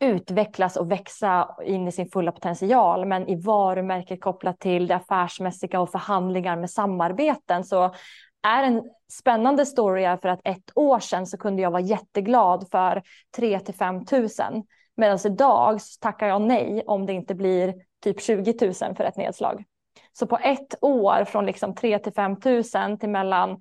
utvecklas 0.00 0.76
och 0.76 0.90
växa 0.90 1.56
in 1.64 1.88
i 1.88 1.92
sin 1.92 2.08
fulla 2.08 2.32
potential. 2.32 3.06
Men 3.06 3.28
i 3.28 3.42
varumärket 3.42 4.20
kopplat 4.20 4.60
till 4.60 4.86
det 4.86 4.96
affärsmässiga 4.96 5.80
och 5.80 5.90
förhandlingar 5.90 6.56
med 6.56 6.70
samarbeten 6.70 7.64
så 7.64 7.94
är 8.42 8.62
en 8.62 8.82
spännande 9.12 9.66
story 9.66 10.16
för 10.22 10.28
att 10.28 10.40
ett 10.44 10.72
år 10.74 10.98
sedan 11.00 11.26
så 11.26 11.38
kunde 11.38 11.62
jag 11.62 11.70
vara 11.70 11.82
jätteglad 11.82 12.68
för 12.70 13.02
3 13.36 13.60
till 13.60 13.74
5 13.74 14.04
tusen. 14.04 14.64
Medan 14.96 15.18
idag 15.24 15.82
så 15.82 15.98
tackar 16.00 16.26
jag 16.26 16.42
nej 16.42 16.82
om 16.86 17.06
det 17.06 17.12
inte 17.12 17.34
blir 17.34 17.74
typ 18.02 18.20
20 18.20 18.54
000 18.60 18.74
för 18.74 19.04
ett 19.04 19.16
nedslag. 19.16 19.64
Så 20.12 20.26
på 20.26 20.38
ett 20.38 20.74
år 20.80 21.24
från 21.24 21.46
liksom 21.46 21.74
3 21.74 21.98
till 21.98 22.12
5 22.12 22.40
tusen 22.40 22.98
till 22.98 23.10
mellan 23.10 23.60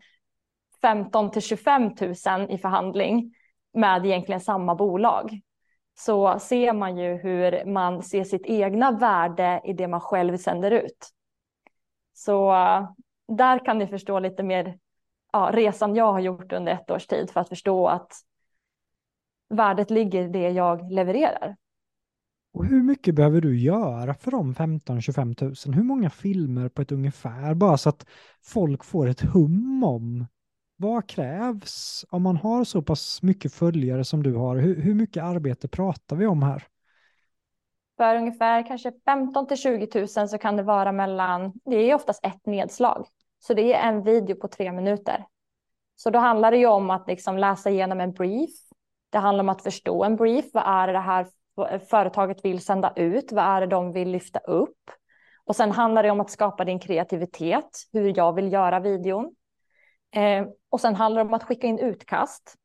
15 0.82 1.32
till 1.32 1.42
25 1.42 1.84
000 1.84 1.92
i 2.50 2.58
förhandling 2.58 3.34
med 3.74 4.06
egentligen 4.06 4.42
samma 4.42 4.76
bolag 4.76 5.42
så 5.98 6.40
ser 6.40 6.74
man 6.74 6.98
ju 6.98 7.18
hur 7.18 7.66
man 7.66 8.04
ser 8.04 8.24
sitt 8.24 8.46
egna 8.46 8.92
värde 8.92 9.62
i 9.66 9.74
det 9.74 9.88
man 9.88 10.02
själv 10.02 10.38
sänder 10.38 10.72
ut. 10.72 11.10
Så 12.14 12.54
där 13.36 13.66
kan 13.66 13.78
ni 13.78 13.88
förstå 13.88 14.20
lite 14.20 14.44
mer 14.44 14.78
ja, 15.34 15.50
resan 15.54 15.96
jag 15.96 16.12
har 16.12 16.20
gjort 16.20 16.54
under 16.54 16.74
ett 16.74 16.92
års 16.92 17.08
tid 17.08 17.30
för 17.30 17.40
att 17.40 17.50
förstå 17.50 17.88
att 17.88 18.14
värdet 19.50 19.90
ligger 19.90 20.24
i 20.24 20.28
det 20.28 20.50
jag 20.50 20.92
levererar. 20.92 21.56
Och 22.54 22.66
hur 22.66 22.84
mycket 22.84 23.16
behöver 23.16 23.42
du 23.42 23.60
göra 23.60 24.14
för 24.14 24.32
de 24.32 24.54
15-25 24.54 25.68
000? 25.68 25.76
Hur 25.76 25.84
många 25.84 26.10
filmer 26.10 26.70
på 26.70 26.82
ett 26.82 26.92
ungefär? 26.92 27.54
Bara 27.54 27.78
så 27.78 27.90
att 27.90 28.06
folk 28.44 28.84
får 28.84 29.08
ett 29.08 29.22
hum 29.22 29.84
om 29.84 30.26
vad 30.76 31.10
krävs 31.10 32.06
om 32.10 32.24
man 32.24 32.38
har 32.38 32.64
så 32.64 32.82
pass 32.82 33.22
mycket 33.22 33.54
följare 33.54 34.04
som 34.04 34.24
du 34.24 34.36
har? 34.36 34.58
Hur, 34.58 34.82
hur 34.82 34.94
mycket 34.94 35.24
arbete 35.24 35.68
pratar 35.68 36.16
vi 36.16 36.28
om 36.28 36.44
här? 36.44 36.64
För 37.98 38.16
ungefär 38.16 38.68
kanske 38.68 38.92
15 39.06 39.48
till 39.48 39.58
20 39.58 39.88
000 39.96 40.08
så 40.08 40.38
kan 40.38 40.56
det 40.56 40.64
vara 40.64 40.92
mellan, 40.92 41.54
det 41.66 41.76
är 41.76 41.96
oftast 41.96 42.26
ett 42.26 42.46
nedslag. 42.46 43.08
Så 43.44 43.54
det 43.54 43.74
är 43.74 43.88
en 43.88 44.04
video 44.04 44.36
på 44.36 44.48
tre 44.48 44.72
minuter. 44.72 45.26
Så 45.96 46.10
då 46.10 46.20
handlar 46.20 46.52
det 46.52 46.58
ju 46.58 46.66
om 46.66 46.90
att 46.90 47.08
liksom 47.08 47.38
läsa 47.38 47.70
igenom 47.70 48.00
en 48.00 48.12
brief. 48.12 48.52
Det 49.10 49.18
handlar 49.18 49.44
om 49.44 49.50
att 49.50 49.64
förstå 49.64 50.04
en 50.04 50.16
brief. 50.16 50.46
Vad 50.54 50.64
är 50.68 50.94
det 50.94 51.00
här 51.00 51.28
företaget 51.90 52.46
vill 52.46 52.66
sända 52.66 52.94
ut? 52.96 53.32
Vad 53.32 53.46
är 53.46 53.62
det 53.62 53.68
de 53.68 53.92
vill 53.92 54.10
lyfta 54.10 54.40
upp? 54.40 54.92
Och 55.46 55.56
sen 55.56 55.72
handlar 55.72 56.04
det 56.04 56.12
om 56.12 56.20
att 56.20 56.30
skapa 56.30 56.66
din 56.66 56.80
kreativitet, 56.80 57.70
hur 57.94 58.18
jag 58.18 58.36
vill 58.36 58.54
göra 58.54 58.80
videon. 58.80 59.36
Eh, 60.16 60.46
och 60.70 60.82
sen 60.82 60.96
handlar 60.96 61.24
det 61.24 61.28
om 61.28 61.34
att 61.34 61.44
skicka 61.44 61.68
in 61.68 61.80
utkast, 61.80 62.56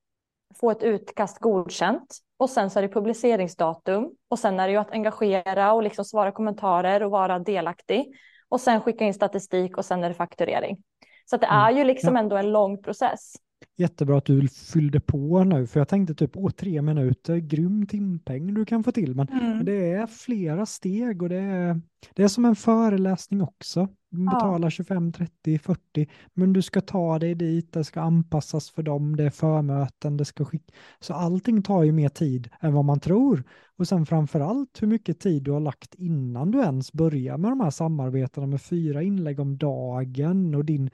få 0.61 0.71
ett 0.71 0.83
utkast 0.83 1.39
godkänt 1.39 2.17
och 2.37 2.51
sen 2.51 2.71
så 2.71 2.79
är 2.79 2.83
det 2.83 2.89
publiceringsdatum 2.89 4.11
och 4.29 4.39
sen 4.39 4.61
är 4.61 4.67
det 4.67 4.73
ju 4.73 4.79
att 4.79 4.91
engagera 4.91 5.73
och 5.73 5.83
liksom 5.83 6.05
svara 6.05 6.33
kommentarer 6.33 7.03
och 7.03 7.11
vara 7.11 7.39
delaktig 7.39 8.17
och 8.49 8.61
sen 8.61 8.81
skicka 8.81 9.05
in 9.05 9.15
statistik 9.15 9.77
och 9.77 9.85
sen 9.85 10.05
är 10.05 10.09
det 10.09 10.15
fakturering. 10.15 10.77
Så 11.25 11.37
det 11.37 11.47
är 11.47 11.71
ju 11.71 11.85
liksom 11.85 12.17
ändå 12.17 12.37
en 12.37 12.53
lång 12.53 12.83
process. 12.83 13.35
Jättebra 13.79 14.19
att 14.19 14.25
du 14.25 14.49
fyllde 14.49 15.01
på 15.01 15.45
nu, 15.45 15.67
för 15.67 15.81
jag 15.81 15.89
tänkte 15.89 16.15
typ, 16.15 16.37
åh, 16.37 16.51
tre 16.51 16.83
minuter, 16.83 17.37
grym 17.37 17.87
timpeng 17.87 18.55
du 18.55 18.65
kan 18.65 18.85
få 18.85 18.93
till, 18.93 19.15
men 19.15 19.29
mm. 19.29 19.65
det 19.65 19.93
är 19.93 20.07
flera 20.07 20.67
steg 20.67 21.23
och 21.23 21.29
det 21.29 21.37
är, 21.37 21.81
det 22.15 22.23
är 22.23 22.29
som 22.29 22.45
en 22.45 22.57
föreläsning 22.57 23.43
också. 23.43 23.89
Du 24.11 24.25
betalar 24.25 24.67
ja. 24.67 24.71
25, 24.71 25.13
30, 25.13 25.59
40, 25.59 26.07
men 26.35 26.53
du 26.53 26.63
ska 26.63 26.81
ta 26.81 27.19
dig 27.19 27.35
dit, 27.35 27.73
det 27.73 27.85
ska 27.85 28.01
anpassas 28.01 28.71
för 28.71 28.83
dem, 28.83 29.17
det 29.17 29.25
är 29.25 29.31
förmöten, 29.31 30.17
det 30.17 30.25
ska 30.25 30.45
skicka. 30.45 30.73
Så 31.01 31.15
allting 31.15 31.63
tar 31.63 31.83
ju 31.83 31.93
mer 31.93 32.09
tid 32.09 32.49
än 32.61 32.75
vad 32.75 32.85
man 32.85 33.01
tror. 33.01 33.45
Och 33.79 33.89
sen 33.89 34.07
framför 34.07 34.41
allt 34.41 34.83
hur 34.83 34.87
mycket 34.87 35.21
tid 35.21 35.43
du 35.43 35.51
har 35.51 35.61
lagt 35.61 35.95
innan 35.95 36.51
du 36.51 36.61
ens 36.61 36.93
börjar 36.93 37.39
med 37.39 37.51
de 37.51 37.61
här 37.61 37.71
samarbetena 37.71 38.47
med 38.47 38.63
fyra 38.63 39.03
inlägg 39.03 39.41
om 39.41 39.59
dagen 39.59 40.55
och 40.55 40.65
din 40.65 40.91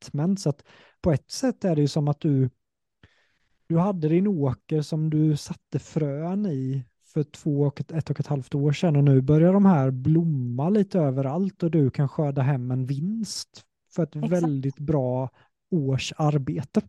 commitment. 0.00 0.40
Så 0.40 0.50
att 0.50 0.64
på 1.00 1.12
ett 1.12 1.30
sätt 1.30 1.64
är 1.64 1.74
det 1.74 1.80
ju 1.80 1.88
som 1.88 2.08
att 2.08 2.20
du, 2.20 2.50
du 3.66 3.78
hade 3.78 4.08
din 4.08 4.26
åker 4.26 4.82
som 4.82 5.10
du 5.10 5.36
satte 5.36 5.78
frön 5.78 6.46
i 6.46 6.84
för 7.14 7.22
två 7.22 7.60
och 7.60 7.80
ett, 7.80 7.92
ett 7.92 8.10
och 8.10 8.20
ett 8.20 8.26
halvt 8.26 8.54
år 8.54 8.72
sedan 8.72 8.96
och 8.96 9.04
nu 9.04 9.20
börjar 9.20 9.52
de 9.52 9.64
här 9.64 9.90
blomma 9.90 10.68
lite 10.68 10.98
överallt 10.98 11.62
och 11.62 11.70
du 11.70 11.90
kan 11.90 12.08
skörda 12.08 12.42
hem 12.42 12.70
en 12.70 12.86
vinst 12.86 13.64
för 13.94 14.02
ett 14.02 14.16
Exakt. 14.16 14.32
väldigt 14.32 14.78
bra 14.78 15.30
års 15.70 16.12
arbete. 16.16 16.80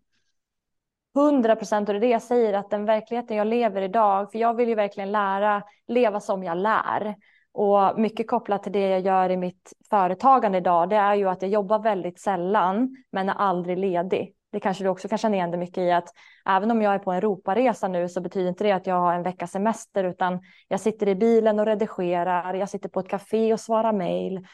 100 1.15 1.55
procent 1.55 1.89
och 1.89 1.93
det 1.93 1.99
är 1.99 2.01
det 2.01 2.07
jag 2.07 2.21
säger 2.21 2.53
att 2.53 2.69
den 2.69 2.85
verkligheten 2.85 3.37
jag 3.37 3.47
lever 3.47 3.81
idag, 3.81 4.31
för 4.31 4.39
jag 4.39 4.53
vill 4.53 4.69
ju 4.69 4.75
verkligen 4.75 5.11
lära, 5.11 5.63
leva 5.87 6.19
som 6.19 6.43
jag 6.43 6.57
lär. 6.57 7.15
Och 7.57 7.99
mycket 7.99 8.27
kopplat 8.27 8.63
till 8.63 8.71
det 8.71 8.87
jag 8.87 8.99
gör 8.99 9.29
i 9.29 9.37
mitt 9.37 9.73
företagande 9.89 10.57
idag, 10.57 10.89
det 10.89 10.95
är 10.95 11.15
ju 11.15 11.29
att 11.29 11.41
jag 11.41 11.51
jobbar 11.51 11.79
väldigt 11.79 12.19
sällan, 12.19 12.95
men 13.11 13.29
är 13.29 13.33
aldrig 13.33 13.77
ledig. 13.77 14.33
Det 14.51 14.59
kanske 14.59 14.83
du 14.83 14.89
också 14.89 15.07
kan 15.07 15.17
känna 15.17 15.35
igen 15.35 15.51
dig 15.51 15.59
mycket 15.59 15.77
i 15.77 15.91
att 15.91 16.09
även 16.45 16.71
om 16.71 16.81
jag 16.81 16.93
är 16.93 16.99
på 16.99 17.11
en 17.11 17.17
Europaresa 17.17 17.87
nu 17.87 18.09
så 18.09 18.21
betyder 18.21 18.49
inte 18.49 18.63
det 18.63 18.71
att 18.71 18.87
jag 18.87 18.95
har 18.95 19.13
en 19.13 19.23
veckas 19.23 19.51
semester 19.51 20.03
utan 20.03 20.39
jag 20.67 20.79
sitter 20.79 21.07
i 21.07 21.15
bilen 21.15 21.59
och 21.59 21.65
redigerar, 21.65 22.53
jag 22.53 22.69
sitter 22.69 22.89
på 22.89 22.99
ett 22.99 23.09
café 23.09 23.53
och 23.53 23.59
svarar 23.59 23.93
mejl. 23.93 24.47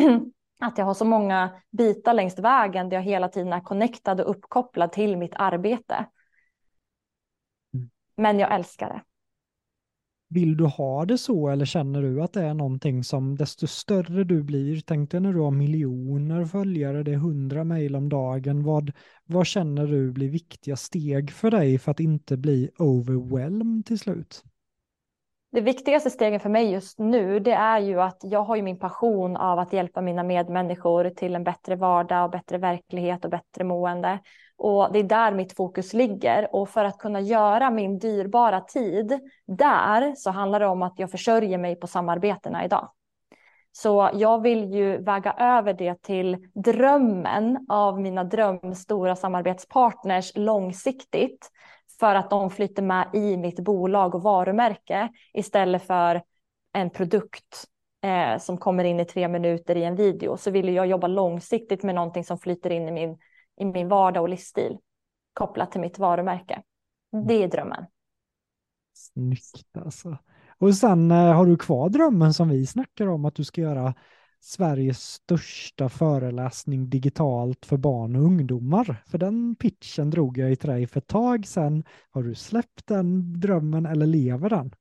att 0.60 0.78
jag 0.78 0.84
har 0.84 0.94
så 0.94 1.04
många 1.04 1.50
bitar 1.70 2.14
längs 2.14 2.38
vägen 2.38 2.88
där 2.88 2.96
jag 2.96 3.04
hela 3.04 3.28
tiden 3.28 3.52
är 3.52 3.60
connectad 3.60 4.20
och 4.20 4.30
uppkopplad 4.30 4.92
till 4.92 5.16
mitt 5.16 5.34
arbete. 5.36 6.06
Mm. 7.74 7.90
Men 8.16 8.38
jag 8.38 8.54
älskar 8.54 8.88
det. 8.88 9.02
Vill 10.28 10.56
du 10.56 10.64
ha 10.64 11.04
det 11.04 11.18
så 11.18 11.48
eller 11.48 11.64
känner 11.64 12.02
du 12.02 12.22
att 12.22 12.32
det 12.32 12.42
är 12.42 12.54
någonting 12.54 13.04
som 13.04 13.36
desto 13.36 13.66
större 13.66 14.24
du 14.24 14.42
blir, 14.42 14.80
tänk 14.80 15.10
dig 15.10 15.20
när 15.20 15.32
du 15.32 15.40
har 15.40 15.50
miljoner 15.50 16.44
följare, 16.44 17.02
det 17.02 17.12
är 17.12 17.16
hundra 17.16 17.64
mejl 17.64 17.96
om 17.96 18.08
dagen, 18.08 18.64
vad, 18.64 18.92
vad 19.26 19.46
känner 19.46 19.86
du 19.86 20.12
blir 20.12 20.30
viktiga 20.30 20.76
steg 20.76 21.30
för 21.30 21.50
dig 21.50 21.78
för 21.78 21.90
att 21.90 22.00
inte 22.00 22.36
bli 22.36 22.70
overwhelmed 22.78 23.86
till 23.86 23.98
slut? 23.98 24.44
Det 25.52 25.60
viktigaste 25.60 26.10
stegen 26.10 26.40
för 26.40 26.48
mig 26.48 26.72
just 26.72 26.98
nu, 26.98 27.40
det 27.40 27.52
är 27.52 27.78
ju 27.78 28.00
att 28.00 28.20
jag 28.22 28.42
har 28.42 28.56
ju 28.56 28.62
min 28.62 28.78
passion 28.78 29.36
av 29.36 29.58
att 29.58 29.72
hjälpa 29.72 30.00
mina 30.00 30.22
medmänniskor 30.22 31.10
till 31.10 31.34
en 31.34 31.44
bättre 31.44 31.76
vardag 31.76 32.24
och 32.24 32.30
bättre 32.30 32.58
verklighet 32.58 33.24
och 33.24 33.30
bättre 33.30 33.64
mående. 33.64 34.18
Och 34.58 34.92
det 34.92 34.98
är 34.98 35.02
där 35.02 35.32
mitt 35.32 35.56
fokus 35.56 35.92
ligger. 35.92 36.54
Och 36.54 36.68
för 36.68 36.84
att 36.84 36.98
kunna 36.98 37.20
göra 37.20 37.70
min 37.70 37.98
dyrbara 37.98 38.60
tid 38.60 39.20
där 39.46 40.14
så 40.16 40.30
handlar 40.30 40.60
det 40.60 40.66
om 40.66 40.82
att 40.82 40.98
jag 40.98 41.10
försörjer 41.10 41.58
mig 41.58 41.76
på 41.76 41.86
samarbetena 41.86 42.64
idag. 42.64 42.90
Så 43.72 44.10
jag 44.14 44.42
vill 44.42 44.74
ju 44.74 45.02
väga 45.02 45.32
över 45.32 45.72
det 45.72 46.02
till 46.02 46.48
drömmen 46.54 47.66
av 47.68 48.00
mina 48.00 48.24
drömstora 48.24 49.16
samarbetspartners 49.16 50.32
långsiktigt 50.34 51.50
för 52.00 52.14
att 52.14 52.30
de 52.30 52.50
flyter 52.50 52.82
med 52.82 53.10
i 53.12 53.36
mitt 53.36 53.60
bolag 53.60 54.14
och 54.14 54.22
varumärke 54.22 55.08
istället 55.34 55.86
för 55.86 56.22
en 56.72 56.90
produkt 56.90 57.64
eh, 58.04 58.38
som 58.38 58.58
kommer 58.58 58.84
in 58.84 59.00
i 59.00 59.04
tre 59.04 59.28
minuter 59.28 59.76
i 59.76 59.84
en 59.84 59.96
video 59.96 60.36
så 60.36 60.50
vill 60.50 60.74
jag 60.74 60.86
jobba 60.86 61.06
långsiktigt 61.06 61.82
med 61.82 61.94
någonting 61.94 62.24
som 62.24 62.38
flyter 62.38 62.70
in 62.70 62.88
i 62.88 62.92
min, 62.92 63.18
i 63.60 63.64
min 63.64 63.88
vardag 63.88 64.22
och 64.22 64.28
livsstil 64.28 64.78
kopplat 65.32 65.72
till 65.72 65.80
mitt 65.80 65.98
varumärke. 65.98 66.62
Det 67.26 67.42
är 67.42 67.48
drömmen. 67.48 67.84
Snyggt 68.94 69.76
alltså. 69.76 70.18
Och 70.58 70.74
sen 70.74 71.10
eh, 71.10 71.32
har 71.34 71.46
du 71.46 71.56
kvar 71.56 71.88
drömmen 71.88 72.34
som 72.34 72.48
vi 72.48 72.66
snackar 72.66 73.06
om 73.06 73.24
att 73.24 73.34
du 73.34 73.44
ska 73.44 73.60
göra 73.60 73.94
Sveriges 74.40 75.00
största 75.00 75.88
föreläsning 75.88 76.90
digitalt 76.90 77.66
för 77.66 77.76
barn 77.76 78.16
och 78.16 78.22
ungdomar. 78.22 79.02
För 79.06 79.18
den 79.18 79.56
pitchen 79.56 80.10
drog 80.10 80.38
jag 80.38 80.52
i 80.52 80.56
till 80.56 80.70
dig 80.70 80.86
för 80.86 81.00
ett 81.00 81.06
tag 81.06 81.46
sedan. 81.46 81.84
Har 82.10 82.22
du 82.22 82.34
släppt 82.34 82.86
den 82.86 83.40
drömmen 83.40 83.86
eller 83.86 84.06
lever 84.06 84.50
den? 84.50 84.74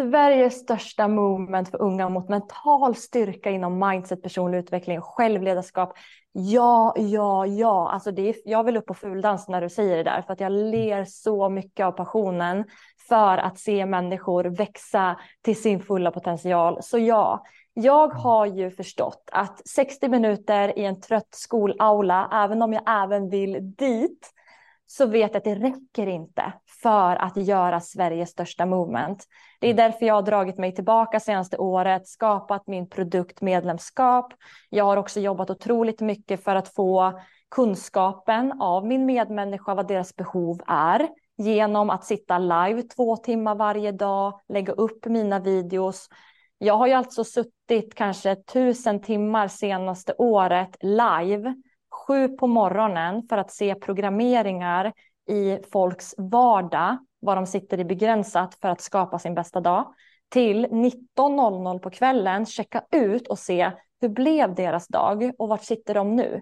Sveriges 0.00 0.60
största 0.60 1.08
movement 1.08 1.68
för 1.68 1.82
unga 1.82 2.08
mot 2.08 2.28
mental 2.28 2.94
styrka 2.94 3.50
inom 3.50 3.88
mindset, 3.88 4.22
personlig 4.22 4.58
utveckling, 4.58 5.00
självledarskap. 5.00 5.92
Ja, 6.32 6.94
ja, 6.96 7.46
ja. 7.46 7.90
Alltså 7.90 8.12
det 8.12 8.28
är, 8.28 8.34
jag 8.44 8.64
vill 8.64 8.76
upp 8.76 8.86
på 8.86 8.94
fuldans 8.94 9.48
när 9.48 9.60
du 9.60 9.68
säger 9.68 9.96
det 9.96 10.02
där 10.02 10.22
för 10.22 10.32
att 10.32 10.40
jag 10.40 10.52
ler 10.52 11.04
så 11.04 11.48
mycket 11.48 11.86
av 11.86 11.92
passionen 11.92 12.64
för 13.08 13.38
att 13.38 13.58
se 13.58 13.86
människor 13.86 14.44
växa 14.44 15.16
till 15.42 15.62
sin 15.62 15.80
fulla 15.80 16.10
potential. 16.10 16.78
Så 16.82 16.98
ja, 16.98 17.44
jag 17.74 18.08
har 18.08 18.46
ju 18.46 18.70
förstått 18.70 19.28
att 19.32 19.68
60 19.68 20.08
minuter 20.08 20.78
i 20.78 20.84
en 20.84 21.00
trött 21.00 21.28
skolaula, 21.30 22.28
även 22.32 22.62
om 22.62 22.72
jag 22.72 22.82
även 22.86 23.30
vill 23.30 23.74
dit, 23.76 24.30
så 24.92 25.06
vet 25.06 25.30
jag 25.30 25.36
att 25.36 25.44
det 25.44 25.54
räcker 25.54 26.06
inte 26.06 26.52
för 26.82 27.16
att 27.16 27.36
göra 27.36 27.80
Sveriges 27.80 28.30
största 28.30 28.66
movement. 28.66 29.24
Det 29.60 29.70
är 29.70 29.74
därför 29.74 30.06
jag 30.06 30.14
har 30.14 30.22
dragit 30.22 30.58
mig 30.58 30.74
tillbaka 30.74 31.20
senaste 31.20 31.56
året, 31.58 32.08
skapat 32.08 32.66
min 32.66 32.88
produktmedlemskap. 32.88 34.32
Jag 34.70 34.84
har 34.84 34.96
också 34.96 35.20
jobbat 35.20 35.50
otroligt 35.50 36.00
mycket 36.00 36.44
för 36.44 36.54
att 36.54 36.74
få 36.74 37.20
kunskapen 37.50 38.60
av 38.60 38.86
min 38.86 39.06
medmänniska, 39.06 39.74
vad 39.74 39.88
deras 39.88 40.16
behov 40.16 40.62
är, 40.66 41.08
genom 41.36 41.90
att 41.90 42.04
sitta 42.04 42.38
live 42.38 42.82
två 42.82 43.16
timmar 43.16 43.54
varje 43.54 43.92
dag, 43.92 44.40
lägga 44.48 44.72
upp 44.72 45.06
mina 45.06 45.38
videos. 45.38 46.08
Jag 46.58 46.74
har 46.74 46.86
ju 46.86 46.92
alltså 46.92 47.24
suttit 47.24 47.94
kanske 47.94 48.36
tusen 48.36 49.02
timmar 49.02 49.48
senaste 49.48 50.14
året 50.18 50.76
live, 50.80 51.54
sju 52.10 52.28
på 52.28 52.46
morgonen 52.46 53.22
för 53.28 53.38
att 53.38 53.50
se 53.50 53.74
programmeringar 53.74 54.92
i 55.28 55.58
folks 55.72 56.14
vardag, 56.18 56.98
var 57.20 57.36
de 57.36 57.46
sitter 57.46 57.80
i 57.80 57.84
begränsat 57.84 58.54
för 58.54 58.68
att 58.68 58.80
skapa 58.80 59.18
sin 59.18 59.34
bästa 59.34 59.60
dag, 59.60 59.94
till 60.28 60.66
19.00 60.66 61.78
på 61.78 61.90
kvällen 61.90 62.46
checka 62.46 62.84
ut 62.90 63.28
och 63.28 63.38
se 63.38 63.70
hur 64.00 64.08
blev 64.08 64.54
deras 64.54 64.88
dag 64.88 65.32
och 65.38 65.48
vart 65.48 65.64
sitter 65.64 65.94
de 65.94 66.16
nu? 66.16 66.40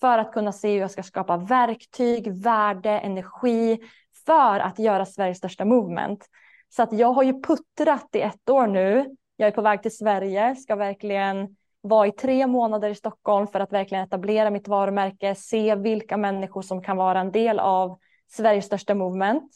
För 0.00 0.18
att 0.18 0.32
kunna 0.32 0.52
se 0.52 0.72
hur 0.72 0.80
jag 0.80 0.90
ska 0.90 1.02
skapa 1.02 1.36
verktyg, 1.36 2.42
värde, 2.42 2.90
energi 2.90 3.78
för 4.26 4.60
att 4.60 4.78
göra 4.78 5.06
Sveriges 5.06 5.38
största 5.38 5.64
movement. 5.64 6.26
Så 6.68 6.82
att 6.82 6.92
jag 6.92 7.12
har 7.12 7.22
ju 7.22 7.42
puttrat 7.42 8.08
i 8.12 8.20
ett 8.20 8.50
år 8.50 8.66
nu. 8.66 9.16
Jag 9.36 9.46
är 9.46 9.52
på 9.52 9.62
väg 9.62 9.82
till 9.82 9.96
Sverige, 9.96 10.56
ska 10.56 10.76
verkligen 10.76 11.56
vara 11.80 12.06
i 12.06 12.12
tre 12.12 12.46
månader 12.46 12.90
i 12.90 12.94
Stockholm 12.94 13.46
för 13.46 13.60
att 13.60 13.72
verkligen 13.72 14.04
etablera 14.04 14.50
mitt 14.50 14.68
varumärke, 14.68 15.34
se 15.34 15.74
vilka 15.74 16.16
människor 16.16 16.62
som 16.62 16.82
kan 16.82 16.96
vara 16.96 17.20
en 17.20 17.32
del 17.32 17.58
av 17.58 17.98
Sveriges 18.30 18.64
största 18.64 18.94
movement. 18.94 19.52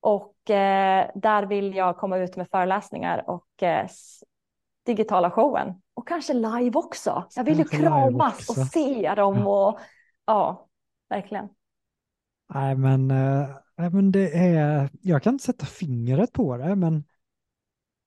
Och 0.00 0.50
eh, 0.50 1.10
där 1.14 1.46
vill 1.46 1.74
jag 1.74 1.96
komma 1.96 2.18
ut 2.18 2.36
med 2.36 2.48
föreläsningar 2.50 3.30
och 3.30 3.62
eh, 3.62 3.86
digitala 4.86 5.30
showen. 5.30 5.74
Och 5.94 6.08
kanske 6.08 6.34
live 6.34 6.72
också. 6.74 7.24
Jag 7.36 7.44
vill 7.44 7.58
ju 7.58 7.64
kramas 7.64 8.48
och 8.48 8.56
se 8.56 9.14
dem 9.14 9.46
och 9.46 9.78
ja, 10.26 10.68
verkligen. 11.08 11.48
Nej 12.54 12.76
men, 12.76 13.10
äh, 13.10 13.48
men 13.76 14.12
det 14.12 14.36
är, 14.36 14.90
jag 15.02 15.22
kan 15.22 15.32
inte 15.32 15.44
sätta 15.44 15.66
fingret 15.66 16.32
på 16.32 16.56
det, 16.56 16.74
men 16.74 17.04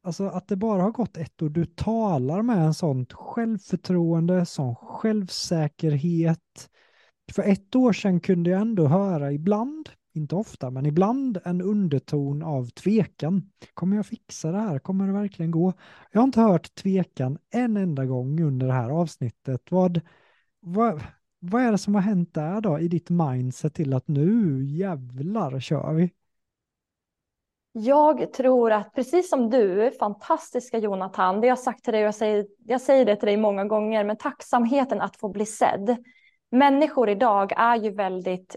alltså 0.04 0.28
att 0.28 0.48
det 0.48 0.56
bara 0.56 0.82
har 0.82 0.92
gått 0.92 1.18
ett 1.18 1.42
år, 1.42 1.50
du 1.50 1.66
talar 1.66 2.42
med 2.42 2.58
en 2.58 2.74
sånt 2.74 3.14
självförtroende, 3.14 4.46
sån 4.46 4.76
självsäkerhet, 4.76 6.70
för 7.32 7.44
ett 7.44 7.76
år 7.76 7.94
sedan 7.94 8.20
kunde 8.20 8.50
jag 8.50 8.62
ändå 8.62 8.88
höra 8.88 9.32
ibland, 9.32 9.90
inte 10.14 10.36
ofta, 10.36 10.70
men 10.70 10.86
ibland 10.86 11.40
en 11.46 11.62
underton 11.62 12.44
av 12.44 12.66
tvekan. 12.66 13.52
Kommer 13.74 13.96
jag 13.96 14.06
fixa 14.06 14.52
det 14.52 14.60
här? 14.60 14.80
Kommer 14.80 15.08
det 15.08 15.14
verkligen 15.14 15.52
gå? 15.52 15.74
Jag 16.12 16.22
har 16.22 16.26
inte 16.26 16.42
hört 16.42 16.76
tvekan 16.76 17.38
en 17.54 17.78
enda 17.78 18.06
gång 18.06 18.44
under 18.44 18.68
det 18.68 18.74
här 18.74 18.90
avsnittet. 18.90 19.62
Vad, 19.72 20.02
vad, 20.60 21.02
vad 21.40 21.62
är 21.62 21.72
det 21.72 21.78
som 21.78 21.96
har 21.96 22.02
hänt 22.02 22.34
där 22.34 22.62
då 22.62 22.80
i 22.80 22.88
ditt 22.88 23.10
mindset 23.10 23.74
till 23.74 23.94
att 23.94 24.08
nu 24.08 24.64
jävlar 24.66 25.60
kör 25.60 25.94
vi? 25.94 26.12
Jag 27.72 28.34
tror 28.34 28.72
att 28.72 28.94
precis 28.94 29.30
som 29.30 29.50
du, 29.50 29.92
fantastiska 30.00 30.78
Jonathan, 30.78 31.42
det 31.42 31.48
jag 31.48 31.60
sagt 31.60 31.84
till 31.84 31.94
dig 31.94 32.02
och 32.02 32.08
jag 32.08 32.16
säger, 32.16 32.46
jag 32.66 32.82
säger 32.82 33.06
det 33.06 33.16
till 33.16 33.26
dig 33.26 33.38
många 33.38 33.66
gånger, 33.66 34.04
men 34.04 34.18
tacksamheten 34.18 35.02
att 35.02 35.18
få 35.18 35.30
bli 35.30 35.46
sedd 35.46 35.98
människor 36.52 37.10
idag 37.10 37.52
är 37.58 37.76
ju 37.76 37.92
väldigt 37.92 38.56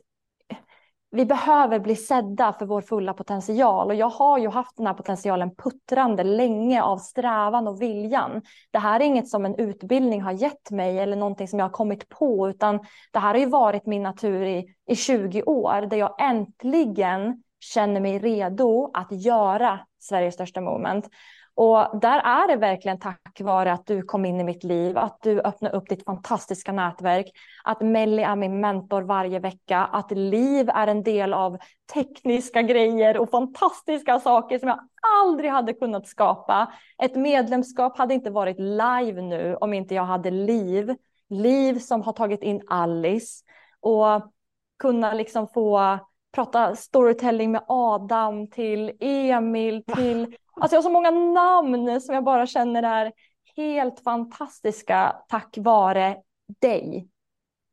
vi 1.14 1.26
behöver 1.26 1.78
bli 1.78 1.96
sedda 1.96 2.52
för 2.52 2.66
vår 2.66 2.80
fulla 2.80 3.14
potential 3.14 3.88
och 3.88 3.94
jag 3.94 4.08
har 4.08 4.38
ju 4.38 4.48
haft 4.48 4.76
den 4.76 4.86
här 4.86 4.94
potentialen 4.94 5.54
puttrande 5.54 6.24
länge 6.24 6.82
av 6.82 6.98
strävan 6.98 7.68
och 7.68 7.82
viljan. 7.82 8.42
Det 8.70 8.78
här 8.78 9.00
är 9.00 9.04
inget 9.04 9.28
som 9.28 9.44
en 9.44 9.54
utbildning 9.54 10.22
har 10.22 10.32
gett 10.32 10.70
mig 10.70 10.98
eller 10.98 11.16
någonting 11.16 11.48
som 11.48 11.58
jag 11.58 11.66
har 11.66 11.72
kommit 11.72 12.08
på 12.08 12.48
utan 12.48 12.80
det 13.12 13.18
här 13.18 13.28
har 13.28 13.40
ju 13.40 13.46
varit 13.46 13.86
min 13.86 14.02
natur 14.02 14.46
i, 14.46 14.74
i 14.86 14.96
20 14.96 15.42
år 15.42 15.86
där 15.86 15.96
jag 15.96 16.14
äntligen 16.20 17.42
känner 17.62 18.00
mig 18.00 18.18
redo 18.18 18.90
att 18.94 19.12
göra 19.12 19.80
Sveriges 19.98 20.34
största 20.34 20.60
moment. 20.60 21.08
Och 21.54 22.00
där 22.00 22.18
är 22.18 22.48
det 22.48 22.56
verkligen 22.56 22.98
tack 22.98 23.40
vare 23.40 23.72
att 23.72 23.86
du 23.86 24.02
kom 24.02 24.24
in 24.24 24.40
i 24.40 24.44
mitt 24.44 24.64
liv, 24.64 24.98
att 24.98 25.18
du 25.22 25.40
öppnade 25.40 25.76
upp 25.76 25.88
ditt 25.88 26.04
fantastiska 26.04 26.72
nätverk, 26.72 27.26
att 27.64 27.80
Melly 27.80 28.22
är 28.22 28.36
min 28.36 28.60
mentor 28.60 29.02
varje 29.02 29.38
vecka, 29.38 29.78
att 29.78 30.10
Liv 30.10 30.68
är 30.68 30.86
en 30.86 31.02
del 31.02 31.34
av 31.34 31.58
tekniska 31.94 32.62
grejer 32.62 33.18
och 33.18 33.30
fantastiska 33.30 34.20
saker 34.20 34.58
som 34.58 34.68
jag 34.68 34.78
aldrig 35.20 35.50
hade 35.50 35.72
kunnat 35.72 36.06
skapa. 36.06 36.72
Ett 37.02 37.16
medlemskap 37.16 37.98
hade 37.98 38.14
inte 38.14 38.30
varit 38.30 38.58
live 38.58 39.22
nu 39.22 39.56
om 39.60 39.74
inte 39.74 39.94
jag 39.94 40.04
hade 40.04 40.30
Liv. 40.30 40.96
Liv 41.28 41.78
som 41.78 42.02
har 42.02 42.12
tagit 42.12 42.42
in 42.42 42.62
Alice 42.68 43.44
och 43.80 44.32
kunna 44.78 45.12
liksom 45.14 45.48
få 45.48 45.98
prata 46.32 46.76
storytelling 46.76 47.52
med 47.52 47.64
Adam 47.68 48.50
till 48.50 48.92
Emil 49.00 49.84
till 49.84 50.36
Alltså 50.60 50.76
jag 50.76 50.78
har 50.78 50.82
så 50.82 50.90
många 50.90 51.10
namn 51.10 52.00
som 52.00 52.14
jag 52.14 52.24
bara 52.24 52.46
känner 52.46 52.82
är 52.82 53.12
helt 53.56 54.00
fantastiska 54.00 55.16
tack 55.28 55.58
vare 55.58 56.16
dig. 56.60 57.08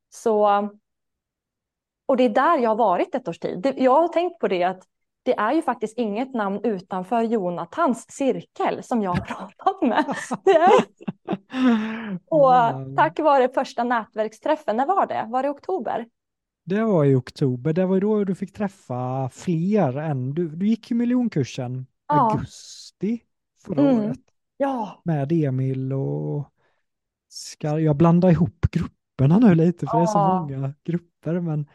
Så, 0.09 0.69
och 2.05 2.17
det 2.17 2.23
är 2.23 2.29
där 2.29 2.57
jag 2.57 2.69
har 2.69 2.75
varit 2.75 3.15
ett 3.15 3.27
års 3.27 3.39
tid. 3.39 3.73
Jag 3.77 4.01
har 4.01 4.07
tänkt 4.07 4.39
på 4.39 4.47
det 4.47 4.63
att 4.63 4.83
det 5.23 5.37
är 5.37 5.53
ju 5.53 5.61
faktiskt 5.61 5.97
inget 5.97 6.33
namn 6.33 6.59
utanför 6.63 7.21
Jonathans 7.21 8.05
cirkel 8.09 8.83
som 8.83 9.01
jag 9.01 9.11
har 9.11 9.25
pratat 9.25 9.81
med. 9.81 10.05
Och 12.27 12.95
tack 12.97 13.19
vare 13.19 13.49
första 13.49 13.83
nätverksträffen, 13.83 14.77
när 14.77 14.85
var 14.85 15.05
det? 15.05 15.25
Var 15.29 15.43
det 15.43 15.49
oktober? 15.49 16.05
Det 16.69 16.83
var 16.83 17.05
i 17.05 17.15
oktober, 17.15 17.73
det 17.73 17.85
var 17.85 17.99
då 17.99 18.23
du 18.23 18.35
fick 18.35 18.53
träffa 18.53 19.29
fler 19.29 19.97
än, 19.97 20.33
du, 20.33 20.49
du 20.49 20.67
gick 20.67 20.91
ju 20.91 20.97
miljonkursen 20.97 21.85
ja. 22.07 22.31
augusti 22.31 23.21
förra 23.65 23.81
mm. 23.81 23.99
året. 23.99 24.19
Ja. 24.57 25.01
Med 25.05 25.31
Emil 25.31 25.93
och 25.93 26.53
ska 27.27 27.79
jag 27.79 27.95
blanda 27.95 28.31
ihop 28.31 28.65
grupperna 28.71 29.39
nu 29.39 29.55
lite 29.55 29.87
för 29.87 29.97
ja. 29.97 29.99
det 29.99 30.03
är 30.03 30.05
så 30.05 30.19
många 30.19 30.73
grupper 30.83 31.39
men 31.39 31.67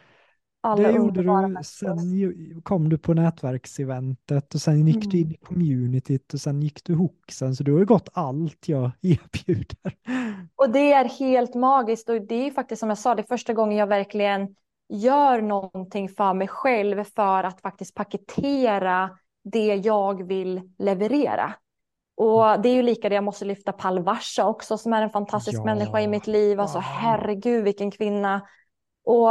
Alla 0.60 0.88
det 0.88 0.94
gjorde 0.94 1.22
du, 1.22 1.64
sen 1.64 2.62
kom 2.62 2.88
du 2.88 2.98
på 2.98 3.14
nätverkseventet 3.14 4.54
och 4.54 4.60
sen 4.60 4.86
gick 4.86 4.96
mm. 4.96 5.08
du 5.08 5.18
in 5.18 5.30
i 5.30 5.36
communityt 5.36 6.34
och 6.34 6.40
sen 6.40 6.62
gick 6.62 6.84
du 6.84 6.94
hooksen 6.94 7.56
så 7.56 7.64
du 7.64 7.72
har 7.72 7.78
ju 7.78 7.86
gått 7.86 8.08
allt 8.12 8.68
jag 8.68 8.90
erbjuder. 9.02 9.96
Och 10.56 10.70
det 10.70 10.92
är 10.92 11.04
helt 11.04 11.54
magiskt 11.54 12.08
och 12.08 12.26
det 12.26 12.46
är 12.46 12.50
faktiskt 12.50 12.80
som 12.80 12.88
jag 12.88 12.98
sa, 12.98 13.14
det 13.14 13.22
är 13.22 13.26
första 13.26 13.52
gången 13.52 13.78
jag 13.78 13.86
verkligen 13.86 14.54
gör 14.88 15.40
någonting 15.40 16.08
för 16.08 16.34
mig 16.34 16.48
själv 16.48 17.04
för 17.04 17.44
att 17.44 17.60
faktiskt 17.60 17.94
paketera 17.94 19.10
det 19.44 19.74
jag 19.74 20.22
vill 20.26 20.74
leverera. 20.78 21.54
Och 22.16 22.60
det 22.60 22.68
är 22.68 22.74
ju 22.74 22.82
lika 22.82 23.08
det 23.08 23.14
jag 23.14 23.24
måste 23.24 23.44
lyfta 23.44 23.72
Palvasha 23.72 24.46
också 24.46 24.78
som 24.78 24.92
är 24.92 25.02
en 25.02 25.10
fantastisk 25.10 25.58
ja. 25.58 25.64
människa 25.64 26.00
i 26.00 26.08
mitt 26.08 26.26
liv. 26.26 26.60
Alltså 26.60 26.78
herregud 26.78 27.64
vilken 27.64 27.90
kvinna. 27.90 28.46
Och 29.04 29.30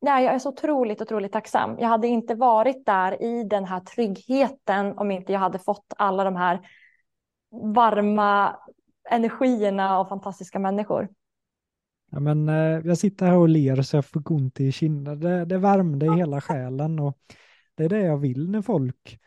nej, 0.00 0.24
jag 0.24 0.34
är 0.34 0.38
så 0.38 0.48
otroligt, 0.48 1.00
otroligt 1.00 1.32
tacksam. 1.32 1.76
Jag 1.78 1.88
hade 1.88 2.08
inte 2.08 2.34
varit 2.34 2.86
där 2.86 3.22
i 3.22 3.44
den 3.44 3.64
här 3.64 3.80
tryggheten 3.80 4.98
om 4.98 5.10
inte 5.10 5.32
jag 5.32 5.40
hade 5.40 5.58
fått 5.58 5.92
alla 5.96 6.24
de 6.24 6.36
här 6.36 6.60
varma 7.74 8.56
energierna 9.10 9.98
av 9.98 10.04
fantastiska 10.04 10.58
människor. 10.58 11.08
Ja, 12.10 12.20
men, 12.20 12.48
eh, 12.48 12.80
jag 12.84 12.98
sitter 12.98 13.26
här 13.26 13.36
och 13.36 13.48
ler 13.48 13.82
så 13.82 13.96
jag 13.96 14.04
får 14.04 14.32
ont 14.32 14.60
i 14.60 14.72
kinden. 14.72 15.20
Det, 15.20 15.44
det 15.44 15.58
värmde 15.58 16.06
i 16.06 16.10
hela 16.10 16.40
själen. 16.40 16.98
Och 16.98 17.18
det 17.74 17.84
är 17.84 17.88
det 17.88 18.00
jag 18.00 18.18
vill 18.18 18.50
när 18.50 18.62
folk, 18.62 19.18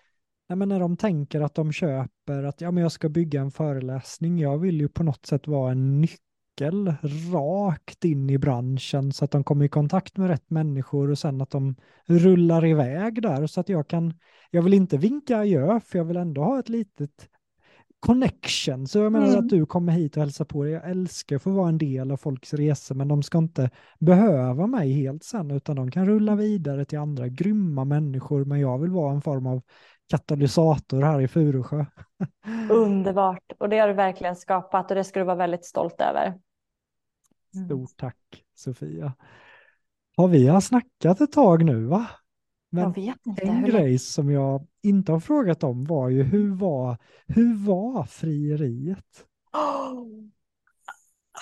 ja, 0.47 0.55
men 0.55 0.69
när 0.69 0.79
de 0.79 0.97
tänker 0.97 1.41
att 1.41 1.55
de 1.55 1.71
köper 1.71 2.43
att 2.43 2.61
ja, 2.61 2.71
men 2.71 2.83
jag 2.83 2.91
ska 2.91 3.09
bygga 3.09 3.41
en 3.41 3.51
föreläsning. 3.51 4.39
Jag 4.39 4.57
vill 4.57 4.79
ju 4.79 4.89
på 4.89 5.03
något 5.03 5.25
sätt 5.25 5.47
vara 5.47 5.71
en 5.71 6.01
nyckel 6.01 6.95
rakt 7.33 8.05
in 8.05 8.29
i 8.29 8.37
branschen 8.37 9.11
så 9.11 9.25
att 9.25 9.31
de 9.31 9.43
kommer 9.43 9.65
i 9.65 9.69
kontakt 9.69 10.17
med 10.17 10.27
rätt 10.27 10.49
människor 10.49 11.11
och 11.11 11.19
sen 11.19 11.41
att 11.41 11.49
de 11.49 11.75
rullar 12.05 12.65
iväg 12.65 13.21
där 13.21 13.47
så 13.47 13.59
att 13.59 13.69
jag 13.69 13.87
kan, 13.87 14.13
jag 14.51 14.61
vill 14.61 14.73
inte 14.73 14.97
vinka 14.97 15.37
adjö 15.37 15.79
för 15.79 15.97
jag 15.97 16.05
vill 16.05 16.17
ändå 16.17 16.43
ha 16.43 16.59
ett 16.59 16.69
litet 16.69 17.29
connection. 18.03 18.87
Så 18.87 18.99
jag 18.99 19.11
menar 19.11 19.27
mm. 19.27 19.39
att 19.39 19.49
du 19.49 19.65
kommer 19.65 19.93
hit 19.93 20.17
och 20.17 20.21
hälsar 20.23 20.45
på. 20.45 20.67
Jag 20.67 20.89
älskar 20.89 21.35
att 21.35 21.41
få 21.41 21.49
vara 21.49 21.69
en 21.69 21.77
del 21.77 22.11
av 22.11 22.17
folks 22.17 22.53
resor, 22.53 22.95
men 22.95 23.07
de 23.07 23.23
ska 23.23 23.37
inte 23.37 23.69
behöva 23.99 24.67
mig 24.67 24.91
helt 24.91 25.23
sen, 25.23 25.51
utan 25.51 25.75
de 25.75 25.91
kan 25.91 26.05
rulla 26.05 26.35
vidare 26.35 26.85
till 26.85 26.99
andra 26.99 27.27
grymma 27.27 27.85
människor, 27.85 28.45
men 28.45 28.59
jag 28.59 28.77
vill 28.79 28.91
vara 28.91 29.13
en 29.13 29.21
form 29.21 29.47
av 29.47 29.61
katalysator 30.09 31.01
här 31.01 31.21
i 31.21 31.27
Furusjö. 31.27 31.85
Underbart, 32.69 33.51
och 33.59 33.69
det 33.69 33.79
har 33.79 33.87
du 33.87 33.93
verkligen 33.93 34.35
skapat 34.35 34.91
och 34.91 34.95
det 34.95 35.03
ska 35.03 35.19
du 35.19 35.25
vara 35.25 35.35
väldigt 35.35 35.65
stolt 35.65 36.01
över. 36.01 36.39
Stort 37.65 37.97
tack 37.97 38.43
Sofia. 38.55 39.13
Har 40.17 40.27
vi 40.27 40.47
har 40.47 40.61
snackat 40.61 41.21
ett 41.21 41.31
tag 41.31 41.65
nu 41.65 41.85
va? 41.85 42.07
Men 42.73 42.93
en 43.41 43.65
grej 43.65 43.99
som 43.99 44.31
jag 44.31 44.67
inte 44.83 45.11
har 45.11 45.19
frågat 45.19 45.63
om 45.63 45.85
var 45.85 46.09
ju 46.09 46.23
hur 46.23 46.55
var, 46.55 46.97
hur 47.27 47.67
var 47.67 48.03
frieriet? 48.03 49.25
Oh. 49.53 50.07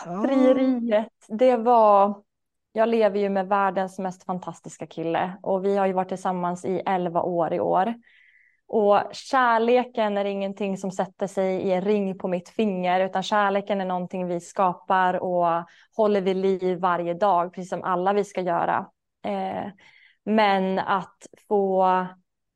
Frieriet, 0.25 1.13
det 1.27 1.57
var, 1.57 2.23
jag 2.71 2.89
lever 2.89 3.19
ju 3.19 3.29
med 3.29 3.47
världens 3.47 3.99
mest 3.99 4.23
fantastiska 4.23 4.87
kille 4.87 5.37
och 5.41 5.65
vi 5.65 5.77
har 5.77 5.87
ju 5.87 5.93
varit 5.93 6.09
tillsammans 6.09 6.65
i 6.65 6.79
elva 6.85 7.21
år 7.21 7.53
i 7.53 7.59
år. 7.59 7.93
Och 8.67 9.01
kärleken 9.11 10.17
är 10.17 10.25
ingenting 10.25 10.77
som 10.77 10.91
sätter 10.91 11.27
sig 11.27 11.55
i 11.55 11.71
en 11.71 11.81
ring 11.81 12.17
på 12.17 12.27
mitt 12.27 12.49
finger, 12.49 12.99
utan 12.99 13.23
kärleken 13.23 13.81
är 13.81 13.85
någonting 13.85 14.27
vi 14.27 14.39
skapar 14.39 15.13
och 15.13 15.65
håller 15.95 16.21
vid 16.21 16.35
liv 16.35 16.79
varje 16.79 17.13
dag, 17.13 17.53
precis 17.53 17.69
som 17.69 17.83
alla 17.83 18.13
vi 18.13 18.23
ska 18.23 18.41
göra. 18.41 18.85
Eh, 19.25 19.71
men 20.26 20.80
att 20.80 21.27
få, 21.48 21.85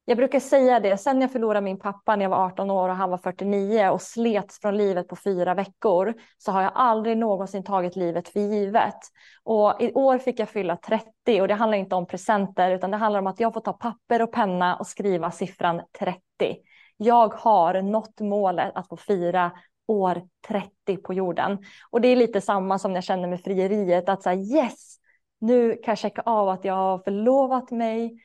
jag 0.06 0.18
brukar 0.18 0.40
säga 0.40 0.80
det, 0.80 0.98
sen 0.98 1.22
jag 1.22 1.32
förlorade 1.32 1.62
min 1.62 1.80
pappa 1.80 2.16
när 2.16 2.26
jag 2.26 2.30
var 2.30 2.46
18 2.46 2.72
år 2.72 2.90
och 2.90 2.96
han 2.96 3.10
var 3.10 3.18
49 3.18 3.90
och 3.90 4.02
slets 4.02 4.60
från 4.62 4.78
livet 4.78 5.08
på 5.08 5.16
fyra 5.16 5.54
veckor 5.54 6.14
så 6.38 6.52
har 6.52 6.62
jag 6.62 6.72
aldrig 6.76 7.18
någonsin 7.18 7.64
tagit 7.64 7.96
livet 7.96 8.30
för 8.30 8.40
givet. 8.40 9.00
Och 9.44 9.76
i 9.80 9.94
år 9.94 10.18
fick 10.18 10.40
jag 10.40 10.50
fylla 10.50 10.78
30 10.78 11.42
och 11.42 11.48
det 11.48 11.54
handlar 11.54 11.78
inte 11.78 11.96
om 11.96 12.08
presenter 12.08 12.72
utan 12.72 12.92
det 12.92 12.98
handlar 12.98 13.20
om 13.20 13.28
att 13.28 13.40
jag 13.40 13.54
får 13.54 13.62
ta 13.62 13.74
papper 13.74 14.22
och 14.22 14.32
penna 14.32 14.76
och 14.76 14.88
skriva 14.88 15.32
siffran 15.32 15.82
30. 16.00 16.20
Jag 16.98 17.34
har 17.34 17.82
nått 17.82 18.20
målet 18.20 18.72
att 18.76 18.88
få 18.88 18.98
fira 18.98 19.52
år 19.88 20.22
30 20.48 20.98
på 20.98 21.14
jorden. 21.14 21.58
Och 21.90 22.02
det 22.02 22.08
är 22.08 22.16
lite 22.16 22.42
samma 22.42 22.80
som 22.80 22.96
jag 22.96 23.04
känner 23.04 23.28
med 23.28 23.42
frieriet, 23.42 24.10
att 24.10 24.24
säga 24.24 24.36
yes, 24.36 24.98
nu 25.46 25.70
kan 25.70 25.92
jag 25.92 25.98
checka 25.98 26.22
av 26.26 26.50
att 26.50 26.66
jag 26.66 26.74
har 26.74 27.00
förlovat 27.00 27.72
mig 27.72 28.22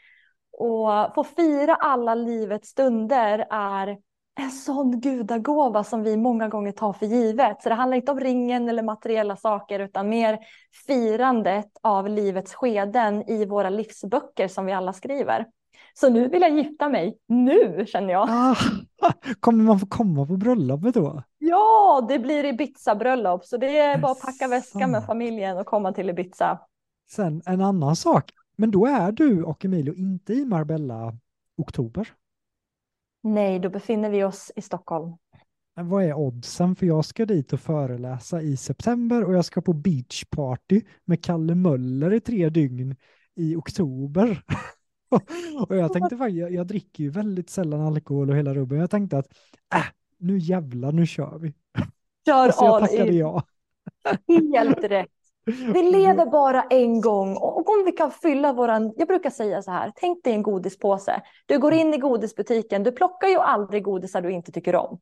och 0.58 1.14
få 1.14 1.24
fira 1.24 1.74
alla 1.74 2.14
livets 2.14 2.68
stunder 2.68 3.46
är 3.50 3.98
en 4.40 4.50
sån 4.50 5.00
gudagåva 5.00 5.84
som 5.84 6.02
vi 6.02 6.16
många 6.16 6.48
gånger 6.48 6.72
tar 6.72 6.92
för 6.92 7.06
givet. 7.06 7.62
Så 7.62 7.68
det 7.68 7.74
handlar 7.74 7.96
inte 7.96 8.12
om 8.12 8.20
ringen 8.20 8.68
eller 8.68 8.82
materiella 8.82 9.36
saker 9.36 9.80
utan 9.80 10.08
mer 10.08 10.38
firandet 10.86 11.70
av 11.82 12.08
livets 12.08 12.54
skeden 12.54 13.30
i 13.30 13.44
våra 13.44 13.70
livsböcker 13.70 14.48
som 14.48 14.66
vi 14.66 14.72
alla 14.72 14.92
skriver. 14.92 15.46
Så 15.94 16.10
nu 16.10 16.28
vill 16.28 16.42
jag 16.42 16.50
gifta 16.50 16.88
mig, 16.88 17.18
nu 17.28 17.84
känner 17.86 18.12
jag. 18.12 18.28
Ah, 18.30 18.56
kommer 19.40 19.64
man 19.64 19.78
få 19.78 19.86
komma 19.86 20.26
på 20.26 20.36
bröllopet 20.36 20.94
då? 20.94 21.22
Ja, 21.38 22.06
det 22.08 22.18
blir 22.18 22.44
Ibiza-bröllop 22.44 23.44
så 23.44 23.56
det 23.56 23.78
är 23.78 23.98
bara 23.98 24.12
att 24.12 24.20
packa 24.20 24.48
väskan 24.48 24.90
med 24.90 25.04
familjen 25.04 25.58
och 25.58 25.66
komma 25.66 25.92
till 25.92 26.10
Ibiza. 26.10 26.58
Sen 27.12 27.42
en 27.46 27.60
annan 27.60 27.96
sak, 27.96 28.30
men 28.56 28.70
då 28.70 28.86
är 28.86 29.12
du 29.12 29.42
och 29.42 29.64
Emilio 29.64 29.94
inte 29.94 30.34
i 30.34 30.44
Marbella 30.44 31.16
oktober? 31.56 32.08
Nej, 33.22 33.58
då 33.58 33.70
befinner 33.70 34.10
vi 34.10 34.24
oss 34.24 34.52
i 34.56 34.62
Stockholm. 34.62 35.16
Men 35.76 35.88
vad 35.88 36.04
är 36.04 36.14
oddsen? 36.14 36.76
För 36.76 36.86
jag 36.86 37.04
ska 37.04 37.26
dit 37.26 37.52
och 37.52 37.60
föreläsa 37.60 38.42
i 38.42 38.56
september 38.56 39.24
och 39.24 39.34
jag 39.34 39.44
ska 39.44 39.60
på 39.60 39.72
beachparty 39.72 40.82
med 41.04 41.24
Kalle 41.24 41.54
Möller 41.54 42.12
i 42.12 42.20
tre 42.20 42.48
dygn 42.48 42.96
i 43.34 43.56
oktober. 43.56 44.42
och 45.68 45.76
jag 45.76 45.92
tänkte 45.92 46.16
faktiskt, 46.16 46.40
jag, 46.40 46.52
jag, 46.52 46.66
dricker 46.66 47.04
ju 47.04 47.10
väldigt 47.10 47.50
sällan 47.50 47.80
alkohol 47.80 48.30
och 48.30 48.36
hela 48.36 48.54
rubben. 48.54 48.78
Jag 48.78 48.90
tänkte 48.90 49.18
att 49.18 49.28
äh, 49.74 49.86
nu 50.18 50.38
jävlar, 50.38 50.92
nu 50.92 51.06
kör 51.06 51.38
vi. 51.38 51.54
Kör 52.26 52.50
så 52.50 52.64
jag 52.64 52.80
tackade 52.80 53.12
ja. 53.12 53.42
Helt 54.28 54.84
rätt. 54.84 55.19
Vi 55.74 55.82
lever 55.82 56.26
bara 56.26 56.62
en 56.62 57.00
gång 57.00 57.36
och 57.36 57.68
om 57.70 57.84
vi 57.84 57.92
kan 57.92 58.10
fylla 58.10 58.52
våran, 58.52 58.92
jag 58.96 59.08
brukar 59.08 59.30
säga 59.30 59.62
så 59.62 59.70
här, 59.70 59.92
tänk 59.96 60.24
dig 60.24 60.32
en 60.32 60.42
godispåse. 60.42 61.22
Du 61.46 61.58
går 61.58 61.72
in 61.72 61.94
i 61.94 61.98
godisbutiken, 61.98 62.82
du 62.82 62.92
plockar 62.92 63.28
ju 63.28 63.38
aldrig 63.38 63.84
godisar 63.84 64.22
du 64.22 64.32
inte 64.32 64.52
tycker 64.52 64.76
om. 64.76 65.00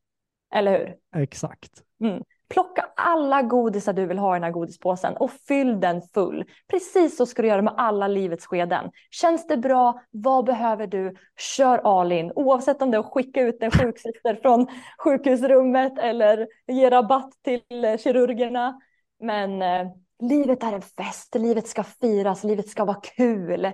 Eller 0.53 0.79
hur? 0.79 1.21
Exakt. 1.21 1.71
Mm. 2.03 2.23
Plocka 2.49 2.85
alla 2.95 3.41
godisar 3.41 3.93
du 3.93 4.05
vill 4.05 4.17
ha 4.17 4.35
i 4.35 4.39
den 4.39 4.43
här 4.43 4.51
godispåsen 4.51 5.17
och 5.17 5.31
fyll 5.31 5.79
den 5.79 6.01
full. 6.01 6.45
Precis 6.67 7.17
så 7.17 7.25
ska 7.25 7.41
du 7.41 7.47
göra 7.47 7.61
med 7.61 7.73
alla 7.77 8.07
livets 8.07 8.45
skeden. 8.45 8.91
Känns 9.11 9.47
det 9.47 9.57
bra? 9.57 10.01
Vad 10.11 10.45
behöver 10.45 10.87
du? 10.87 11.15
Kör 11.57 11.77
all 11.77 12.11
in. 12.11 12.31
Oavsett 12.35 12.81
om 12.81 12.91
det 12.91 12.97
är 12.97 12.99
att 12.99 13.13
skicka 13.13 13.41
ut 13.41 13.63
en 13.63 13.71
sjuksyster 13.71 14.39
från 14.41 14.67
sjukhusrummet 14.97 15.99
eller 15.99 16.47
ge 16.67 16.89
rabatt 16.89 17.31
till 17.43 17.97
kirurgerna. 17.99 18.79
Men 19.19 19.61
eh, 19.61 19.91
Livet 20.19 20.63
är 20.63 20.73
en 20.73 20.81
fest, 20.81 21.35
livet 21.35 21.67
ska 21.67 21.83
firas, 21.83 22.43
livet 22.43 22.69
ska 22.69 22.85
vara 22.85 22.99
kul. 23.01 23.65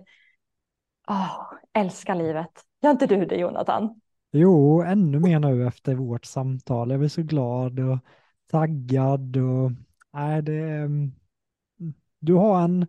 Oh, 1.08 1.54
älskar 1.74 2.16
livet. 2.16 2.52
Gör 2.82 2.92
inte 2.92 3.08
du 3.08 3.26
det 3.26 3.36
Jonathan? 3.36 4.02
Jo, 4.32 4.82
ännu 4.82 5.20
mer 5.20 5.40
nu 5.40 5.68
efter 5.68 5.96
vårt 5.96 6.26
samtal. 6.26 6.90
Jag 6.90 7.00
blir 7.00 7.10
så 7.10 7.22
glad 7.22 7.80
och 7.80 7.98
taggad 8.48 9.38
och 9.38 9.72
nej, 10.14 10.42
det 10.42 10.62
mm, 10.62 11.12
du 12.20 12.34
har 12.34 12.62
en, 12.62 12.88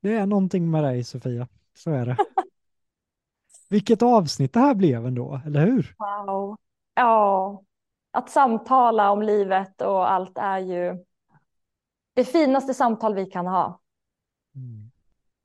det 0.00 0.14
är 0.14 0.26
någonting 0.26 0.70
med 0.70 0.84
dig 0.84 1.04
Sofia, 1.04 1.48
så 1.74 1.90
är 1.90 2.06
det. 2.06 2.16
Vilket 3.70 4.02
avsnitt 4.02 4.52
det 4.52 4.60
här 4.60 4.74
blev 4.74 5.06
ändå, 5.06 5.40
eller 5.46 5.66
hur? 5.66 5.94
Wow. 5.98 6.56
Ja, 6.94 7.62
att 8.10 8.30
samtala 8.30 9.10
om 9.10 9.22
livet 9.22 9.80
och 9.80 10.12
allt 10.12 10.38
är 10.38 10.58
ju 10.58 11.04
det 12.14 12.24
finaste 12.24 12.74
samtal 12.74 13.14
vi 13.14 13.26
kan 13.26 13.46
ha. 13.46 13.80
Mm. 14.56 14.90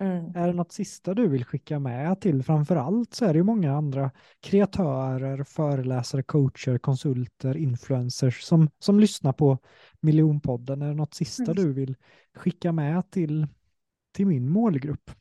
Mm. 0.03 0.35
Är 0.35 0.47
det 0.47 0.53
något 0.53 0.71
sista 0.71 1.13
du 1.13 1.27
vill 1.27 1.45
skicka 1.45 1.79
med 1.79 2.21
till? 2.21 2.43
Framför 2.43 2.75
allt 2.75 3.13
så 3.13 3.25
är 3.25 3.33
det 3.33 3.37
ju 3.37 3.43
många 3.43 3.73
andra 3.73 4.11
kreatörer, 4.39 5.43
föreläsare, 5.43 6.23
coacher, 6.23 6.77
konsulter, 6.77 7.57
influencers 7.57 8.41
som, 8.41 8.69
som 8.79 8.99
lyssnar 8.99 9.33
på 9.33 9.57
miljonpodden. 10.01 10.81
Är 10.81 10.87
det 10.87 10.93
något 10.93 11.13
sista 11.13 11.51
mm. 11.51 11.55
du 11.55 11.73
vill 11.73 11.95
skicka 12.35 12.71
med 12.71 13.11
till, 13.11 13.47
till 14.15 14.27
min 14.27 14.49
målgrupp? 14.49 15.11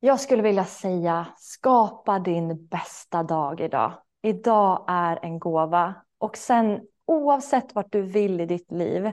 Jag 0.00 0.20
skulle 0.20 0.42
vilja 0.42 0.64
säga 0.64 1.26
skapa 1.36 2.18
din 2.18 2.66
bästa 2.66 3.22
dag 3.22 3.60
idag. 3.60 3.92
Idag 4.22 4.84
är 4.88 5.18
en 5.22 5.38
gåva 5.38 5.94
och 6.18 6.36
sen 6.36 6.80
oavsett 7.06 7.74
vart 7.74 7.92
du 7.92 8.02
vill 8.02 8.40
i 8.40 8.46
ditt 8.46 8.72
liv 8.72 9.12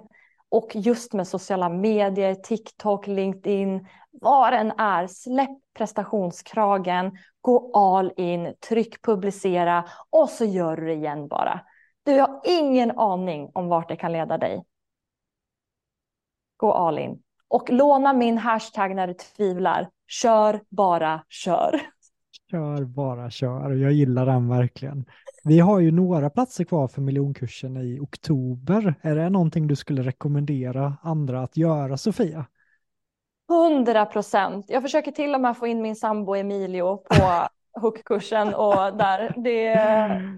och 0.51 0.75
just 0.75 1.13
med 1.13 1.27
sociala 1.27 1.69
medier, 1.69 2.35
TikTok, 2.35 3.07
LinkedIn, 3.07 3.87
vad 4.11 4.53
den 4.53 4.71
är, 4.71 5.07
släpp 5.07 5.57
prestationskragen, 5.77 7.17
gå 7.41 7.71
all 7.73 8.13
in, 8.17 8.53
tryck 8.69 9.01
publicera 9.01 9.85
och 10.09 10.29
så 10.29 10.45
gör 10.45 10.77
du 10.77 10.85
det 10.85 10.93
igen 10.93 11.27
bara. 11.27 11.61
Du 12.03 12.19
har 12.19 12.41
ingen 12.45 12.91
aning 12.91 13.51
om 13.53 13.67
vart 13.67 13.89
det 13.89 13.95
kan 13.95 14.11
leda 14.11 14.37
dig. 14.37 14.63
Gå 16.57 16.73
all 16.73 16.99
in. 16.99 17.21
Och 17.47 17.69
låna 17.69 18.13
min 18.13 18.37
hashtag 18.37 18.95
när 18.95 19.07
du 19.07 19.13
tvivlar. 19.13 19.89
Kör 20.07 20.61
bara 20.69 21.23
kör. 21.29 21.81
Kör 22.51 22.85
bara 22.85 23.29
kör. 23.29 23.71
Jag 23.71 23.91
gillar 23.91 24.25
den 24.25 24.49
verkligen. 24.49 25.05
Vi 25.43 25.59
har 25.59 25.79
ju 25.79 25.91
några 25.91 26.29
platser 26.29 26.63
kvar 26.63 26.87
för 26.87 27.01
miljonkursen 27.01 27.77
i 27.77 27.99
oktober. 27.99 28.95
Är 29.01 29.15
det 29.15 29.29
någonting 29.29 29.67
du 29.67 29.75
skulle 29.75 30.01
rekommendera 30.01 30.97
andra 31.01 31.41
att 31.43 31.57
göra, 31.57 31.97
Sofia? 31.97 32.45
Hundra 33.47 34.05
procent. 34.05 34.65
Jag 34.69 34.81
försöker 34.81 35.11
till 35.11 35.35
och 35.35 35.41
med 35.41 35.57
få 35.57 35.67
in 35.67 35.81
min 35.81 35.95
sambo 35.95 36.35
Emilio 36.35 36.97
på 36.97 37.47
hookkursen 37.81 38.53
och 38.53 38.97
där. 38.97 39.33
Det, 39.37 39.73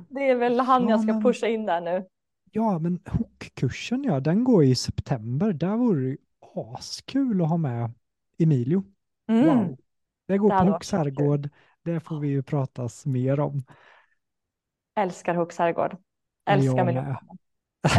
det 0.10 0.30
är 0.30 0.36
väl 0.36 0.60
han 0.60 0.90
jag 0.90 1.02
ska 1.02 1.22
pusha 1.22 1.48
in 1.48 1.66
där 1.66 1.82
nu. 1.82 2.06
Ja, 2.52 2.80
men 2.80 3.00
hookkursen, 3.06 4.04
ja, 4.04 4.20
den 4.20 4.44
går 4.44 4.64
i 4.64 4.76
september. 4.76 5.54
Där 5.54 5.76
vore 5.76 6.10
det 6.10 6.18
askul 6.56 7.42
att 7.42 7.50
ha 7.50 7.58
med 7.58 7.92
Emilio. 8.40 8.84
Mm. 9.30 9.46
Wow. 9.46 9.78
Det 10.28 10.38
går 10.38 10.50
på 10.50 10.72
Hooks 10.72 10.92
herrgård. 10.92 11.50
Det 11.84 12.00
får 12.00 12.20
vi 12.20 12.28
ju 12.28 12.44
pratas 12.44 13.06
mer 13.06 13.40
om. 13.40 13.64
Älskar 14.96 15.36
Hooks 15.36 15.58
herrgård. 15.58 15.98
Älskar 16.50 16.86
miljoner. 16.86 17.18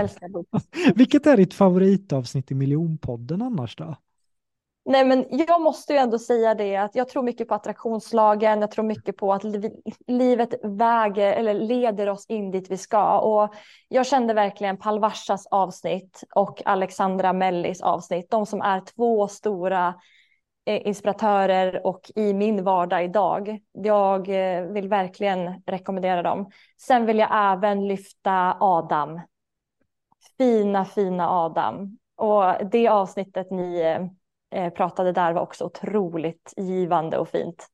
Älskar. 0.01 0.29
Vilket 0.95 1.27
är 1.27 1.37
ditt 1.37 1.55
favoritavsnitt 1.55 2.51
i 2.51 2.55
miljonpodden 2.55 3.43
annars 3.43 3.77
då? 3.77 3.97
Nej, 4.87 5.05
men 5.05 5.27
jag 5.31 5.63
måste 5.63 5.93
ju 5.93 5.99
ändå 5.99 6.19
säga 6.19 6.55
det 6.55 6.77
att 6.77 6.95
jag 6.95 7.09
tror 7.09 7.23
mycket 7.23 7.49
på 7.49 7.55
attraktionslagen. 7.55 8.61
Jag 8.61 8.71
tror 8.71 8.85
mycket 8.85 9.17
på 9.17 9.33
att 9.33 9.45
li 9.45 9.71
livet 10.07 10.55
väger 10.63 11.33
eller 11.33 11.55
leder 11.55 12.09
oss 12.09 12.27
in 12.29 12.51
dit 12.51 12.71
vi 12.71 12.77
ska. 12.77 13.19
Och 13.19 13.55
jag 13.89 14.07
kände 14.07 14.35
verkligen 14.35 14.77
Palvashas 14.77 15.47
avsnitt 15.47 16.23
och 16.35 16.63
Alexandra 16.65 17.33
Mellis 17.33 17.83
avsnitt. 17.83 18.31
De 18.31 18.47
som 18.47 18.61
är 18.61 18.81
två 18.81 19.29
stora 19.29 19.95
Eh, 20.67 20.87
inspiratörer 20.87 21.87
och 21.87 22.11
i 22.15 22.35
min 22.35 22.65
vardag 22.65 23.05
idag. 23.05 23.59
Jag 23.73 24.29
eh, 24.29 24.63
vill 24.63 24.89
verkligen 24.89 25.63
rekommendera 25.67 26.23
dem. 26.23 26.51
Sen 26.81 27.07
vill 27.07 27.19
jag 27.19 27.29
även 27.33 27.89
lyfta 27.89 28.57
Adam. 28.61 29.21
Fina, 30.39 30.85
fina 30.85 31.31
Adam. 31.31 31.99
Och 32.17 32.71
det 32.71 32.89
avsnittet 32.89 33.51
ni 33.51 33.81
eh, 34.51 34.71
pratade 34.71 35.13
där 35.13 35.33
var 35.33 35.43
också 35.43 35.65
otroligt 35.65 36.53
givande 36.57 37.19
och 37.19 37.29
fint. 37.29 37.67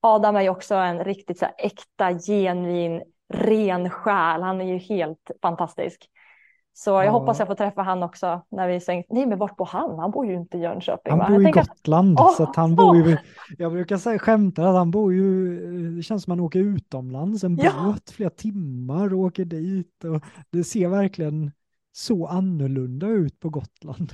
Adam 0.00 0.36
är 0.36 0.42
ju 0.42 0.48
också 0.48 0.74
en 0.74 1.04
riktigt 1.04 1.38
så 1.38 1.44
här, 1.44 1.54
äkta, 1.58 2.18
genuin, 2.18 3.02
ren 3.34 3.90
själ. 3.90 4.42
Han 4.42 4.60
är 4.60 4.64
ju 4.64 4.78
helt 4.78 5.30
fantastisk. 5.42 6.08
Så 6.74 6.90
jag 6.90 7.04
ja. 7.04 7.10
hoppas 7.10 7.38
jag 7.38 7.48
får 7.48 7.54
träffa 7.54 7.82
han 7.82 8.02
också 8.02 8.42
när 8.48 8.68
vi 8.68 8.80
säger, 8.80 9.04
nej 9.08 9.26
men 9.26 9.38
vart 9.38 9.56
bor 9.56 9.66
han? 9.66 9.98
Han 9.98 10.10
bor 10.10 10.26
ju 10.26 10.34
inte 10.34 10.58
i 10.58 10.60
Jönköping. 10.60 11.10
Han 11.10 11.18
va? 11.18 11.28
bor 11.28 11.48
i 11.48 11.50
Gotland, 11.50 12.20
oh, 12.20 12.34
så 12.36 12.42
att 12.42 12.56
han 12.56 12.76
bor 12.76 12.96
ju, 12.96 13.16
jag 13.58 13.72
brukar 13.72 13.96
säga 13.96 14.18
skämtar 14.18 14.66
att 14.66 14.74
han 14.74 14.90
bor 14.90 15.14
ju, 15.14 15.96
det 15.96 16.02
känns 16.02 16.24
som 16.24 16.32
att 16.32 16.38
han 16.38 16.46
åker 16.46 16.58
utomlands, 16.58 17.44
en 17.44 17.56
ja. 17.56 17.72
båt 17.84 18.10
flera 18.10 18.30
timmar 18.30 19.14
och 19.14 19.20
åker 19.20 19.44
dit 19.44 20.04
och 20.04 20.22
det 20.50 20.64
ser 20.64 20.88
verkligen 20.88 21.52
så 21.92 22.26
annorlunda 22.26 23.06
ut 23.06 23.40
på 23.40 23.48
Gotland. 23.48 24.12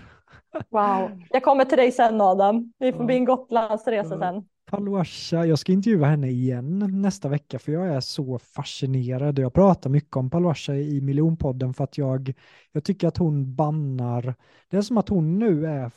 Wow, 0.69 1.23
jag 1.31 1.43
kommer 1.43 1.65
till 1.65 1.79
dig 1.79 1.93
sen 1.93 2.21
Adam. 2.21 2.73
Vi 2.79 2.93
får 2.93 3.01
ja. 3.01 3.07
bli 3.07 3.17
en 3.17 3.25
Gotlandsresa 3.25 4.19
sen. 4.19 4.45
Paluasha, 4.71 5.47
jag 5.47 5.59
ska 5.59 5.73
intervjua 5.73 6.07
henne 6.07 6.29
igen 6.29 7.01
nästa 7.03 7.29
vecka 7.29 7.59
för 7.59 7.73
jag 7.73 7.89
är 7.89 8.01
så 8.01 8.39
fascinerad. 8.39 9.39
Jag 9.39 9.55
pratar 9.55 9.91
mycket 9.91 10.17
om 10.17 10.31
Paluasha 10.31 10.75
i 10.75 11.01
miljonpodden 11.01 11.75
för 11.75 11.85
att 11.85 11.99
jag, 11.99 12.35
jag 12.73 12.85
tycker 12.85 13.09
att 13.09 13.17
hon 13.17 13.55
bannar. 13.55 14.35
Det 14.69 14.77
är 14.77 14.83
som 14.83 14.99
att 14.99 15.09
hon 15.09 15.39
nu 15.39 15.67
är 15.67 15.93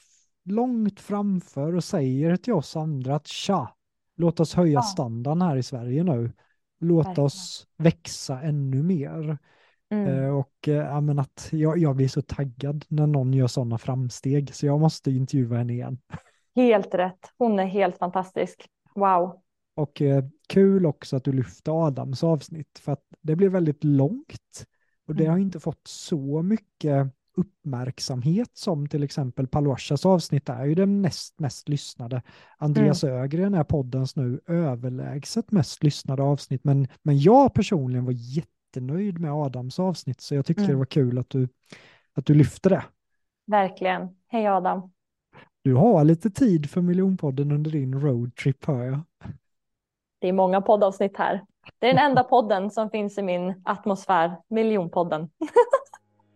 långt 0.45 0.99
framför 0.99 1.75
och 1.75 1.83
säger 1.83 2.35
till 2.35 2.53
oss 2.53 2.75
andra 2.75 3.15
att 3.15 3.27
tja, 3.27 3.69
låt 4.17 4.39
oss 4.39 4.53
höja 4.53 4.73
ja. 4.73 4.81
standarden 4.81 5.41
här 5.41 5.57
i 5.57 5.63
Sverige 5.63 6.03
nu. 6.03 6.31
Låt 6.79 7.07
Verkligen. 7.07 7.25
oss 7.25 7.67
växa 7.77 8.41
ännu 8.41 8.83
mer. 8.83 9.37
Mm. 9.91 10.07
Eh, 10.07 10.29
och 10.29 10.67
eh, 10.67 10.73
ja, 10.73 11.01
men 11.01 11.19
att 11.19 11.49
jag, 11.51 11.77
jag 11.77 11.95
blir 11.95 12.07
så 12.07 12.21
taggad 12.21 12.85
när 12.87 13.07
någon 13.07 13.33
gör 13.33 13.47
sådana 13.47 13.77
framsteg 13.77 14.55
så 14.55 14.65
jag 14.65 14.79
måste 14.79 15.11
intervjua 15.11 15.57
henne 15.57 15.73
igen. 15.73 15.97
Helt 16.55 16.93
rätt. 16.93 17.31
Hon 17.37 17.59
är 17.59 17.65
helt 17.65 17.97
fantastisk. 17.97 18.69
Wow. 18.95 19.41
Och 19.75 20.01
eh, 20.01 20.23
kul 20.49 20.85
också 20.85 21.15
att 21.15 21.23
du 21.23 21.31
lyfte 21.31 21.71
Adams 21.71 22.23
avsnitt 22.23 22.79
för 22.79 22.91
att 22.91 23.03
det 23.21 23.35
blev 23.35 23.51
väldigt 23.51 23.83
långt 23.83 24.65
och 25.07 25.15
det 25.15 25.23
mm. 25.23 25.31
har 25.31 25.39
inte 25.39 25.59
fått 25.59 25.87
så 25.87 26.41
mycket 26.41 27.13
uppmärksamhet 27.37 28.49
som 28.53 28.87
till 28.87 29.03
exempel 29.03 29.47
Paluashas 29.47 30.05
avsnitt 30.05 30.49
är 30.49 30.65
ju 30.65 30.75
den 30.75 31.01
näst 31.01 31.39
mest 31.39 31.69
lyssnade. 31.69 32.21
Andreas 32.57 33.03
mm. 33.03 33.15
Ögren 33.15 33.53
är 33.53 33.63
poddens 33.63 34.15
nu 34.15 34.39
överlägset 34.47 35.51
mest 35.51 35.83
lyssnade 35.83 36.23
avsnitt 36.23 36.63
men, 36.63 36.87
men 37.03 37.19
jag 37.19 37.53
personligen 37.53 38.05
var 38.05 38.13
jätte 38.17 38.51
jättenöjd 38.71 39.19
med 39.19 39.31
Adams 39.31 39.79
avsnitt, 39.79 40.21
så 40.21 40.35
jag 40.35 40.45
tyckte 40.45 40.63
mm. 40.63 40.71
det 40.71 40.77
var 40.77 40.85
kul 40.85 41.17
att 41.17 41.29
du, 41.29 41.47
att 42.13 42.25
du 42.25 42.33
lyfte 42.33 42.69
det. 42.69 42.83
Verkligen. 43.45 44.07
Hej 44.27 44.47
Adam. 44.47 44.91
Du 45.63 45.75
har 45.75 46.03
lite 46.03 46.29
tid 46.29 46.69
för 46.69 46.81
miljonpodden 46.81 47.51
under 47.51 47.71
din 47.71 48.01
roadtrip 48.01 48.65
hör 48.65 48.83
jag. 48.83 48.99
Det 50.19 50.27
är 50.27 50.33
många 50.33 50.61
poddavsnitt 50.61 51.17
här. 51.17 51.45
Det 51.79 51.87
är 51.87 51.93
den 51.93 52.05
enda 52.05 52.23
podden 52.29 52.71
som 52.71 52.89
finns 52.89 53.17
i 53.17 53.21
min 53.21 53.61
atmosfär, 53.65 54.35
miljonpodden. 54.47 55.29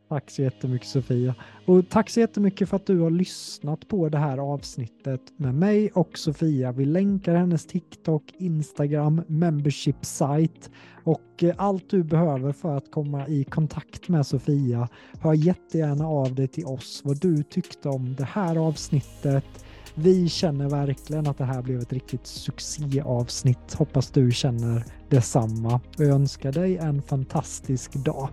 Tack 0.10 0.32
så 0.32 0.42
jättemycket 0.42 0.88
Sofia. 0.88 1.36
Och 1.66 1.90
tack 1.90 2.10
så 2.10 2.20
jättemycket 2.20 2.70
för 2.70 2.76
att 2.76 2.86
du 2.86 3.00
har 3.00 3.10
lyssnat 3.10 3.88
på 3.88 4.10
det 4.10 4.18
här 4.18 4.38
avsnittet 4.38 5.22
med 5.38 5.56
mig 5.56 5.92
och 5.92 6.18
Sofia. 6.18 6.72
Vi 6.72 6.86
länkar 6.86 7.36
hennes 7.36 7.66
TikTok, 7.66 8.24
Instagram, 8.38 9.22
membership 9.28 10.06
site 10.06 10.70
och 11.04 11.44
eh, 11.44 11.56
allt 11.58 11.90
du 11.90 12.04
behöver 12.04 12.52
för 12.52 12.78
att 12.78 12.92
komma 12.92 13.28
i 13.28 13.44
kontakt 13.44 14.10
med 14.10 14.28
Sofia. 14.28 14.90
Hör 15.20 15.34
jättegärna 15.34 16.08
av 16.08 16.36
dig 16.36 16.48
till 16.48 16.66
oss 16.66 17.02
vad 17.04 17.22
du 17.22 17.44
tyckte 17.44 17.90
om 17.90 18.16
det 18.16 18.24
här 18.24 18.56
avsnittet. 18.56 19.66
Vi 19.96 20.30
känner 20.30 20.70
verkligen 20.70 21.28
att 21.28 21.38
det 21.38 21.46
här 21.46 21.62
blev 21.62 21.80
ett 21.80 21.94
riktigt 21.94 22.28
succéavsnitt. 22.28 23.74
Hoppas 23.74 24.12
du 24.12 24.32
känner 24.32 24.86
detsamma 25.10 25.76
och 25.98 26.04
jag 26.04 26.10
önskar 26.10 26.52
dig 26.52 26.78
en 26.78 27.02
fantastisk 27.02 27.94
dag. 27.94 28.30